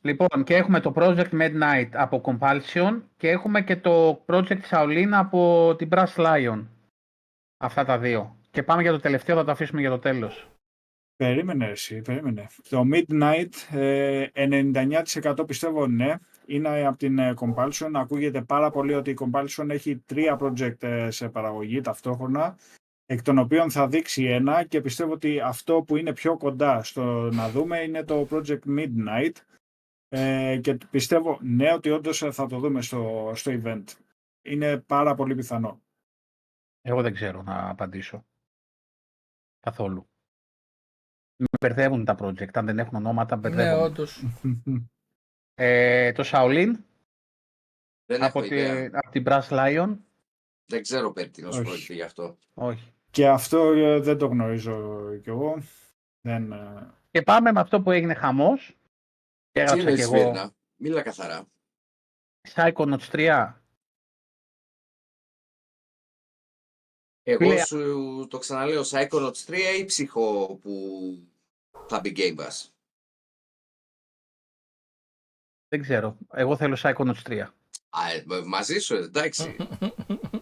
Λοιπόν, 0.00 0.44
και 0.44 0.56
έχουμε 0.56 0.80
το 0.80 0.92
Project 0.96 1.30
Midnight 1.30 1.88
από 1.92 2.20
Compulsion 2.24 3.00
και 3.16 3.28
έχουμε 3.28 3.62
και 3.62 3.76
το 3.76 4.24
Project 4.26 4.60
Shaolin 4.70 5.08
από 5.12 5.74
την 5.78 5.88
Brass 5.92 6.14
Lion. 6.16 6.66
Αυτά 7.56 7.84
τα 7.84 7.98
δύο. 7.98 8.36
Και 8.50 8.62
πάμε 8.62 8.82
για 8.82 8.92
το 8.92 9.00
τελευταίο, 9.00 9.36
θα 9.36 9.44
το 9.44 9.50
αφήσουμε 9.50 9.80
για 9.80 9.90
το 9.90 9.98
τέλος. 9.98 10.46
Περίμενε 11.16 11.66
εσύ, 11.66 12.02
περίμενε. 12.02 12.46
Το 12.68 12.84
Midnight 12.92 13.76
ε, 13.76 14.26
99% 14.34 15.46
πιστεύω 15.46 15.86
ναι. 15.86 16.14
Είναι 16.46 16.86
από 16.86 16.98
την 16.98 17.18
ε, 17.18 17.34
Compulsion. 17.36 17.90
Ακούγεται 17.94 18.42
πάρα 18.42 18.70
πολύ 18.70 18.94
ότι 18.94 19.10
η 19.10 19.16
Compulsion 19.20 19.68
έχει 19.68 19.96
τρία 19.96 20.38
project 20.40 20.82
ε, 20.82 21.10
σε 21.10 21.28
παραγωγή 21.28 21.80
ταυτόχρονα, 21.80 22.56
εκ 23.06 23.22
των 23.22 23.38
οποίων 23.38 23.70
θα 23.70 23.88
δείξει 23.88 24.24
ένα 24.24 24.64
και 24.64 24.80
πιστεύω 24.80 25.12
ότι 25.12 25.40
αυτό 25.40 25.82
που 25.82 25.96
είναι 25.96 26.12
πιο 26.12 26.36
κοντά 26.36 26.82
στο 26.82 27.30
να 27.32 27.50
δούμε 27.50 27.78
είναι 27.80 28.04
το 28.04 28.26
project 28.30 28.60
Midnight 28.66 29.32
ε, 30.08 30.58
και 30.62 30.74
πιστεύω 30.90 31.38
ναι 31.42 31.72
ότι 31.72 31.90
όντως 31.90 32.18
θα 32.18 32.46
το 32.46 32.58
δούμε 32.58 32.82
στο, 32.82 33.32
στο 33.34 33.60
event. 33.64 33.84
Είναι 34.44 34.78
πάρα 34.80 35.14
πολύ 35.14 35.34
πιθανό. 35.34 35.82
Εγώ 36.80 37.02
δεν 37.02 37.14
ξέρω 37.14 37.42
να 37.42 37.68
απαντήσω. 37.70 38.26
Καθόλου. 39.60 40.06
Με 41.36 41.46
μπερδεύουν 41.60 42.04
τα 42.04 42.16
project. 42.18 42.54
Αν 42.54 42.66
δεν 42.66 42.78
έχουν 42.78 42.96
ονόματα, 42.96 43.34
Ναι, 43.36 43.40
μπερδεύουν. 43.40 43.82
όντως. 43.84 44.24
ε, 45.54 46.12
το 46.12 46.22
Shaolin 46.26 46.72
Δεν 48.04 48.22
από, 48.22 48.38
έχω 48.38 48.48
τη, 48.48 48.54
ιδέα. 48.54 48.90
από 48.92 49.10
την 49.10 49.24
Brass 49.26 49.42
Lion. 49.48 49.96
Δεν 50.72 50.82
ξέρω 50.82 51.12
περί 51.12 51.30
τίνος 51.30 51.54
Όχι. 51.56 51.64
πρόκειται 51.64 51.94
γι' 51.94 52.02
αυτό. 52.02 52.38
Όχι. 52.54 52.92
και 53.10 53.28
αυτό 53.28 53.72
ε, 53.72 54.00
δεν 54.00 54.18
το 54.18 54.26
γνωρίζω 54.26 55.00
κι 55.22 55.28
εγώ. 55.28 55.62
Δεν, 56.20 56.52
ε, 56.52 56.90
Και 57.10 57.22
πάμε 57.22 57.52
με 57.52 57.60
αυτό 57.60 57.82
που 57.82 57.90
έγινε 57.90 58.14
χαμός. 58.14 58.66
Τι 59.50 59.60
Έγραψα 59.60 59.82
είναι 59.82 59.94
και 59.94 60.02
εγώ 60.02 60.16
Σφύρνα, 60.16 60.54
μίλα 60.76 61.02
καθαρά. 61.02 61.46
Psychonauts 62.48 63.08
3. 63.10 63.52
Εγώ 67.22 67.38
Φίλε- 67.38 67.66
σου 67.66 68.26
το 68.30 68.38
ξαναλέω, 68.38 68.82
Psychonauts 68.84 69.44
3 69.46 69.58
ή 69.78 69.84
ψυχο 69.84 70.54
που 70.62 70.72
θα 71.88 72.00
μπει 72.00 72.12
Game 72.16 72.38
Pass; 72.38 72.68
Δεν 75.68 75.80
ξέρω. 75.80 76.16
Εγώ 76.32 76.56
θέλω 76.56 76.76
Psychonauts 76.82 77.22
3. 77.24 77.38
Α, 77.94 78.10
ε, 78.12 78.24
μ- 78.26 78.46
μαζί 78.46 78.78
σου, 78.78 78.94
εντάξει. 78.94 79.56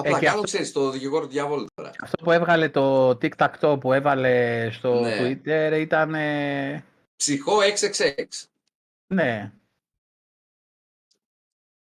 Απλά 0.00 0.16
Ε, 0.16 0.18
και 0.20 0.24
κάνω, 0.26 0.30
αυτό- 0.38 0.46
ξέρεις, 0.46 0.72
το 0.72 0.90
δικηγόρο 0.90 1.24
του 1.24 1.30
διαβόλου 1.32 1.66
τώρα. 1.74 1.90
Αυτό 2.00 2.24
που 2.24 2.30
έβγαλε 2.30 2.68
το 2.68 3.08
TikTok 3.10 3.76
που 3.80 3.92
έβαλε 3.92 4.68
στο 4.70 5.00
Ναι. 5.00 5.16
Twitter 5.20 5.76
ήταν... 5.80 6.14
ε, 6.14 6.84
Ψυχό 7.16 7.58
XXX. 7.58 8.24
Ναι. 9.06 9.52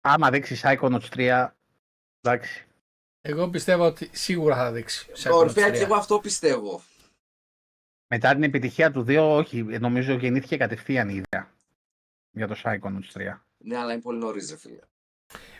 Άμα 0.01 0.31
δείξεις 0.31 0.61
Psychonauts 0.65 1.09
3, 1.15 1.49
εντάξει. 2.21 2.67
Εγώ 3.21 3.49
πιστεύω 3.49 3.87
ότι 3.87 4.11
σίγουρα 4.13 4.57
θα 4.57 4.73
δείξει. 4.73 5.07
Psychonauts 5.17 5.33
Ορφέα 5.33 5.69
3. 5.69 5.73
και 5.73 5.79
εγώ 5.79 5.95
αυτό 5.95 6.19
πιστεύω. 6.21 6.83
Μετά 8.15 8.33
την 8.33 8.43
επιτυχία 8.43 8.91
του 8.93 9.05
2, 9.09 9.17
όχι, 9.39 9.63
νομίζω 9.63 10.13
γεννήθηκε 10.13 10.57
κατευθείαν 10.57 11.09
η 11.09 11.13
ιδέα 11.15 11.51
για 12.31 12.47
το 12.49 12.57
Psychonauts 12.65 13.13
3. 13.13 13.41
Ναι, 13.59 13.77
αλλά 13.77 13.93
είναι 13.93 14.03
πολύ 14.03 14.19
νωρίς, 14.19 14.51
ρε 14.51 14.57
φίλε. 14.57 14.79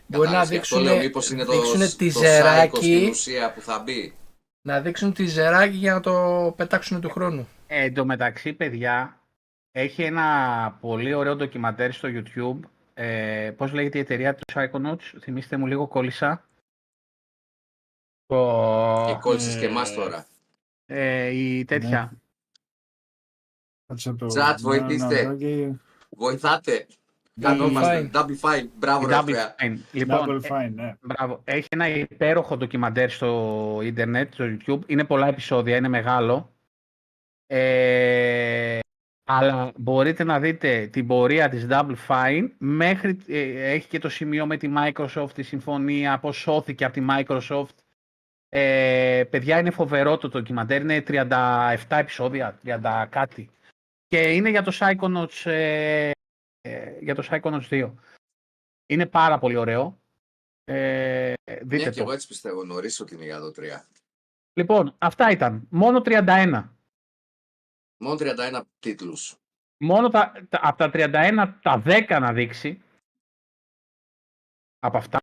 Μπορεί 0.07 0.29
να 0.29 0.35
Κατάλαβες, 0.35 0.51
γι' 0.51 0.57
αυτό 0.57 0.79
λέω, 0.79 0.85
δείξουν, 0.93 1.07
μήπως 1.07 1.31
είναι 1.31 1.45
το, 1.45 1.53
δείξουν 1.53 1.79
το 1.79 1.85
psycho 1.85 1.97
τιζεράκι, 1.97 2.77
στην 2.77 3.09
ουσία 3.09 3.53
που 3.53 3.61
θα 3.61 3.79
μπει; 3.79 4.17
να 4.67 4.81
δείξουν 4.81 5.13
τιζεράκι 5.13 5.77
για 5.77 5.93
να 5.93 6.01
το 6.01 6.55
πετάξουν 6.57 7.01
του 7.01 7.11
χρόνου. 7.11 7.49
Ε, 7.67 7.85
εν 7.85 7.95
τω 7.95 8.05
μεταξύ, 8.05 8.53
παιδιά, 8.53 9.21
έχει 9.71 10.03
ένα 10.03 10.79
πολύ 10.81 11.15
ωραίο 11.15 11.37
ντοκιμαντέρ 11.37 11.93
στο 11.93 12.09
YouTube. 12.13 12.69
Ε, 12.95 13.51
πώς 13.57 13.73
λέγεται 13.73 13.99
η 13.99 14.01
εταιρεία 14.01 14.35
του 14.35 14.43
Psychonauts, 14.55 15.19
θυμίστε 15.21 15.57
μου 15.57 15.67
λίγο, 15.67 15.87
κόλλησα. 15.89 16.45
Το... 18.27 19.05
Και 19.09 19.15
κόλλησες 19.21 19.59
και 19.59 19.65
ε, 19.65 19.69
εμάς 19.69 19.95
τώρα. 19.95 20.27
Ε, 20.87 21.27
η 21.27 21.65
τέτοια. 21.65 22.13
κάτσε 23.87 24.11
να 24.11 24.17
το- 24.17 24.27
Chat, 24.27 24.35
να- 24.37 24.57
βοηθήστε. 24.57 25.23
να- 25.23 25.33
να- 25.33 25.81
Βοηθάτε. 26.09 26.87
Double 27.41 27.43
Κανόμαστε. 27.43 28.11
fine. 28.13 28.17
Double 28.17 28.51
fine. 28.51 28.67
Μπράβο, 28.79 29.07
Η 29.07 29.11
ρε 29.11 29.17
Double 29.17 29.27
Ορφέα. 29.27 29.55
Fine. 29.59 29.77
Λοιπόν, 29.93 30.19
Double 30.29 30.45
ε, 30.45 30.49
fine, 30.51 30.73
ναι. 30.75 30.95
Μπράβο. 31.01 31.41
Έχει 31.45 31.69
ένα 31.71 31.89
υπέροχο 31.89 32.57
ντοκιμαντέρ 32.57 33.11
στο 33.11 33.81
ίντερνετ, 33.83 34.33
στο 34.33 34.45
YouTube. 34.45 34.81
Είναι 34.87 35.05
πολλά 35.05 35.27
επεισόδια, 35.29 35.77
είναι 35.77 35.89
μεγάλο. 35.89 36.53
Ε, 37.47 38.79
αλλά 39.25 39.73
μπορείτε 39.77 40.25
να 40.25 40.41
δείτε 40.41 40.87
την 40.87 41.07
πορεία 41.07 41.49
της 41.49 41.67
Double 41.71 41.97
Fine 42.09 42.49
μέχρι, 42.59 43.19
ε, 43.29 43.71
έχει 43.73 43.89
και 43.89 43.99
το 43.99 44.09
σημείο 44.09 44.47
με 44.47 44.57
τη 44.57 44.73
Microsoft, 44.77 45.31
τη 45.35 45.43
συμφωνία, 45.43 46.19
πώς 46.19 46.37
σώθηκε 46.37 46.85
από 46.85 46.95
τη 46.95 47.05
Microsoft. 47.11 47.75
Ε, 48.49 49.25
παιδιά, 49.31 49.59
είναι 49.59 49.71
φοβερό 49.71 50.17
το 50.19 50.29
ντοκιμαντέρ, 50.29 50.81
είναι 50.81 51.03
37 51.09 51.77
επεισόδια, 51.89 52.59
30 52.65 53.07
κάτι. 53.11 53.51
Και 54.09 54.19
είναι 54.19 54.51
για 54.51 54.63
το 54.63 54.73
Psychonauts, 54.81 55.51
ε, 55.51 56.09
ε, 56.09 56.11
για 57.01 57.15
το 57.15 57.29
Psychonauts 57.31 57.69
2. 57.71 57.93
Είναι 58.87 59.07
πάρα 59.07 59.39
πολύ 59.39 59.57
ωραίο. 59.57 60.01
Ε, 60.65 61.35
δείτε 61.63 61.77
Ναι, 61.77 61.83
και 61.83 61.91
το. 61.91 62.01
εγώ 62.03 62.13
έτσι 62.13 62.27
πιστεύω 62.27 62.65
νωρίς 62.65 63.01
ότι 63.01 63.15
είναι 63.15 63.25
για 63.25 63.39
το 63.39 63.53
3. 63.57 63.63
Λοιπόν, 64.53 64.95
αυτά 64.99 65.31
ήταν. 65.31 65.67
Μόνο 65.71 66.03
31. 66.05 66.69
Μόνο 68.03 68.17
31 68.19 68.63
τίτλους. 68.79 69.37
Μόνο 69.85 70.09
τα, 70.09 70.33
τα, 70.49 70.61
από 70.63 70.77
τα 70.79 70.91
31, 70.93 71.55
τα 71.63 71.83
10 71.87 72.19
να 72.21 72.33
δείξει. 72.33 72.83
Από 74.79 74.97
αυτά. 74.97 75.21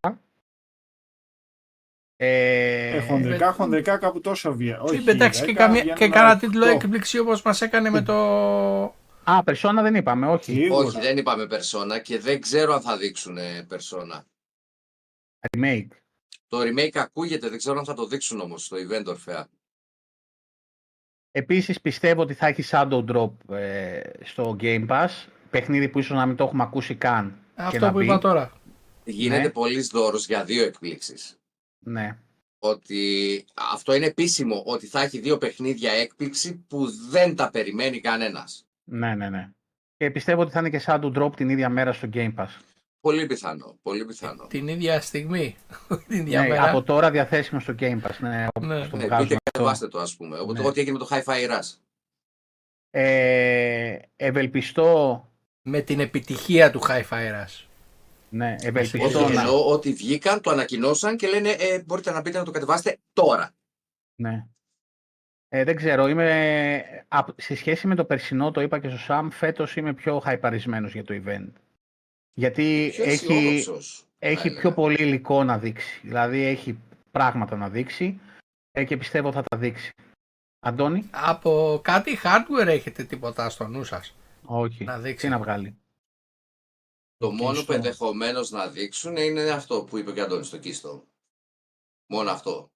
Ε, 2.16 2.96
Ε, 2.96 3.00
χονδρικά, 3.00 3.52
χονδρικά 3.52 3.98
κάπου 3.98 4.20
τόσο 4.20 4.54
βγαίνει. 4.54 4.76
Και 4.84 4.94
Όχι, 4.94 5.04
πετάξει 5.04 5.44
και, 5.44 5.52
10 5.52 5.54
καμία, 5.54 5.80
βγαίνουν 5.80 5.98
και 5.98 6.08
κάνα 6.08 6.38
τίτλο 6.38 6.64
οκτώ. 6.64 6.76
έκπληξη 6.76 7.18
όπως 7.18 7.42
μας 7.42 7.60
έκανε 7.62 7.90
με 7.90 8.02
το... 8.02 8.94
Α, 9.30 9.42
Persona 9.46 9.78
δεν 9.82 9.94
είπαμε, 9.94 10.26
όχι. 10.28 10.52
Σίγουρα. 10.52 10.86
Όχι, 10.86 11.00
δεν 11.00 11.16
είπαμε 11.16 11.46
Persona 11.50 12.00
και 12.02 12.18
δεν 12.18 12.40
ξέρω 12.40 12.72
αν 12.74 12.80
θα 12.80 12.96
δείξουν 12.96 13.38
ε, 13.38 13.66
Persona. 13.70 14.20
Remake. 15.50 15.88
Το 16.46 16.60
remake 16.60 16.96
ακούγεται, 16.98 17.48
δεν 17.48 17.58
ξέρω 17.58 17.78
αν 17.78 17.84
θα 17.84 17.94
το 17.94 18.06
δείξουν 18.06 18.40
όμως 18.40 18.64
στο 18.64 18.76
event 18.76 19.04
Ορφέα. 19.06 19.48
Επίσης 21.30 21.80
πιστεύω 21.80 22.22
ότι 22.22 22.34
θα 22.34 22.46
έχει 22.46 22.64
Shadow 22.70 23.04
Drop 23.12 23.54
ε, 23.54 24.00
στο 24.24 24.56
Game 24.60 24.88
Pass. 24.88 25.08
Παιχνίδι 25.50 25.88
που 25.88 25.98
ίσως 25.98 26.16
να 26.16 26.26
μην 26.26 26.36
το 26.36 26.44
έχουμε 26.44 26.62
ακούσει 26.62 26.94
καν. 26.94 27.38
και 27.56 27.62
Αυτό 27.62 27.78
να 27.78 27.90
που 27.92 27.98
μπει. 27.98 28.04
είπα 28.04 28.18
τώρα. 28.18 28.60
Γίνεται 29.04 29.42
Ναι. 29.42 29.50
πολύς 29.50 29.86
δώρος 29.88 30.26
για 30.26 30.44
δύο 30.44 30.64
εκπλήξεις. 30.64 31.38
Ναι. 31.78 32.18
Ότι 32.58 33.44
αυτό 33.54 33.94
είναι 33.94 34.06
επίσημο, 34.06 34.62
ότι 34.66 34.86
θα 34.86 35.00
έχει 35.00 35.18
δύο 35.18 35.38
παιχνίδια 35.38 35.92
έκπληξη 35.92 36.54
που 36.68 36.86
δεν 37.08 37.36
τα 37.36 37.50
περιμένει 37.50 38.00
κανένας. 38.00 38.66
Ναι, 38.90 39.14
ναι, 39.14 39.30
ναι. 39.30 39.50
Και 39.96 40.10
πιστεύω 40.10 40.42
ότι 40.42 40.50
θα 40.52 40.58
είναι 40.58 40.70
και 40.70 40.82
Shadow 40.86 41.12
Drop 41.18 41.36
την 41.36 41.48
ίδια 41.48 41.68
μέρα 41.68 41.92
στο 41.92 42.08
Game 42.12 42.34
Pass. 42.34 42.48
Πολύ 43.00 43.26
πιθανό, 43.26 43.78
πολύ 43.82 44.04
πιθανό. 44.04 44.46
Την 44.46 44.68
ίδια 44.68 45.00
στιγμή. 45.00 45.56
την 46.08 46.20
ίδια 46.20 46.40
Ναι, 46.42 46.48
μέρα. 46.48 46.68
από 46.68 46.82
τώρα 46.82 47.10
διαθέσιμο 47.10 47.60
στο 47.60 47.74
Game 47.78 48.00
Pass. 48.00 48.16
Ναι, 48.18 48.46
όπως 48.54 48.68
Ναι. 48.68 48.88
το 48.88 48.96
Ναι, 48.96 49.04
βγάζουν 49.04 49.22
μπείτε 49.26 49.34
αυτό. 49.34 49.50
κατεβάστε 49.52 49.88
το 49.88 49.98
ας 49.98 50.16
πούμε. 50.16 50.36
Ναι. 50.36 50.66
Ό,τι 50.66 50.80
έγινε 50.80 50.98
με 50.98 51.04
το 51.04 51.08
Hi-Fi 51.10 51.50
Rush. 51.50 51.76
Ε, 52.90 53.98
ευελπιστώ, 54.16 55.24
Με 55.62 55.80
την 55.80 56.00
επιτυχία 56.00 56.70
του 56.70 56.80
High 56.82 57.08
Fire 57.08 57.46
ναι, 58.32 58.54
Όχι, 58.58 58.66
ευελπιστώ 58.66 59.28
να... 59.28 59.40
εννοώ 59.40 59.66
ότι 59.72 59.92
βγήκαν, 59.92 60.40
το 60.40 60.50
ανακοινώσαν 60.50 61.16
και 61.16 61.28
λένε 61.28 61.48
ε, 61.50 61.82
μπορείτε 61.82 62.10
να 62.10 62.20
μπείτε 62.20 62.38
να 62.38 62.44
το 62.44 62.50
κατεβάσετε 62.50 62.98
τώρα. 63.12 63.50
Ναι. 64.22 64.46
Ε, 65.52 65.64
δεν 65.64 65.76
ξέρω, 65.76 66.06
είμαι, 66.08 67.04
απ- 67.08 67.40
σε 67.40 67.54
σχέση 67.54 67.86
με 67.86 67.94
το 67.94 68.04
περσινό, 68.04 68.50
το 68.50 68.60
είπα 68.60 68.78
και 68.78 68.88
στο 68.88 68.98
Σαμ, 68.98 69.30
φέτος 69.30 69.76
είμαι 69.76 69.94
πιο 69.94 70.18
χαϊπαρισμένος 70.20 70.92
για 70.92 71.04
το 71.04 71.22
event. 71.24 71.48
Γιατί 72.32 72.90
Πιο 72.92 73.04
έχει, 73.04 73.12
αισιόδοξος, 73.32 73.98
θα 74.18 74.26
έχει 74.26 74.46
έλεγα. 74.46 74.60
πιο 74.60 74.72
πολύ 74.72 75.02
υλικό 75.02 75.44
να 75.44 75.58
δείξει. 75.58 76.00
Δηλαδή 76.02 76.40
έχει 76.42 76.78
πράγματα 77.10 77.56
να 77.56 77.68
δείξει 77.68 78.20
ε, 78.70 78.84
και 78.84 78.96
πιστεύω 78.96 79.32
θα 79.32 79.42
τα 79.42 79.56
δείξει. 79.56 79.90
Αντώνη; 80.60 81.08
Από 81.10 81.80
κάτι 81.84 82.18
hardware 82.22 82.66
έχετε 82.66 83.04
τίποτα 83.04 83.50
στο 83.50 83.66
νου 83.66 83.84
σας; 83.84 84.14
Όχι. 84.44 84.84
Να 84.84 84.98
δείξει. 84.98 85.24
Τι 85.26 85.32
να 85.32 85.38
βγάλει; 85.38 85.76
Το 87.16 87.26
Το 87.26 87.32
μόνο 87.32 87.60
που 87.64 87.72
Keystone. 87.72 87.74
ενδεχομένως 87.74 88.50
να 88.50 88.68
δείξουν 88.68 89.16
είναι 89.16 89.50
αυτό 89.50 89.82
που 89.84 89.98
είπε 89.98 90.12
και 90.12 90.20
ο 90.20 90.24
Αντώνης 90.24 90.46
στο 90.46 90.58
Keystone. 90.62 91.02
Μόνο 92.06 92.30
αυτό. 92.30 92.70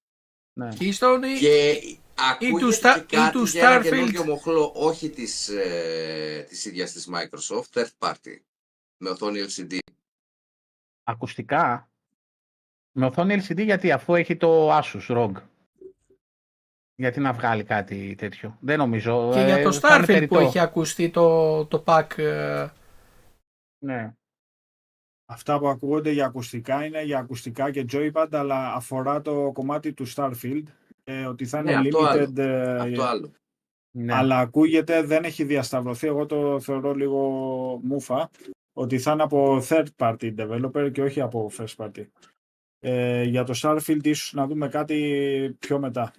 Ναι. 0.53 0.69
Keystone 0.79 1.21
ή- 1.35 1.39
Και 1.39 1.79
ακούγεται 2.15 2.59
του 2.59 2.73
Star- 2.73 3.03
και 3.05 3.15
κάτι 3.15 3.37
ή 3.37 3.39
του 3.39 3.43
για 3.45 3.69
ένα 3.69 3.79
Starfield. 3.81 3.83
καινούργιο 3.89 4.23
μοχλό, 4.25 4.71
όχι 4.75 5.09
της, 5.09 5.49
ε, 5.49 6.45
της 6.49 6.65
ίδιας 6.65 6.91
της 6.91 7.09
Microsoft, 7.13 7.69
third 7.79 7.89
party, 7.99 8.37
με 8.97 9.09
οθόνη 9.09 9.39
LCD. 9.39 9.77
Ακουστικά. 11.03 11.89
Με 12.97 13.05
οθόνη 13.05 13.33
LCD 13.47 13.63
γιατί 13.63 13.91
αφού 13.91 14.15
έχει 14.15 14.37
το 14.37 14.77
Asus 14.77 15.07
ROG. 15.09 15.31
Γιατί 16.95 17.19
να 17.19 17.33
βγάλει 17.33 17.63
κάτι 17.63 18.15
τέτοιο. 18.17 18.57
Δεν 18.61 18.77
νομίζω. 18.77 19.29
και 19.33 19.39
Ε, 19.39 19.45
για 19.45 19.63
το 19.63 19.71
θα 19.73 19.87
είναι 19.87 19.97
Starfield 19.97 20.07
που 20.07 20.13
περιττό. 20.13 20.39
έχει 20.39 20.59
ακουστεί 20.59 21.09
το, 21.09 21.65
το 21.65 21.83
pack. 21.87 22.17
ε, 22.17 22.67
Ναι. 23.85 24.13
Αυτά 25.25 25.59
που 25.59 25.67
ακούγονται 25.67 26.11
για 26.11 26.25
ακουστικά 26.25 26.85
είναι 26.85 27.01
για 27.03 27.17
ακουστικά 27.19 27.71
και 27.71 27.85
joypad, 27.91 28.27
αλλά 28.31 28.73
αφορά 28.73 29.21
το 29.21 29.51
κομμάτι 29.51 29.93
του 29.93 30.05
Starfield, 30.15 30.63
ε, 30.65 30.84
ότι 31.27 31.45
θα 31.45 31.61
Ναι, 31.61 31.71
είναι 31.71 31.79
αυτό 31.79 31.99
άλλο. 32.05 32.23
limited, 32.23 32.37
ε, 32.37 32.79
Αυτό 32.79 33.01
άλλο. 33.03 33.31
ναι. 33.91 34.13
αλλά 34.13 34.39
ακούγεται, 34.39 35.01
δεν 35.01 35.23
έχει 35.23 35.43
διασταυρωθεί, 35.43 36.07
εγώ 36.07 36.25
το 36.25 36.59
θεωρώ 36.59 36.93
λίγο 36.93 37.19
μούφα, 37.83 38.29
ότι 38.73 38.99
θα 38.99 39.11
είναι 39.11 39.23
από 39.23 39.57
third 39.69 39.85
party 39.97 40.35
developer 40.37 40.89
και 40.93 41.01
όχι 41.01 41.21
από 41.21 41.51
first 41.57 41.75
party. 41.75 42.05
Ε, 42.79 43.23
για 43.23 43.43
το 43.43 43.53
Starfield 43.61 44.03
ίσως 44.05 44.33
να 44.33 44.47
δούμε 44.47 44.67
κάτι 44.67 45.55
πιο 45.59 45.79
μετά. 45.79 46.13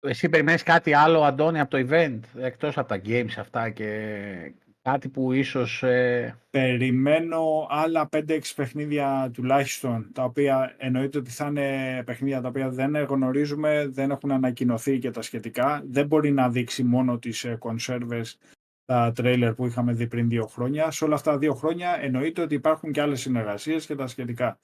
Εσύ 0.00 0.28
περιμένεις 0.28 0.62
κάτι 0.62 0.92
άλλο, 0.92 1.22
Αντώνη, 1.22 1.60
από 1.60 1.70
το 1.70 1.86
event, 1.88 2.20
εκτός 2.36 2.78
από 2.78 2.88
τα 2.88 3.00
games 3.04 3.34
αυτά 3.38 3.70
και 3.70 4.54
κάτι 4.88 5.08
που 5.08 5.32
ίσως... 5.32 5.82
ε, 5.82 6.38
Περιμένω 6.50 7.66
άλλα 7.70 8.08
5-6 8.12 8.40
παιχνίδια 8.56 9.30
τουλάχιστον, 9.32 10.10
τα 10.12 10.24
οποία 10.24 10.74
εννοείται 10.78 11.18
ότι 11.18 11.30
θα 11.30 11.46
είναι 11.46 12.02
παιχνίδια 12.06 12.40
τα 12.40 12.48
οποία 12.48 12.70
δεν 12.70 12.96
γνωρίζουμε, 12.96 13.86
δεν 13.88 14.10
έχουν 14.10 14.30
ανακοινωθεί 14.30 14.98
και 14.98 15.10
τα 15.10 15.22
σχετικά. 15.22 15.82
Δεν 15.86 16.06
μπορεί 16.06 16.32
να 16.32 16.50
δείξει 16.50 16.84
μόνο 16.84 17.18
τις 17.18 17.44
ε, 17.44 17.56
κονσέρβες 17.56 18.38
τα 18.84 19.12
τρέιλερ 19.14 19.54
που 19.54 19.66
είχαμε 19.66 19.92
δει 19.92 20.06
πριν 20.06 20.28
δύο 20.28 20.46
χρόνια. 20.46 20.90
Σε 20.90 21.04
όλα 21.04 21.14
αυτά 21.14 21.30
τα 21.30 21.38
δύο 21.38 21.54
χρόνια 21.54 21.98
εννοείται 22.00 22.42
ότι 22.42 22.54
υπάρχουν 22.54 22.92
και 22.92 23.00
άλλες 23.00 23.20
συνεργασίες 23.20 23.86
και 23.86 23.94
τα 23.94 24.06
σχετικά. 24.06 24.58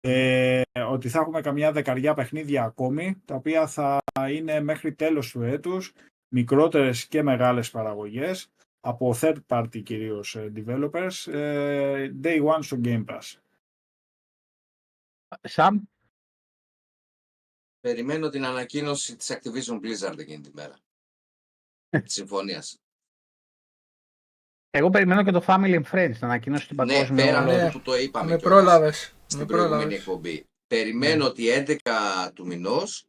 Ε, 0.00 0.62
ότι 0.88 1.08
θα 1.08 1.20
έχουμε 1.20 1.40
καμιά 1.40 1.72
δεκαριά 1.72 2.14
παιχνίδια 2.14 2.64
ακόμη, 2.64 3.22
τα 3.24 3.34
οποία 3.34 3.66
θα 3.66 3.98
είναι 4.30 4.60
μέχρι 4.60 4.92
τέλος 4.92 5.30
του 5.30 5.42
έτους, 5.42 5.92
μικρότερες 6.28 7.06
και 7.06 7.22
μεγάλες 7.22 7.70
παραγωγές, 7.70 8.50
από 8.80 9.14
third 9.20 9.36
party 9.46 9.82
κυρίως 9.82 10.36
ε, 10.36 10.52
developers, 10.56 11.32
ε, 11.32 12.12
day 12.22 12.44
one 12.44 12.58
στο 12.62 12.80
Game 12.84 13.04
Pass. 13.04 13.36
Σαμ, 15.42 15.82
Περιμένω 17.80 18.28
την 18.28 18.44
ανακοίνωση 18.44 19.16
της 19.16 19.32
Activision 19.38 19.80
Blizzard 19.80 20.18
εκείνη 20.18 20.40
τη 20.40 20.50
μέρα. 20.52 20.78
Της 21.88 22.12
συμφωνίας. 22.12 22.78
εγώ 24.70 24.90
περιμένω 24.90 25.24
και 25.24 25.30
το 25.30 25.44
Family 25.46 25.82
and 25.82 25.90
Friends 25.92 26.14
να 26.20 26.26
ανακοινώσει 26.26 26.66
την 26.66 26.76
ναι, 26.76 26.86
παγκόσμια... 26.86 27.24
πέραν 27.24 27.44
Ναι. 27.44 27.62
ναι. 27.62 27.70
που 27.70 27.80
το 27.80 27.96
είπαμε 27.96 28.30
με 28.30 28.36
κιόλας 28.36 28.56
πρόλαβες. 28.62 29.12
Με 29.12 29.18
στην 29.26 29.46
προηγούμενη 29.46 29.80
πρόλαβες. 29.80 29.98
εκπομπή. 29.98 30.48
Περιμένω 30.66 31.24
ότι 31.26 31.44
11 31.84 32.30
του 32.34 32.46
μηνός 32.46 33.06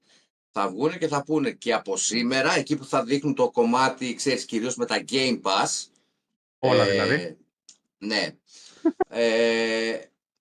θα 0.51 0.69
βγουν 0.69 0.97
και 0.97 1.07
θα 1.07 1.23
πούνε 1.23 1.51
και 1.51 1.73
από 1.73 1.97
σήμερα, 1.97 2.55
εκεί 2.55 2.77
που 2.77 2.85
θα 2.85 3.03
δείχνουν 3.03 3.35
το 3.35 3.49
κομμάτι, 3.51 4.13
ξέρεις, 4.15 4.45
κυρίως 4.45 4.75
με 4.75 4.85
τα 4.85 5.03
Game 5.09 5.41
Pass. 5.41 5.85
Όλα 6.59 6.83
Ε, 6.83 6.89
δηλαδή. 6.89 7.37
Ναι. 7.97 8.35
ε, 9.09 9.99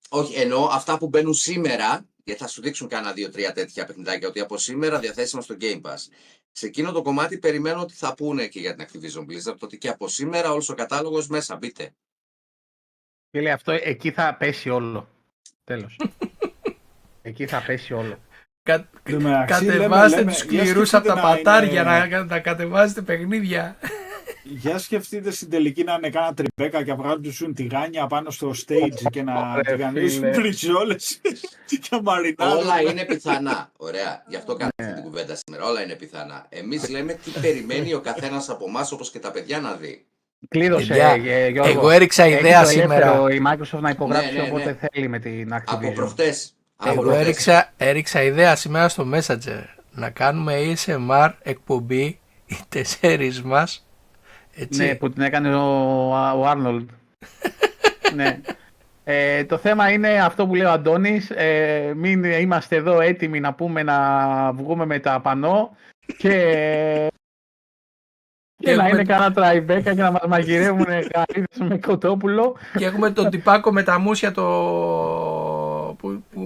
όχι, 0.09 0.39
εννοώ 0.39 0.65
αυτά 0.65 0.97
που 0.97 1.07
μπαίνουν 1.07 1.33
σήμερα, 1.33 2.05
γιατί 2.23 2.41
θα 2.41 2.47
σου 2.47 2.61
δείξουν 2.61 2.87
κάνα 2.87 3.13
δύο-τρία 3.13 3.51
τέτοια 3.51 3.85
παιχνιδάκια, 3.85 4.27
ότι 4.27 4.39
από 4.39 4.57
σήμερα 4.57 4.99
διαθέσιμα 4.99 5.41
στο 5.41 5.55
Game 5.61 5.81
Pass. 5.81 6.07
Σε 6.51 6.65
εκείνο 6.65 6.91
το 6.91 7.01
κομμάτι 7.01 7.37
περιμένω 7.37 7.81
ότι 7.81 7.93
θα 7.93 8.13
πούνε 8.13 8.47
και 8.47 8.59
για 8.59 8.75
την 8.75 8.87
Activision 8.87 9.19
Blizzard, 9.19 9.57
ότι 9.59 9.77
και 9.77 9.89
από 9.89 10.07
σήμερα 10.07 10.51
όλος 10.51 10.69
ο 10.69 10.73
κατάλογος 10.73 11.27
μέσα, 11.27 11.55
μπείτε. 11.55 11.93
Φίλε, 13.29 13.51
αυτό 13.51 13.71
εκεί 13.71 14.11
θα 14.11 14.35
πέσει 14.35 14.69
όλο. 14.69 15.07
Τέλος. 15.63 15.99
εκεί 17.21 17.47
θα 17.47 17.63
πέσει 17.65 17.93
όλο. 17.93 18.19
Κα... 18.63 18.73
Εν 19.03 19.13
τω 19.13 19.19
μεταξύ, 19.19 19.65
Κατεβάστε 19.65 20.17
λέμε, 20.17 20.31
τους 20.31 20.45
λέμε, 20.45 20.61
σκληρούς 20.61 20.89
για 20.89 20.97
από 20.99 21.07
τα 21.07 21.13
σκεφτείτε 21.15 21.27
να 21.27 21.35
πατάρια 21.43 21.81
είναι- 22.05 22.17
να, 22.17 22.23
να 22.23 22.39
κατεβάζετε 22.39 23.01
παιχνίδια. 23.01 23.75
Για 24.43 24.77
σκεφτείτε 24.77 25.31
στην 25.31 25.49
τελική 25.49 25.83
να 25.83 25.93
είναι 25.93 26.09
κάνα 26.09 26.33
τριμπέκα 26.33 26.83
και 26.83 26.91
να 26.91 26.97
βγάλουν 26.97 27.31
σου 27.31 27.53
τηγάνια 27.53 28.07
πάνω 28.07 28.29
στο 28.29 28.49
stage 28.67 29.09
και 29.11 29.23
να 29.23 29.33
Ωραία, 29.51 29.75
τηγανίσουν 29.75 30.19
φίλε. 30.19 30.31
πριζόλες 30.31 31.21
και 31.81 31.99
μαρινάρουν. 32.03 32.57
Όλα 32.57 32.81
είναι 32.81 33.05
πιθανά. 33.05 33.71
Ωραία. 33.77 34.23
Γι' 34.27 34.35
αυτό 34.35 34.55
κάνω 34.55 34.71
Ναι. 34.75 34.85
αυτή 34.87 35.01
την 35.01 35.09
κουβέντα 35.11 35.37
σήμερα. 35.45 35.65
Όλα 35.69 35.83
είναι 35.83 35.93
πιθανά. 35.95 36.45
Εμείς 36.49 36.89
λέμε 36.89 37.13
τι 37.13 37.31
περιμένει 37.41 37.93
ο 37.93 37.99
καθένας 37.99 38.49
από 38.49 38.65
εμάς, 38.67 38.91
όπως 38.91 39.11
και 39.11 39.19
τα 39.19 39.31
παιδιά, 39.31 39.59
να 39.59 39.73
δει. 39.73 40.05
Κλείδωσε, 40.49 40.87
Παιδιά, 40.87 41.09
ε, 41.33 41.47
Γιώργο. 41.49 41.71
Εγώ 41.71 41.89
έριξα 41.89 42.23
Έχεις 42.23 42.39
ιδέα 42.39 42.63
το 42.63 42.69
ελεύθερο 42.69 43.29
σήμερα. 43.29 43.33
η 43.33 43.41
Microsoft 43.47 43.79
να 43.81 43.89
υπογράψει 43.89 44.25
Ναι, 44.33 44.37
ναι, 44.41 44.41
ναι. 44.47 44.49
όποτε 44.49 44.77
θέλει 44.91 45.07
με 45.07 45.19
την 45.19 45.53
Από 45.53 45.87
Activision. 45.87 45.93
Προχτέ. 46.89 47.01
Εγώ 47.01 47.11
έριξα, 47.19 47.71
έριξα 47.77 48.21
ιδέα 48.23 48.55
σήμερα 48.55 48.89
στο 48.89 49.07
Messenger 49.13 49.63
να 49.91 50.09
κάνουμε 50.09 50.53
ASMR 50.55 51.31
εκπομπή 51.41 52.19
οι 52.45 52.55
τεσσέρις 52.69 53.41
μας. 53.41 53.87
Έτσι. 54.55 54.85
Ναι, 54.85 54.95
που 54.95 55.09
την 55.09 55.21
έκανε 55.21 55.55
ο, 55.55 55.61
ο 56.35 56.45
Άρνολντ. 56.47 56.89
ναι. 58.15 58.39
Ε, 59.03 59.43
το 59.43 59.57
θέμα 59.57 59.91
είναι 59.91 60.09
αυτό 60.23 60.47
που 60.47 60.55
λέει 60.55 60.65
ο 60.65 60.71
Αντώνης, 60.71 61.29
ε, 61.29 61.93
μην 61.95 62.23
είμαστε 62.23 62.75
εδώ 62.75 62.99
έτοιμοι 63.01 63.39
να 63.39 63.53
πούμε 63.53 63.83
να 63.83 63.97
βγούμε 64.53 64.85
με 64.85 64.99
τα 64.99 65.19
πανό 65.19 65.75
και, 66.17 66.29
και, 68.55 68.69
Και 68.69 68.75
να 68.75 68.83
έχουμε- 68.85 68.89
είναι 68.89 69.03
κανένα 69.03 69.33
τραϊμπέκα 69.33 69.93
και 69.93 70.01
να 70.01 70.11
μας 70.11 70.21
μαγειρεύουν 70.27 70.85
καρύδες 71.13 71.57
με 71.69 71.77
κοτόπουλο. 71.77 72.55
Και 72.77 72.85
έχουμε 72.85 73.11
τον 73.11 73.29
τυπάκο 73.29 73.71
με 73.71 73.83
τα 73.83 73.99
μουσια 73.99 74.31
το... 74.31 74.45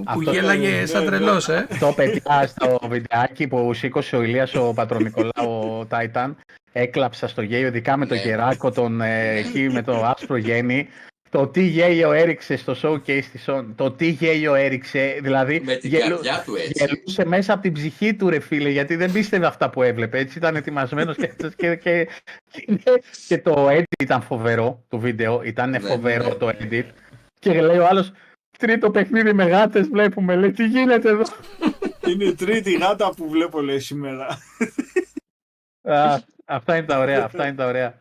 που, 0.06 0.14
που, 0.14 0.19
που 0.23 0.30
Αυτό 0.30 0.32
γέλαγε 0.32 0.82
το- 0.82 0.88
σαν 0.88 1.03
ναι, 1.03 1.10
τρελός, 1.10 1.49
ε. 1.49 1.68
το 1.80 1.94
παιδιά 1.95 2.48
στο 2.48 2.80
βιντεάκι 2.90 3.48
που 3.48 3.73
σήκωσε 3.73 4.15
ο 4.15 4.22
Ηλίας 4.22 4.53
ο 4.56 4.73
Πατρονικολάου 4.73 5.77
ο 5.80 5.86
Τάιταν 5.86 6.38
έκλαψα 6.72 7.27
στο 7.27 7.41
γέλιο, 7.41 7.68
ειδικά 7.68 7.98
με 7.98 8.06
τον 8.06 8.18
Ναι. 8.18 8.23
Γεράκο, 8.23 8.72
τον 8.72 9.02
ε, 9.02 9.30
εκεί 9.36 9.69
με 9.72 9.82
το 9.82 10.03
άσπρο 10.06 10.36
γέννη. 10.38 10.88
Το 11.30 11.48
τι 11.48 11.61
γέλιο 11.61 12.11
έριξε 12.11 12.56
στο 12.57 12.76
showcase 12.82 13.23
της 13.32 13.44
Sony, 13.48 13.65
το 13.76 13.91
τι 13.91 14.07
γέλιο 14.10 14.56
έριξε, 14.56 15.19
δηλαδή 15.22 15.61
Με 15.65 15.76
την 15.76 15.90
γελου- 15.90 16.10
καρδιά 16.10 16.44
του 16.45 16.56
έτσι. 16.56 16.72
γελούσε 16.86 17.26
μέσα 17.26 17.53
από 17.53 17.61
την 17.61 17.73
ψυχή 17.73 18.14
του 18.14 18.30
ρε 18.30 18.40
φίλε, 18.40 18.69
γιατί 18.69 18.95
δεν 18.95 19.11
πίστευε 19.11 19.45
αυτά 19.45 19.69
που 19.69 19.84
έβλεπε, 19.84 20.18
έτσι 20.18 20.38
ήταν 20.38 20.56
ετοιμασμένος 20.56 21.15
και, 21.18 21.27
και, 21.57 21.76
και, 21.76 22.07
και, 22.52 23.02
και 23.27 23.38
το 23.38 23.68
edit 23.69 23.84
ήταν 24.03 24.22
φοβερό, 24.22 24.84
το 24.90 24.98
βίντεο, 24.98 25.41
ήταν 25.44 25.69
Ναι, 25.69 25.80
φοβερό 25.80 26.27
ναι. 26.27 26.34
το 26.36 26.48
edit 26.60 26.84
και 27.40 27.61
λέει 27.61 27.77
ο 27.77 27.88
άλλος, 27.90 28.11
τρίτο 28.57 28.91
παιχνίδι 28.91 29.34
με 29.34 29.44
γάτες 29.45 29.88
βλέπουμε, 29.88 30.36
λέει 30.36 30.52
τι 30.52 30.65
γίνεται 30.68 31.10
εδώ. 31.10 31.23
Είναι 32.07 32.23
η 32.23 32.36
τρίτη 32.36 32.72
γάτα 32.73 33.14
που 33.18 33.30
βλέπω 33.30 33.61
λέει 33.61 33.80
σήμερα. 33.80 34.27
Α, 35.84 36.19
αυτά 36.45 36.76
είναι 36.77 36.86
τα 36.86 36.99
ωραία, 36.99 37.23
αυτά 37.23 37.48
είναι 37.48 37.56
τα 37.56 37.65
ωραία. 37.65 37.99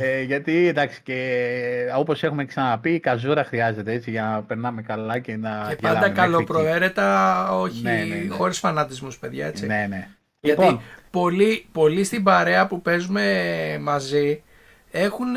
Ε, 0.00 0.22
γιατί 0.22 0.66
εντάξει 0.66 1.02
και 1.02 1.92
όπως 1.96 2.22
έχουμε 2.22 2.44
ξαναπεί 2.44 2.90
η 2.94 3.00
καζούρα 3.00 3.44
χρειάζεται 3.44 3.92
έτσι 3.92 4.10
για 4.10 4.22
να 4.22 4.42
περνάμε 4.42 4.82
καλά 4.82 5.18
και 5.18 5.36
να 5.36 5.48
Και 5.48 5.54
γελάμε 5.54 5.76
πάντα 5.80 5.98
μέχρι 6.00 6.12
καλοπροαίρετα, 6.12 7.50
όχι 7.52 7.82
Ναι, 7.82 8.04
ναι, 8.04 8.14
ναι. 8.14 8.28
χωρίς 8.34 8.58
φανατισμούς, 8.58 9.18
παιδιά, 9.18 9.46
εκεί. 9.46 9.54
έτσι. 9.56 9.66
Ναι, 9.66 9.86
ναι. 9.88 10.08
Γιατί 10.40 10.60
Λοιπόν, 10.62 10.80
πολλοί, 11.10 11.66
πολλοί 11.72 12.04
στην 12.04 12.22
παρέα 12.22 12.66
που 12.66 12.82
παίζουμε 12.82 13.78
μαζί 13.80 14.42
έχουν 14.90 15.34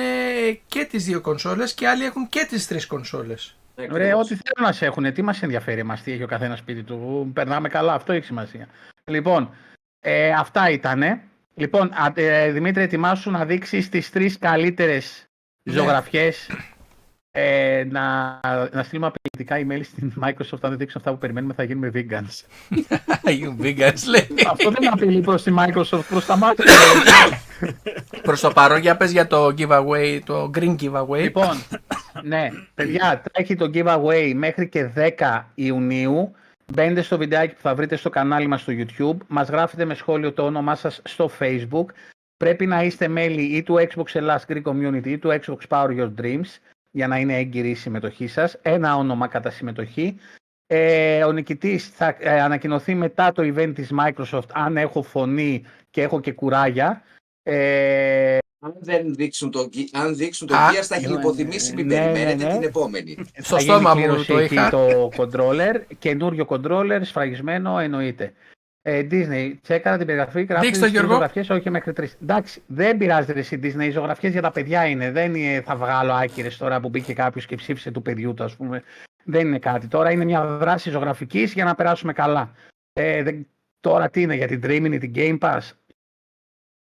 και 0.67 0.85
τις 0.85 1.05
δύο 1.05 1.21
κονσόλες 1.21 1.73
και 1.73 1.87
άλλοι 1.87 2.05
έχουν 2.05 2.29
και 2.29 2.45
τις 2.49 2.67
τρεις 2.67 2.87
κονσόλες. 2.87 3.58
Ναι, 3.87 3.97
Ρε, 3.97 4.03
ακριβώς. 4.03 4.25
ό,τι 4.25 4.27
θέλουν 4.43 4.69
να 4.69 4.71
σε 4.71 4.85
έχουν, 4.85 5.13
τι 5.13 5.21
μας 5.21 5.43
ενδιαφέρει 5.43 5.79
εμάς, 5.79 6.01
τι 6.03 6.11
έχει 6.11 6.23
ο 6.23 6.27
καθένας 6.27 6.59
σπίτι 6.59 6.83
του, 6.83 7.31
περνάμε 7.33 7.69
καλά, 7.69 7.93
αυτό 7.93 8.11
έχει 8.13 8.25
σημασία. 8.25 8.67
Λοιπόν, 9.03 9.49
ε, 9.99 10.31
αυτά 10.31 10.69
ήτανε. 10.69 11.21
Λοιπόν, 11.55 11.91
α, 11.93 12.11
ε, 12.15 12.51
Δημήτρη, 12.51 12.83
ετοιμάσου 12.83 13.31
να 13.31 13.45
δείξεις 13.45 13.89
τις 13.89 14.09
τρεις 14.09 14.37
καλύτερες 14.37 15.27
Ναι. 15.63 15.73
ζωγραφιές 15.73 16.49
ε, 17.31 17.83
να, 17.89 18.39
να 18.71 18.83
στείλουμε 18.83 19.11
απαιτητικά 19.39 19.75
email 19.75 19.81
στην 19.83 20.13
Microsoft 20.21 20.59
αν 20.61 20.69
δεν 20.69 20.77
δείξουν 20.77 21.01
αυτά 21.01 21.11
που 21.11 21.17
περιμένουμε 21.17 21.53
θα 21.53 21.63
γίνουμε 21.63 21.91
vegans. 21.93 22.43
You 23.41 23.63
vegans 23.63 24.03
λέει. 24.09 24.27
Αυτό 24.49 24.69
δεν 24.69 24.81
είναι 24.81 24.91
απειλή 24.93 25.21
προς 25.21 25.43
τη 25.43 25.53
Microsoft, 25.57 26.03
προς 26.09 26.25
τα 26.25 26.37
μάτια. 26.37 26.65
Προς 28.21 28.39
το 28.41 28.49
παρόν 28.49 28.79
για 28.79 28.97
πες 28.97 29.11
για 29.11 29.27
το 29.27 29.53
giveaway, 29.57 30.19
το 30.25 30.51
green 30.57 30.75
giveaway. 30.81 31.21
Λοιπόν, 31.21 31.63
ναι, 32.23 32.49
παιδιά, 32.75 33.21
τρέχει 33.31 33.55
το 33.55 33.71
giveaway 33.73 34.31
μέχρι 34.35 34.69
και 34.69 34.89
10 34.95 35.43
Ιουνίου. 35.55 36.31
Μπαίνετε 36.73 37.01
στο 37.01 37.17
βιντεάκι 37.17 37.53
που 37.53 37.61
θα 37.61 37.75
βρείτε 37.75 37.95
στο 37.95 38.09
κανάλι 38.09 38.47
μας 38.47 38.61
στο 38.61 38.73
YouTube, 38.75 39.17
μας 39.27 39.49
γράφετε 39.49 39.85
με 39.85 39.93
σχόλιο 39.93 40.31
το 40.33 40.43
όνομά 40.43 40.75
σας 40.75 41.01
στο 41.03 41.29
Facebook. 41.39 41.85
Πρέπει 42.37 42.65
να 42.65 42.83
είστε 42.83 43.07
μέλη 43.07 43.41
ή 43.41 43.63
του 43.63 43.87
Xbox 43.89 44.05
Ελλάς 44.13 44.45
Greek 44.47 44.61
Community 44.63 45.07
ή 45.07 45.17
του 45.17 45.39
Xbox 45.41 45.57
Power 45.67 45.99
Your 45.99 46.11
Dreams 46.21 46.68
για 46.91 47.07
να 47.07 47.17
είναι 47.17 47.37
έγκυρη 47.37 47.69
η 47.69 47.75
συμμετοχή 47.75 48.27
σας. 48.27 48.57
Ένα 48.61 48.95
όνομα 48.97 49.27
κατά 49.27 49.49
συμμετοχή. 49.49 50.15
Ε, 50.67 51.23
ο 51.23 51.31
νικητής 51.31 51.87
θα 51.89 52.15
ε, 52.19 52.41
ανακοινωθεί 52.41 52.95
μετά 52.95 53.31
το 53.31 53.53
event 53.55 53.71
της 53.75 53.91
Microsoft 53.99 54.49
αν 54.53 54.77
έχω 54.77 55.01
φωνή 55.01 55.63
και 55.89 56.01
έχω 56.01 56.19
και 56.19 56.31
κουράγια. 56.31 57.01
Ε, 57.43 58.37
Αν 58.59 58.75
δεν 58.79 59.13
δείξουν 59.13 59.51
το, 59.51 59.69
Ge- 59.73 59.89
αν 59.91 60.15
δείξουν 60.15 60.47
το 60.47 60.55
Α, 60.55 60.69
Gears 60.71 60.83
θα 60.83 60.95
έχει 60.95 61.07
ναι, 61.07 61.15
λιποθυμήσει, 61.15 61.75
μην 61.75 61.87
ναι, 61.87 61.95
ναι, 61.95 62.01
περιμένετε 62.01 62.45
ναι. 62.45 62.53
την 62.53 62.63
επόμενη. 62.67 63.17
Στο 63.37 63.55
θα 63.55 63.59
στόμα 63.59 63.93
γίνει 63.93 64.07
μου 64.07 64.07
κλήρωση 64.07 64.27
το 64.31 64.37
εκεί 64.37 64.53
είχα. 64.53 64.69
το 64.69 65.09
controller, 65.17 65.81
καινούριο 65.99 66.45
controller, 66.49 66.99
σφραγισμένο, 67.01 67.79
εννοείται. 67.79 68.33
Ε, 68.91 69.07
Disney, 69.11 69.53
τσέκαρα 69.61 69.97
την 69.97 70.05
περιγραφή, 70.05 70.43
γράφει 70.43 70.65
Δείξτε 70.65 70.79
το, 70.85 70.85
τις 70.91 70.93
Γιώργο. 70.99 71.13
ζωγραφιές, 71.13 71.49
όχι 71.49 71.69
μέχρι 71.69 71.93
τρεις. 71.93 72.17
Εντάξει, 72.21 72.61
δεν 72.67 72.97
πειράζει 72.97 73.31
ρε, 73.33 73.39
εσύ 73.39 73.59
Disney, 73.63 73.81
οι 73.83 73.89
ζωγραφιές 73.89 74.31
για 74.31 74.41
τα 74.41 74.51
παιδιά 74.51 74.85
είναι. 74.85 75.11
Δεν 75.11 75.35
είναι, 75.35 75.61
θα 75.61 75.75
βγάλω 75.75 76.13
άκυρες 76.13 76.57
τώρα 76.57 76.79
που 76.79 76.89
μπήκε 76.89 77.13
κάποιος 77.13 77.45
και 77.45 77.55
ψήφισε 77.55 77.91
του 77.91 78.01
παιδιού 78.01 78.33
του, 78.33 78.43
ας 78.43 78.55
πούμε. 78.55 78.83
Δεν 79.23 79.47
είναι 79.47 79.59
κάτι. 79.59 79.87
Τώρα 79.87 80.11
είναι 80.11 80.25
μια 80.25 80.45
δράση 80.45 80.89
ζωγραφικής 80.89 81.53
για 81.53 81.65
να 81.65 81.75
περάσουμε 81.75 82.13
καλά. 82.13 82.51
Ε, 82.93 83.23
δεν- 83.23 83.47
τώρα 83.79 84.09
τι 84.09 84.21
είναι, 84.21 84.35
για 84.35 84.47
την 84.47 84.61
Dreaming 84.63 84.91
ή 84.93 84.97
την 84.97 85.11
Game 85.15 85.37
Pass; 85.39 85.59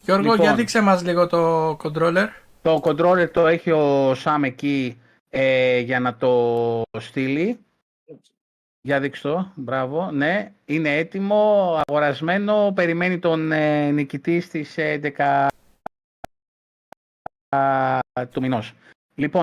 Γιώργο, 0.03 0.23
Λοιπόν. 0.23 0.41
για 0.47 0.55
δείξε 0.55 0.81
μας 0.81 1.03
λίγο 1.05 1.27
το 1.27 1.71
controller. 1.83 2.27
Το 2.63 2.81
controller 2.85 3.31
το 3.33 3.47
έχει 3.47 3.71
ο 3.71 4.15
Σαμ 4.15 4.45
εκεί 4.45 5.01
ε, 5.29 5.79
για 5.79 6.01
να 6.01 6.17
το 6.17 6.83
στείλει. 6.99 7.59
Για 8.83 9.01
δείξτε 9.01 9.29
το. 9.29 9.53
Μπράβο. 9.55 10.11
Ναι, 10.11 10.53
είναι 10.65 10.97
έτοιμο, 10.97 11.75
αγορασμένο. 11.87 12.73
Περιμένει 12.75 13.19
τον 13.19 13.53
ε, 13.53 13.91
νικητή 13.91 14.41
στις 14.41 14.75
11 14.79 15.49
του 18.31 18.41
μηνός. 18.41 18.75
Λοιπόν, 19.15 19.43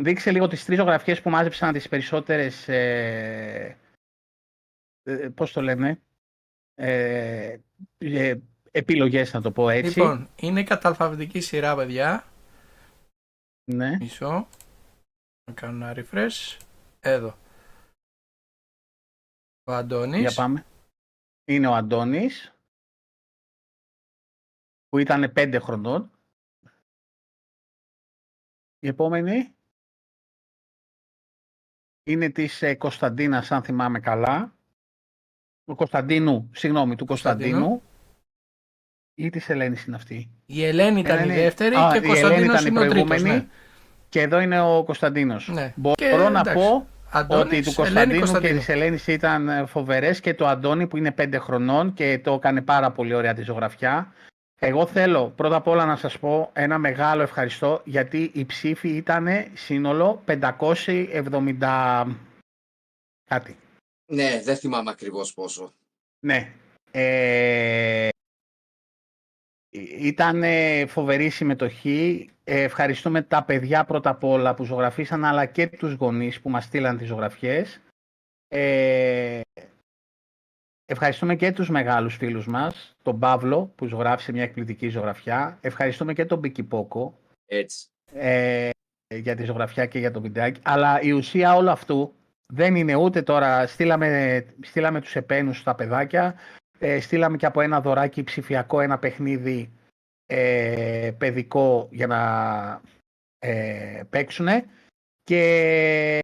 δείξε 0.00 0.30
λίγο 0.30 0.48
τις 0.48 0.64
τρεις 0.64 0.78
ζωγραφιές 0.78 1.22
που 1.22 1.30
μάζεψαν 1.30 1.72
τις 1.72 1.88
περισσότερες, 1.88 2.68
ε, 2.68 3.76
ε, 5.02 5.28
πώς 5.34 5.52
το 5.52 5.62
λένε, 5.62 6.00
ε, 6.74 7.56
ε, 7.98 8.36
επιλογές 8.70 9.32
να 9.32 9.40
το 9.40 9.50
πω 9.50 9.68
έτσι. 9.68 9.98
Λοιπόν, 9.98 10.28
είναι 10.36 10.62
κατά 10.64 10.88
αλφαβητική 10.88 11.40
σειρά, 11.40 11.76
παιδιά. 11.76 12.24
ναι. 13.64 13.96
Μισό. 14.00 14.48
Να 15.44 15.54
κάνω 15.54 15.86
ένα 15.86 15.94
refresh. 15.96 16.56
Εδώ. 17.00 17.36
Ο 19.68 19.72
Αντώνης. 19.72 20.20
Για 20.20 20.32
πάμε. 20.34 20.64
Είναι 21.44 21.66
ο 21.66 21.74
Αντώνης, 21.74 22.54
που 24.88 24.98
ήταν 24.98 25.32
5 25.36 25.58
χρονών. 25.60 26.10
Η 28.78 28.88
επόμενη 28.88 29.54
είναι 32.06 32.30
της 32.30 32.62
ε, 32.62 32.74
Κωνσταντίνας, 32.74 33.50
αν 33.50 33.62
θυμάμαι 33.62 34.00
καλά. 34.00 34.54
Του 35.64 35.74
Κωνσταντίνου, 35.74 36.50
συγγνώμη, 36.54 36.96
του 36.96 37.04
Κωνσταντίνου. 37.06 37.50
Κωνσταντίνου. 37.58 37.82
Ή 39.18 39.30
της 39.30 39.48
Ελένης 39.48 39.84
είναι 39.84 39.96
αυτή. 39.96 40.30
Η 40.46 40.64
Ελένη 40.64 41.00
ήταν 41.00 41.18
η 41.18 41.22
Ελένη- 41.22 41.40
δεύτερη 41.40 41.74
Α, 41.76 41.88
και 41.92 41.98
η 41.98 42.00
ο 42.00 42.06
Κωνσταντίνος 42.08 42.30
Ελένη 42.32 42.44
ήταν 42.44 42.64
η 42.64 42.68
είναι 42.68 42.78
ο 42.78 42.82
τρίτος. 42.90 43.06
προηγούμενη. 43.08 43.36
Ναι. 43.44 43.48
Και 44.08 44.20
εδώ 44.20 44.40
είναι 44.40 44.60
ο 44.60 44.84
Κωνσταντίνος. 44.84 45.48
Ναι. 45.48 45.72
Μπορώ 45.76 45.94
Και, 45.94 46.16
να 46.16 46.40
εντάξει, 46.40 46.52
πω 46.54 46.86
Αντώνης, 47.16 47.66
ότι 47.66 47.74
του 47.74 47.82
Ελένη, 47.82 48.18
Κωνσταντίνου 48.18 48.52
και 48.52 48.58
της 48.58 48.68
Ελένης 48.68 49.06
ήταν 49.06 49.48
ε, 49.48 49.66
φοβερές 49.66 50.20
και 50.20 50.34
το 50.34 50.46
Αντώνη 50.46 50.86
που 50.86 50.96
είναι 50.96 51.14
5 51.18 51.34
χρονών 51.38 51.92
και 51.92 52.18
το 52.18 52.32
έκανε 52.32 52.62
πάρα 52.62 52.90
πολύ 52.90 53.14
ωραία 53.14 53.34
τη 53.34 53.42
ζωγραφιά. 53.42 54.12
Εγώ 54.58 54.86
θέλω 54.86 55.32
πρώτα 55.36 55.56
απ' 55.56 55.66
όλα 55.66 55.84
να 55.84 55.96
σας 55.96 56.18
πω 56.18 56.50
ένα 56.52 56.78
μεγάλο 56.78 57.22
ευχαριστώ 57.22 57.80
γιατί 57.84 58.30
η 58.34 58.44
ψήφη 58.44 58.88
ήταν 58.88 59.28
σύνολο 59.54 60.22
570 60.26 62.06
κάτι. 63.24 63.56
Ναι, 64.12 64.40
δεν 64.44 64.56
θυμάμαι 64.56 64.90
ακριβώς 64.90 65.34
πόσο. 65.34 65.72
Ναι. 66.20 66.52
Ε, 66.90 68.08
ήταν 69.98 70.42
φοβερή 70.88 71.28
συμμετοχή. 71.28 72.30
Ε, 72.44 72.62
ευχαριστούμε 72.62 73.22
τα 73.22 73.44
παιδιά 73.44 73.84
πρώτα 73.84 74.10
απ' 74.10 74.24
όλα 74.24 74.54
που 74.54 74.64
ζωγραφίσαν, 74.64 75.24
αλλά 75.24 75.46
και 75.46 75.66
τους 75.68 75.92
γονείς 75.92 76.40
που 76.40 76.50
μας 76.50 76.64
στείλαν 76.64 76.96
τις 76.98 77.06
ζωγραφιές. 77.06 77.80
Ε, 78.48 79.40
ευχαριστούμε 80.84 81.36
και 81.36 81.52
τους 81.52 81.68
μεγάλους 81.68 82.16
φίλους 82.16 82.46
μας, 82.46 82.96
τον 83.02 83.18
Παύλο 83.18 83.72
που 83.74 83.86
ζωγράφισε 83.86 84.32
μια 84.32 84.42
εκπληκτική 84.42 84.88
ζωγραφιά. 84.88 85.58
Ευχαριστούμε 85.60 86.12
και 86.12 86.24
τον 86.24 86.38
Μπίκι 86.38 86.62
Πόκο 86.62 87.18
Έτσι. 87.46 87.86
ε, 88.12 88.70
για 89.14 89.36
τη 89.36 89.44
ζωγραφιά 89.44 89.86
και 89.86 89.98
για 89.98 90.10
το 90.10 90.20
βιντεάκι. 90.20 90.60
Αλλά 90.64 91.00
η 91.00 91.10
ουσία 91.10 91.54
όλου 91.54 91.70
αυτού 91.70 92.14
δεν 92.52 92.74
είναι 92.76 92.94
ούτε 92.94 93.22
τώρα, 93.22 93.66
στείλαμε, 93.66 94.44
στείλαμε 94.62 95.00
τους 95.00 95.16
επένους 95.16 95.58
στα 95.58 95.74
παιδάκια, 95.74 96.34
ε, 96.78 97.00
στείλαμε 97.00 97.36
και 97.36 97.46
από 97.46 97.60
ένα 97.60 97.80
δωράκι 97.80 98.24
ψηφιακό 98.24 98.80
ένα 98.80 98.98
παιχνίδι 98.98 99.72
ε, 100.26 101.10
παιδικό 101.18 101.88
για 101.90 102.06
να 102.06 102.20
ε, 103.38 104.02
παίξουνε 104.10 104.64
και 105.22 106.18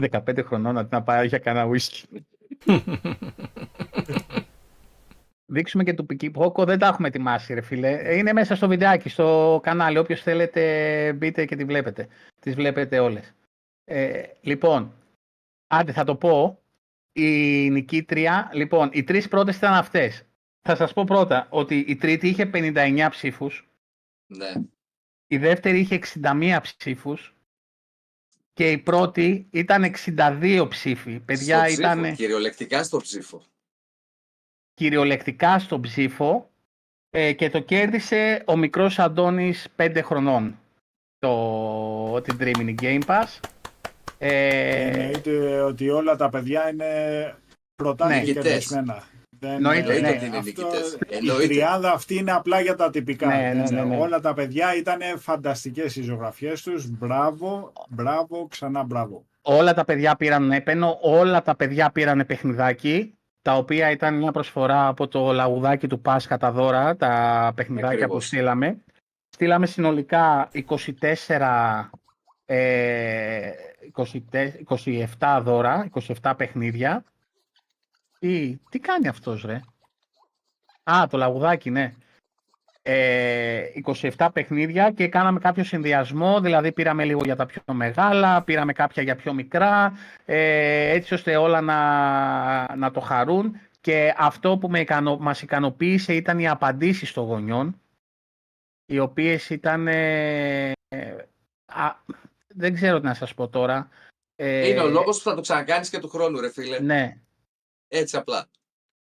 15 0.00 0.44
χρονών 0.44 0.78
αντί 0.78 0.88
να 0.90 1.02
πάει 1.02 1.26
για 1.26 1.38
κανένα 1.38 1.70
whisky. 1.70 2.04
Δείξουμε 5.48 5.84
και 5.84 5.94
του 5.94 6.06
Πικί 6.06 6.30
Πόκο, 6.30 6.64
δεν 6.64 6.78
τα 6.78 6.86
έχουμε 6.86 7.08
ετοιμάσει 7.08 7.54
ρε 7.54 7.60
φίλε. 7.60 7.98
Ε, 7.98 8.16
Είναι 8.16 8.32
μέσα 8.32 8.56
στο 8.56 8.68
βιντεάκι, 8.68 9.08
στο 9.08 9.60
κανάλι. 9.62 9.98
Όποιος 9.98 10.22
θέλετε 10.22 11.12
μπείτε 11.12 11.44
και 11.44 11.56
τη 11.56 11.64
βλέπετε. 11.64 12.08
Τις 12.40 12.54
βλέπετε 12.54 12.98
όλες. 12.98 13.32
Ε, 13.84 14.22
λοιπόν, 14.40 14.92
άντε 15.66 15.92
θα 15.92 16.04
το 16.04 16.16
πω. 16.16 16.60
Η 17.18 17.70
νικήτρια, 17.70 18.50
λοιπόν, 18.52 18.90
οι 18.92 19.04
τρεις 19.04 19.28
πρώτες 19.28 19.56
ήταν 19.56 19.72
αυτές. 19.74 20.22
Θα 20.60 20.76
σας 20.76 20.92
πω 20.92 21.04
πρώτα 21.04 21.46
ότι 21.50 21.78
η 21.78 21.96
τρίτη 21.96 22.28
είχε 22.28 22.50
59 22.52 23.08
ψήφους, 23.10 23.68
Ναι. 24.26 24.52
η 25.26 25.36
δεύτερη 25.38 25.78
είχε 25.80 25.94
61 25.94 26.60
ψήφους 26.62 27.36
και 28.52 28.70
η 28.70 28.78
πρώτη 28.78 29.46
ήταν 29.50 29.84
62 29.84 30.66
ψήφοι. 30.68 31.20
Παιδιά 31.20 31.56
στο 31.58 31.66
ψήφο, 31.66 31.80
ήταν 31.80 32.14
Κυριολεκτικά 32.14 32.82
στο 32.82 32.98
ψήφο. 32.98 33.42
κυριολεκτικά 34.74 35.58
στον 35.58 35.80
ψήφο 35.80 36.50
ε, 37.10 37.32
και 37.32 37.50
το 37.50 37.60
κέρδισε 37.60 38.42
ο 38.46 38.56
μικρός 38.56 38.98
Αντώνης 38.98 39.68
5 39.76 40.00
χρονών 40.04 40.58
το, 41.18 42.20
την 42.20 42.36
Dreaming 42.40 42.74
Game 42.82 43.02
Pass. 43.06 43.40
Ε, 44.18 44.90
Εννοείται 44.90 45.60
ότι 45.60 45.88
όλα 45.90 46.16
τα 46.16 46.28
παιδιά 46.28 46.70
είναι 46.70 46.86
πρωτά 47.74 48.06
Ναι. 48.06 48.14
και 48.14 48.20
Νικητές. 48.20 48.42
κερδισμένα. 48.44 49.02
Δεν, 49.38 49.50
Εννοείται, 49.52 49.78
Εννοείται 49.94 50.00
ναι. 50.10 50.16
ότι 50.16 50.26
είναι 50.26 50.36
αυτό- 50.36 50.62
νικητές. 50.62 50.92
Η 50.92 51.16
Εννοείται. 51.16 51.46
τριάδα 51.46 51.92
αυτή 51.92 52.14
είναι 52.14 52.32
απλά 52.32 52.60
για 52.60 52.74
τα 52.74 52.90
τυπικά. 52.90 53.26
Ναι, 53.26 53.52
ναι, 53.54 53.62
Δεν- 53.62 53.74
ναι, 53.88 53.96
ναι. 53.96 54.00
Όλα 54.02 54.20
τα 54.20 54.34
παιδιά 54.34 54.76
ήταν 54.76 55.00
φανταστικές 55.18 55.96
οι 55.96 56.02
ζωγραφιές 56.02 56.62
τους. 56.62 56.86
Μπράβο, 56.90 57.72
μπράβο, 57.88 58.46
ξανά 58.50 58.82
μπράβο. 58.82 59.24
όλα 59.42 59.74
τα 59.74 59.84
παιδιά 59.84 60.16
πήραν 60.16 60.52
έπαινο, 60.52 60.98
όλα 61.02 61.42
τα 61.42 61.56
παιδιά 61.56 61.90
πήραν 61.90 62.24
παιχνιδάκι, 62.26 63.14
τα 63.42 63.56
οποία 63.56 63.90
ήταν 63.90 64.14
μια 64.16 64.32
προσφορά 64.32 64.86
από 64.86 65.08
το 65.08 65.32
λαγουδάκι 65.32 65.86
του 65.86 66.00
Πάσχα 66.00 66.36
τα 66.36 66.50
δώρα, 66.52 66.96
τα 66.96 67.52
παιχνιδάκια 67.56 67.88
που 67.96 68.02
Ακριβώς. 68.02 68.26
στείλαμε. 68.26 68.78
Στείλαμε 69.34 69.66
συνολικά 69.66 70.48
24, 70.52 71.90
ε, 72.44 73.50
24 73.94 74.16
27 75.18 75.40
δώρα, 75.42 75.88
27 76.22 76.32
παιχνίδια. 76.36 77.04
Τι, 78.18 78.58
τι 78.70 78.78
κάνει 78.78 79.08
αυτός 79.08 79.42
ρε; 79.42 79.60
Α, 80.90 81.06
το 81.10 81.16
λαγουδάκι, 81.16 81.70
ναι. 81.70 81.94
Ε, 82.82 83.62
27 84.16 84.28
παιχνίδια 84.32 84.90
και 84.90 85.08
κάναμε 85.08 85.38
κάποιο 85.38 85.64
συνδυασμό, 85.64 86.40
δηλαδή 86.40 86.72
πήραμε 86.72 87.04
λίγο 87.04 87.20
για 87.24 87.36
τα 87.36 87.46
πιο 87.46 87.62
μεγάλα, 87.72 88.42
πήραμε 88.42 88.72
κάποια 88.72 89.02
για 89.02 89.16
πιο 89.16 89.32
μικρά, 89.32 89.92
ε, 90.24 90.90
έτσι 90.90 91.14
ώστε 91.14 91.36
όλα 91.36 91.60
να, 91.60 92.76
να 92.76 92.90
το 92.90 93.00
χαρούν 93.00 93.60
και 93.80 94.14
αυτό 94.16 94.58
που 94.58 94.68
με 94.68 94.80
ικανο, 94.80 95.16
μας 95.16 95.42
ικανοποίησε 95.42 96.14
ήταν 96.14 96.38
οι 96.38 96.48
απαντήσεις 96.48 97.12
των 97.12 97.24
γονιών, 97.24 97.80
οι 98.86 98.98
οποίες 98.98 99.50
ήταν, 99.50 99.88
ε, 99.88 100.72
ε, 100.88 101.16
α, 101.66 101.94
δεν 102.56 102.74
ξέρω 102.74 103.00
τι 103.00 103.06
να 103.06 103.14
σας 103.14 103.34
πω 103.34 103.48
τώρα. 103.48 103.88
Ε, 104.34 104.68
Είναι 104.68 104.80
ο 104.80 104.88
λόγος 104.88 105.16
που 105.16 105.22
θα 105.22 105.34
το 105.34 105.40
ξανακάνεις 105.40 105.90
και 105.90 105.98
του 105.98 106.08
χρόνου, 106.08 106.40
ρε 106.40 106.50
φίλε. 106.50 106.78
Ναι, 106.78 107.16
Έτσι 107.88 108.16
απλά. 108.16 108.48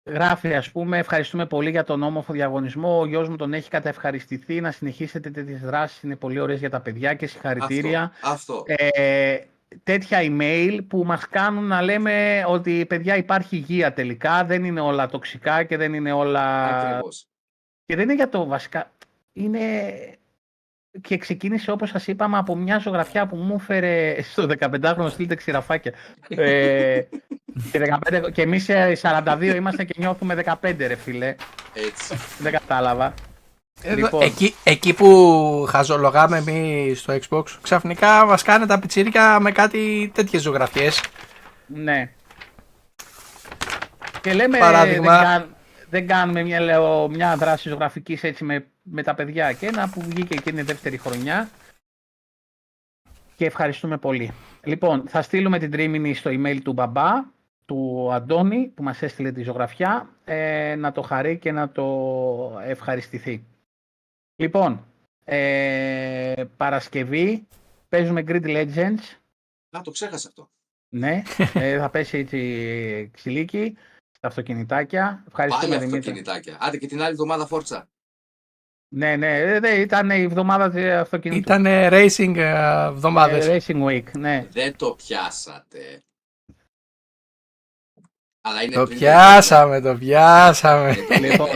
Γράφει, 0.09 0.55
ας 0.55 0.71
πούμε, 0.71 0.99
ευχαριστούμε 0.99 1.47
πολύ 1.47 1.71
για 1.71 1.85
τον 1.85 2.03
όμορφο 2.03 2.33
διαγωνισμό. 2.33 3.01
Ο 3.01 3.07
γιος 3.07 3.29
μου 3.29 3.37
τον 3.37 3.53
έχει 3.53 3.71
καταευχαριστηθεί. 3.71 4.61
Να 4.61 4.71
συνεχίσετε 4.71 5.31
τέτοιες 5.31 5.61
δράσεις. 5.61 6.03
Είναι 6.03 6.17
πολύ 6.17 6.41
ωραίες 6.41 6.59
για 6.59 6.71
τα 6.71 6.81
παιδιά 6.81 7.15
και 7.15 7.27
συγχαρητήρια. 7.27 8.13
Αυτό. 8.23 8.55
αυτό. 8.55 8.65
Ε, 8.67 9.39
τέτοια 9.83 10.19
email 10.23 10.79
που 10.89 11.05
μας 11.05 11.29
κάνουν 11.29 11.65
να 11.65 11.83
λέμε 11.83 12.45
ότι 12.47 12.87
παιδιά 12.87 13.17
υπάρχει 13.17 13.57
υγεία 13.57 13.93
τελικά, 13.93 14.45
δεν 14.45 14.65
είναι 14.65 14.81
όλα 14.81 15.09
τοξικά 15.09 15.65
και 15.65 15.77
δεν 15.77 15.95
είναι 15.95 16.13
όλα... 16.13 16.65
Ακριβώς. 16.65 17.27
Και 17.85 17.95
δεν 17.95 18.05
είναι 18.05 18.15
για 18.15 18.29
το 18.29 18.47
βασικά. 18.47 18.91
Είναι 19.33 19.61
και 21.01 21.17
ξεκίνησε 21.17 21.71
όπως 21.71 21.89
σας 21.89 22.07
είπαμε 22.07 22.39
από 22.39 22.57
μια 22.57 22.79
ζωγραφιά 22.79 23.27
που 23.27 23.37
μου 23.37 23.57
έφερε 23.61 24.17
στο 24.23 24.47
15χρονο 24.61 25.11
στείλτε 25.11 25.35
ξηραφάκια. 25.35 25.93
ε, 26.29 27.01
και, 27.73 27.97
15, 28.11 28.33
και 28.33 28.43
εμείς 28.43 28.69
ε, 28.69 28.97
42 29.03 29.55
είμαστε 29.57 29.85
και 29.85 29.95
νιώθουμε 29.97 30.43
15 30.63 30.75
ρε 30.79 30.95
φίλε. 30.97 31.35
Έτσι. 31.75 32.17
Δεν 32.39 32.53
κατάλαβα. 32.53 33.15
Εδώ, 33.83 33.95
Λοιπόν. 33.97 34.23
εκεί, 34.23 34.55
εκεί 34.65 34.93
που 34.95 35.67
χαζολογάμε 35.69 36.37
εμείς 36.37 37.01
στο 37.01 37.19
Xbox, 37.29 37.45
ξαφνικά 37.63 38.25
μας 38.25 38.43
κάνε 38.43 38.67
τα 38.67 38.79
πιτσίρικα 38.79 39.41
με 39.41 39.51
κάτι 39.53 40.11
τέτοιες 40.15 40.43
ζωγραφιές. 40.43 41.01
Ναι. 41.67 42.11
Και 44.21 44.33
λέμε 44.33 44.59
Παράδειγμα. 44.59 45.17
δεν, 45.19 45.25
κάν- 45.27 45.56
δεν 45.97 46.07
κάνουμε 46.07 46.43
μια, 46.43 46.61
λέω, 46.61 47.09
μια 47.09 47.37
δράση 47.37 47.69
ζωγραφικής 47.69 48.23
έτσι 48.25 48.45
με, 48.45 48.67
με 48.83 49.03
τα 49.03 49.15
παιδιά 49.15 49.53
και 49.53 49.67
ένα 49.67 49.91
που 49.91 50.01
βγήκε 50.03 50.35
εκείνη 50.35 50.61
η 50.61 50.63
δεύτερη 50.63 50.99
χρονιά 50.99 51.51
και 53.37 53.45
ευχαριστούμε 53.47 53.99
πολύ. 53.99 54.33
Λοιπόν, 54.65 55.09
θα 55.09 55.23
στείλουμε 55.23 55.59
την 55.59 55.71
τρίμηνη 55.71 56.15
στο 56.15 56.31
email 56.31 56.59
του 56.63 56.73
μπαμπά, 56.73 57.11
του 57.65 58.09
Αντώνη 58.13 58.67
που 58.75 58.83
μας 58.83 59.03
έστειλε 59.03 59.33
τη 59.33 59.43
ζωγραφιά, 59.43 60.09
ε, 60.25 60.75
να 60.75 60.93
το 60.93 61.03
χαρεί 61.03 61.39
και 61.39 61.53
να 61.53 61.69
το 61.69 62.61
ευχαριστηθεί. 62.63 63.45
Λοιπόν, 64.37 64.85
ε, 65.25 66.45
Παρασκευή 66.57 67.47
παίζουμε 67.89 68.25
Grid 68.27 68.45
Legends, 68.45 69.17
Α, 69.71 69.81
το 69.85 69.91
ξέχασα 69.91 70.29
αυτό. 70.29 70.51
ναι, 70.89 71.23
ε, 71.55 71.79
θα 71.79 71.91
πέσει 71.91 72.19
έτσι 72.19 73.11
ξυλίκι 73.13 73.77
στα 74.17 74.29
αυτοκινητάκια. 74.29 75.03
Πάλι 75.03 75.23
Ευχαριστούμε 75.29 75.77
Δημήτρη. 75.79 75.99
αυτοκινητάκια. 75.99 76.57
Άντε 76.61 76.77
και 76.77 76.87
την 76.87 77.01
άλλη 77.03 77.11
εβδομάδα 77.11 77.47
φόρτσα. 77.47 77.89
Ναι, 78.95 79.17
ναι, 79.17 79.39
ε, 79.41 79.61
ναι, 79.61 79.69
ήταν 79.69 80.11
η 80.11 80.21
εβδομάδα 80.23 80.71
της 80.71 80.85
αυτοκινήτου. 80.91 81.53
Ήταν 81.53 81.65
racing 81.69 82.37
ε, 82.37 82.85
εβδομάδες. 82.87 83.47
Ε, 83.47 83.61
Racing 83.67 83.85
Week, 83.87 84.05
ναι. 84.19 84.47
Δεν 84.51 84.77
το 84.77 84.95
πιάσατε. 85.07 86.03
Αλλά 88.41 88.63
είναι 88.63 88.75
Το 88.75 88.85
πριν 88.85 88.99
πιάσαμε, 88.99 89.81
το 89.81 89.95
πιάσαμε. 89.95 90.97
λοιπόν, 91.21 91.49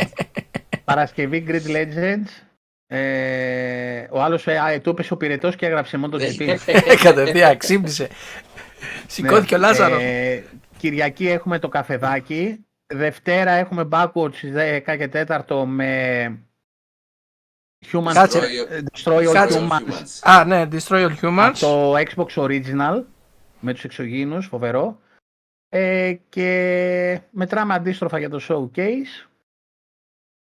Παρασκευή 0.85 1.45
Grid 1.49 1.67
Legends. 1.67 2.29
Ε, 2.87 4.07
ο 4.11 4.23
άλλος 4.23 4.47
ε, 4.47 4.59
α, 4.59 4.81
του 4.81 4.91
έπεσε 4.91 5.13
ο 5.13 5.17
πυρετός 5.17 5.57
και 5.57 5.67
έγραψε 5.67 5.97
μόνο 5.97 6.19
το 6.19 6.25
Ναι. 6.25 6.29
GP. 6.39 6.97
Κατευθείαν, 7.03 7.57
ξύπνησε. 7.59 8.09
Σηκώθηκε 9.07 9.55
ο 9.55 9.59
Ναι, 9.59 9.67
Λάζαρος. 9.67 10.03
ε, 10.03 10.45
Κυριακή 10.81 11.29
έχουμε 11.29 11.59
το 11.59 11.69
καφεδάκι. 11.69 12.65
Δευτέρα 12.87 13.51
έχουμε 13.51 13.89
backwards 13.93 14.35
στις 14.35 14.53
10 14.55 14.97
και 14.97 15.09
4 15.49 15.65
με 15.67 16.43
Human 17.93 18.11
Κάτσε. 18.13 18.39
ε, 18.39 18.83
Destroy 18.93 19.29
All 19.29 19.33
Κάτσε. 19.33 19.69
Humans. 19.71 20.19
Α, 20.31 20.45
ναι, 20.45 20.69
Destroy 20.73 21.07
All 21.09 21.15
Humans. 21.23 21.53
Από 21.55 21.59
το 21.59 21.95
Xbox 21.97 22.43
Original 22.45 23.03
με 23.61 23.73
τους 23.73 23.85
εξωγήινους, 23.85 24.47
φοβερό. 24.47 25.01
Ε, 25.69 26.13
και 26.29 27.21
μετράμε 27.31 27.75
αντίστροφα 27.75 28.19
για 28.19 28.31
το 28.31 28.41
Showcase. 28.49 29.29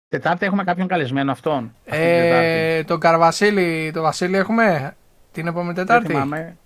Τετάρτη 0.09 0.47
έχουμε 0.47 0.65
κάποιον 0.65 0.86
καλεσμένο 0.86 1.32
αυτόν. 1.32 1.74
αυτή 1.78 1.90
την 1.90 2.01
Τετάρτη. 2.01 2.47
Ε, 2.47 2.85
τον 2.85 3.01
Καρβασίλη, 3.01 3.90
το 3.94 4.02
Βασίλη 4.02 4.36
έχουμε 4.36 4.97
την 5.32 5.47
επόμενη 5.47 5.73
Δεν 5.73 5.86
Τετάρτη. 5.86 6.06
θυμάμαι. 6.06 6.56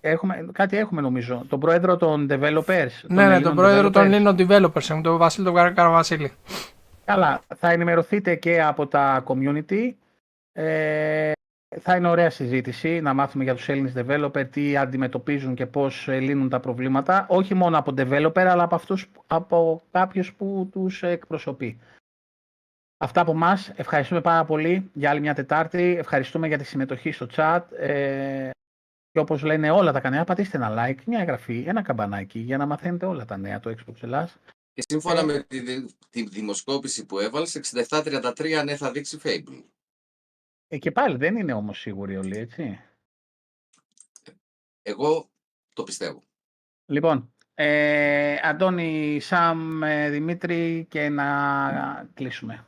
Έχουμε, 0.00 0.48
κάτι 0.52 0.76
έχουμε 0.76 1.00
νομίζω. 1.00 1.44
Τον 1.48 1.60
πρόεδρο 1.60 1.96
των 1.96 2.26
developers. 2.30 2.88
των 3.00 3.14
Ναι, 3.14 3.14
ναι, 3.14 3.22
Ελλήνων 3.22 3.42
τον 3.42 3.54
πρόεδρο 3.54 3.90
των 3.90 4.02
developers. 4.02 4.06
Ελλήνων 4.06 4.36
Developers, 4.38 4.82
έχουμε 4.82 5.00
τον 5.02 5.16
Βασίλη 5.18 5.44
τον 5.44 5.54
Καρ- 5.54 5.74
Καρβασίλη. 5.74 6.32
Καλά, 7.04 7.40
θα 7.56 7.70
ενημερωθείτε 7.70 8.34
και 8.34 8.62
από 8.62 8.86
τα 8.86 9.24
community. 9.26 9.92
Ε, 10.52 11.32
θα 11.80 11.96
είναι 11.96 12.08
ωραία 12.08 12.30
συζήτηση 12.30 13.00
να 13.00 13.14
μάθουμε 13.14 13.44
για 13.44 13.54
τους 13.54 13.68
Έλληνες 13.68 13.92
developer 13.96 14.44
τι 14.50 14.76
αντιμετωπίζουν 14.76 15.54
και 15.54 15.66
πώς 15.66 16.08
ε, 16.08 16.18
λύνουν 16.18 16.48
τα 16.48 16.60
προβλήματα. 16.60 17.26
Όχι 17.28 17.54
μόνο 17.54 17.78
από 17.78 17.92
developer, 17.96 18.38
αλλά 18.38 18.62
από, 18.62 18.74
αυτούς, 18.74 19.10
από 19.26 19.82
κάποιους 19.90 20.32
που 20.34 20.68
τους 20.72 21.02
εκπροσωπεί. 21.02 21.78
Αυτά 22.98 23.20
από 23.20 23.30
εμά. 23.30 23.58
Ευχαριστούμε 23.76 24.20
πάρα 24.20 24.44
πολύ 24.44 24.90
για 24.92 25.10
άλλη 25.10 25.20
μια 25.20 25.34
Τετάρτη. 25.34 25.96
Ευχαριστούμε 25.98 26.46
για 26.46 26.58
τη 26.58 26.64
συμμετοχή 26.64 27.12
στο 27.12 27.26
chat. 27.36 27.60
Ε, 27.78 28.50
και 28.50 28.63
όπως 29.20 29.42
λένε 29.42 29.70
όλα 29.70 29.92
τα 29.92 30.00
κανένα, 30.00 30.24
πατήστε 30.24 30.56
ένα 30.56 30.74
like, 30.88 31.02
μια 31.06 31.20
εγγραφή, 31.20 31.64
ένα 31.66 31.82
καμπανάκι 31.82 32.38
για 32.38 32.56
να 32.56 32.66
μαθαίνετε 32.66 33.06
όλα 33.06 33.24
τα 33.24 33.36
νέα 33.36 33.60
του 33.60 33.74
Xbox 33.78 34.02
Ελλάς. 34.02 34.36
Και 34.72 34.82
σύμφωνα 34.88 35.24
με 35.24 35.42
τη, 35.42 35.60
δη- 35.60 35.90
τη 36.10 36.22
δημοσκόπηση 36.28 37.06
που 37.06 37.18
έβαλες, 37.18 37.60
67-33 37.74 38.62
ναι 38.64 38.76
θα 38.76 38.90
δείξει 38.90 39.18
Fable. 39.22 39.62
Ε, 40.68 40.78
και 40.78 40.90
πάλι 40.90 41.16
δεν 41.16 41.36
είναι 41.36 41.52
όμως 41.52 41.78
σίγουροι 41.80 42.16
όλοι, 42.16 42.36
έτσι. 42.38 42.80
Εγώ 44.82 45.30
το 45.72 45.82
πιστεύω. 45.82 46.22
Λοιπόν, 46.86 47.34
ε, 47.54 48.36
Αντώνη, 48.42 49.20
Σαμ, 49.20 49.82
ε, 49.82 50.10
Δημήτρη 50.10 50.86
και 50.90 51.08
να 51.08 52.10
κλείσουμε. 52.14 52.66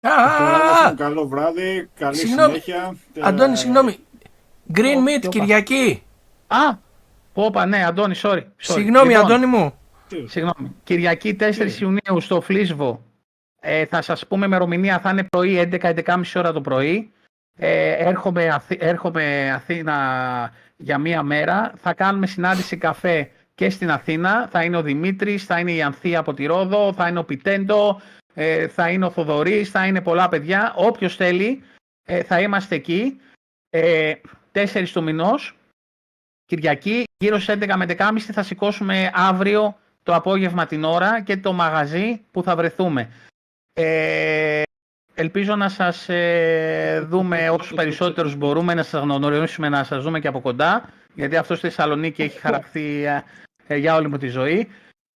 Α, 0.00 0.10
α, 0.10 0.86
α, 0.88 0.94
Καλό 0.94 1.28
βράδυ, 1.28 1.90
καλή 1.94 2.16
Συγγνώμη. 2.16 2.60
συνέχεια. 2.60 2.96
Αντώνη, 3.20 3.52
Ε, 3.52 3.56
συγγνώμη. 3.56 3.98
Green 4.74 4.96
Ω, 4.96 5.02
Meat, 5.04 5.18
τι 5.20 5.26
όπα. 5.26 5.38
Κυριακή. 5.38 6.02
Α, 6.46 6.76
πόπα, 7.32 7.66
ναι, 7.66 7.84
Αντώνη, 7.84 8.14
sorry. 8.22 8.36
sorry. 8.38 8.44
Συγγνώμη, 8.56 9.08
Λοιπόν, 9.08 9.24
Αντώνη 9.24 9.46
μου. 9.46 9.74
τι- 10.08 10.26
Συγγνώμη. 10.28 10.74
Κυριακή 10.84 11.34
4 11.34 11.80
Ιουνίου 11.80 12.20
στο 12.20 12.40
Φλίσβο. 12.40 13.04
Ε, 13.60 13.84
θα 13.84 14.02
σας 14.02 14.26
πούμε 14.26 14.46
ημερομηνία, 14.46 14.98
θα 15.00 15.10
είναι 15.10 15.22
πρωί 15.24 15.58
11-11.30 15.58 16.38
ώρα 16.38 16.52
το 16.52 16.60
πρωί. 16.60 17.12
Ε, 17.58 17.90
έρχομαι, 17.92 18.48
Αθή- 18.48 18.82
έρχομαι 18.82 19.50
Αθήνα 19.54 19.96
για 20.76 20.98
μία 20.98 21.22
μέρα. 21.22 21.72
Θα 21.76 21.94
κάνουμε 21.94 22.26
συνάντηση 22.26 22.76
καφέ 22.76 23.30
και 23.54 23.70
στην 23.70 23.90
Αθήνα. 23.90 24.48
Θα 24.50 24.62
είναι 24.64 24.76
ο 24.76 24.82
Δημήτρης, 24.82 25.44
θα 25.44 25.58
είναι 25.58 25.72
η 25.72 25.82
Ανθία 25.82 26.18
από 26.18 26.34
τη 26.34 26.46
Ρόδο, 26.46 26.92
θα 26.92 27.08
είναι 27.08 27.18
ο 27.18 27.24
Πιτέντο, 27.24 28.00
ε, 28.34 28.68
θα 28.68 28.88
είναι 28.90 29.04
ο 29.04 29.10
Θοδωρής, 29.10 29.70
θα 29.70 29.86
είναι 29.86 30.00
πολλά 30.00 30.28
παιδιά. 30.28 30.72
Όποιος 30.76 31.16
θέλει 31.16 31.62
ε, 32.06 32.22
θα 32.22 32.40
είμαστε 32.40 32.74
εκεί. 32.74 33.20
Ε, 33.70 34.12
4 34.52 34.88
του 34.92 35.02
μηνός. 35.02 35.54
Κυριακή, 36.44 37.04
γύρω 37.18 37.38
στις 37.38 37.54
11 37.54 37.76
με 37.76 37.86
11.30 37.88 38.18
θα 38.18 38.42
σηκώσουμε 38.42 39.10
αύριο 39.14 39.78
το 40.02 40.14
απόγευμα 40.14 40.66
την 40.66 40.84
ώρα 40.84 41.22
και 41.22 41.36
το 41.36 41.52
μαγαζί 41.52 42.20
που 42.30 42.42
θα 42.42 42.56
βρεθούμε. 42.56 43.10
Ε, 43.72 44.62
ελπίζω 45.14 45.56
να 45.56 45.68
σας 45.68 46.08
ε, 46.08 47.06
δούμε 47.08 47.50
όσους 47.50 47.74
περισσότερους 47.74 48.36
μπορούμε, 48.36 48.74
να 48.74 48.82
σας 48.82 49.02
γνωρίσουμε, 49.02 49.68
να 49.68 49.84
σας 49.84 50.02
δούμε 50.02 50.20
και 50.20 50.28
από 50.28 50.40
κοντά, 50.40 50.88
γιατί 51.14 51.36
αυτό 51.36 51.54
στη 51.54 51.66
Θεσσαλονίκη 51.66 52.22
έχει 52.22 52.38
χαραχθεί 52.38 53.04
ε, 53.04 53.22
ε, 53.66 53.76
για 53.76 53.94
όλη 53.94 54.08
μου 54.08 54.18
τη 54.18 54.28
ζωή. 54.28 54.68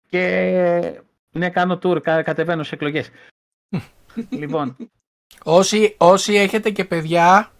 Και 0.08 1.00
ναι, 1.30 1.50
κάνω 1.50 1.78
tour, 1.82 2.02
κα, 2.02 2.22
κατεβαίνω 2.22 2.62
σε 2.62 2.74
εκλογές. 2.74 3.10
λοιπόν, 4.40 4.76
Όσοι, 5.42 5.94
όσοι 5.98 6.34
έχετε 6.34 6.70
και 6.70 6.84
παιδιά, 6.84 7.52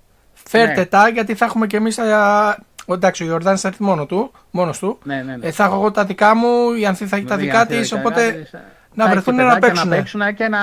φέρτε 0.50 0.80
Ναι. 0.80 0.86
τα 0.86 1.08
γιατί 1.08 1.34
θα 1.34 1.44
έχουμε 1.44 1.66
και 1.66 1.76
εμείς 1.76 1.94
τα... 1.94 2.58
Εντάξει, 2.86 3.22
ο 3.22 3.26
Ιορδάνης 3.26 3.60
θα 3.60 3.68
έρθει 3.68 3.82
μόνο 3.82 4.06
του, 4.06 4.32
μόνος 4.50 4.78
του. 4.78 4.98
ναι, 5.04 5.22
ναι. 5.22 5.36
ναι. 5.36 5.46
Ε, 5.46 5.50
θα 5.50 5.64
έχω 5.64 5.74
εγώ 5.74 5.90
τα 5.90 6.04
δικά 6.04 6.34
μου, 6.34 6.72
η 6.72 6.86
Ανθή 6.86 7.06
θα 7.06 7.16
έχει 7.16 7.24
τα 7.24 7.36
Δηλαδή, 7.36 7.56
δικά 7.58 7.74
αν 7.74 7.80
της, 7.80 7.88
θέλετε, 7.88 8.08
οπότε 8.08 8.32
κάτι, 8.32 8.56
να 8.94 9.04
θα 9.04 9.10
βρεθούν 9.10 9.38
έχει 9.38 9.42
να 9.48 9.54
παιδάκια 9.54 9.68
παίξουν. 9.68 9.88
Να 9.88 9.96
παίξουν 9.96 10.34
και 10.34 10.48
να 10.48 10.60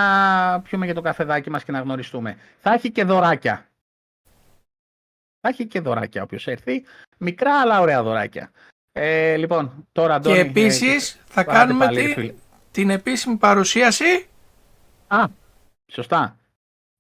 πιούμε 0.62 0.86
και 0.86 0.94
το 0.94 1.02
καφεδάκι 1.02 1.50
μας 1.50 1.64
και 1.64 1.72
να 1.72 1.80
γνωριστούμε. 1.80 2.38
Θα 2.60 2.74
έχει 2.74 2.92
και 2.92 3.04
δωράκια. 3.04 3.66
Θα 5.42 5.50
έχει 5.50 5.66
και 5.66 5.80
δωράκια 5.80 6.24
όποιος 6.24 6.48
έρθει. 6.48 6.84
Μικρά 7.18 7.60
αλλά 7.62 7.80
ωραία 7.80 8.04
δωράκια. 8.04 8.52
Ε, 8.92 9.36
λοιπόν, 9.36 9.88
τώρα 9.92 10.16
Αντώνη, 10.16 10.36
Και 10.36 10.42
ε, 10.42 10.46
επίσης 10.46 11.20
θα 11.28 11.44
πάτε 11.44 11.58
κάνουμε 11.58 11.86
πάλι, 11.86 12.06
τη- 12.06 12.14
φίλε. 12.14 12.34
την 12.72 12.90
επίσημη 12.90 13.36
παρουσίαση 13.36 14.28
Α, 15.08 15.24
σωστά. 15.92 16.37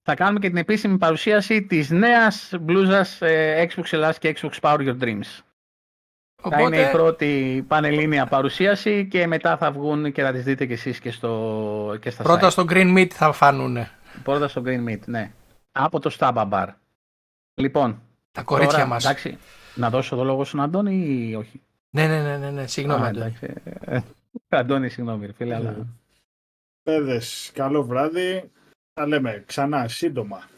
Θα 0.09 0.15
κάνουμε 0.15 0.39
και 0.39 0.47
την 0.47 0.57
επίσημη 0.57 0.97
παρουσίαση 0.97 1.63
της 1.63 1.89
νέας 1.89 2.53
μπλούζας 2.61 3.21
ε, 3.21 3.67
Xbox 3.69 3.83
Ελλάς 3.91 4.17
και 4.17 4.35
Xbox 4.39 4.51
Power 4.61 4.77
Your 4.77 4.97
Dreams. 5.03 5.41
Θα 6.49 6.61
είναι 6.61 6.77
η 6.77 6.79
Οπότε, 6.79 6.89
πρώτη 6.91 7.65
πανελλήνια 7.67 8.25
παρουσίαση 8.25 9.07
και 9.07 9.27
μετά 9.27 9.57
θα 9.57 9.71
βγουν 9.71 10.11
και 10.11 10.21
θα 10.21 10.31
τις 10.31 10.43
δείτε 10.43 10.65
κι 10.65 10.73
εσείς 10.73 10.99
και, 10.99 11.11
στο, 11.11 11.97
και 12.01 12.09
στα 12.09 12.23
πρώτα 12.23 12.47
site. 12.47 12.51
στο 12.51 12.65
Green 12.69 12.97
Meat 12.97 13.07
θα 13.07 13.31
φάνουνε 13.31 13.91
Πρώτα 14.23 14.47
στο 14.47 14.63
Green 14.65 14.89
Meat, 14.89 14.99
ναι. 15.05 15.31
Από 15.71 15.99
το 15.99 16.15
Staba 16.19 16.49
Bar. 16.49 16.67
Λοιπόν, 17.53 18.01
τα 18.31 18.43
κορίτσια 18.43 18.77
τώρα, 18.77 18.89
μας. 18.89 19.03
εντάξει, 19.05 19.37
να 19.75 19.89
δώσω 19.89 20.15
το 20.15 20.23
λόγο 20.23 20.43
στον 20.43 20.61
Αντώνη 20.61 21.27
ή 21.29 21.35
όχι; 21.35 21.61
Ναι, 21.89 22.07
ναι, 22.07 22.21
ναι, 22.21 22.37
ναι, 22.37 22.51
ναι. 22.51 22.67
συγγνώμη. 22.67 23.03
Α, 23.03 23.07
Αντώνη. 23.07 23.25
εντάξει. 23.25 23.53
Ε, 23.85 23.99
Αντώνη, 24.59 24.89
συγγνώμη, 24.89 25.25
ρε 25.25 25.33
φίλε, 25.33 25.55
αλλά... 25.55 25.87
Παιδες, 26.83 27.51
καλό 27.53 27.83
βράδυ. 27.83 28.51
Τα 28.97 29.07
λέμε 29.07 29.43
ξανά 29.47 29.87
σύντομα. 29.87 30.49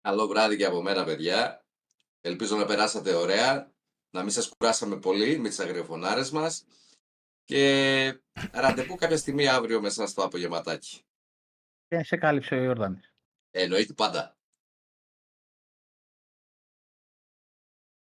Καλό 0.00 0.26
βράδυ 0.26 0.56
και 0.56 0.64
από 0.64 0.82
μένα, 0.82 1.04
παιδιά. 1.04 1.64
Ελπίζω 2.20 2.56
να 2.56 2.66
περάσατε 2.66 3.14
ωραία, 3.14 3.72
να 4.10 4.22
μην 4.22 4.30
σας 4.30 4.48
κουράσαμε 4.48 4.98
πολύ 4.98 5.38
με 5.38 5.48
τις 5.48 5.58
αγριοφωνάρες 5.58 6.30
μας 6.30 6.64
και 7.44 8.20
ραντεβού 8.52 8.94
κάποια 8.94 9.16
στιγμή 9.16 9.48
αύριο 9.48 9.80
μέσα 9.80 10.06
στο 10.06 10.22
απογευματάκι. 10.22 11.02
Και 11.88 12.02
σε 12.02 12.16
κάλυψε 12.16 12.54
ο 12.54 12.62
Ιόρδανης. 12.62 13.14
Εννοείται 13.50 13.92
πάντα. 13.92 14.36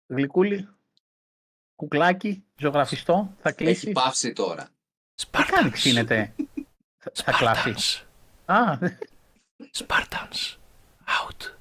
Γλυκούλη, 0.08 0.70
κουκλάκι, 1.76 2.46
ζωγραφιστό, 2.56 3.36
θα 3.40 3.52
κλείσεις. 3.52 3.84
Έχει 3.84 3.92
πάυσει 3.92 4.34
τώρα. 4.34 4.70
Τι 5.16 5.28
κάνεις, 5.46 5.86
ξύνεται. 7.10 7.32
Θα- 7.32 7.54
θα 7.54 7.62
κλάσει. 7.62 8.04
Α, 8.46 8.78
Spartans. 9.78 10.56
Out. 11.06 11.61